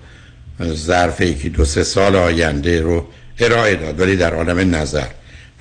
ظرف 0.65 1.21
یکی 1.21 1.49
دو 1.49 1.65
سه 1.65 1.83
سال 1.83 2.15
آینده 2.15 2.81
رو 2.81 3.07
ارائه 3.39 3.75
داد 3.75 3.99
ولی 3.99 4.15
در 4.15 4.33
عالم 4.33 4.75
نظر. 4.75 5.07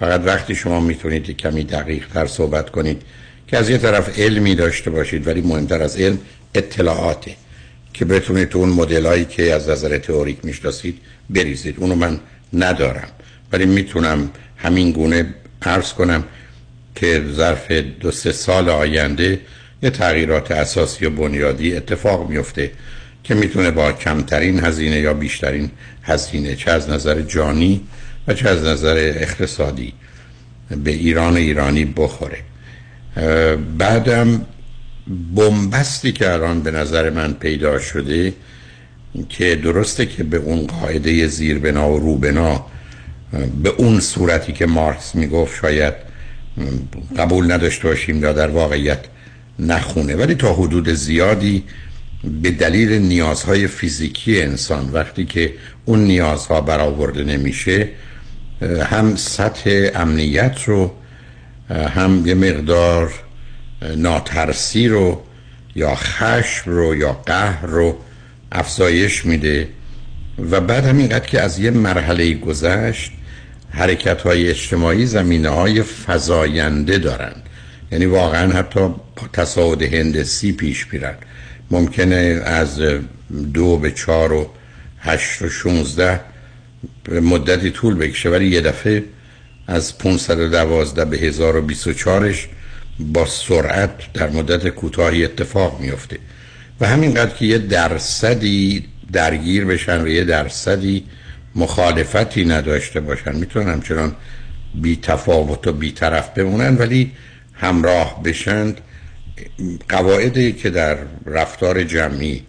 فقط 0.00 0.20
وقتی 0.24 0.54
شما 0.54 0.80
می‌تونید 0.80 1.36
کمی 1.36 1.64
دقیق 1.64 2.06
تر 2.14 2.26
صحبت 2.26 2.70
کنید 2.70 3.02
که 3.46 3.56
از 3.56 3.70
یه 3.70 3.78
طرف 3.78 4.18
علمی 4.18 4.54
داشته 4.54 4.90
باشید 4.90 5.26
ولی 5.26 5.40
مهمتر 5.40 5.82
از 5.82 5.96
علم 5.96 6.18
اطلاعاته 6.54 7.34
که 7.92 8.04
بتونید 8.04 8.48
تو 8.48 8.58
اون 8.58 8.68
مدل 8.68 9.06
هایی 9.06 9.24
که 9.24 9.54
از 9.54 9.68
نظر 9.68 9.98
تئوریک 9.98 10.38
می‌شناسید 10.42 10.98
بریزید. 11.30 11.74
اونو 11.78 11.94
من 11.94 12.20
ندارم. 12.52 13.08
ولی 13.52 13.66
می‌تونم 13.66 14.30
همین 14.56 14.92
گونه 14.92 15.34
عرض 15.62 15.92
کنم 15.92 16.24
که 16.94 17.24
ظرف 17.32 17.70
دو 17.72 18.10
سه 18.10 18.32
سال 18.32 18.68
آینده 18.68 19.40
یه 19.82 19.90
تغییرات 19.90 20.50
اساسی 20.50 21.06
و 21.06 21.10
بنیادی 21.10 21.76
اتفاق 21.76 22.30
میفته 22.30 22.70
که 23.24 23.34
می‌تونه 23.34 23.70
با 23.70 23.92
کمترین 23.92 24.64
هزینه 24.64 25.00
یا 25.00 25.14
بیشترین 25.14 25.70
هزینه 26.02 26.56
چه 26.56 26.70
از 26.70 26.90
نظر 26.90 27.20
جانی 27.20 27.80
و 28.28 28.34
چه 28.34 28.48
از 28.48 28.64
نظر 28.64 28.96
اقتصادی 28.96 29.92
به 30.84 30.90
ایران 30.90 31.36
ایرانی 31.36 31.84
بخوره. 31.84 32.38
بعدم 33.78 34.46
بنبستی 35.36 36.12
که 36.12 36.32
الان 36.32 36.62
به 36.62 36.70
نظر 36.70 37.10
من 37.10 37.32
پیدا 37.32 37.78
شده 37.78 38.32
که 39.28 39.56
درسته 39.56 40.06
که 40.06 40.24
به 40.24 40.36
اون 40.36 40.66
قاعده 40.66 41.26
زیربنا 41.26 41.90
و 41.90 41.98
روبنا 41.98 42.66
به 43.62 43.68
اون 43.68 44.00
صورتی 44.00 44.52
که 44.52 44.66
مارکس 44.66 45.14
می‌گفت 45.14 45.60
شاید 45.60 45.94
قبول 47.18 47.52
نداشته 47.52 47.88
باشیم 47.88 48.22
یا 48.22 48.32
در 48.32 48.48
واقعیت 48.48 48.98
نخونه. 49.58 50.16
ولی 50.16 50.34
تا 50.34 50.54
حدود 50.54 50.88
زیادی 50.88 51.64
به 52.42 52.50
دلیل 52.50 52.92
نیازهای 52.92 53.66
فیزیکی 53.66 54.42
انسان 54.42 54.90
وقتی 54.92 55.24
که 55.24 55.52
اون 55.84 56.04
نیازها 56.04 56.60
برآورده 56.60 57.24
نمیشه 57.24 57.88
هم 58.62 59.16
سطح 59.16 59.90
امنیت 59.94 60.62
رو 60.66 60.94
هم 61.70 62.26
یه 62.26 62.34
مقدار 62.34 63.12
ناترسی 63.96 64.88
رو 64.88 65.22
یا 65.74 65.94
خشم 65.94 66.70
رو 66.70 66.96
یا 66.96 67.12
قهر 67.12 67.66
رو 67.66 67.98
افزایش 68.52 69.26
میده. 69.26 69.68
و 70.50 70.60
بعد 70.60 70.84
همینقدر 70.84 71.26
که 71.26 71.40
از 71.40 71.58
یه 71.58 71.70
مرحله 71.70 72.34
گذشت 72.34 73.12
حرکت 73.70 74.22
های 74.22 74.48
اجتماعی 74.48 75.06
زمینه 75.06 75.48
های 75.48 75.82
فضاینده 75.82 76.98
دارن. 76.98 77.32
یعنی 77.92 78.06
واقعا 78.06 78.52
حتی 78.52 78.80
تصاعد 79.32 79.82
هندسی 79.82 80.52
پیش 80.52 80.86
میرن. 80.92 81.14
ممکنه 81.70 82.42
از 82.44 82.80
دو 83.54 83.76
به 83.76 83.90
چار 83.90 84.32
و 84.32 84.50
هشت 84.98 85.42
و 85.42 85.48
شونزده 85.48 86.20
مدتی 87.08 87.70
طول 87.70 87.94
بکشه 87.94 88.28
ولی 88.28 88.48
یه 88.48 88.60
دفعه 88.60 89.04
از 89.66 89.98
512 89.98 91.04
به 91.04 91.32
1024ش 91.32 92.36
با 92.98 93.26
سرعت 93.26 94.12
در 94.12 94.30
مدت 94.30 94.68
کوتاهی 94.68 95.24
اتفاق 95.24 95.80
میفته 95.80 96.18
و 96.80 96.86
همینقدر 96.86 97.34
که 97.34 97.44
یه 97.44 97.58
درصدی 97.58 98.84
درگیر 99.12 99.64
بشن 99.64 100.02
و 100.02 100.08
یه 100.08 100.24
درصدی 100.24 101.04
مخالفتی 101.54 102.44
نداشته 102.44 103.00
باشن 103.00 103.36
می‌تونن 103.36 103.72
همچنان 103.72 104.16
بی 104.74 104.98
تفاوت 105.02 105.66
و 105.66 105.72
بی 105.72 105.92
طرف 105.92 106.28
بمونن 106.28 106.76
ولی 106.76 107.12
همراه 107.54 108.22
بشند 108.22 108.80
قواعدی 109.88 110.52
که 110.52 110.70
در 110.70 110.96
رفتار 111.26 111.84
جمعی 111.84 112.42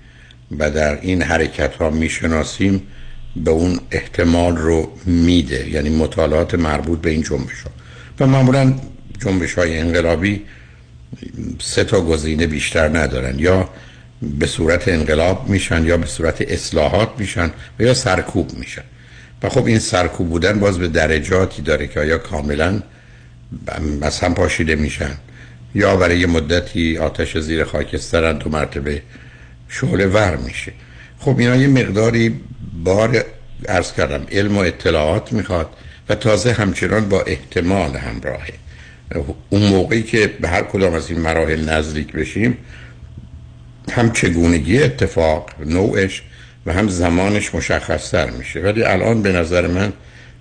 و 0.59 0.71
در 0.71 1.01
این 1.01 1.21
حرکت 1.21 1.75
ها 1.75 1.89
می‌شناسیم 1.89 2.81
به 3.35 3.51
اون 3.51 3.79
احتمال 3.91 4.57
رو 4.57 4.91
میده. 5.05 5.69
یعنی 5.69 5.89
مطالعات 5.89 6.55
مربوط 6.55 7.01
به 7.01 7.09
این 7.09 7.21
جنبش 7.21 7.61
ها 7.61 7.71
و 8.19 8.27
معمولا 8.27 8.73
جنبش 9.19 9.53
های 9.53 9.77
انقلابی 9.77 10.41
سه 11.59 11.83
تا 11.83 12.01
گزینه 12.01 12.47
بیشتر 12.47 12.97
ندارن. 12.97 13.39
یا 13.39 13.69
به 14.21 14.47
صورت 14.47 14.87
انقلاب 14.87 15.49
میشن 15.49 15.85
یا 15.85 15.97
به 15.97 16.05
صورت 16.05 16.41
اصلاحات 16.41 17.09
میشن 17.17 17.51
و 17.79 17.83
یا 17.83 17.93
سرکوب 17.93 18.53
میشن. 18.53 18.83
و 19.43 19.49
خب 19.49 19.65
این 19.65 19.79
سرکوب 19.79 20.29
بودن 20.29 20.59
باز 20.59 20.79
به 20.79 20.87
درجاتی 20.87 21.61
داره 21.61 21.87
که 21.87 21.99
آیا 21.99 22.17
کاملا 22.17 22.81
از 24.01 24.19
هم 24.19 24.33
پاشیده 24.33 24.75
میشن. 24.75 25.17
یا 25.75 25.95
برای 25.95 26.25
مدتی 26.25 26.97
آتش 26.97 27.37
زیر 27.37 27.63
خاکسترن 27.63 28.39
تو 28.39 28.49
مرتبه 28.49 29.01
شعله 29.69 30.07
ور 30.07 30.35
میشه. 30.35 30.71
خب 31.19 31.39
اینا 31.39 31.55
یه 31.55 31.67
مقداری 31.67 32.41
بار 32.83 33.25
ارز 33.69 33.93
کردم 33.93 34.25
علم 34.31 34.57
و 34.57 34.59
اطلاعات 34.59 35.33
می‌خواد 35.33 35.69
و 36.09 36.15
تازه 36.15 36.51
همچنان 36.51 37.09
با 37.09 37.21
احتمال 37.21 37.95
همراهه. 37.95 38.53
اون 39.49 39.61
موقعی 39.61 40.03
که 40.03 40.27
به 40.41 40.47
هر 40.47 40.61
کدام 40.61 40.93
از 40.93 41.09
این 41.09 41.19
مراحل 41.19 41.69
نزدیک 41.69 42.11
بشیم 42.11 42.57
هم 43.91 44.11
چگونگی 44.11 44.83
اتفاق 44.83 45.49
نوعش 45.65 46.23
و 46.65 46.73
هم 46.73 46.87
زمانش 46.89 47.55
مشخصتر 47.55 48.29
میشه. 48.29 48.59
ولی 48.59 48.83
الان 48.83 49.21
به 49.21 49.31
نظر 49.31 49.67
من 49.67 49.93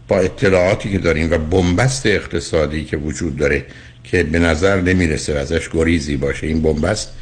با 0.08 0.18
اطلاعاتی 0.18 0.92
که 0.92 0.98
داریم 0.98 1.30
و 1.30 1.38
بنبست 1.38 2.06
اقتصادی 2.06 2.84
که 2.84 2.96
وجود 2.96 3.36
داره 3.36 3.64
که 4.04 4.22
به 4.22 4.38
نظر 4.38 4.80
نمی‌رسه 4.80 5.34
و 5.34 5.36
ازش 5.36 5.68
گریزی 5.72 6.16
باشه. 6.16 6.46
این 6.46 6.62
بنبست 6.62 7.12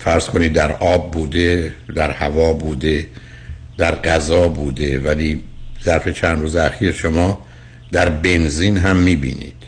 فرض 0.00 0.26
کنید 0.26 0.52
در 0.52 0.72
آب 0.72 1.10
بوده 1.10 1.72
در 1.94 2.10
هوا 2.10 2.52
بوده 2.52 3.06
در 3.78 3.94
غذا 3.94 4.48
بوده 4.48 4.98
ولی 4.98 5.42
ظرف 5.84 6.08
چند 6.08 6.40
روز 6.40 6.56
اخیر 6.56 6.92
شما 6.92 7.46
در 7.92 8.08
بنزین 8.08 8.76
هم 8.76 8.96
می‌بینید. 8.96 9.62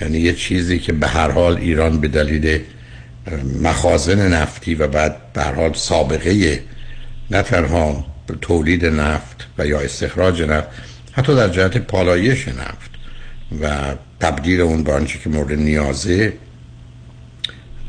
یعنی 0.00 0.18
یه 0.18 0.32
چیزی 0.32 0.78
که 0.78 0.92
به 0.92 1.06
هر 1.06 1.30
حال 1.30 1.56
ایران 1.56 2.00
به 2.00 2.08
دلیل 2.08 2.60
مخازن 3.62 4.32
نفتی 4.32 4.74
و 4.74 4.88
بعد 4.88 5.32
به 5.32 5.42
هر 5.42 5.54
حال 5.54 5.72
سابقه 5.72 6.60
نه 7.30 7.42
تنها 7.42 8.06
تولید 8.40 8.86
نفت 8.86 9.46
و 9.58 9.66
یا 9.66 9.80
استخراج 9.80 10.42
نفت 10.42 10.68
حتی 11.12 11.34
در 11.34 11.48
جهت 11.48 11.78
پالایش 11.78 12.48
نفت. 12.48 12.90
و 13.62 13.94
تبدیل 14.20 14.60
اون 14.60 14.82
به 14.82 14.92
آنچه 14.92 15.18
که 15.18 15.30
مورد 15.30 15.52
نیازه 15.52 16.32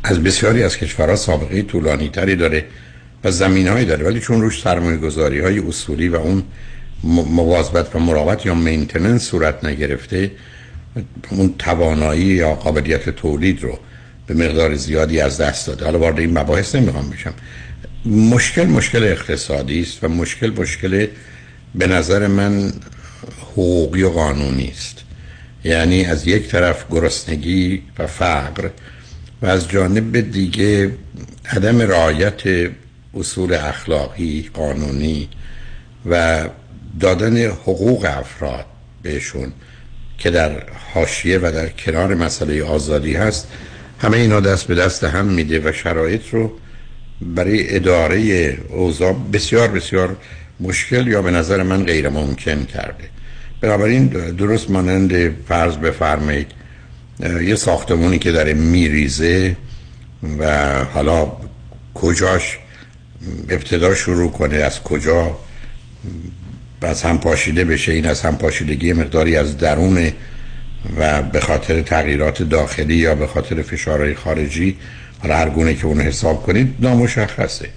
از 0.04 0.24
بسیاری 0.24 0.64
از 0.64 0.78
کشورها 0.78 1.16
سابقه 1.16 1.62
طولانی 1.62 2.10
تری 2.10 2.36
داره 2.36 2.66
و 3.24 3.32
زمین 3.32 3.68
هایی 3.68 3.86
داره. 3.86 4.06
ولی 4.06 4.20
چون 4.20 4.42
روش 4.42 4.62
سرمایه 4.62 4.98
گذاری 4.98 5.40
های 5.40 5.60
اصولی 5.60 6.08
و 6.08 6.16
اون 6.16 6.44
مواظبت 7.04 7.96
و 7.96 8.00
مراقبت 8.00 8.46
یا 8.46 8.56
مینتننس 8.56 9.24
صورت 9.24 9.66
نگرفته 9.66 10.32
اون 11.30 11.54
توانایی 11.60 12.26
یا 12.26 12.56
قابلیت 12.56 13.10
تولید 13.10 13.64
رو 13.64 13.80
به 14.28 14.34
مقدار 14.34 14.76
زیادی 14.76 15.20
از 15.20 15.38
دست 15.38 15.68
داده. 15.68 15.86
حالا 15.86 16.00
وارد 16.00 16.20
این 16.20 16.38
مباحث 16.38 16.76
نمی‌خوام 16.76 17.10
بشم. 17.10 17.34
مشکل 18.06 18.66
مشکل 18.66 19.04
اقتصادی 19.04 19.82
است 19.82 20.04
و 20.04 20.08
مشکل 20.08 20.62
مشکل 20.62 21.08
به 21.76 21.88
نظر 21.88 22.28
من 22.28 22.74
حقوقی 23.42 24.04
و 24.04 24.10
قانونی 24.10 24.68
است. 24.68 25.07
یعنی 25.68 26.06
از 26.06 26.28
یک 26.28 26.48
طرف 26.48 26.86
گرسنگی 26.92 27.84
و 28.00 28.08
فقر 28.08 28.70
و 29.42 29.46
از 29.46 29.70
جانب 29.70 30.32
دیگه 30.32 30.92
عدم 31.46 31.82
رعایت 31.82 32.72
اصول 33.14 33.54
اخلاقی 33.54 34.50
قانونی 34.54 35.30
و 36.06 36.44
دادن 37.00 37.46
حقوق 37.46 38.06
افراد 38.10 38.66
بهشون 39.04 39.54
که 40.18 40.30
در 40.30 40.64
حاشیه 40.94 41.40
و 41.40 41.52
در 41.52 41.70
کنار 41.70 42.16
مسئله 42.16 42.64
آزادی 42.64 43.14
هست 43.14 43.48
همه 44.00 44.18
اینا 44.18 44.40
دست 44.40 44.68
به 44.68 44.76
دست 44.76 45.04
هم 45.04 45.26
میده 45.26 45.70
و 45.70 45.72
شرایط 45.72 46.22
رو 46.32 46.52
برای 47.22 47.76
اداره 47.76 48.18
اوضاع 48.70 49.16
بسیار 49.34 49.68
بسیار 49.68 50.18
مشکل 50.60 51.08
یا 51.08 51.22
به 51.22 51.32
نظر 51.32 51.64
من 51.64 51.84
غیر 51.84 52.10
ممکن 52.10 52.66
کرده. 52.66 53.17
بنابراین 53.62 54.08
درست 54.38 54.70
مانند 54.70 55.36
فرض 55.48 55.76
بفرمایید 55.76 56.48
یه 57.42 57.56
ساختمونی 57.56 58.20
که 58.20 58.32
داره 58.32 58.54
میریزه 58.54 59.56
و 60.40 60.74
حالا 60.84 61.32
کجاش 61.94 62.58
ابتدا 63.50 63.96
شروع 63.96 64.32
کنه 64.32 64.56
از 64.56 64.84
کجا 64.84 65.38
از 66.82 67.04
هم 67.04 67.18
پاشیده 67.18 67.66
بشه 67.66 67.92
این 67.92 68.06
از 68.06 68.22
هم 68.22 68.38
پاشیدگی 68.38 68.94
مقداری 68.94 69.36
از 69.36 69.58
درونه 69.58 70.14
و 70.98 71.22
به 71.22 71.40
خاطر 71.40 71.82
تغییرات 71.82 72.44
داخلی 72.44 72.96
یا 72.96 73.16
به 73.16 73.28
خاطر 73.28 73.62
فشارهای 73.62 74.16
خارجی 74.16 74.78
حالا 75.20 75.36
هر 75.36 75.50
گونه 75.50 75.74
که 75.74 75.86
اون 75.86 76.02
حساب 76.02 76.44
کنید 76.44 76.76
نامشخصه. 76.80 77.70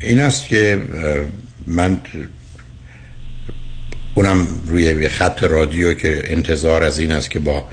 این 0.00 0.20
است 0.20 0.48
که 0.48 0.82
من 1.66 2.00
اونم 4.18 4.46
روی 4.66 5.08
خط 5.08 5.42
رادیو 5.42 5.94
که 5.94 6.22
انتظار 6.24 6.82
از 6.82 6.98
این 6.98 7.12
است 7.12 7.30
که 7.30 7.38
با 7.38 7.64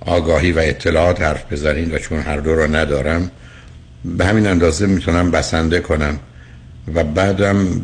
آگاهی 0.00 0.52
و 0.52 0.58
اطلاعات 0.58 1.20
حرف 1.20 1.52
بزنید 1.52 1.94
و 1.94 1.98
چون 1.98 2.18
هر 2.18 2.36
دو 2.36 2.54
را 2.54 2.66
ندارم 2.66 3.30
به 4.04 4.24
همین 4.24 4.46
اندازه 4.46 4.86
می‌تونم 4.86 5.30
بسنده 5.30 5.80
کنم. 5.80 6.18
و 6.94 7.04
بعدم 7.04 7.80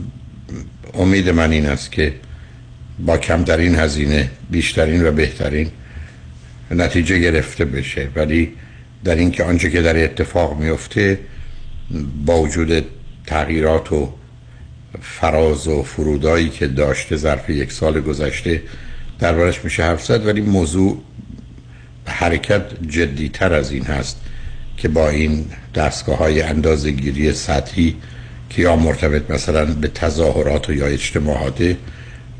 امید 0.94 1.28
من 1.28 1.50
این 1.52 1.66
است 1.66 1.92
که 1.92 2.14
با 2.98 3.16
کمترین 3.18 3.74
هزینه 3.74 4.30
بیشترین 4.50 5.06
و 5.06 5.12
بهترین 5.12 5.70
نتیجه 6.70 7.18
گرفته 7.18 7.64
بشه. 7.64 8.08
ولی 8.16 8.52
در 9.04 9.14
اینکه 9.14 9.44
آنچه 9.44 9.70
که 9.70 9.82
در 9.82 10.04
اتفاق 10.04 10.60
میفته 10.60 11.18
با 12.26 12.40
وجود 12.40 12.84
تغییرات 13.26 13.92
و 13.92 14.12
فراز 15.02 15.68
و 15.68 15.82
فرودایی 15.82 16.48
که 16.48 16.66
داشته 16.66 17.16
ظرف 17.16 17.50
یک 17.50 17.72
سال 17.72 18.00
گذشته 18.00 18.62
دربارش 19.18 19.64
میشه 19.64 19.82
حرف 19.82 20.04
زد 20.04 20.26
ولی 20.26 20.40
موضوع 20.40 21.02
حرکت 22.06 22.62
جدیتر 22.88 23.54
از 23.54 23.70
این 23.70 23.84
هست 23.84 24.20
که 24.76 24.88
با 24.88 25.08
این 25.08 25.44
دستگاه 25.74 26.18
های 26.18 26.42
اندازه 26.42 26.90
گیری 26.90 27.32
سطحی 27.32 27.96
که 28.50 28.62
یا 28.62 28.76
مرتبط 28.76 29.30
مثلا 29.30 29.64
به 29.64 29.88
تظاهرات 29.88 30.68
و 30.68 30.72
یا 30.72 30.86
اجتماعاته 30.86 31.76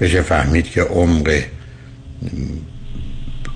بشه 0.00 0.22
فهمید 0.22 0.70
که 0.70 0.82
عمق 0.82 1.42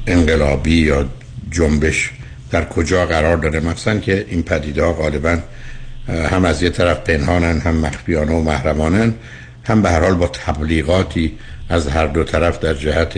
انقلابی 0.06 0.76
یا 0.76 1.08
جنبش 1.50 2.10
در 2.50 2.64
کجا 2.64 3.06
قرار 3.06 3.36
داره. 3.36 3.60
مثلا 3.60 3.98
که 3.98 4.26
این 4.28 4.42
پدیده 4.42 4.84
ها 4.84 4.92
غالبا 4.92 5.38
هم 6.08 6.44
از 6.44 6.62
یه 6.62 6.70
طرف 6.70 6.98
پنهانن 6.98 7.60
هم 7.60 7.76
مخفیانه 7.76 8.32
و 8.32 8.42
محرمانن 8.42 9.14
هم 9.64 9.82
به 9.82 9.90
هر 9.90 10.00
حال 10.00 10.14
با 10.14 10.26
تبلیغاتی 10.26 11.32
از 11.68 11.88
هر 11.88 12.06
دو 12.06 12.24
طرف 12.24 12.58
در 12.58 12.74
جهت 12.74 13.14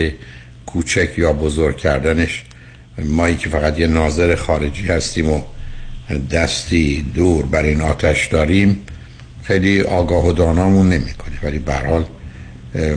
کوچک 0.65 1.09
یا 1.17 1.33
بزرگ 1.33 1.77
کردنش. 1.77 2.43
مایی 2.99 3.35
که 3.35 3.49
فقط 3.49 3.79
یه 3.79 3.87
ناظر 3.87 4.35
خارجی 4.35 4.87
هستیم 4.87 5.29
و 5.29 5.41
دستی 6.31 7.05
دور 7.15 7.45
بر 7.45 7.63
این 7.63 7.81
آتش 7.81 8.27
داریم 8.27 8.81
خیلی 9.43 9.81
آگاه 9.81 10.27
و 10.27 10.33
دانامون 10.33 10.89
نمی 10.89 11.13
کنیم. 11.13 11.39
ولی 11.43 11.59
برحال 11.59 12.05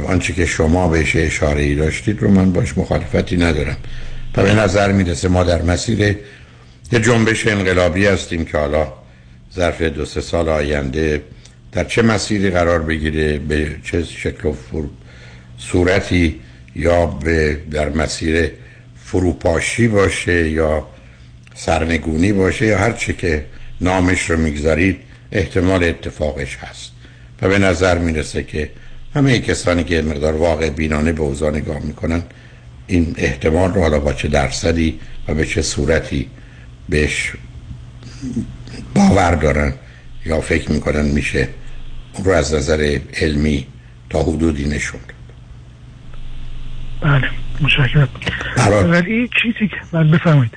آنچه 0.08 0.32
که 0.32 0.46
شما 0.46 0.88
بهش 0.88 1.16
اشاره 1.16 1.62
ای 1.62 1.74
داشتید 1.74 2.22
رو 2.22 2.30
من 2.30 2.52
باش 2.52 2.78
مخالفتی 2.78 3.36
ندارم. 3.36 3.76
و 4.36 4.42
به 4.42 4.54
نظر 4.54 4.92
می‌رسه 4.92 5.28
ما 5.28 5.44
در 5.44 5.62
مسیر 5.62 6.00
یه 6.92 7.00
جنبش 7.00 7.46
انقلابی 7.46 8.06
هستیم 8.06 8.44
که 8.44 8.58
حالا 8.58 8.92
ظرف 9.54 9.82
دو 9.82 10.04
سه 10.04 10.20
سال 10.20 10.48
آینده 10.48 11.22
در 11.72 11.84
چه 11.84 12.02
مسیری 12.02 12.50
قرار 12.50 12.82
بگیره 12.82 13.38
به 13.38 13.76
چه 13.84 14.04
شکل 14.04 14.48
و 14.48 14.54
صورتی 15.58 16.40
یا 16.76 17.06
به 17.06 17.58
در 17.70 17.88
مسیر 17.88 18.50
فروپاشی 19.04 19.88
باشه 19.88 20.50
یا 20.50 20.86
سرنگونی 21.54 22.32
باشه 22.32 22.66
یا 22.66 22.78
هر 22.78 22.92
چه 22.92 23.12
که 23.12 23.44
نامش 23.80 24.30
رو 24.30 24.36
می‌گذارید 24.36 24.96
احتمال 25.32 25.84
اتفاقش 25.84 26.56
هست. 26.56 26.92
و 27.42 27.48
به 27.48 27.58
نظر 27.58 27.98
می‌رسه 27.98 28.42
که 28.42 28.70
همه 29.14 29.38
کسانی 29.38 29.84
که 29.84 30.02
مقدار 30.02 30.36
واقع 30.36 30.70
بینانه 30.70 31.12
به 31.12 31.20
اوضاع 31.20 31.50
نگاه 31.50 31.78
می‌کنن 31.78 32.22
این 32.86 33.14
احتمال 33.18 33.74
رو 33.74 33.80
حالا 33.80 34.00
با 34.00 34.12
چه 34.12 34.28
درصدی 34.28 35.00
و 35.28 35.34
به 35.34 35.46
چه 35.46 35.62
صورتی 35.62 36.28
بهش 36.88 37.32
باور 38.94 39.34
دارن 39.34 39.72
یا 40.26 40.40
فکر 40.40 40.72
می‌کنن 40.72 41.04
میشه 41.04 41.48
اون 42.12 42.24
رو 42.24 42.32
از 42.32 42.54
نظر 42.54 42.98
علمی 43.20 43.66
تا 44.10 44.22
حدودی 44.22 44.68
نشون 44.68 45.00
بله 47.00 47.30
متشکرم. 47.60 48.08
ولی 48.90 49.30
چیزی 49.42 49.68
که 49.68 49.76
بله 49.92 50.12
بفرمایید. 50.16 50.56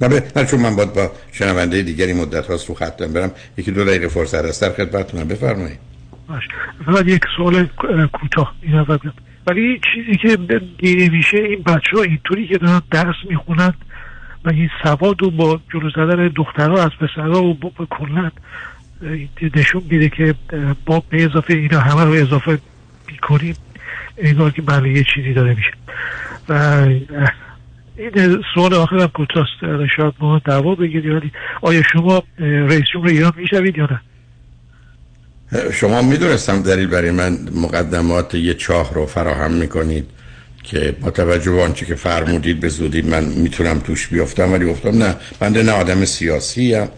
نه 0.00 0.22
نه 0.36 0.46
چون 0.46 0.60
من 0.60 0.76
باید 0.76 0.92
با 0.92 1.12
شنونده 1.32 1.82
دیگری 1.82 2.12
مدت 2.12 2.46
هاست 2.46 2.68
رو 2.68 2.74
خطم 2.74 3.12
برم. 3.12 3.30
یکی 3.58 3.70
دو 3.70 3.84
دقیقه 3.84 4.08
فرصت 4.08 4.44
هست 4.44 4.62
در 4.62 4.72
خدمتتونم. 4.72 5.28
بفرمایید. 5.28 5.78
فقط 6.86 7.06
یک 7.06 7.22
سوال 7.36 7.66
کوتاه. 8.12 8.54
این 8.62 8.84
ولی 9.46 9.80
چیزی 9.94 10.18
که 10.18 10.36
دیده 10.78 11.08
میشه 11.08 11.36
این 11.36 11.62
بچه 11.62 11.96
ها 11.96 12.02
اینطوری 12.02 12.48
که 12.48 12.58
دارن 12.58 12.82
درس 12.90 13.14
می‌خونن 13.30 13.74
و 14.44 14.50
این 14.50 14.70
سواد 14.82 15.22
رو 15.22 15.30
با 15.30 15.60
جلو 15.72 15.90
زدن 15.90 16.28
دخترها 16.36 16.82
از 16.82 16.90
پسرها 17.00 17.42
و 17.42 17.56
کلن 17.90 18.32
نشون 19.54 19.82
میده 19.90 20.08
که 20.08 20.34
با 20.86 21.02
به 21.10 21.24
اضافه 21.24 21.54
اینا 21.54 21.80
همه 21.80 22.04
رو 22.04 22.12
اضافه 22.12 22.58
می‌کنیم 23.12 23.54
انگار 24.18 24.50
که 24.50 24.62
بله 24.62 24.90
یه 24.90 25.04
چیزی 25.14 25.32
داره 25.32 25.54
میشه. 25.54 25.72
و 26.48 26.52
این 27.96 28.42
سوال 28.54 28.74
آخرم 28.74 29.06
کوتاست 29.06 29.86
شاید 29.96 30.14
ما 30.20 30.38
دعوا 30.44 30.74
بگیریم 30.74 31.16
ولی 31.16 31.32
آیا 31.62 31.82
شما 31.92 32.22
رئیس 32.38 32.84
جمهور 32.92 33.08
ایران 33.08 33.32
می‌شوید 33.36 33.78
یا 33.78 33.88
نه؟ 33.90 34.00
شما 35.72 36.02
می‌دونستم 36.02 36.62
دلیل 36.62 36.86
برای 36.86 37.10
من 37.10 37.38
مقدمات 37.54 38.34
یه 38.34 38.54
چاه 38.54 38.94
رو 38.94 39.06
فراهم 39.06 39.52
می‌کنید. 39.52 40.06
که 40.62 40.94
با 41.00 41.10
توجه 41.10 41.50
به 41.50 41.62
آنچه 41.62 41.86
که 41.86 41.94
فرمودید 41.94 42.60
به 42.60 42.68
زودی 42.68 43.02
من 43.02 43.24
می‌تونم 43.24 43.78
توش 43.78 44.08
بیفتم 44.08 44.52
ولی 44.52 44.64
گفتم 44.64 45.02
نه 45.02 45.16
بنده 45.38 45.62
نه 45.62 45.72
آدم 45.72 46.04
سیاسی 46.04 46.74
هم 46.74 46.88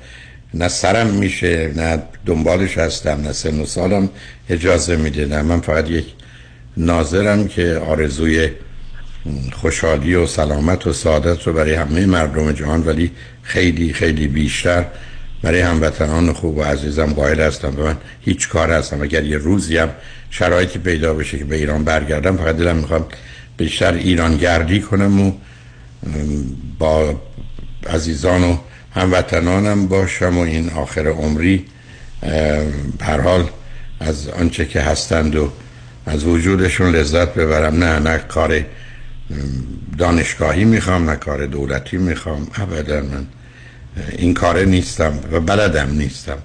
نه 0.55 0.69
سرم 0.69 1.07
میشه 1.07 1.73
نه 1.77 2.03
دنبالش 2.27 2.79
هستم 2.79 3.21
نه 3.21 3.33
سن 3.33 3.61
و 3.61 3.67
سالم 3.67 4.09
اجازه 4.49 4.97
میده 4.97 5.27
نه 5.27 5.43
من 5.43 5.61
فقط 5.61 5.91
یک 5.91 6.07
ناظرم 6.77 7.49
که 7.49 7.83
آرزوی 7.87 8.51
خوشحالی 9.53 10.15
و 10.15 10.27
سلامت 10.27 10.87
و 10.87 10.93
سعادت 10.93 11.47
رو 11.47 11.53
برای 11.53 11.75
همه 11.75 12.07
مردم 12.07 12.53
جهان 12.53 12.83
ولی 12.83 13.11
خیلی 13.43 13.93
خیلی 13.93 14.29
بیشتر 14.29 14.85
برای 15.43 15.61
هموطنان 15.61 16.33
خوب 16.33 16.59
و 16.59 16.63
عزیزم 16.63 17.13
قائل 17.13 17.41
هستم 17.41 17.71
به 17.71 17.83
من 17.83 17.97
هیچ 18.21 18.49
کار 18.49 18.71
هستم. 18.71 19.03
اگر 19.03 19.25
یه 19.25 19.37
روزی 19.37 19.77
هم 19.77 19.89
شرایطی 20.31 20.79
پیدا 20.79 21.15
بشه 21.15 21.39
که 21.39 21.45
به 21.45 21.57
ایران 21.57 21.85
برگردم 21.85 22.37
فقط 22.37 22.57
دلم 22.57 22.77
می‌خوام 22.77 23.07
بیشتر 23.63 23.93
ایران 23.93 24.37
گردی 24.37 24.81
کنم 24.81 25.21
و 25.21 25.33
با 26.79 27.21
عزیزان 27.87 28.43
و 28.43 28.57
هموطنانم 28.95 29.87
باشم 29.87 30.39
و 30.39 30.41
این 30.41 30.71
آخر 30.71 31.07
عمری 31.07 31.65
هر 33.01 33.21
حال 33.21 33.49
از 34.01 34.29
آنچه 34.29 34.67
که 34.67 34.81
هستند 34.81 35.37
و 35.37 35.53
از 36.07 36.25
وجودشون 36.25 36.91
لذت 36.91 37.35
ببرم. 37.35 37.85
نه 37.85 37.99
نه 37.99 38.19
کار 38.19 38.65
دانشگاهی 39.99 40.65
می‌خوام 40.65 41.11
نه 41.11 41.17
کار 41.17 41.47
دولتی 41.47 41.97
می‌خوام. 41.97 42.47
ابدا 42.55 43.01
من 43.01 43.27
این 44.19 44.35
کاره 44.35 44.65
نیستم 44.65 45.19
و 45.33 45.41
بلدم 45.41 45.91
نیستم. 45.91 46.39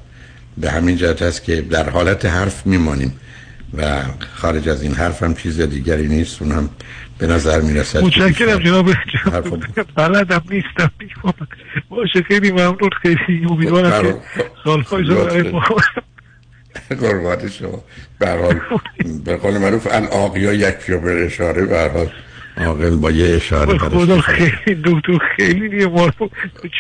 به 0.58 0.72
همین 0.72 0.98
جهت 0.98 1.22
است 1.22 1.44
که 1.44 1.62
در 1.62 1.90
حالت 1.90 2.26
حرف 2.26 2.68
میمانیم 2.68 3.14
و 3.78 4.04
خارج 4.36 4.70
از 4.70 4.82
این 4.82 4.94
حرف 4.94 5.24
هم 5.24 5.36
چیز 5.36 5.62
دیگری 5.62 6.08
نیست. 6.08 6.42
اونم 6.42 6.70
به 7.18 7.28
نظر 7.28 7.62
می‌رسد 7.62 8.04
متشکرم 8.04 8.60
جناب 8.60 8.90
بلدم 9.96 10.44
نیستم. 10.52 10.92
باشه 11.90 12.22
خیلی 12.22 12.52
ممنون. 12.52 12.90
خیلی 13.02 13.46
امیدوارم 13.50 14.04
که 14.04 14.16
سالهای 14.64 15.04
برای 15.16 15.52
ما 15.52 15.64
قربان 17.02 17.48
شما. 17.48 17.84
به 18.20 18.30
حال 18.30 18.60
به 19.26 19.38
قول 19.38 19.58
معروف 19.58 19.88
الاقیا 19.92 20.54
یک 20.54 20.76
پیا 20.76 20.98
به 20.98 21.26
اشاره 21.26 21.66
به 21.66 21.90
حال 21.90 22.10
عاقل 22.58 22.96
با 22.96 23.12
یه 23.12 23.36
اشاره 23.36 23.78
خدا 23.78 24.22
خیلی 24.22 24.82
دکتر 24.86 25.18
خیلی 25.36 25.80
یه 25.80 25.88
ما 25.88 26.06
رو 26.20 26.30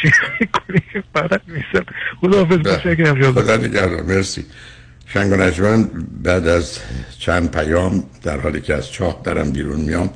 چی 0.01 0.11
کنی 0.53 0.81
که 0.93 1.03
فرق 1.13 1.41
نیستم 1.47 1.85
خدا 2.21 2.37
حافظ 2.37 2.57
متشکرم 2.57 3.31
خدا 3.31 3.57
نگهدار. 3.57 4.03
مرسی. 4.03 4.45
شنگ 5.13 5.31
و 5.31 5.83
بعد 6.23 6.47
از 6.47 6.77
چند 7.19 7.51
پیام 7.51 8.03
در 8.23 8.39
حالی 8.39 8.61
که 8.61 8.73
از 8.73 8.91
چاه 8.91 9.21
درم 9.23 9.51
بیرون 9.51 9.81
میام 9.81 10.09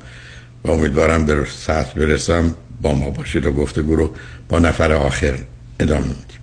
و 0.64 0.70
امیدوارم 0.70 1.26
به 1.26 1.46
ساعت 1.66 1.94
برسم 1.94 2.54
با 2.80 2.94
ما 2.94 3.10
باشید 3.10 3.46
و 3.46 3.52
گفتگو 3.52 3.96
رو 3.96 4.14
با 4.48 4.58
نفر 4.58 4.92
آخر 4.92 5.38
ادامه 5.80 6.06
میدیم. 6.06 6.42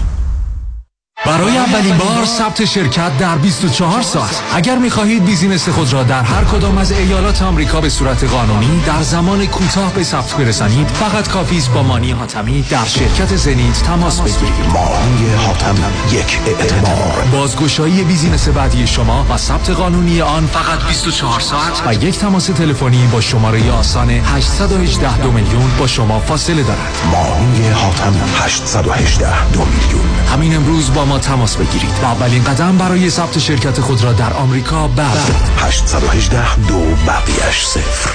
برای 1.25 1.57
اولین 1.57 1.97
بار 1.97 2.25
ثبت 2.25 2.65
شرکت 2.65 3.17
در 3.17 3.35
24 3.35 4.01
ساعت. 4.01 4.41
اگر 4.55 4.75
می‌خواهید 4.75 5.25
business 5.25 5.69
خود 5.69 5.93
را 5.93 6.03
در 6.03 6.21
هر 6.21 6.43
کدام 6.43 6.77
از 6.77 6.91
ایالات 6.91 7.41
آمریکا 7.41 7.81
به 7.81 7.89
صورت 7.89 8.23
قانونی 8.23 8.83
در 8.87 9.01
زمان 9.01 9.45
کوتاه 9.45 9.93
به 9.93 10.03
ثبت 10.03 10.33
برسانید 10.33 10.87
فقط 10.87 11.27
کافی 11.27 11.57
است 11.57 11.71
با 11.71 11.83
مانی 11.83 12.11
حاتمی 12.11 12.61
در 12.61 12.85
شرکت 12.85 13.35
زنیت 13.35 13.83
تماس 13.83 14.21
بگیرید. 14.21 14.65
مانی 14.73 15.33
حاتمی 15.47 15.75
یک 16.11 16.39
اعتبار. 16.47 17.23
بازگشایی 17.31 18.03
business 18.03 18.47
بعدی 18.47 18.87
شما 18.87 19.25
و 19.29 19.37
ثبت 19.37 19.69
قانونی 19.69 20.21
آن 20.21 20.47
فقط 20.47 20.87
24 20.87 21.39
ساعت 21.39 21.81
و 21.85 21.93
یک 21.93 22.19
تماس 22.19 22.45
تلفنی 22.45 23.07
با 23.11 23.21
شماره 23.21 23.71
آسان 23.71 24.09
818 24.09 25.17
دو 25.17 25.31
میلیون 25.31 25.71
با 25.79 25.87
شما 25.87 26.19
فاصله 26.19 26.63
دارد. 26.63 26.97
مانی 27.11 27.69
حاتمی 27.69 28.13
818 28.35 29.47
دو 29.47 29.59
میلیون. 29.59 30.05
همین 30.33 30.55
امروز 30.55 30.93
با 30.93 31.05
ما 31.11 31.19
تماس 31.19 31.57
بگیرید. 31.57 31.99
و 32.01 32.05
اولین 32.05 32.43
قدم 32.43 32.77
برای 32.77 33.09
ثبت 33.09 33.39
شرکت 33.39 33.79
خود 33.79 34.03
را 34.03 34.13
در 34.13 34.33
آمریکا 34.33 34.87
بردارید. 34.87 35.35
818 35.57 36.55
دو 36.55 36.79
بقیش 37.07 37.65
صفر 37.65 38.11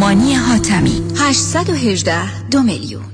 مانی 0.00 0.34
حاتمی 0.34 1.02
818 1.16 2.46
دو 2.50 2.62
میلیون. 2.62 3.13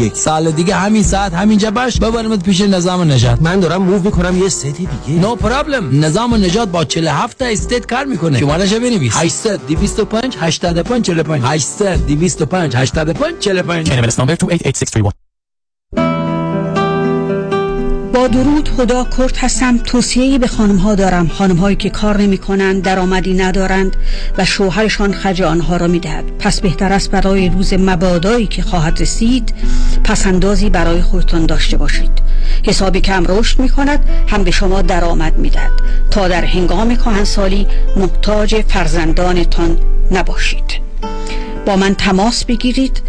سال 0.09 0.51
دیگه 0.51 0.75
همین 0.75 1.03
ساعت 1.03 1.33
همینجا 1.33 1.71
باش. 1.71 1.99
ببرمت 1.99 2.43
پیش 2.43 2.61
نظام 2.61 3.11
نجات 3.11 3.41
من 3.41 3.59
دارم 3.59 3.81
move 3.81 4.03
می‌کنم 4.03 4.37
یه 4.43 4.49
state 4.49 4.77
دیگه. 4.77 5.19
no 5.21 5.39
no 5.39 5.54
problem 5.54 6.05
نظام 6.05 6.35
نجات 6.35 6.67
با 6.67 6.85
47 6.85 7.37
تا 7.37 7.45
state 7.45 7.85
کار 7.93 8.05
می‌کنه. 8.05 8.39
شمارش 8.39 8.73
بنویس. 8.73 9.13
800 9.15 9.59
225 9.67 10.37
85 10.39 11.05
45 11.05 11.43
800 11.45 12.05
225 12.07 12.75
85 12.75 13.39
45 13.39 13.87
NMLS 13.87 14.15
number 14.15 14.35
288631 14.35 15.30
درود 18.31 18.69
هدا 18.79 19.07
کرد 19.17 19.37
هستم. 19.37 19.77
توصیه 19.77 20.37
به 20.37 20.47
خانم 20.47 20.75
ها 20.77 20.95
دارم. 20.95 21.27
خانم 21.27 21.55
هایی 21.55 21.75
که 21.75 21.89
کار 21.89 22.17
نمی 22.17 22.37
کنند 22.37 22.83
درآمدی 22.83 23.33
ندارند 23.33 23.95
و 24.37 24.45
شوهرشان 24.45 25.13
خرج 25.13 25.41
آنها 25.41 25.77
را 25.77 25.87
می 25.87 25.99
پس 26.39 26.61
بهتر 26.61 26.93
است 26.93 27.11
برای 27.11 27.49
روز 27.49 27.73
مبادایی 27.73 28.47
که 28.47 28.61
خواهد 28.61 29.01
رسید 29.01 29.53
پسندازی 30.03 30.69
برای 30.69 31.01
خودتان 31.01 31.45
داشته 31.45 31.77
باشید. 31.77 32.11
حسابی 32.63 33.01
کم 33.01 33.25
رشد 33.27 33.59
می 33.59 33.69
کند 33.69 34.05
هم 34.27 34.43
به 34.43 34.51
شما 34.51 34.81
درآمد 34.81 35.37
می 35.37 35.49
دهد 35.49 35.71
تا 36.11 36.27
در 36.27 36.45
هنگام 36.45 36.95
کهنسالی 36.95 37.67
محتاج 37.97 38.61
فرزندانتان 38.67 39.77
نباشید. 40.11 40.79
با 41.65 41.75
من 41.75 41.95
تماس 41.95 42.45
بگیرید. 42.45 43.01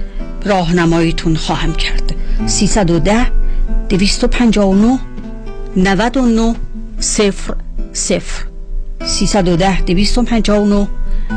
راهنماییتون 0.45 1.37
خواهم 1.37 1.73
کرد. 1.73 2.15
310 2.47 3.27
259 3.89 4.99
99 5.77 6.57
صفر 7.01 7.57
صفر. 7.93 8.47
310 9.05 9.85
259 9.87 10.89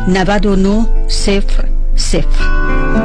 99 0.07 0.85
صفر 1.07 1.65
صفر. 1.95 3.04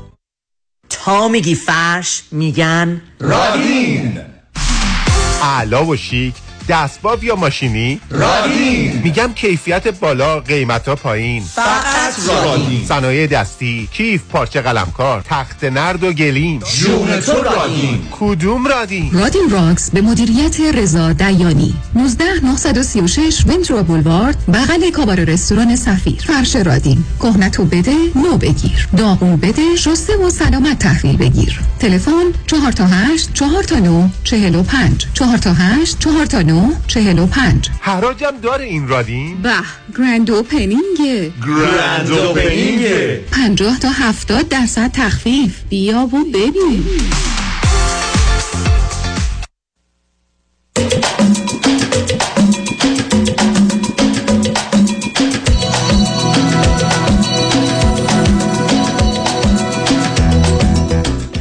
تا 0.91 1.27
میگی 1.27 1.55
فرش 1.55 2.23
میگن 2.31 3.01
رادین. 3.19 4.19
اعلا 5.43 5.85
و 5.85 5.95
شیک 5.95 6.35
دستباب 6.69 7.23
یا 7.23 7.35
ماشینی؟ 7.35 8.01
رادین. 8.09 9.01
میگم 9.03 9.33
کیفیت 9.33 9.87
بالا 9.87 10.39
قیمت 10.39 10.87
ها 10.87 10.95
پایین. 10.95 11.43
فقط 11.43 12.00
رادین 12.27 12.85
صنایع 12.85 13.27
دستی 13.27 13.89
کیف 13.91 14.21
پارچه 14.29 14.61
قلمکار 14.61 15.21
تخت 15.29 15.63
نرد 15.63 16.03
و 16.03 16.13
گلیم. 16.13 16.59
جون 16.59 17.19
تو 17.19 17.43
رادین 17.43 17.99
کدوم 18.11 18.67
رادین 18.67 19.11
رادین 19.13 19.49
راکس 19.49 19.91
به 19.91 20.01
مدیریت 20.01 20.59
رضا 20.61 21.13
دیانی. 21.13 21.73
19 21.95 22.25
936 22.43 23.45
ونترو 23.47 23.83
بولوارد 23.83 24.37
بغل 24.53 24.89
کابار 24.89 25.19
رستوران 25.19 25.75
سفیر. 25.75 26.21
فرش 26.27 26.55
رادین 26.55 27.03
کهنتو 27.19 27.65
بده 27.65 27.95
نو 28.15 28.37
بگیر. 28.37 28.87
داغون 28.97 29.35
بده 29.35 29.75
شسته 29.75 30.17
و 30.17 30.29
سلامت 30.29 30.79
تحویل 30.79 31.17
بگیر. 31.17 31.59
تلفن 31.79 32.25
4 32.47 32.71
تا 32.71 32.85
8 32.87 33.33
4 33.33 33.63
تا 33.63 33.79
9 33.79 34.09
45 34.23 35.05
4 35.13 35.37
تا 35.37 35.53
8 35.53 35.99
4 35.99 36.25
تا 36.25 36.41
9 36.41 36.61
45 36.87 37.69
حراجم 37.79 38.33
داره 38.43 38.65
این 38.65 38.87
رادین 38.87 39.41
به 39.41 39.53
گرند 39.97 40.31
اوپنینگ. 40.31 40.97
گرند 40.97 42.00
اوپنینگ 42.09 42.85
50 43.31 43.79
تا 43.79 43.89
70 43.89 44.47
درصد 44.47 44.91
تخفیف. 44.93 45.61
بیا 45.69 46.09
و 46.13 46.25
ببین. 46.33 46.83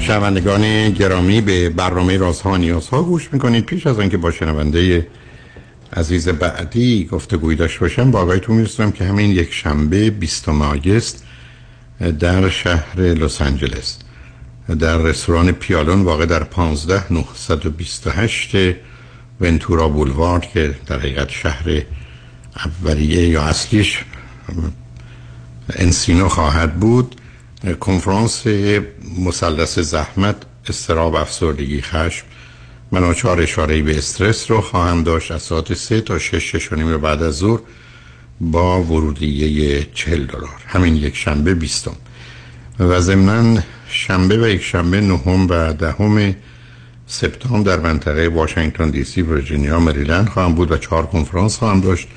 شنوندگان 0.01 0.91
گرامی 0.91 1.41
به 1.41 1.69
برنامه 1.69 2.17
رازها 2.17 2.51
و 2.51 2.57
نیازها 2.57 3.03
گوش 3.03 3.29
می‌کنید. 3.33 3.65
پیش 3.65 3.87
از 3.87 3.99
آنکه 3.99 4.17
با 4.17 4.31
شنونده 4.31 5.07
عزیز 5.97 6.29
بعدی 6.29 7.05
گفتگوی 7.05 7.57
داشته 7.57 7.81
باشم 7.81 8.11
با 8.11 8.21
آقایتون 8.21 8.57
میرسونم 8.57 8.93
که 8.93 9.05
همین 9.05 9.31
یک 9.31 9.53
شنبه 9.53 10.11
20 10.11 10.49
آگست 10.49 11.25
در 12.19 12.49
شهر 12.49 13.01
لس 13.01 13.43
آنجلس. 13.43 13.99
در 14.79 14.97
رستوران 14.97 15.53
پیالون 15.53 16.03
واقع 16.03 16.27
در 16.27 16.45
15 16.45 17.13
928 17.13 18.57
ونتورا 19.41 19.89
بولوارد 19.89 20.43
که 20.43 20.75
در 20.87 20.99
حقیقت 20.99 21.29
شهر 21.29 21.83
اولیه 22.57 23.29
یا 23.29 23.43
اصلیش 23.43 24.05
انسینو 25.73 26.29
خواهد 26.29 26.75
بود 26.75 27.21
کنفرانس 27.81 28.47
مثلث 29.19 29.79
زحمت 29.79 30.37
استراب 30.69 31.15
افسردگی 31.15 31.83
خشم 31.83 32.27
مناچار 32.93 33.41
اشاره 33.41 33.83
به 33.83 33.99
استرس 33.99 34.51
رو 34.51 34.61
خواهم 34.61 35.03
داشت 35.03 35.31
از 35.31 35.43
ساعت 35.43 35.75
سه 35.75 36.01
تا 36.01 36.19
شش 36.19 36.57
شش 36.57 36.73
و 36.73 36.77
نیم 36.77 36.97
بعد 36.97 37.23
از 37.23 37.35
ظهر 37.35 37.61
با 38.41 38.83
ورودیه 38.83 39.87
چهل 39.95 40.25
دلار. 40.27 40.63
همین 40.67 40.97
یک 40.97 41.17
شنبه 41.17 41.55
بیستم. 41.55 41.97
و 42.79 43.01
ضمنا 43.01 43.61
شنبه 43.89 44.43
و 44.43 44.49
یک 44.49 44.63
شنبه 44.63 45.01
نهم 45.01 45.47
و 45.51 45.73
دهم 45.73 46.35
سپتامبر 47.07 47.77
در 47.77 47.83
منطقه 47.83 48.29
واشنگتن 48.29 48.91
دی 48.91 49.05
سی 49.05 49.23
ویرجینیا 49.23 49.81
مریلند 49.81 50.29
خواهم 50.29 50.55
بود 50.55 50.73
و 50.73 50.77
چهار 50.77 51.07
کنفرانس 51.07 51.57
خواهم 51.57 51.81
داشت. 51.81 52.09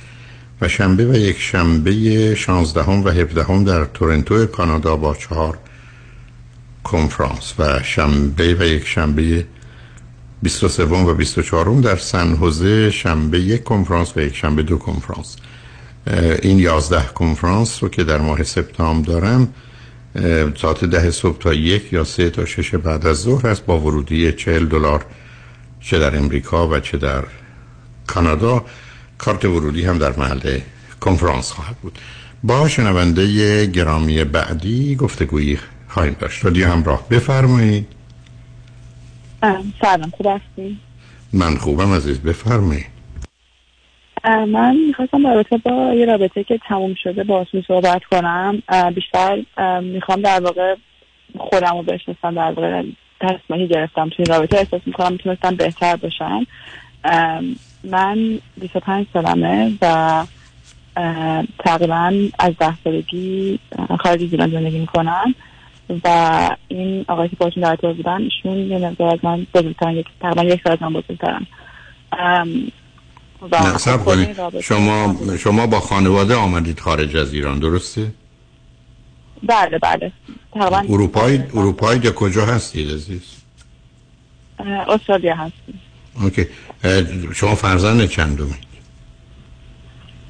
و 0.61 0.67
شنبه 0.67 1.05
و 1.05 1.15
یک 1.15 1.39
شنبه 1.39 2.35
16 2.35 2.81
و 2.81 3.09
17 3.09 3.63
در 3.63 3.85
تورنتو 3.85 4.45
کانادا 4.45 4.95
با 4.95 5.15
چهار 5.15 5.57
کنفرانس. 6.83 7.53
و 7.59 7.83
شنبه 7.83 8.55
و 8.59 8.63
یک 8.63 8.87
شنبه 8.87 9.45
23 10.43 10.83
و 10.83 11.13
24 11.13 11.81
در 11.81 11.95
سن 11.95 12.35
حوزه 12.35 12.91
شنبه 12.91 13.39
یک 13.39 13.63
کنفرانس 13.63 14.17
و 14.17 14.21
یک 14.21 14.35
شنبه 14.35 14.63
دو 14.63 14.77
کنفرانس. 14.77 15.35
این 16.41 16.59
11 16.59 17.05
کنفرانس 17.05 17.83
رو 17.83 17.89
که 17.89 18.03
در 18.03 18.17
ماه 18.17 18.43
سپتامبر 18.43 19.07
دارم 19.07 19.53
ساعت 20.55 20.85
ده 20.85 21.11
صبح 21.11 21.37
تا 21.37 21.53
یک 21.53 21.93
یا 21.93 22.03
سه 22.03 22.29
تا 22.29 22.45
شش 22.45 22.75
بعد 22.75 23.07
از 23.07 23.17
ظهر 23.17 23.47
است. 23.47 23.65
با 23.65 23.79
ورودی 23.79 24.31
40 24.31 24.65
دلار 24.65 25.05
چه 25.81 25.99
در 25.99 26.17
امریکا 26.17 26.67
و 26.67 26.79
چه 26.79 26.97
در 26.97 27.23
کانادا. 28.07 28.65
کارت 29.17 29.45
ورودی 29.45 29.85
هم 29.85 29.97
در 29.97 30.15
محل 30.17 30.59
کنفرانس 31.01 31.51
خواهد 31.51 31.75
بود. 31.75 31.99
با 32.43 32.67
شنونده 32.67 33.65
گرامی 33.65 34.23
بعدی 34.23 34.95
گفتگویی 34.95 35.59
خواهیم 35.89 36.15
داشت. 36.19 36.45
رادیو 36.45 36.67
همراه 36.67 37.09
بفرمایید. 37.09 38.02
سلام 39.81 40.09
خوب 40.17 40.27
هستی؟ 40.27 40.77
من 41.33 41.55
خوبم 41.55 41.93
عزیز 41.93 42.21
بفرمایید 42.21 42.85
من 44.25 44.75
می‌خواستم 44.87 45.27
رابطه 45.27 45.57
با 45.57 45.93
یه 45.93 46.05
رابطه 46.05 46.43
که 46.43 46.59
تموم 46.67 46.93
شده 47.03 47.23
با 47.23 47.45
صحبت 47.67 48.03
کنم. 48.03 48.63
بیشتر 48.95 49.43
می‌خوام 49.81 50.21
در 50.21 50.39
واقع 50.39 50.75
خودم 51.37 51.77
رو 51.77 51.83
بشناسم 51.83 52.35
در 52.35 52.51
واقع 52.51 52.83
تصمیمی 53.21 53.67
گرفتم. 53.67 54.09
توی 54.09 54.25
رابطه 54.25 54.57
احساس 54.57 54.81
می‌کنم 54.85 55.11
می‌تونستم 55.11 55.55
بهتر 55.55 55.95
باشم. 55.95 56.45
من 57.83 58.39
25 58.57 59.07
سالمه 59.13 59.73
و 59.81 60.25
تقریبا 61.59 62.13
از 62.39 62.53
ده 62.59 62.77
سالگی 62.83 63.59
خارج 63.99 64.21
ایران 64.21 64.49
زندگی 64.49 64.79
می‌کنم. 64.79 65.35
و 66.03 66.49
این 66.67 67.05
آقایی 67.07 67.29
که 67.29 67.35
باشون 67.35 67.63
در 67.63 67.75
بودن 67.75 68.21
ایشون 68.21 68.57
یه 68.57 68.77
مقدار 68.77 69.13
از 69.13 69.19
من 69.23 69.47
بزرگترن 69.53 69.91
یک 69.95 70.05
تقریبا 70.21 70.43
یک 70.43 70.61
سال 70.63 70.73
از 70.73 70.81
من 70.81 70.93
بزرگترن. 70.93 71.47
نصب 73.51 74.05
کنید. 74.05 74.59
شما 74.59 75.15
شما 75.39 75.67
با 75.67 75.79
خانواده 75.79 76.35
آمدید 76.35 76.79
خارج 76.79 77.15
از 77.15 77.33
ایران 77.33 77.59
درسته؟ 77.59 78.11
بله 79.43 79.79
بله. 79.79 80.11
تقریبا 80.53 80.77
اروپایی 80.77 81.43
اروپایی 81.53 82.01
کجا 82.15 82.45
هستید 82.45 82.91
عزیز؟ 82.91 83.21
استرالیا 84.87 85.35
هستیم. 85.35 85.81
اوکی. 86.21 86.45
شما 87.33 87.55
فرزند 87.55 88.05
چندمی 88.05 88.53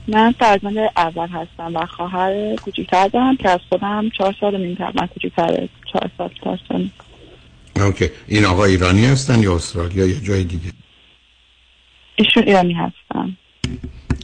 من 0.08 0.32
فرزند 0.40 0.78
اول 0.98 1.28
هستم 1.28 1.76
و 1.76 1.86
خواهر 1.86 2.56
کوچیکتر 2.56 3.08
دارم 3.08 3.38
که 3.38 3.50
از 3.50 3.60
خودم 3.70 4.10
چهار 4.18 4.36
سال 4.40 4.56
و 4.56 4.58
نیم 4.58 4.76
تقریبا 4.76 5.08
کوچیکتره 5.08 5.70
چهار 5.94 6.12
سال 6.18 6.30
چهار 6.44 6.60
سال 6.70 6.90
اوکی. 7.76 8.10
این 8.28 8.46
آقا 8.46 8.66
ایرانی 8.66 9.06
هستن 9.06 9.44
یا 9.44 9.56
استرالیا 9.56 10.06
یا 10.06 10.20
جای 10.20 10.44
دیگه؟ 10.44 10.72
ایشون 12.16 12.44
ایرانی 12.44 12.74
هستم 12.74 13.38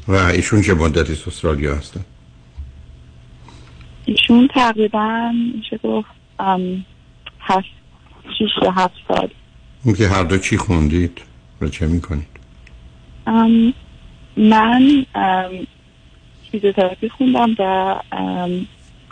و 0.07 0.14
ایشون 0.14 0.61
چه 0.61 0.73
مدتی 0.73 1.14
است 1.14 1.27
استرالیا 1.27 1.76
هستن؟ 1.76 2.06
ایشون 4.06 4.49
تقریبا 4.53 5.31
میشه 5.56 5.80
گفت 5.84 6.10
هفت 7.39 7.68
شیش 8.38 8.49
یا 8.64 8.72
هفت 8.72 8.95
سال. 9.07 9.30
اون 9.84 9.95
که 9.95 10.07
هر 10.07 10.23
دو 10.23 10.38
چی 10.38 10.57
خوندید 10.57 11.22
و 11.61 11.68
چه 11.68 11.88
می‌کنید؟ 11.88 12.27
من 14.40 15.06
فیزیوتراپی 16.52 17.10
خوندم 17.10 17.56
و 17.60 17.95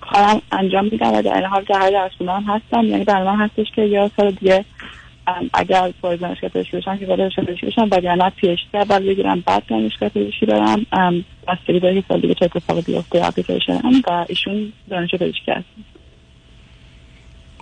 کارم 0.01 0.41
انجام 0.51 0.85
میدم 0.91 1.13
و 1.13 1.21
در 1.21 1.33
این 1.33 1.45
حال 1.45 1.63
در 1.63 1.79
حال 1.79 2.09
خوندن 2.17 2.43
هستم. 2.43 2.85
یعنی 2.85 3.03
برای 3.03 3.23
من 3.23 3.35
هستش 3.35 3.71
که 3.75 3.81
یا 3.81 4.11
سال 4.17 4.31
دیگه 4.31 4.65
اگر 5.53 5.93
وارد 6.01 6.19
دانشگاه 6.19 6.49
پزشکی 6.49 6.77
بشم 6.77 6.97
که 6.97 7.05
وارد 7.05 7.19
دانشگاه 7.19 7.45
پزشکی 7.45 7.65
بشم 7.65 7.87
وگرنه 7.91 8.29
PhD 8.29 8.77
اول 8.77 9.07
بگیرم 9.07 9.43
بعد 9.45 9.63
دانشگاه 9.67 10.09
پزشکی 10.09 10.45
برم. 10.45 10.85
بستگی 11.47 11.79
داره 11.79 12.01
که 12.01 12.03
سال 12.07 12.21
دیگه 12.21 12.33
چه 12.33 12.45
اتفاقی 12.45 12.81
بیفته 12.81 13.25
اپلیکیشن. 13.25 13.81
و 14.07 14.25
ایشون 14.29 14.73
دانشگاه 14.89 15.19
پزشکی 15.19 15.51
هست 15.51 15.65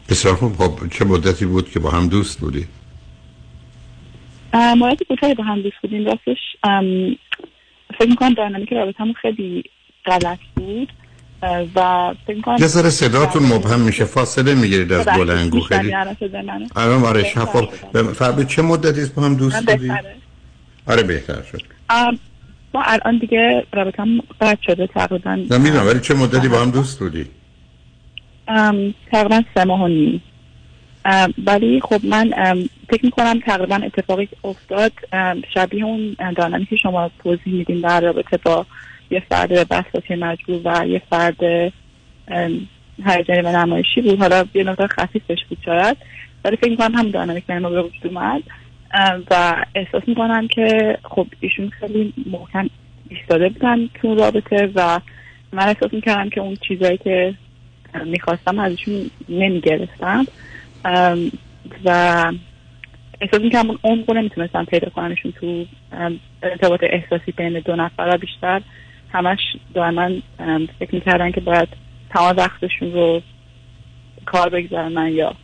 بسیار 0.09 0.35
خوب. 0.35 0.55
خب 0.55 0.89
چه 0.89 1.05
مدتی 1.05 1.45
بود 1.45 1.69
که 1.71 1.79
با 1.79 1.89
هم 1.89 2.07
دوست 2.07 2.39
بودی؟ 2.39 2.65
مورد 4.53 5.03
کوتاهی 5.03 5.33
با 5.33 5.43
هم 5.43 5.61
دوست 5.61 5.75
بودیم. 5.81 6.05
راستش 6.05 6.37
فکر 7.99 8.09
می‌کنم 8.09 8.33
داینامیک 8.33 8.73
رابطمون 8.73 9.13
خیلی 9.13 9.63
غلط 10.05 10.39
بود 10.55 10.93
و 11.75 12.13
فکر 12.27 12.35
می‌کنم 12.35 12.57
یه 12.59 12.67
ذره 12.67 12.89
صداتون 12.89 13.43
مبهم 13.43 13.79
میشه. 13.79 14.05
فاصله 14.05 14.55
می‌گیرید 14.55 14.93
از 14.93 15.05
بلنگو 15.05 15.59
خیلی 15.59 15.93
الان 16.75 17.05
آره 17.05 17.23
خب 17.23 17.65
فربه 18.13 18.45
چه 18.45 18.61
مدتی 18.61 19.01
است؟ 19.01 19.15
با 19.15 19.21
هم 19.21 19.35
دوست 19.35 19.65
بودی 19.65 19.91
آره 20.87 21.03
بهتر 21.03 21.41
شد. 21.51 21.61
ما 22.73 22.83
الان 22.85 23.17
دیگه 23.17 23.65
رابطمون 23.73 24.21
قطع 24.41 24.61
شده 24.61 24.87
تقریبا. 24.87 25.35
نه 25.35 25.57
می‌دونم 25.57 25.87
ولی 25.87 25.99
چه 25.99 26.13
مدتی 26.13 26.47
با 26.47 26.61
هم 26.61 26.71
دوست 26.71 26.99
بودی؟ 26.99 27.25
ام، 28.47 28.93
تقریبا 29.11 29.41
سه 29.55 29.63
ماه 29.63 29.81
و 29.81 29.87
نیم. 29.87 30.21
ولی 31.45 31.81
خب 31.81 32.05
من 32.05 32.29
فکر 32.89 33.05
می‌کنم 33.05 33.39
تقریبا 33.39 33.75
اتفاقی 33.75 34.25
که 34.25 34.35
افتاد 34.43 34.91
شبیه 35.53 35.85
اون 35.85 36.15
دانمی 36.35 36.65
که 36.65 36.75
شما 36.75 37.11
توضیح 37.23 37.53
میدین 37.53 37.79
در 37.79 38.01
رابطه 38.01 38.37
با 38.37 38.65
یه 39.11 39.23
فرد 39.29 39.67
بساطی 39.69 40.15
مجبور 40.15 40.61
و 40.63 40.87
یه 40.87 41.01
فرد 41.09 41.43
هیجانی 43.05 43.41
و 43.43 43.51
نمایشی 43.51 44.01
بود. 44.01 44.19
حالا 44.19 44.45
یه 44.53 44.63
نقطه 44.63 44.87
خفیفش 44.87 45.45
بود 45.49 45.57
شاید. 45.65 45.97
ولی 46.45 46.57
فکر 46.57 46.69
می‌کنم 46.69 46.95
هم 46.95 47.11
بین 47.47 47.59
ما 47.59 47.69
به 47.69 47.81
وجود 47.81 48.07
اومد. 48.07 48.43
و 49.31 49.65
احساس 49.75 50.03
می‌کنم 50.07 50.47
که 50.47 50.97
خب 51.03 51.27
ایشون 51.39 51.69
خیلی 51.69 52.13
محکم 52.31 52.69
ایستاده 53.09 53.49
بودن 53.49 53.87
تو 53.87 54.15
رابطه 54.15 54.71
و 54.75 54.99
من 55.53 55.67
احساس 55.67 55.93
می‌کردم 55.93 56.29
که 56.29 56.41
اون 56.41 56.57
چیزایی 56.67 56.97
که 56.97 57.33
می‌خواستم 58.05 58.59
ازشون 58.59 59.09
نمی‌گرفتم. 59.29 60.25
و 61.85 61.89
احساس 63.21 63.41
می‌کنم 63.41 63.69
اون 63.69 63.79
عمق 63.83 64.11
نمی‌تونستم 64.11 64.65
پیدا 64.65 64.89
کنمشون 64.89 65.31
تو 65.31 65.65
ارتباط 66.43 66.79
احساسی 66.83 67.31
بین 67.31 67.59
دو 67.59 67.75
نفر 67.75 68.09
و 68.13 68.17
بیشتر 68.17 68.61
همش 69.13 69.39
دائما 69.73 70.09
فکر 70.79 70.95
می‌کردن 70.95 71.31
که 71.31 71.41
باید 71.41 71.67
تمام 72.09 72.37
وقتشون 72.37 72.93
رو 72.93 73.21
کار 74.25 74.49
بگذارن 74.49 75.07
یا 75.07 75.35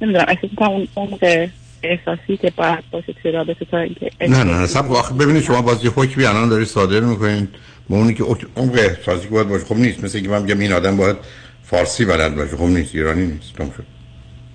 نمی‌دونم 0.00 0.24
احساس 0.28 0.50
می‌کنم 0.50 0.70
اون 0.70 0.88
عمق 0.96 1.48
احساسی 1.82 2.36
که 2.36 2.52
باید 2.56 2.84
باشه 2.90 3.12
توی 3.12 3.32
رابطه 3.32 3.64
تا 3.64 3.78
اینکه 3.78 4.10
نه 4.20 4.44
نه 4.44 4.60
نه 4.60 4.66
سب 4.66 4.84
ببینید 5.20 5.42
شما 5.42 5.62
باز 5.62 5.84
یه 5.84 5.90
حکمی 5.90 6.24
الان 6.24 6.48
داری 6.48 6.64
صادر 6.64 7.00
می‌کنید 7.00 7.48
با 7.88 7.96
اونی 7.96 8.14
که 8.14 8.24
اون 8.54 8.78
احساسی 8.78 9.24
که 9.24 9.30
باید 9.30 9.48
باشه. 9.48 9.64
خب 9.64 9.76
نیست. 9.76 10.04
مثل 10.04 10.18
اینکه 10.18 10.30
من 10.30 10.42
میگم 10.42 10.58
این 10.58 10.72
آدم 10.72 10.96
باید 10.96 11.16
فارسی 11.62 12.04
بلد 12.04 12.36
باشه. 12.36 12.56
خب 12.56 12.62
نیست. 12.62 12.94
ایرانی 12.94 13.26
نیست. 13.26 13.56
تمام 13.56 13.70
شد. 13.70 13.99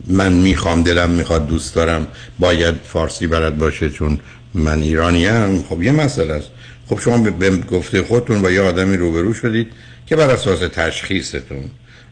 من 0.07 0.33
می‌خوام 0.33 0.83
دلم 0.83 1.09
می‌خواد 1.09 1.47
دوست 1.47 1.75
دارم. 1.75 2.07
باید 2.39 2.75
فارسی 2.83 3.27
بلد 3.27 3.57
باشه 3.57 3.89
چون 3.89 4.19
من 4.53 4.81
ایرانی 4.81 5.27
ام. 5.27 5.63
خب 5.63 5.83
یه 5.83 5.91
مسئله 5.91 6.33
است. 6.33 6.49
خب 6.89 6.99
شما 6.99 7.17
به- 7.17 7.57
گفته 7.57 8.01
خودتون 8.03 8.41
با 8.41 8.51
یه 8.51 8.61
آدمی 8.61 8.97
روبرو 8.97 9.33
شدید 9.33 9.67
که 10.05 10.15
بر 10.15 10.29
اساس 10.29 10.59
تشخیصتون 10.59 11.63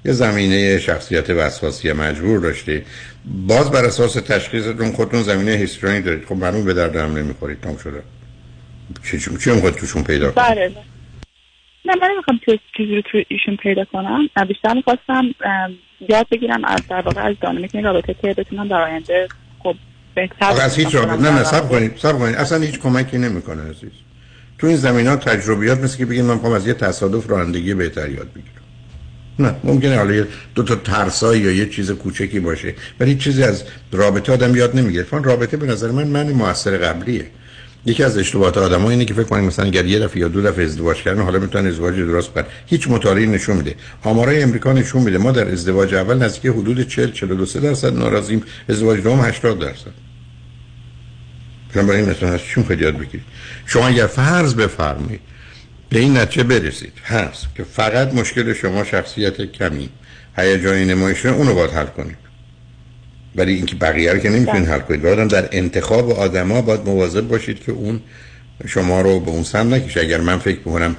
یه 0.06 0.12
زمینه 0.14 0.80
شخصیت 0.80 1.30
وسواسی 1.30 1.92
مجبور 1.92 2.40
داشته 2.40 2.86
باز 3.48 3.72
بر 3.72 3.86
اساس 3.86 4.14
تشخیصتون 4.14 4.92
خودتون 4.92 5.24
زمینه 5.24 5.52
هیسترونی 5.52 6.02
دارید. 6.02 6.26
خب 6.26 6.36
معلوم 6.36 6.66
به 6.66 6.74
درد 6.74 6.96
هم 6.96 7.18
نمی‌خورید. 7.18 7.62
تمام 7.62 7.78
شده. 7.78 8.02
چی 9.44 9.52
می‌خواد 9.52 9.76
توشون 9.76 10.04
پیدا 10.04 10.32
کنید؟ 10.32 10.48
بله. 10.48 10.72
نه 11.86 11.96
من 12.02 12.08
نمی‌خوام 12.14 12.40
تو 12.46 12.58
چیزی 12.78 12.96
رو 12.96 13.02
تو 13.02 13.24
ایشون 13.28 13.56
پیدا 13.56 13.86
کنم. 13.86 14.30
بیشتر 14.48 14.74
می‌خواستم 14.74 15.24
یاد 16.10 16.28
بگیرم 16.32 16.66
از 16.66 16.82
در 16.90 17.02
واقع 17.02 17.22
از 17.22 17.36
دانمیک 17.42 17.76
رابطه 17.76 18.16
که 18.22 18.34
بتونم 18.38 18.68
در 18.68 18.82
آینده 18.82 19.28
خب 19.64 19.76
بهتر 20.16 20.62
از 20.62 20.78
هیچ 20.78 20.96
رابطه 20.96 21.22
نه 21.22 21.32
نه 21.32 21.44
سب 21.44 21.70
کنید 21.70 21.98
سب 21.98 22.20
کنید. 22.20 22.36
اصلا 22.36 22.58
هیچ 22.58 22.80
کمکی 22.80 23.18
نمی‌کنه 23.18 23.62
عزیز. 23.70 23.92
تو 24.58 24.68
این 24.68 24.76
زمین 24.76 25.08
ها 25.08 25.16
تجربیات 25.16 25.80
مثل 25.80 25.98
که 25.98 26.06
بگید 26.06 26.26
من 26.26 26.34
می‌خوام 26.34 26.54
از 26.54 26.68
یه 26.68 26.74
تصادف 26.74 27.30
رانندگی 27.30 27.74
بهتر 27.74 28.10
یاد 28.10 28.30
بگیرم. 28.32 28.64
نه 29.40 29.56
ممکنه 29.64 29.98
حالا 29.98 30.14
یه 30.14 30.28
دو 30.56 30.64
تا 30.64 30.76
ترسایی 30.76 31.42
یا 31.42 31.52
یه 31.52 31.70
چیز 31.70 31.92
کوچکی 31.92 32.40
باشه 32.40 32.76
ولی 33.00 33.16
چیزی 33.16 33.44
از 33.44 33.64
رابطه 33.92 34.34
آدم 34.34 34.56
یاد 34.56 34.76
نمی‌گیره. 34.76 35.04
چون 35.04 35.24
رابطه 35.24 35.58
به 35.58 35.66
نظر 35.66 35.92
من 35.92 36.08
من 36.08 36.30
موثر 36.30 36.78
قبلیه. 36.78 37.26
یکی 37.86 38.04
از 38.04 38.18
اشتباهات 38.18 38.58
آدم 38.58 38.86
اینه 38.86 39.06
که 39.06 39.14
فکر 39.14 39.24
کنن 39.24 39.42
مثلا 39.42 39.66
اگر 39.66 39.86
یه 39.86 40.00
دفعه 40.00 40.20
یا 40.20 40.28
دو 40.28 40.42
دفعه 40.42 40.66
ازدواج 40.66 40.98
کردن 40.98 41.22
حالا 41.22 41.40
می‌تونن 41.40 41.68
ازدواج 41.68 41.96
درست 41.96 42.34
کنن. 42.34 42.46
هیچ 42.66 42.88
مطالعه 42.88 43.26
نشون 43.26 43.58
میده. 43.58 43.76
آمارای 44.04 44.44
امریکا 44.44 44.74
نشون 44.74 45.02
میده. 45.02 45.18
ما 45.18 45.32
در 45.32 45.52
ازدواج 45.52 45.94
اول 45.94 46.18
نزدیک 46.18 46.52
حدود 46.52 46.88
40 46.88 47.12
42 47.12 47.46
درصد 47.60 47.98
ناراضیم. 47.98 48.44
ازدواج 48.70 49.02
دوم 49.02 49.22
80 49.22 49.60
درصد. 49.60 49.92
بنابراین 51.74 52.10
مثلا 52.10 52.30
از 52.30 52.40
چی 52.42 52.60
می‌خواید 52.60 52.82
یاد 52.82 52.98
بگیرید؟ 52.98 53.26
شما 53.66 53.88
اگر 53.88 54.08
فرض 54.08 54.56
بفرمایید 54.56 55.22
به 55.90 56.00
این 56.00 56.18
نتیجه 56.18 56.44
برسید 56.44 56.94
هست 57.06 57.48
که 57.56 57.64
فقط 57.64 58.14
مشکل 58.14 58.54
شما 58.54 58.84
شخصیت 58.84 59.42
کمی 59.42 59.90
هیجانی 60.38 60.86
نمایشه 60.86 61.30
اونو 61.30 61.54
باید 61.54 61.72
حل 61.72 61.86
کنید. 61.86 62.23
ولی 63.36 63.54
اینکه 63.54 63.76
بقیه 63.76 64.14
رو 64.14 64.20
که 64.20 64.30
نمی‌تونید 64.30 64.68
حل 64.68 64.80
کنید. 64.80 65.02
باید 65.02 65.20
هم 65.20 65.28
در 65.28 65.50
انتخاب 65.52 66.12
آدما 66.12 66.62
باید 66.62 66.82
مواظب 66.86 67.28
باشید 67.28 67.60
که 67.60 67.72
اون 67.72 68.00
شما 68.68 69.02
رو 69.02 69.20
به 69.20 69.32
اون 69.32 69.44
سمت 69.44 69.74
نکشه. 69.74 70.00
اگر 70.00 70.22
من 70.22 70.38
فکر 70.38 70.60
می‌کنم 70.66 70.96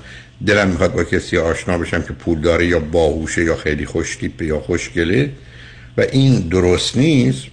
دلم 0.47 0.69
می‌خواد 0.69 0.93
با 0.93 1.05
کسی 1.05 1.39
آشنا 1.39 1.79
بشم 1.79 2.03
که 2.03 2.13
پول 2.13 2.41
داره 2.41 2.67
یا 2.67 2.79
باهوشه 2.79 3.45
یا 3.45 3.57
خیلی 3.57 3.87
خوش 3.87 4.17
تیپه 4.17 4.47
یا 4.47 4.61
خوشگله 4.61 5.31
و 5.97 6.01
این 6.13 6.41
درست 6.41 6.97
نیست 6.97 7.45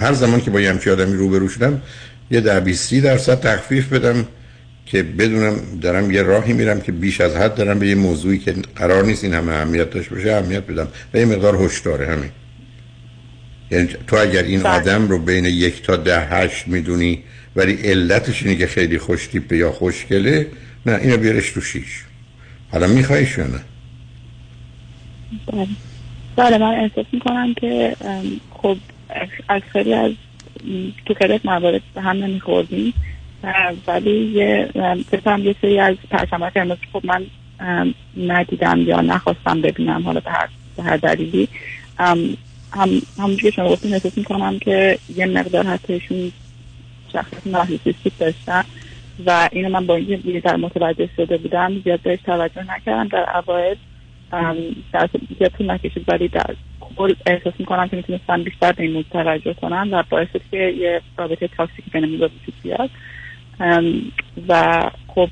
هر 0.00 0.12
زمان 0.12 0.40
که 0.40 0.50
با 0.50 0.60
یه 0.60 0.70
همچی 0.70 0.90
آدمی 0.90 1.16
روبرو 1.16 1.48
شدم 1.48 1.82
یه 2.30 2.40
در 2.40 2.60
20 2.60 2.94
درصد 2.94 3.40
تخفیف 3.40 3.92
بدم 3.92 4.26
که 4.86 5.02
بدونم 5.02 5.56
دارم 5.82 6.10
یه 6.10 6.22
راهی 6.22 6.52
میرم 6.52 6.80
که 6.80 6.92
بیش 6.92 7.20
از 7.20 7.36
حد 7.36 7.54
دارم 7.54 7.78
به 7.78 7.88
یه 7.88 7.94
موضوعی 7.94 8.38
که 8.38 8.54
قرار 8.76 9.04
نیست 9.04 9.24
این 9.24 9.34
همه 9.34 9.52
اهمیت 9.52 9.90
داشته 9.90 10.14
باشه 10.14 10.32
اهمیت 10.32 10.62
بدم. 10.62 10.88
و 11.14 11.18
یه 11.18 11.24
مقدار 11.24 11.64
هشداره 11.64 12.06
همین. 12.06 12.30
یعنی 13.70 13.88
تو 14.06 14.16
اگر 14.16 14.42
این 14.42 14.66
آدم 14.66 15.08
رو 15.08 15.18
بین 15.18 15.44
یک 15.44 15.82
تا 15.82 15.96
ده 15.96 16.20
هشت 16.20 16.68
می‌دونی 16.68 17.22
ولی 17.56 17.72
علتش 17.74 18.42
اینه 18.42 18.56
که 18.56 18.66
خیلی 18.66 18.98
خوش 18.98 19.26
تیپه 19.26 19.56
یا 19.56 19.72
خوشگله 19.72 20.46
نه 20.86 20.98
اینو 21.02 21.16
بیارش 21.16 21.50
تو 21.50 21.60
شیش. 21.60 22.04
حالا 22.72 22.86
میخوایش 22.86 23.38
یا 23.38 23.46
نه؟ 23.46 23.60
بله. 25.52 25.66
بله 26.36 26.58
من 26.58 26.74
احساس 26.74 27.06
می‌کنم 27.12 27.54
که 27.54 27.96
خب 28.50 28.76
از 29.48 29.62
خیلی 29.72 29.94
از 29.94 30.12
تو 31.06 31.14
خیلی 31.14 31.32
از 31.32 31.40
موارد 31.44 31.82
به 31.94 32.00
هم 32.00 32.16
نمیخوردیم. 32.16 32.94
ولی 33.86 34.10
یه 34.10 34.68
کنم 35.24 35.44
یه 35.44 35.54
سری 35.62 35.80
از 35.80 35.96
پرچمات 36.10 36.52
قرمز 36.52 36.78
خب 36.92 37.02
من 37.04 37.26
ندیدم 38.16 38.80
یا 38.80 39.00
نخواستم 39.00 39.60
ببینم 39.60 40.02
حالا 40.02 40.20
به 40.20 40.30
هر, 40.30 40.48
به 40.76 40.82
هر 40.82 40.96
دلیلی 40.96 41.48
هم 42.72 42.90
همونجور 43.18 43.50
که 43.50 43.56
شما 43.56 43.68
گفتین 43.68 43.94
احساس 43.94 44.18
می‌کنم 44.18 44.58
که 44.58 44.98
یه 45.16 45.26
مقدار 45.26 45.66
حتیشون 45.66 46.32
شخصیت 47.12 47.46
نارسیسیستیک 47.46 48.18
داشتن 48.18 48.64
و 49.26 49.48
اینو 49.52 49.68
من 49.68 49.86
با 49.86 49.96
اینکه 49.96 50.40
در 50.40 50.56
متوجه 50.56 51.08
شده 51.16 51.36
بودم 51.36 51.80
زیاد 51.84 52.00
بهش 52.00 52.18
توجه 52.26 52.64
نکردم. 52.74 53.08
در 53.08 53.26
اوایل 53.36 53.76
زیاد 55.38 55.52
طول 55.58 55.70
نکشید 55.70 56.04
ولی 56.08 56.28
در 56.28 56.54
کل 56.96 57.14
احساس 57.26 57.52
می‌کنم 57.58 57.88
که 57.88 57.96
می‌تونستم 57.96 58.42
بیشتر 58.42 58.72
به 58.72 58.82
این 58.82 58.92
موضوع 58.92 59.10
توجه 59.12 59.54
کنم 59.54 59.88
و 59.92 60.02
باعث 60.10 60.28
شد 60.32 60.42
که 60.50 60.56
یه 60.56 61.00
رابطه 61.18 61.48
تاکسیک 61.48 61.84
بینمون 61.92 62.18
به 62.18 62.26
وجود 62.26 62.54
بیاد 62.62 62.90
و 64.48 64.82
خب 65.08 65.28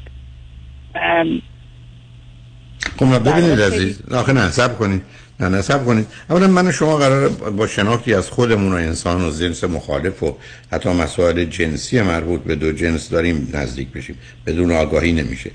خب 2.99 3.29
ببینید 3.29 3.61
عزیز. 3.61 4.03
نه 4.11 4.17
آخه 4.17 4.33
نه 4.33 4.51
صبر 4.51 4.75
کنید. 4.75 5.03
نه 5.41 5.63
صبر 5.63 5.85
کنید. 5.85 6.07
اولا 6.31 6.47
من 6.47 6.71
شما 6.71 6.97
قرار 6.97 7.29
با 7.29 7.67
شناختی 7.67 8.15
از 8.15 8.31
خودمون 8.31 8.73
و 8.73 8.77
انسان 8.77 9.29
و 9.29 9.31
جنس 9.31 9.65
مخالف 9.65 10.23
و 10.23 10.37
حتی 10.73 10.89
مسائل 10.89 11.45
جنسی 11.45 12.01
مربوط 12.01 12.41
به 12.41 12.55
دو 12.55 12.73
جنس 12.73 13.09
داریم 13.09 13.49
نزدیک 13.53 13.89
بشیم. 13.89 14.19
بدون 14.47 14.73
آگاهی 14.73 15.13
نمیشه. 15.13 15.51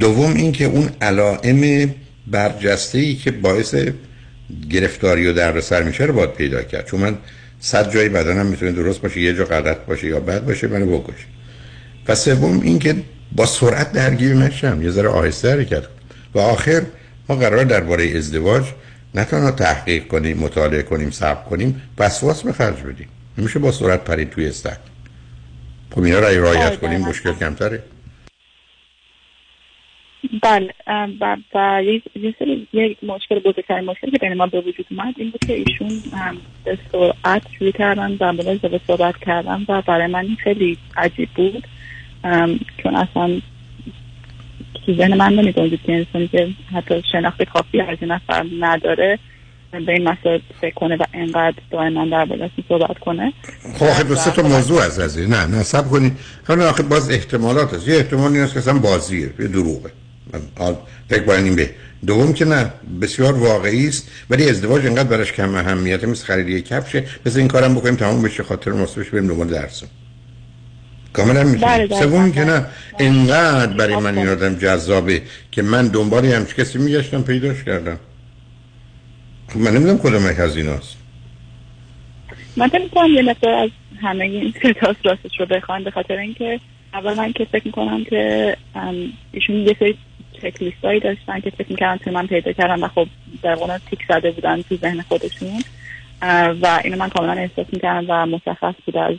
دوم 0.00 0.34
اینکه 0.34 0.64
اون 0.64 0.90
علائم 1.00 1.90
برجسته 2.26 2.98
ای 2.98 3.14
که 3.14 3.30
باعث 3.30 3.74
گرفتاری 4.70 5.26
و 5.26 5.32
دردسر 5.32 5.82
میشه 5.82 6.04
رو 6.04 6.12
باید 6.12 6.32
پیدا 6.32 6.62
کرد. 6.62 6.86
چون 6.86 7.00
من 7.00 7.18
صد 7.60 7.92
جای 7.92 8.08
بدنم 8.08 8.46
می‌تونه 8.46 8.72
درست 8.72 9.00
باشه 9.00 9.20
یه 9.20 9.34
جا 9.34 9.44
غلط 9.44 9.76
باشه 9.76 10.06
یا 10.06 10.20
بد 10.20 10.44
باشه 10.44 10.68
منو 10.68 10.98
بکشه. 10.98 11.26
و 12.08 12.14
سوم 12.14 12.60
اینکه 12.60 12.96
با 13.32 13.46
سرعت 13.46 13.92
درگیر 13.92 14.34
نشم. 14.34 14.82
یه 14.82 14.90
ذره 14.90 15.08
آهسته 15.08 15.50
حرکت 15.50 15.82
و 16.34 16.38
آخر 16.38 16.82
ما 17.28 17.36
قرار 17.36 17.64
درباره 17.64 18.16
ازدواج 18.16 18.64
نه 19.14 19.24
تنها 19.24 19.50
تحقیق 19.50 20.06
کنیم 20.06 20.38
مطالعه 20.38 20.82
کنیم 20.82 21.10
صبر 21.10 21.42
کنیم 21.42 21.82
وسواس 21.98 22.42
به 22.42 22.52
خرج 22.52 22.82
بدیم. 22.82 23.08
نمیشه 23.38 23.58
با 23.58 23.72
سرعت 23.72 24.04
پرید 24.04 24.30
توی 24.30 24.46
استک. 24.46 24.78
خب 25.90 26.02
اینا 26.02 26.18
را 26.18 26.28
رعایت 26.28 26.78
کنیم 26.80 27.00
مشکل 27.00 27.32
کمتره. 27.32 27.82
بله 30.42 30.74
و, 31.20 31.36
و 31.54 31.82
یک 32.72 32.96
مشکل 33.02 33.38
بزرگترین 33.38 33.84
مشکلی 33.84 34.10
که 34.10 34.18
بین 34.18 34.34
ما 34.34 34.46
به 34.46 34.60
وجود 34.60 34.86
اومد 34.90 35.14
این 35.16 35.30
بود 35.30 35.40
که 35.46 35.52
ایشون 35.52 36.02
به 36.64 36.78
سرعت 36.92 37.42
شروع 37.58 37.70
کردن 37.70 38.10
مورد 38.10 38.48
ازدواج 38.48 38.80
صحبت 38.86 39.16
کردن 39.16 39.64
و 39.68 39.82
برای 39.82 40.06
من 40.06 40.26
خیلی 40.44 40.78
عجیب 40.96 41.28
بود. 41.34 41.66
چون 42.82 42.96
اصلا 42.96 43.40
تو 44.88 44.94
ذهن 44.94 45.16
من 45.16 45.32
نمیگنجید 45.32 45.80
که 45.86 45.92
انسانی 45.92 46.28
که 46.28 46.48
حتی 46.72 47.02
شناخت 47.12 47.42
کافی 47.42 47.80
از 47.80 47.98
این 48.00 48.12
نفر 48.12 48.46
نداره 48.60 49.18
به 49.72 49.92
این 49.92 50.08
مسائل 50.08 50.40
فکر 50.60 50.74
کنه 50.74 50.96
و 50.96 51.04
انقدر 51.14 51.56
دائما 51.70 52.04
در 52.04 52.24
موردشون 52.24 52.64
صحبت 52.68 52.98
کنه. 52.98 53.32
خب 53.74 54.14
سه 54.14 54.30
تا 54.30 54.42
موضوع 54.42 54.82
از 54.82 54.98
از. 54.98 55.18
نه 55.18 55.46
نه 55.46 55.62
صبر 55.62 55.88
کنید. 55.88 56.12
حالا 56.46 56.70
آخه 56.70 56.82
باز 56.82 57.10
احتمالات 57.10 57.74
هست 57.74 57.88
یه 57.88 57.96
احتمال 57.96 58.32
این 58.32 58.42
است 58.42 58.52
که 58.52 58.58
اصلا 58.58 58.78
بازیه 58.78 59.30
یه 59.40 59.46
دروغه. 59.46 59.90
من 60.32 60.40
فکر 61.08 61.22
باید 61.22 61.56
به 61.56 61.70
دوم 62.06 62.32
که 62.32 62.44
نه 62.44 62.72
بسیار 63.00 63.34
واقعی 63.34 63.88
است 63.88 64.10
ولی 64.30 64.50
ازدواج 64.50 64.86
انقدر 64.86 65.08
براش 65.08 65.32
کم 65.32 65.54
اهمیته 65.54 66.06
مثل 66.06 66.26
خرید 66.26 66.48
یک 66.48 66.68
کفشه. 66.68 67.04
مثل 67.26 67.38
این 67.38 67.48
کارم 67.48 67.74
بکنیم 67.74 67.96
تمام 67.96 68.22
بشه 68.22 68.42
خاطر 68.42 68.72
مصرفش 68.72 69.10
بریم 69.10 69.26
دنبال 69.26 69.48
درس. 69.48 69.84
کاملا 71.12 71.40
بله، 71.40 71.50
می‌تونیم 71.52 71.76
دقیقاً. 71.76 72.00
سوم 72.00 72.32
که 72.32 72.44
نه 72.44 72.66
انقدر 72.98 73.72
برای 73.72 73.96
من 73.96 74.18
این 74.18 74.28
آدم 74.28 74.54
جذابه 74.54 75.22
که 75.50 75.62
من 75.62 75.88
دنبال 75.88 76.26
همچی 76.26 76.54
کسی 76.54 76.78
میگشتم 76.78 77.22
پیداش 77.22 77.64
کردم. 77.64 77.98
خب 79.48 79.56
من 79.56 79.70
نمی‌دونم 79.70 79.98
کدوم 79.98 80.30
یک 80.30 80.40
از 80.40 80.56
ایناست. 80.56 80.96
من 82.56 82.68
فکر 82.68 83.06
یه 83.06 83.22
مقدار 83.22 83.54
از 83.54 83.70
همه 84.02 84.24
این 84.24 84.54
ستاست 84.58 85.06
راستش 85.06 85.40
رو 85.40 85.46
بخواین 85.46 85.84
به 85.84 85.90
خاطر 85.90 86.16
اینکه 86.16 86.60
اول 86.94 87.14
من 87.14 87.32
که 87.32 87.44
فکر 87.52 87.66
می‌کنم 87.66 88.04
که 88.04 88.56
ایشون 89.32 89.56
یه 89.56 89.76
سری 89.78 89.98
چک 90.42 90.74
هایی 90.84 91.00
داشتن 91.00 91.40
که 91.40 91.50
فکر 91.50 91.66
می‌کردم 91.68 92.04
توی 92.04 92.12
من 92.12 92.26
پیدا 92.26 92.52
کردم 92.52 92.82
و 92.82 92.88
خب 92.88 93.06
در 93.42 93.54
واقع 93.54 93.78
تیک 93.90 93.98
زده 94.08 94.30
بودن 94.30 94.62
تو 94.62 94.76
ذهن 94.76 95.02
خودشون. 95.02 95.62
و 96.22 96.80
اینو 96.84 96.96
من 96.96 97.08
کاملا 97.08 97.32
احساس 97.32 97.66
می‌کردم 97.72 98.04
و 98.08 98.26
مشخص 98.26 98.74
بود 98.86 98.96
از 98.96 99.16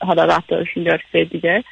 حالا 0.00 0.24
رفتارشون 0.24 0.98
چیز 1.12 1.28
دیگه. 1.30 1.64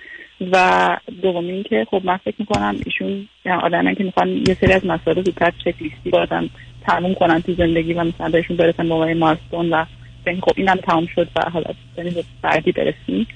و 0.53 0.97
دوم 1.23 1.45
این 1.45 1.63
که 1.63 1.87
خب 1.91 2.01
من 2.05 2.17
فکر 2.17 2.35
می‌کنم 2.39 2.77
ایشون 2.87 3.29
یعنی 3.45 3.61
آدمایی 3.63 3.97
که 3.97 4.05
می‌خوان 4.05 4.29
یه 4.29 4.57
سری 4.61 4.73
از 4.73 4.87
مسائل 4.87 5.17
رو 5.17 5.23
زودتر 5.23 5.53
چک 5.65 5.75
لیستی 5.83 6.11
بازم 6.11 6.51
تموم 6.87 7.15
کنن 7.15 7.43
تو 7.43 7.55
زندگی 7.55 7.95
و 7.95 8.05
مثلا 8.05 8.29
بهشون 8.29 8.57
برسن 8.57 8.89
به 8.89 9.15
مارستون 9.15 9.71
و 9.71 9.85
ببین 10.27 10.41
خب 10.41 10.53
اینم 10.57 10.77
تمام 10.77 11.07
شد 11.07 11.29
و 11.37 11.51
حالا 11.51 11.71
بریم 11.97 12.13
به 12.13 12.25
بعدی 12.43 12.73
برسیم. 12.73 13.27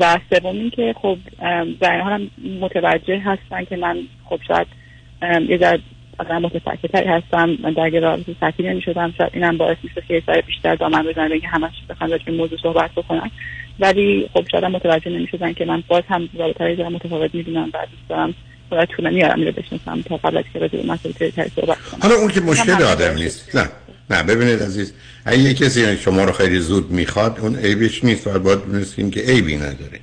و 0.00 0.18
سوم 0.30 0.56
این 0.56 0.70
که 0.70 0.94
خب 1.02 1.18
در 1.80 1.92
این 1.92 2.00
هم 2.00 2.30
متوجه 2.60 3.18
هستن 3.18 3.64
که 3.64 3.76
من 3.76 3.98
خب 4.24 4.40
شاید 4.48 4.66
یه 5.48 5.58
ذره 5.58 5.80
آدم 6.18 6.42
متفکرتری 6.42 7.08
هستم. 7.08 7.56
من 7.62 7.72
در 7.72 8.00
رابطه 8.00 8.34
سطحی 8.40 8.68
نمی 8.68 8.82
شدم 8.82 9.14
شاید 9.18 9.30
اینم 9.34 9.56
باعث 9.56 9.76
میشه 9.82 10.02
که 10.08 10.14
یه 10.14 10.22
ذره 10.26 10.42
بیشتر 10.42 10.74
دامن 10.74 11.02
بزنم 11.02 11.28
بگه 11.28 11.48
همش 11.48 11.72
بخوام 11.90 12.10
راجع 12.10 12.32
موضوع 12.32 12.58
صحبت 12.62 12.90
بکنم. 12.96 13.30
ولی 13.80 14.30
خب 14.32 14.44
شاید 14.50 14.64
متوجه 14.64 15.10
نمی 15.10 15.26
شدن 15.26 15.52
که 15.52 15.64
من 15.64 15.82
باز 15.88 16.02
هم 16.08 16.28
رابطه 16.38 16.76
ذره 16.76 16.88
متفاوت 16.88 17.34
می‌دونم. 17.34 17.64
و 17.74 17.86
دوست 17.90 18.08
دارم 18.08 18.34
باید 18.70 18.88
طولانی 18.88 19.24
آرم 19.24 19.42
رو 19.42 19.52
بشناسم 19.52 20.02
تا 20.02 20.16
قبل 20.16 20.38
از 20.38 20.44
که 20.52 20.58
راجع 20.58 20.78
به 20.78 20.92
مسائل 20.92 21.12
تری 21.14 21.50
صحبت 21.56 21.78
کنم. 21.78 22.00
حالا 22.02 22.14
اون 22.14 22.28
که 22.28 22.40
مشکل 22.40 22.82
آدم 22.82 23.14
نیست. 23.14 23.56
نه. 23.56 23.68
نه 24.10 24.22
ببینید 24.22 24.62
عزیز 24.62 24.94
اگه 25.24 25.38
یه 25.38 25.54
کسی 25.54 25.96
شما 25.96 26.24
رو 26.24 26.32
خیلی 26.32 26.58
زود 26.58 26.90
می‌خواد 26.90 27.38
اون 27.40 27.56
عیبش 27.56 28.04
نیست. 28.04 28.26
و 28.26 28.38
باید 28.38 28.66
بنویسین 28.66 29.10
که 29.10 29.20
عیبی 29.20 29.56
نداره. 29.56 30.00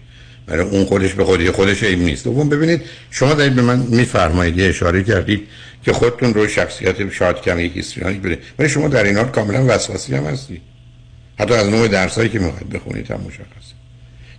برای 0.47 0.69
اون 0.69 0.85
خودش 0.85 1.13
به 1.13 1.25
خودی 1.25 1.51
خودش 1.51 1.83
عیب 1.83 1.99
نیست. 1.99 2.23
دوم 2.23 2.49
ببینید 2.49 2.81
شما 3.11 3.33
دارید 3.33 3.55
به 3.55 3.61
من 3.61 3.79
میفرمایید 3.79 4.57
یه 4.57 4.69
اشاره 4.69 5.03
کردید. 5.03 5.47
که 5.85 5.93
خودتون 5.93 6.33
روی 6.33 6.49
شخصیت 6.49 7.09
شاید 7.09 7.35
کمی 7.35 7.63
یک 7.63 7.75
هیستریانی 7.75 8.19
بده 8.19 8.39
ولی 8.59 8.69
شما 8.69 8.87
در 8.87 9.03
این 9.03 9.17
حال 9.17 9.25
کاملا 9.25 9.65
وسواسی 9.75 10.15
هم 10.15 10.23
هستی. 10.23 10.61
حتی 11.39 11.53
از 11.53 11.69
نوع 11.69 11.87
درسایی 11.87 12.29
که 12.29 12.39
می‌خواید 12.39 12.69
بخونید 12.69 13.11
هم 13.11 13.21
مشخصه. 13.27 13.75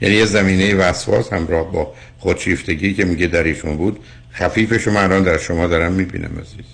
یعنی 0.01 0.15
یه 0.15 0.25
زمینه 0.25 0.75
وسواس 0.75 1.33
همراه 1.33 1.73
با 1.73 1.95
خودشیفتگی 2.19 2.95
که 2.95 3.05
میگه 3.05 3.27
در 3.27 3.43
ایشون 3.43 3.77
بود 3.77 4.01
خفیف 4.33 4.79
شما 4.79 5.01
الان 5.01 5.23
در 5.23 5.39
شما 5.39 5.67
دارم 5.67 5.93
می‌بینم 5.93 6.31
عزیز. 6.41 6.67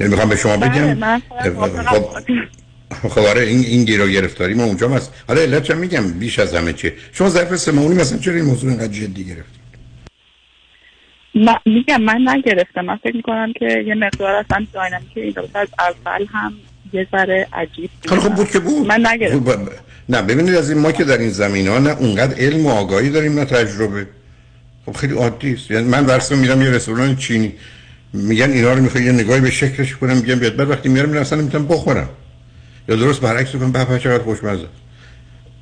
یعنی 0.00 0.10
می‌خوام 0.10 0.28
به 0.28 0.36
شما 0.36 0.56
بله، 0.56 0.94
بگم 0.94 1.22
فقط 1.54 1.86
خب 1.86 3.08
خب 3.08 3.18
آره 3.18 3.42
این 3.42 3.64
این 3.64 3.84
گیر 3.84 4.04
و 4.04 4.08
گرفتاری 4.08 4.54
ما 4.54 4.64
اونجا 4.64 4.88
هست. 4.88 5.12
حالا 5.28 5.40
علت 5.40 5.70
میگم 5.70 6.10
بیش 6.12 6.38
از 6.38 6.54
همه 6.54 6.72
چیه. 6.72 6.94
شما 7.12 7.28
ظرف 7.28 7.56
سه 7.56 7.72
مثلا 7.72 8.18
چرا 8.18 8.34
این 8.34 8.44
موضوع 8.44 8.70
اینقدر 8.70 8.92
جدی 8.92 9.24
گرفتید 9.24 9.59
من 9.59 9.59
میگم 11.66 12.02
من 12.02 12.28
نگرفتم. 12.28 12.80
من 12.80 12.96
فکر 12.96 13.16
می‌کنم 13.16 13.52
که 13.52 13.84
یه 13.86 13.94
مقدار 13.94 14.34
اصلا 14.34 14.66
داینامیک 14.72 15.08
این 15.14 15.34
رابطه 15.34 15.58
از 15.58 15.68
اول 15.78 16.26
هم 16.30 16.52
یه 16.92 17.06
ذره 17.12 17.46
عجیب 17.52 17.90
بود. 18.02 18.10
حالا 18.10 18.22
خب 18.22 18.34
بود 18.34 18.50
که 18.50 18.58
بود. 18.58 18.86
من 18.86 19.06
نگرفتم. 19.06 19.38
خب، 19.38 19.64
ب- 19.64 19.70
نه 20.08 20.22
ببینید 20.22 20.54
از 20.54 20.70
این 20.70 20.78
ما 20.78 20.92
که 20.92 21.04
در 21.04 21.18
این 21.18 21.30
زمین 21.30 21.68
ها 21.68 21.78
نه 21.78 21.90
اونقدر 21.90 22.38
علم 22.38 22.66
و 22.66 22.70
آگاهی 22.70 23.10
داریم 23.10 23.38
نه 23.38 23.44
تجربه. 23.44 24.06
خب 24.86 24.92
خیلی 24.92 25.14
عادی 25.14 25.52
است. 25.52 25.70
یعنی 25.70 25.88
من 25.88 26.06
ورسه 26.06 26.36
میرم 26.36 26.62
یه 26.62 26.70
رستوران 26.70 27.16
چینی. 27.16 27.52
میگن 28.12 28.50
اینا 28.50 28.72
رو 28.72 28.82
می‌خوای 28.82 29.04
یه 29.04 29.12
نگاهی 29.12 29.40
به 29.40 29.50
شکلش 29.50 29.96
کنم 29.96 30.16
میگم 30.16 30.34
بیاد. 30.38 30.56
بعد 30.56 30.70
وقتی 30.70 30.88
میارم 30.88 31.08
میرم 31.08 31.20
اصلا 31.20 31.40
نمی‌تونم 31.40 31.66
بخورم. 31.68 32.08
یا 32.88 32.96
درست 32.96 33.20
برعکس 33.20 33.52
کنم 33.52 33.72
به 33.72 33.98
چقدر 33.98 34.22
خوشمزه. 34.22 34.66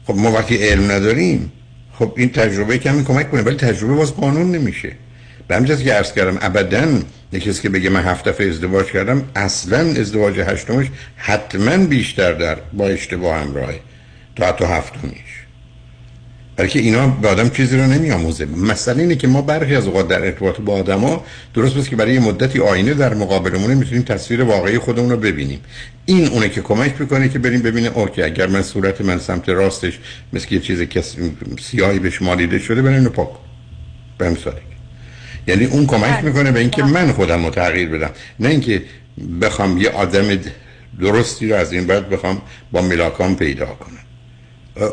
خب 0.06 0.14
ما 0.16 0.32
وقتی 0.32 0.56
علم 0.56 0.90
نداریم 0.90 1.52
خب 1.92 2.12
این 2.16 2.28
تجربه 2.28 2.78
کمی 2.78 3.04
کمک 3.04 3.30
کنه 3.30 3.42
ولی 3.42 3.56
تجربه 3.56 3.94
باز 3.94 4.16
قانون 4.16 4.50
نمیشه. 4.52 4.92
به 5.48 5.60
جهت 5.64 5.84
که 5.84 5.92
عرض 5.92 6.12
کردم 6.12 6.38
ابدا 6.40 6.86
کسی 7.32 7.62
که 7.62 7.68
بگه 7.68 7.90
من 7.90 8.02
هفت 8.02 8.28
دفعه 8.28 8.48
ازدواج 8.48 8.86
کردم 8.86 9.24
اصلا 9.36 9.78
ازدواج 9.78 10.40
هشتمش 10.40 10.86
حتما 11.16 11.86
بیشتر 11.86 12.32
در 12.32 12.56
با 12.72 12.88
اشتباه 12.88 13.36
همراهه 13.36 13.80
تا 14.36 14.46
حتی 14.46 14.64
هفتمیش 14.64 15.38
برای 16.56 16.70
که 16.70 16.78
اینا 16.78 17.06
به 17.06 17.28
آدم 17.28 17.48
چیزی 17.48 17.76
رو 17.76 17.86
نمیآموزه 17.86 18.44
مسئله 18.44 19.02
اینه 19.02 19.16
که 19.16 19.28
ما 19.28 19.42
برخی 19.42 19.74
از 19.74 19.86
اوقات 19.86 20.08
در 20.08 20.24
ارتباط 20.24 20.60
با 20.60 20.72
آدما 20.72 21.24
درست 21.54 21.74
بس 21.74 21.88
که 21.88 21.96
برای 21.96 22.18
مدتی 22.18 22.60
آینه 22.60 22.94
در 22.94 23.14
مقابلمونه 23.14 23.74
می‌تونیم 23.74 24.02
تصویر 24.02 24.42
واقعی 24.42 24.78
خودمون 24.78 25.10
رو 25.10 25.16
ببینیم 25.16 25.60
این 26.06 26.28
اونه 26.28 26.48
که 26.48 26.60
کمک 26.60 27.00
می‌کنه 27.00 27.28
که 27.28 27.38
بریم 27.38 27.62
ببینه 27.62 27.98
اوکی 27.98 28.22
اگر 28.22 28.46
من 28.46 28.62
صورت 28.62 29.00
من 29.00 29.18
سمت 29.18 29.48
راستش 29.48 29.98
مثل 30.32 30.54
یه 30.54 30.60
چیز 30.60 30.82
کس 30.82 31.16
سیاهی 31.60 31.98
بهش 31.98 32.22
مالیده 32.22 32.58
شده 32.58 32.82
برای 32.82 32.96
اینو 32.96 33.10
پاک. 33.10 33.28
به. 34.18 34.67
یعنی 35.48 35.64
اون 35.64 35.86
کمک 35.86 36.24
می‌کنه 36.24 36.52
به 36.52 36.60
اینکه 36.60 36.82
من 36.82 37.12
خودم 37.12 37.44
رو 37.44 37.50
تغییر 37.50 37.88
بدم. 37.88 38.10
نه 38.40 38.48
اینکه 38.48 38.82
بخوام 39.40 39.78
یه 39.78 39.90
آدم 39.90 40.38
درستی 41.00 41.48
رو 41.48 41.56
از 41.56 41.72
این 41.72 41.86
بعد 41.86 42.08
بخوام 42.08 42.42
با 42.72 42.82
ملاکام 42.82 43.36
پیدا 43.36 43.66
کنم. 43.66 43.98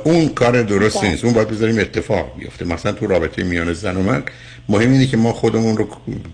اون 0.03 0.29
کار 0.29 0.61
درستی 0.61 1.09
نیست. 1.09 1.25
اون 1.25 1.33
باید 1.33 1.47
بذاریم 1.47 1.79
اتفاق 1.79 2.39
بیفته. 2.39 2.65
مثلا 2.65 2.91
تو 2.91 3.07
رابطه 3.07 3.43
میان 3.43 3.73
زن 3.73 3.97
و 3.97 4.03
مرد 4.03 4.23
مهم 4.69 4.91
اینه 4.91 5.07
که 5.07 5.17
ما 5.17 5.33
خودمون 5.33 5.77
رو 5.77 5.87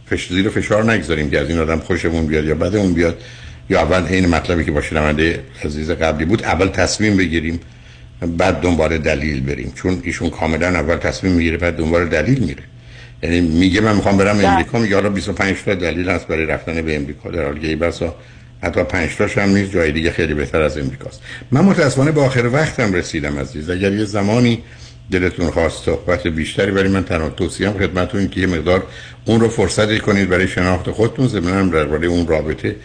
فش 0.10 0.30
زیر 0.30 0.49
فشار 0.49 0.91
نگذاریم 0.91 1.30
که 1.30 1.39
از 1.39 1.49
این 1.49 1.60
آدم 1.60 1.80
خوشمون 1.80 2.26
بیاد 2.26 2.45
یا 2.45 2.56
بدمون 2.56 2.93
بیاد. 2.93 3.22
یا 3.69 3.81
اول 3.81 4.03
این 4.10 4.26
مطلبی 4.26 4.65
که 4.65 4.72
با 4.72 4.81
شنونده 4.81 5.39
عزیز 5.65 5.91
قبلی 5.91 6.26
بود 6.26 6.43
اول 6.43 6.68
تصمیم 6.68 7.18
بگیریم 7.18 7.60
بعد 8.38 8.61
دنبال 8.61 8.98
دلیل 8.98 9.41
بریم. 9.41 9.72
چون 9.76 10.02
ایشون 10.03 10.30
کاملا 10.30 10.68
اول 10.68 10.95
تصمیم 10.95 11.34
می‌گیره 11.34 11.57
بعد 11.57 11.77
دنبال 11.77 12.10
دلیل 12.10 12.39
میره. 12.39 12.64
یعنی 13.23 13.41
میگه 13.41 13.81
من 13.81 13.95
می‌خوام 13.95 14.18
برم 14.18 14.45
امریکا 14.45 14.80
میگه 14.80 14.95
حالا 14.95 15.10
25 15.10 15.56
تا 15.65 15.76
دلیل 15.76 16.10
هست 16.10 16.27
برای 16.27 16.45
رفتن 16.45 16.81
به 16.81 16.95
امریکا 16.95 17.30
در 17.30 17.45
حالی 17.45 17.69
که 17.69 17.76
بسا 17.76 18.15
حتی 18.64 18.84
پنج 18.84 19.15
تاش 19.15 19.38
هم 19.38 19.49
نیست 19.49 19.72
جای 19.72 19.91
دیگه 19.91 20.11
خیلی 20.11 20.34
بهتر 20.34 20.61
از 20.61 20.77
امریکاست 20.77 21.22
من 21.52 21.61
متاسفانه 21.61 22.11
به 22.11 22.22
آخر 22.22 22.45
وقتم 22.45 22.93
رسیدم 22.93 23.39
عزیز. 23.39 23.69
اگر 23.69 23.91
یه 23.93 24.06
زمانی 24.06 24.64
دلتون 25.11 25.52
خواست 25.52 25.85
صحبت 25.85 26.27
بیشتری 26.27 26.72
برای 26.72 26.89
من 26.89 27.03
تنها 27.03 27.30
توصیم 27.30 27.72
خدمتتون 27.72 28.27
که 28.27 28.41
یه 28.41 28.48
مقدار 28.48 28.84
اون 29.26 29.39
رو 29.39 29.49
فرصت 29.49 29.99
کنید 29.99 30.30
برای 30.30 30.48
شناخت 30.48 30.91
خودتون 30.91 31.27
ضمن 31.27 31.69
برای 31.69 32.06
اون 32.06 32.27
رابطه 32.27 32.76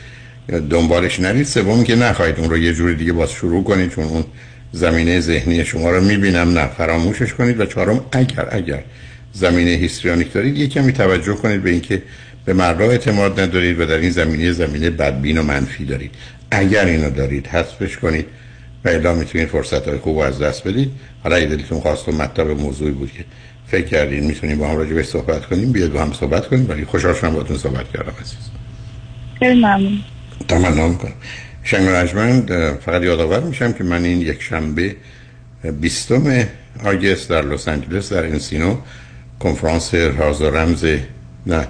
دنبالش 0.71 1.21
نرید. 1.21 1.47
سوم 1.47 1.85
که 1.85 1.97
نخواهید 1.97 2.39
اون 2.39 2.51
رو 2.51 2.59
یه 2.59 2.73
جوری 2.73 2.95
دیگه 2.95 3.13
باز 3.13 3.31
شروع 3.31 3.65
کنید 3.65 3.91
چون 3.91 4.05
اون 4.05 4.25
زمینه 4.73 5.21
ذهنی 5.21 5.65
شما 5.65 5.91
رو 5.91 6.05
می‌بینم. 6.05 6.59
نه 6.59 6.67
فراموشش 6.67 7.35
کنید. 7.35 7.61
و 7.61 7.67
چهارم 7.67 8.05
اگر 8.13 8.49
اگر 8.51 8.83
زمینه 9.37 9.71
هیستریانیک 9.71 10.33
دارید 10.33 10.57
یه 10.57 10.67
کمی 10.67 10.93
توجه 10.93 11.35
کنید 11.35 11.63
به 11.63 11.71
اینکه 11.71 12.03
به 12.45 12.53
مردا 12.53 12.85
اعتماد 12.85 13.41
ندارید 13.41 13.81
و 13.81 13.87
در 13.87 13.99
این 13.99 14.11
زمینه 14.11 14.53
زمینه 14.53 14.91
بدبین 14.91 15.39
و 15.39 15.43
منفی 15.43 15.85
دارید. 15.85 16.11
اگر 16.51 16.85
اینو 16.85 17.11
دارید 17.11 17.47
حذفش 17.47 17.97
کنید 17.97 18.27
و 18.85 18.89
الا 18.89 19.15
می‌تونید 19.15 19.49
فرصت 19.49 19.89
های 19.89 19.99
خوب 19.99 20.19
از 20.19 20.39
دست 20.39 20.69
بدید. 20.69 20.91
حالا 21.23 21.37
اگه 21.37 21.47
دلتون 21.47 21.81
خواست 21.81 22.09
و 22.09 22.13
مطلب 22.13 22.51
موضوعی 22.51 22.91
بود 22.91 23.13
که 23.13 23.25
فکر 23.67 23.87
کردین 23.87 24.25
می‌تونیم 24.25 24.59
با 24.59 24.69
هم 24.69 24.77
راجع 24.77 25.03
صحبت 25.03 25.47
کنیم 25.47 25.73
بیاد 25.73 25.93
با 25.93 26.03
هم 26.03 26.13
صحبت 26.13 26.47
کنیم. 26.47 26.71
ولی 26.71 26.85
خوشحال 26.85 27.15
شدم 27.15 27.31
باهاتون 27.31 27.59
صحبت 27.59 27.93
کردم 27.93 28.13
عزیز. 28.21 28.51
خیلی 29.39 29.55
ممنون. 29.55 29.99
تمنا 30.49 30.89
می‌کنم 30.89 31.13
شنگ 31.63 31.89
فقط 32.81 33.03
یادآور 33.03 33.41
میشم 33.41 33.73
که 33.73 33.85
من 33.85 34.05
این 34.05 34.21
یک 34.21 34.43
شنبه 34.43 34.97
20 35.81 36.13
آگست 36.85 37.31
در 37.31 37.43
لس 37.43 37.69
آنجلس 37.69 38.13
در 38.13 38.25
انسینو 38.25 38.77
کنفرانس 39.41 39.95
راز 39.95 40.43
و 40.43 40.51
رمز 40.51 40.85
نه 41.47 41.69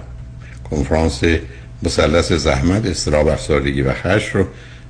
کنفرانس 0.69 1.21
مثلث 1.83 2.31
زحمت 2.31 2.85
استراب 2.85 3.27
افسردگی 3.27 3.81
و 3.81 3.93
خش 3.93 4.29
رو 4.35 4.45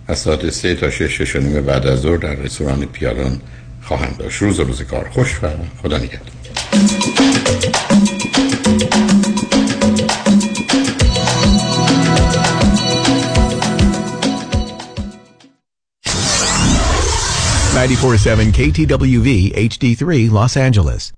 از 0.07 0.19
ساعت 0.19 0.49
سه 0.49 0.75
تا 0.75 0.89
شش 0.89 1.21
شش 1.21 1.35
بعد 1.35 1.87
از 1.87 1.99
ظهر 1.99 2.17
در 2.17 2.35
رستوران 2.35 2.85
پیالون 2.85 3.39
خواهم 3.81 4.15
داشت. 4.19 4.41
روز 4.41 4.59
روز 4.59 4.81
کار. 4.81 5.09
خوش 5.09 5.43
و 5.43 5.47
خدا 5.83 5.97
نگهدار. 5.97 6.31
KTWV 18.57 19.29
HD3 19.69 20.29
Los 20.31 20.57
Angeles. 20.57 21.11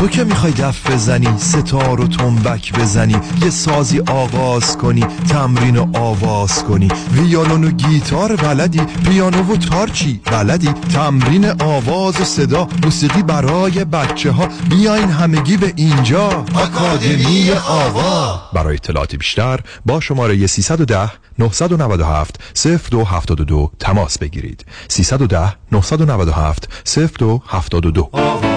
تو 0.00 0.08
که 0.08 0.24
می‌خوای 0.24 0.52
دف 0.52 0.90
بزنی 0.90 1.38
ستار 1.38 2.00
و 2.00 2.06
تنبک 2.06 2.72
بزنی 2.72 3.16
یه 3.42 3.50
سازی 3.50 4.00
آغاز 4.00 4.78
کنی 4.78 5.06
تمرین 5.28 5.76
و 5.76 5.96
آواز 5.98 6.64
کنی. 6.64 6.88
ویالون 7.12 7.64
و 7.64 7.70
گیتار 7.70 8.36
بلدی 8.36 8.80
پیانو 8.80 9.52
و 9.52 9.56
تارچی 9.56 10.20
بلدی. 10.24 10.72
تمرین 10.72 11.62
آواز 11.62 12.20
و 12.20 12.24
صدا 12.24 12.68
موسیقی 12.82 13.22
برای 13.22 13.84
بچه 13.84 14.30
ها 14.30 14.48
بیاین 14.70 15.08
همگی 15.08 15.56
به 15.56 15.72
اینجا. 15.76 16.44
آکادمی 16.54 17.50
آوا. 17.68 18.40
برای 18.52 18.74
اطلاعات 18.74 19.16
بیشتر 19.16 19.60
با 19.86 20.00
شماره 20.00 20.46
310 20.46 21.10
997 21.38 22.40
0272 22.92 23.70
تماس 23.78 24.18
بگیرید. 24.18 24.64
310 24.88 25.54
997 25.72 26.68
0272 27.20 28.49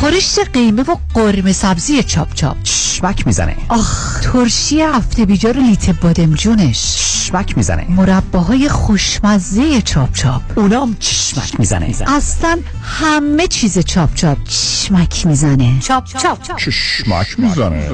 خورشت 0.00 0.38
قیمه 0.38 0.82
و 0.82 0.96
قرمه 1.14 1.52
سبزی 1.52 2.02
چاپ 2.02 2.34
چاپ. 2.34 2.56
شمک 2.64 3.26
می‌زنه. 3.26 3.56
آخ 3.68 4.20
ترشی 4.20 4.82
هفته 4.82 5.24
بیجار 5.26 5.56
لیت 5.56 5.90
بادمجونش 5.90 6.96
چشمک 6.96 7.56
می‌زنه. 7.56 7.86
مرباهای 7.90 8.68
خوشمزه 8.68 9.82
چاپ 9.82 10.12
چاپ. 10.12 10.42
اونام 10.56 10.96
چشمک 11.00 11.60
می‌زنه. 11.60 11.94
اصلا 12.06 12.60
همه 12.82 13.46
چیز 13.46 13.78
چاپ 13.78 14.14
چاپ 14.14 14.38
چشمک 14.44 15.26
می‌زنه. 15.26 15.80
چاپ 15.80 16.04
چاپ. 16.04 16.56
چشمک 16.56 17.40
می‌زنه. 17.40 17.88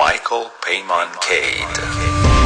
مایکل 0.00 0.48
پیمان 0.66 1.06
کید 1.28 2.45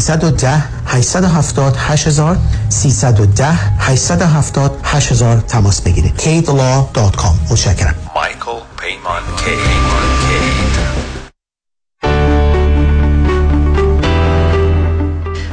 310 0.01 0.63
870 0.85 1.75
8000 1.77 2.37
310 2.69 3.45
870 3.79 4.79
8000 4.83 5.37
تماس 5.37 5.81
بگیرید. 5.81 6.13
Kidlaw.com 6.17 7.51
متشکرم. 7.51 7.95
مایکل 8.15 8.61
پیمان 8.77 9.21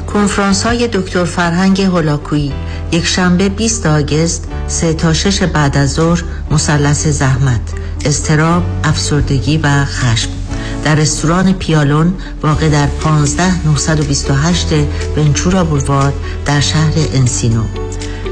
کنفرانس 0.07 0.63
های 0.63 0.89
دکتر 0.89 1.25
فرهنگ 1.25 1.83
هولاکویی. 1.83 2.53
یک 2.93 3.07
شنبه 3.07 3.49
20 3.49 3.87
آگست 3.87 4.49
3 4.67 4.95
تا 4.95 5.13
6 5.13 5.43
بعد 5.43 5.77
از 5.77 5.93
ظهر 5.93 6.25
مثلث 6.51 7.07
زحمت. 7.07 7.61
استراب 8.05 8.63
افسردگی 8.85 9.59
و 9.59 9.85
خشم. 9.85 10.48
در 10.85 10.95
رستوران 10.95 11.53
پیالون 11.53 12.15
واقع 12.43 12.69
در 12.69 12.87
15 12.87 13.67
928 13.67 14.67
ونچورا 15.17 15.65
بولوارد 15.65 16.13
در 16.47 16.61
شهر 16.61 16.93
انسینو. 17.15 17.63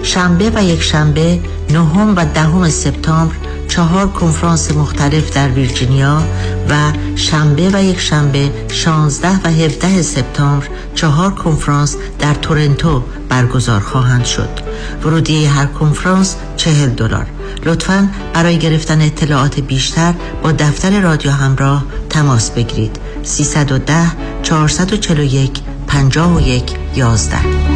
شنبه 0.03 0.51
و 0.55 0.65
یک 0.65 0.83
شنبه 0.83 1.41
نهم 1.71 2.17
و 2.17 2.25
دهم 2.35 2.69
سپتامبر 2.69 3.35
چهار 3.69 4.09
کنفرانس 4.09 4.73
مختلف 4.73 5.31
در 5.31 5.49
ویرجینیا 5.49 6.23
و 6.71 6.93
شنبه 7.17 7.71
و 7.73 7.85
یک 7.85 8.01
شنبه 8.01 8.51
16 8.69 9.29
و 9.45 9.51
17 9.51 10.03
سپتامبر 10.03 10.67
چهار 10.95 11.31
کنفرانس 11.31 11.97
در 12.19 12.35
تورنتو 12.35 13.03
برگزار 13.29 13.81
خواهند 13.81 14.25
شد. 14.25 14.49
ورودی 15.05 15.45
هر 15.45 15.67
کنفرانس 15.67 16.37
چهل 16.57 16.89
دلار. 16.89 17.27
لطفا 17.65 18.09
برای 18.35 18.59
گرفتن 18.59 19.01
اطلاعات 19.01 19.61
بیشتر 19.61 20.15
با 20.43 20.53
دفتر 20.53 21.01
رادیو 21.01 21.31
همراه 21.31 21.85
تماس 22.11 22.51
بگیرید. 22.51 22.99
310 23.23 23.95
441 24.43 25.61
51 25.87 26.73
11 26.97 27.76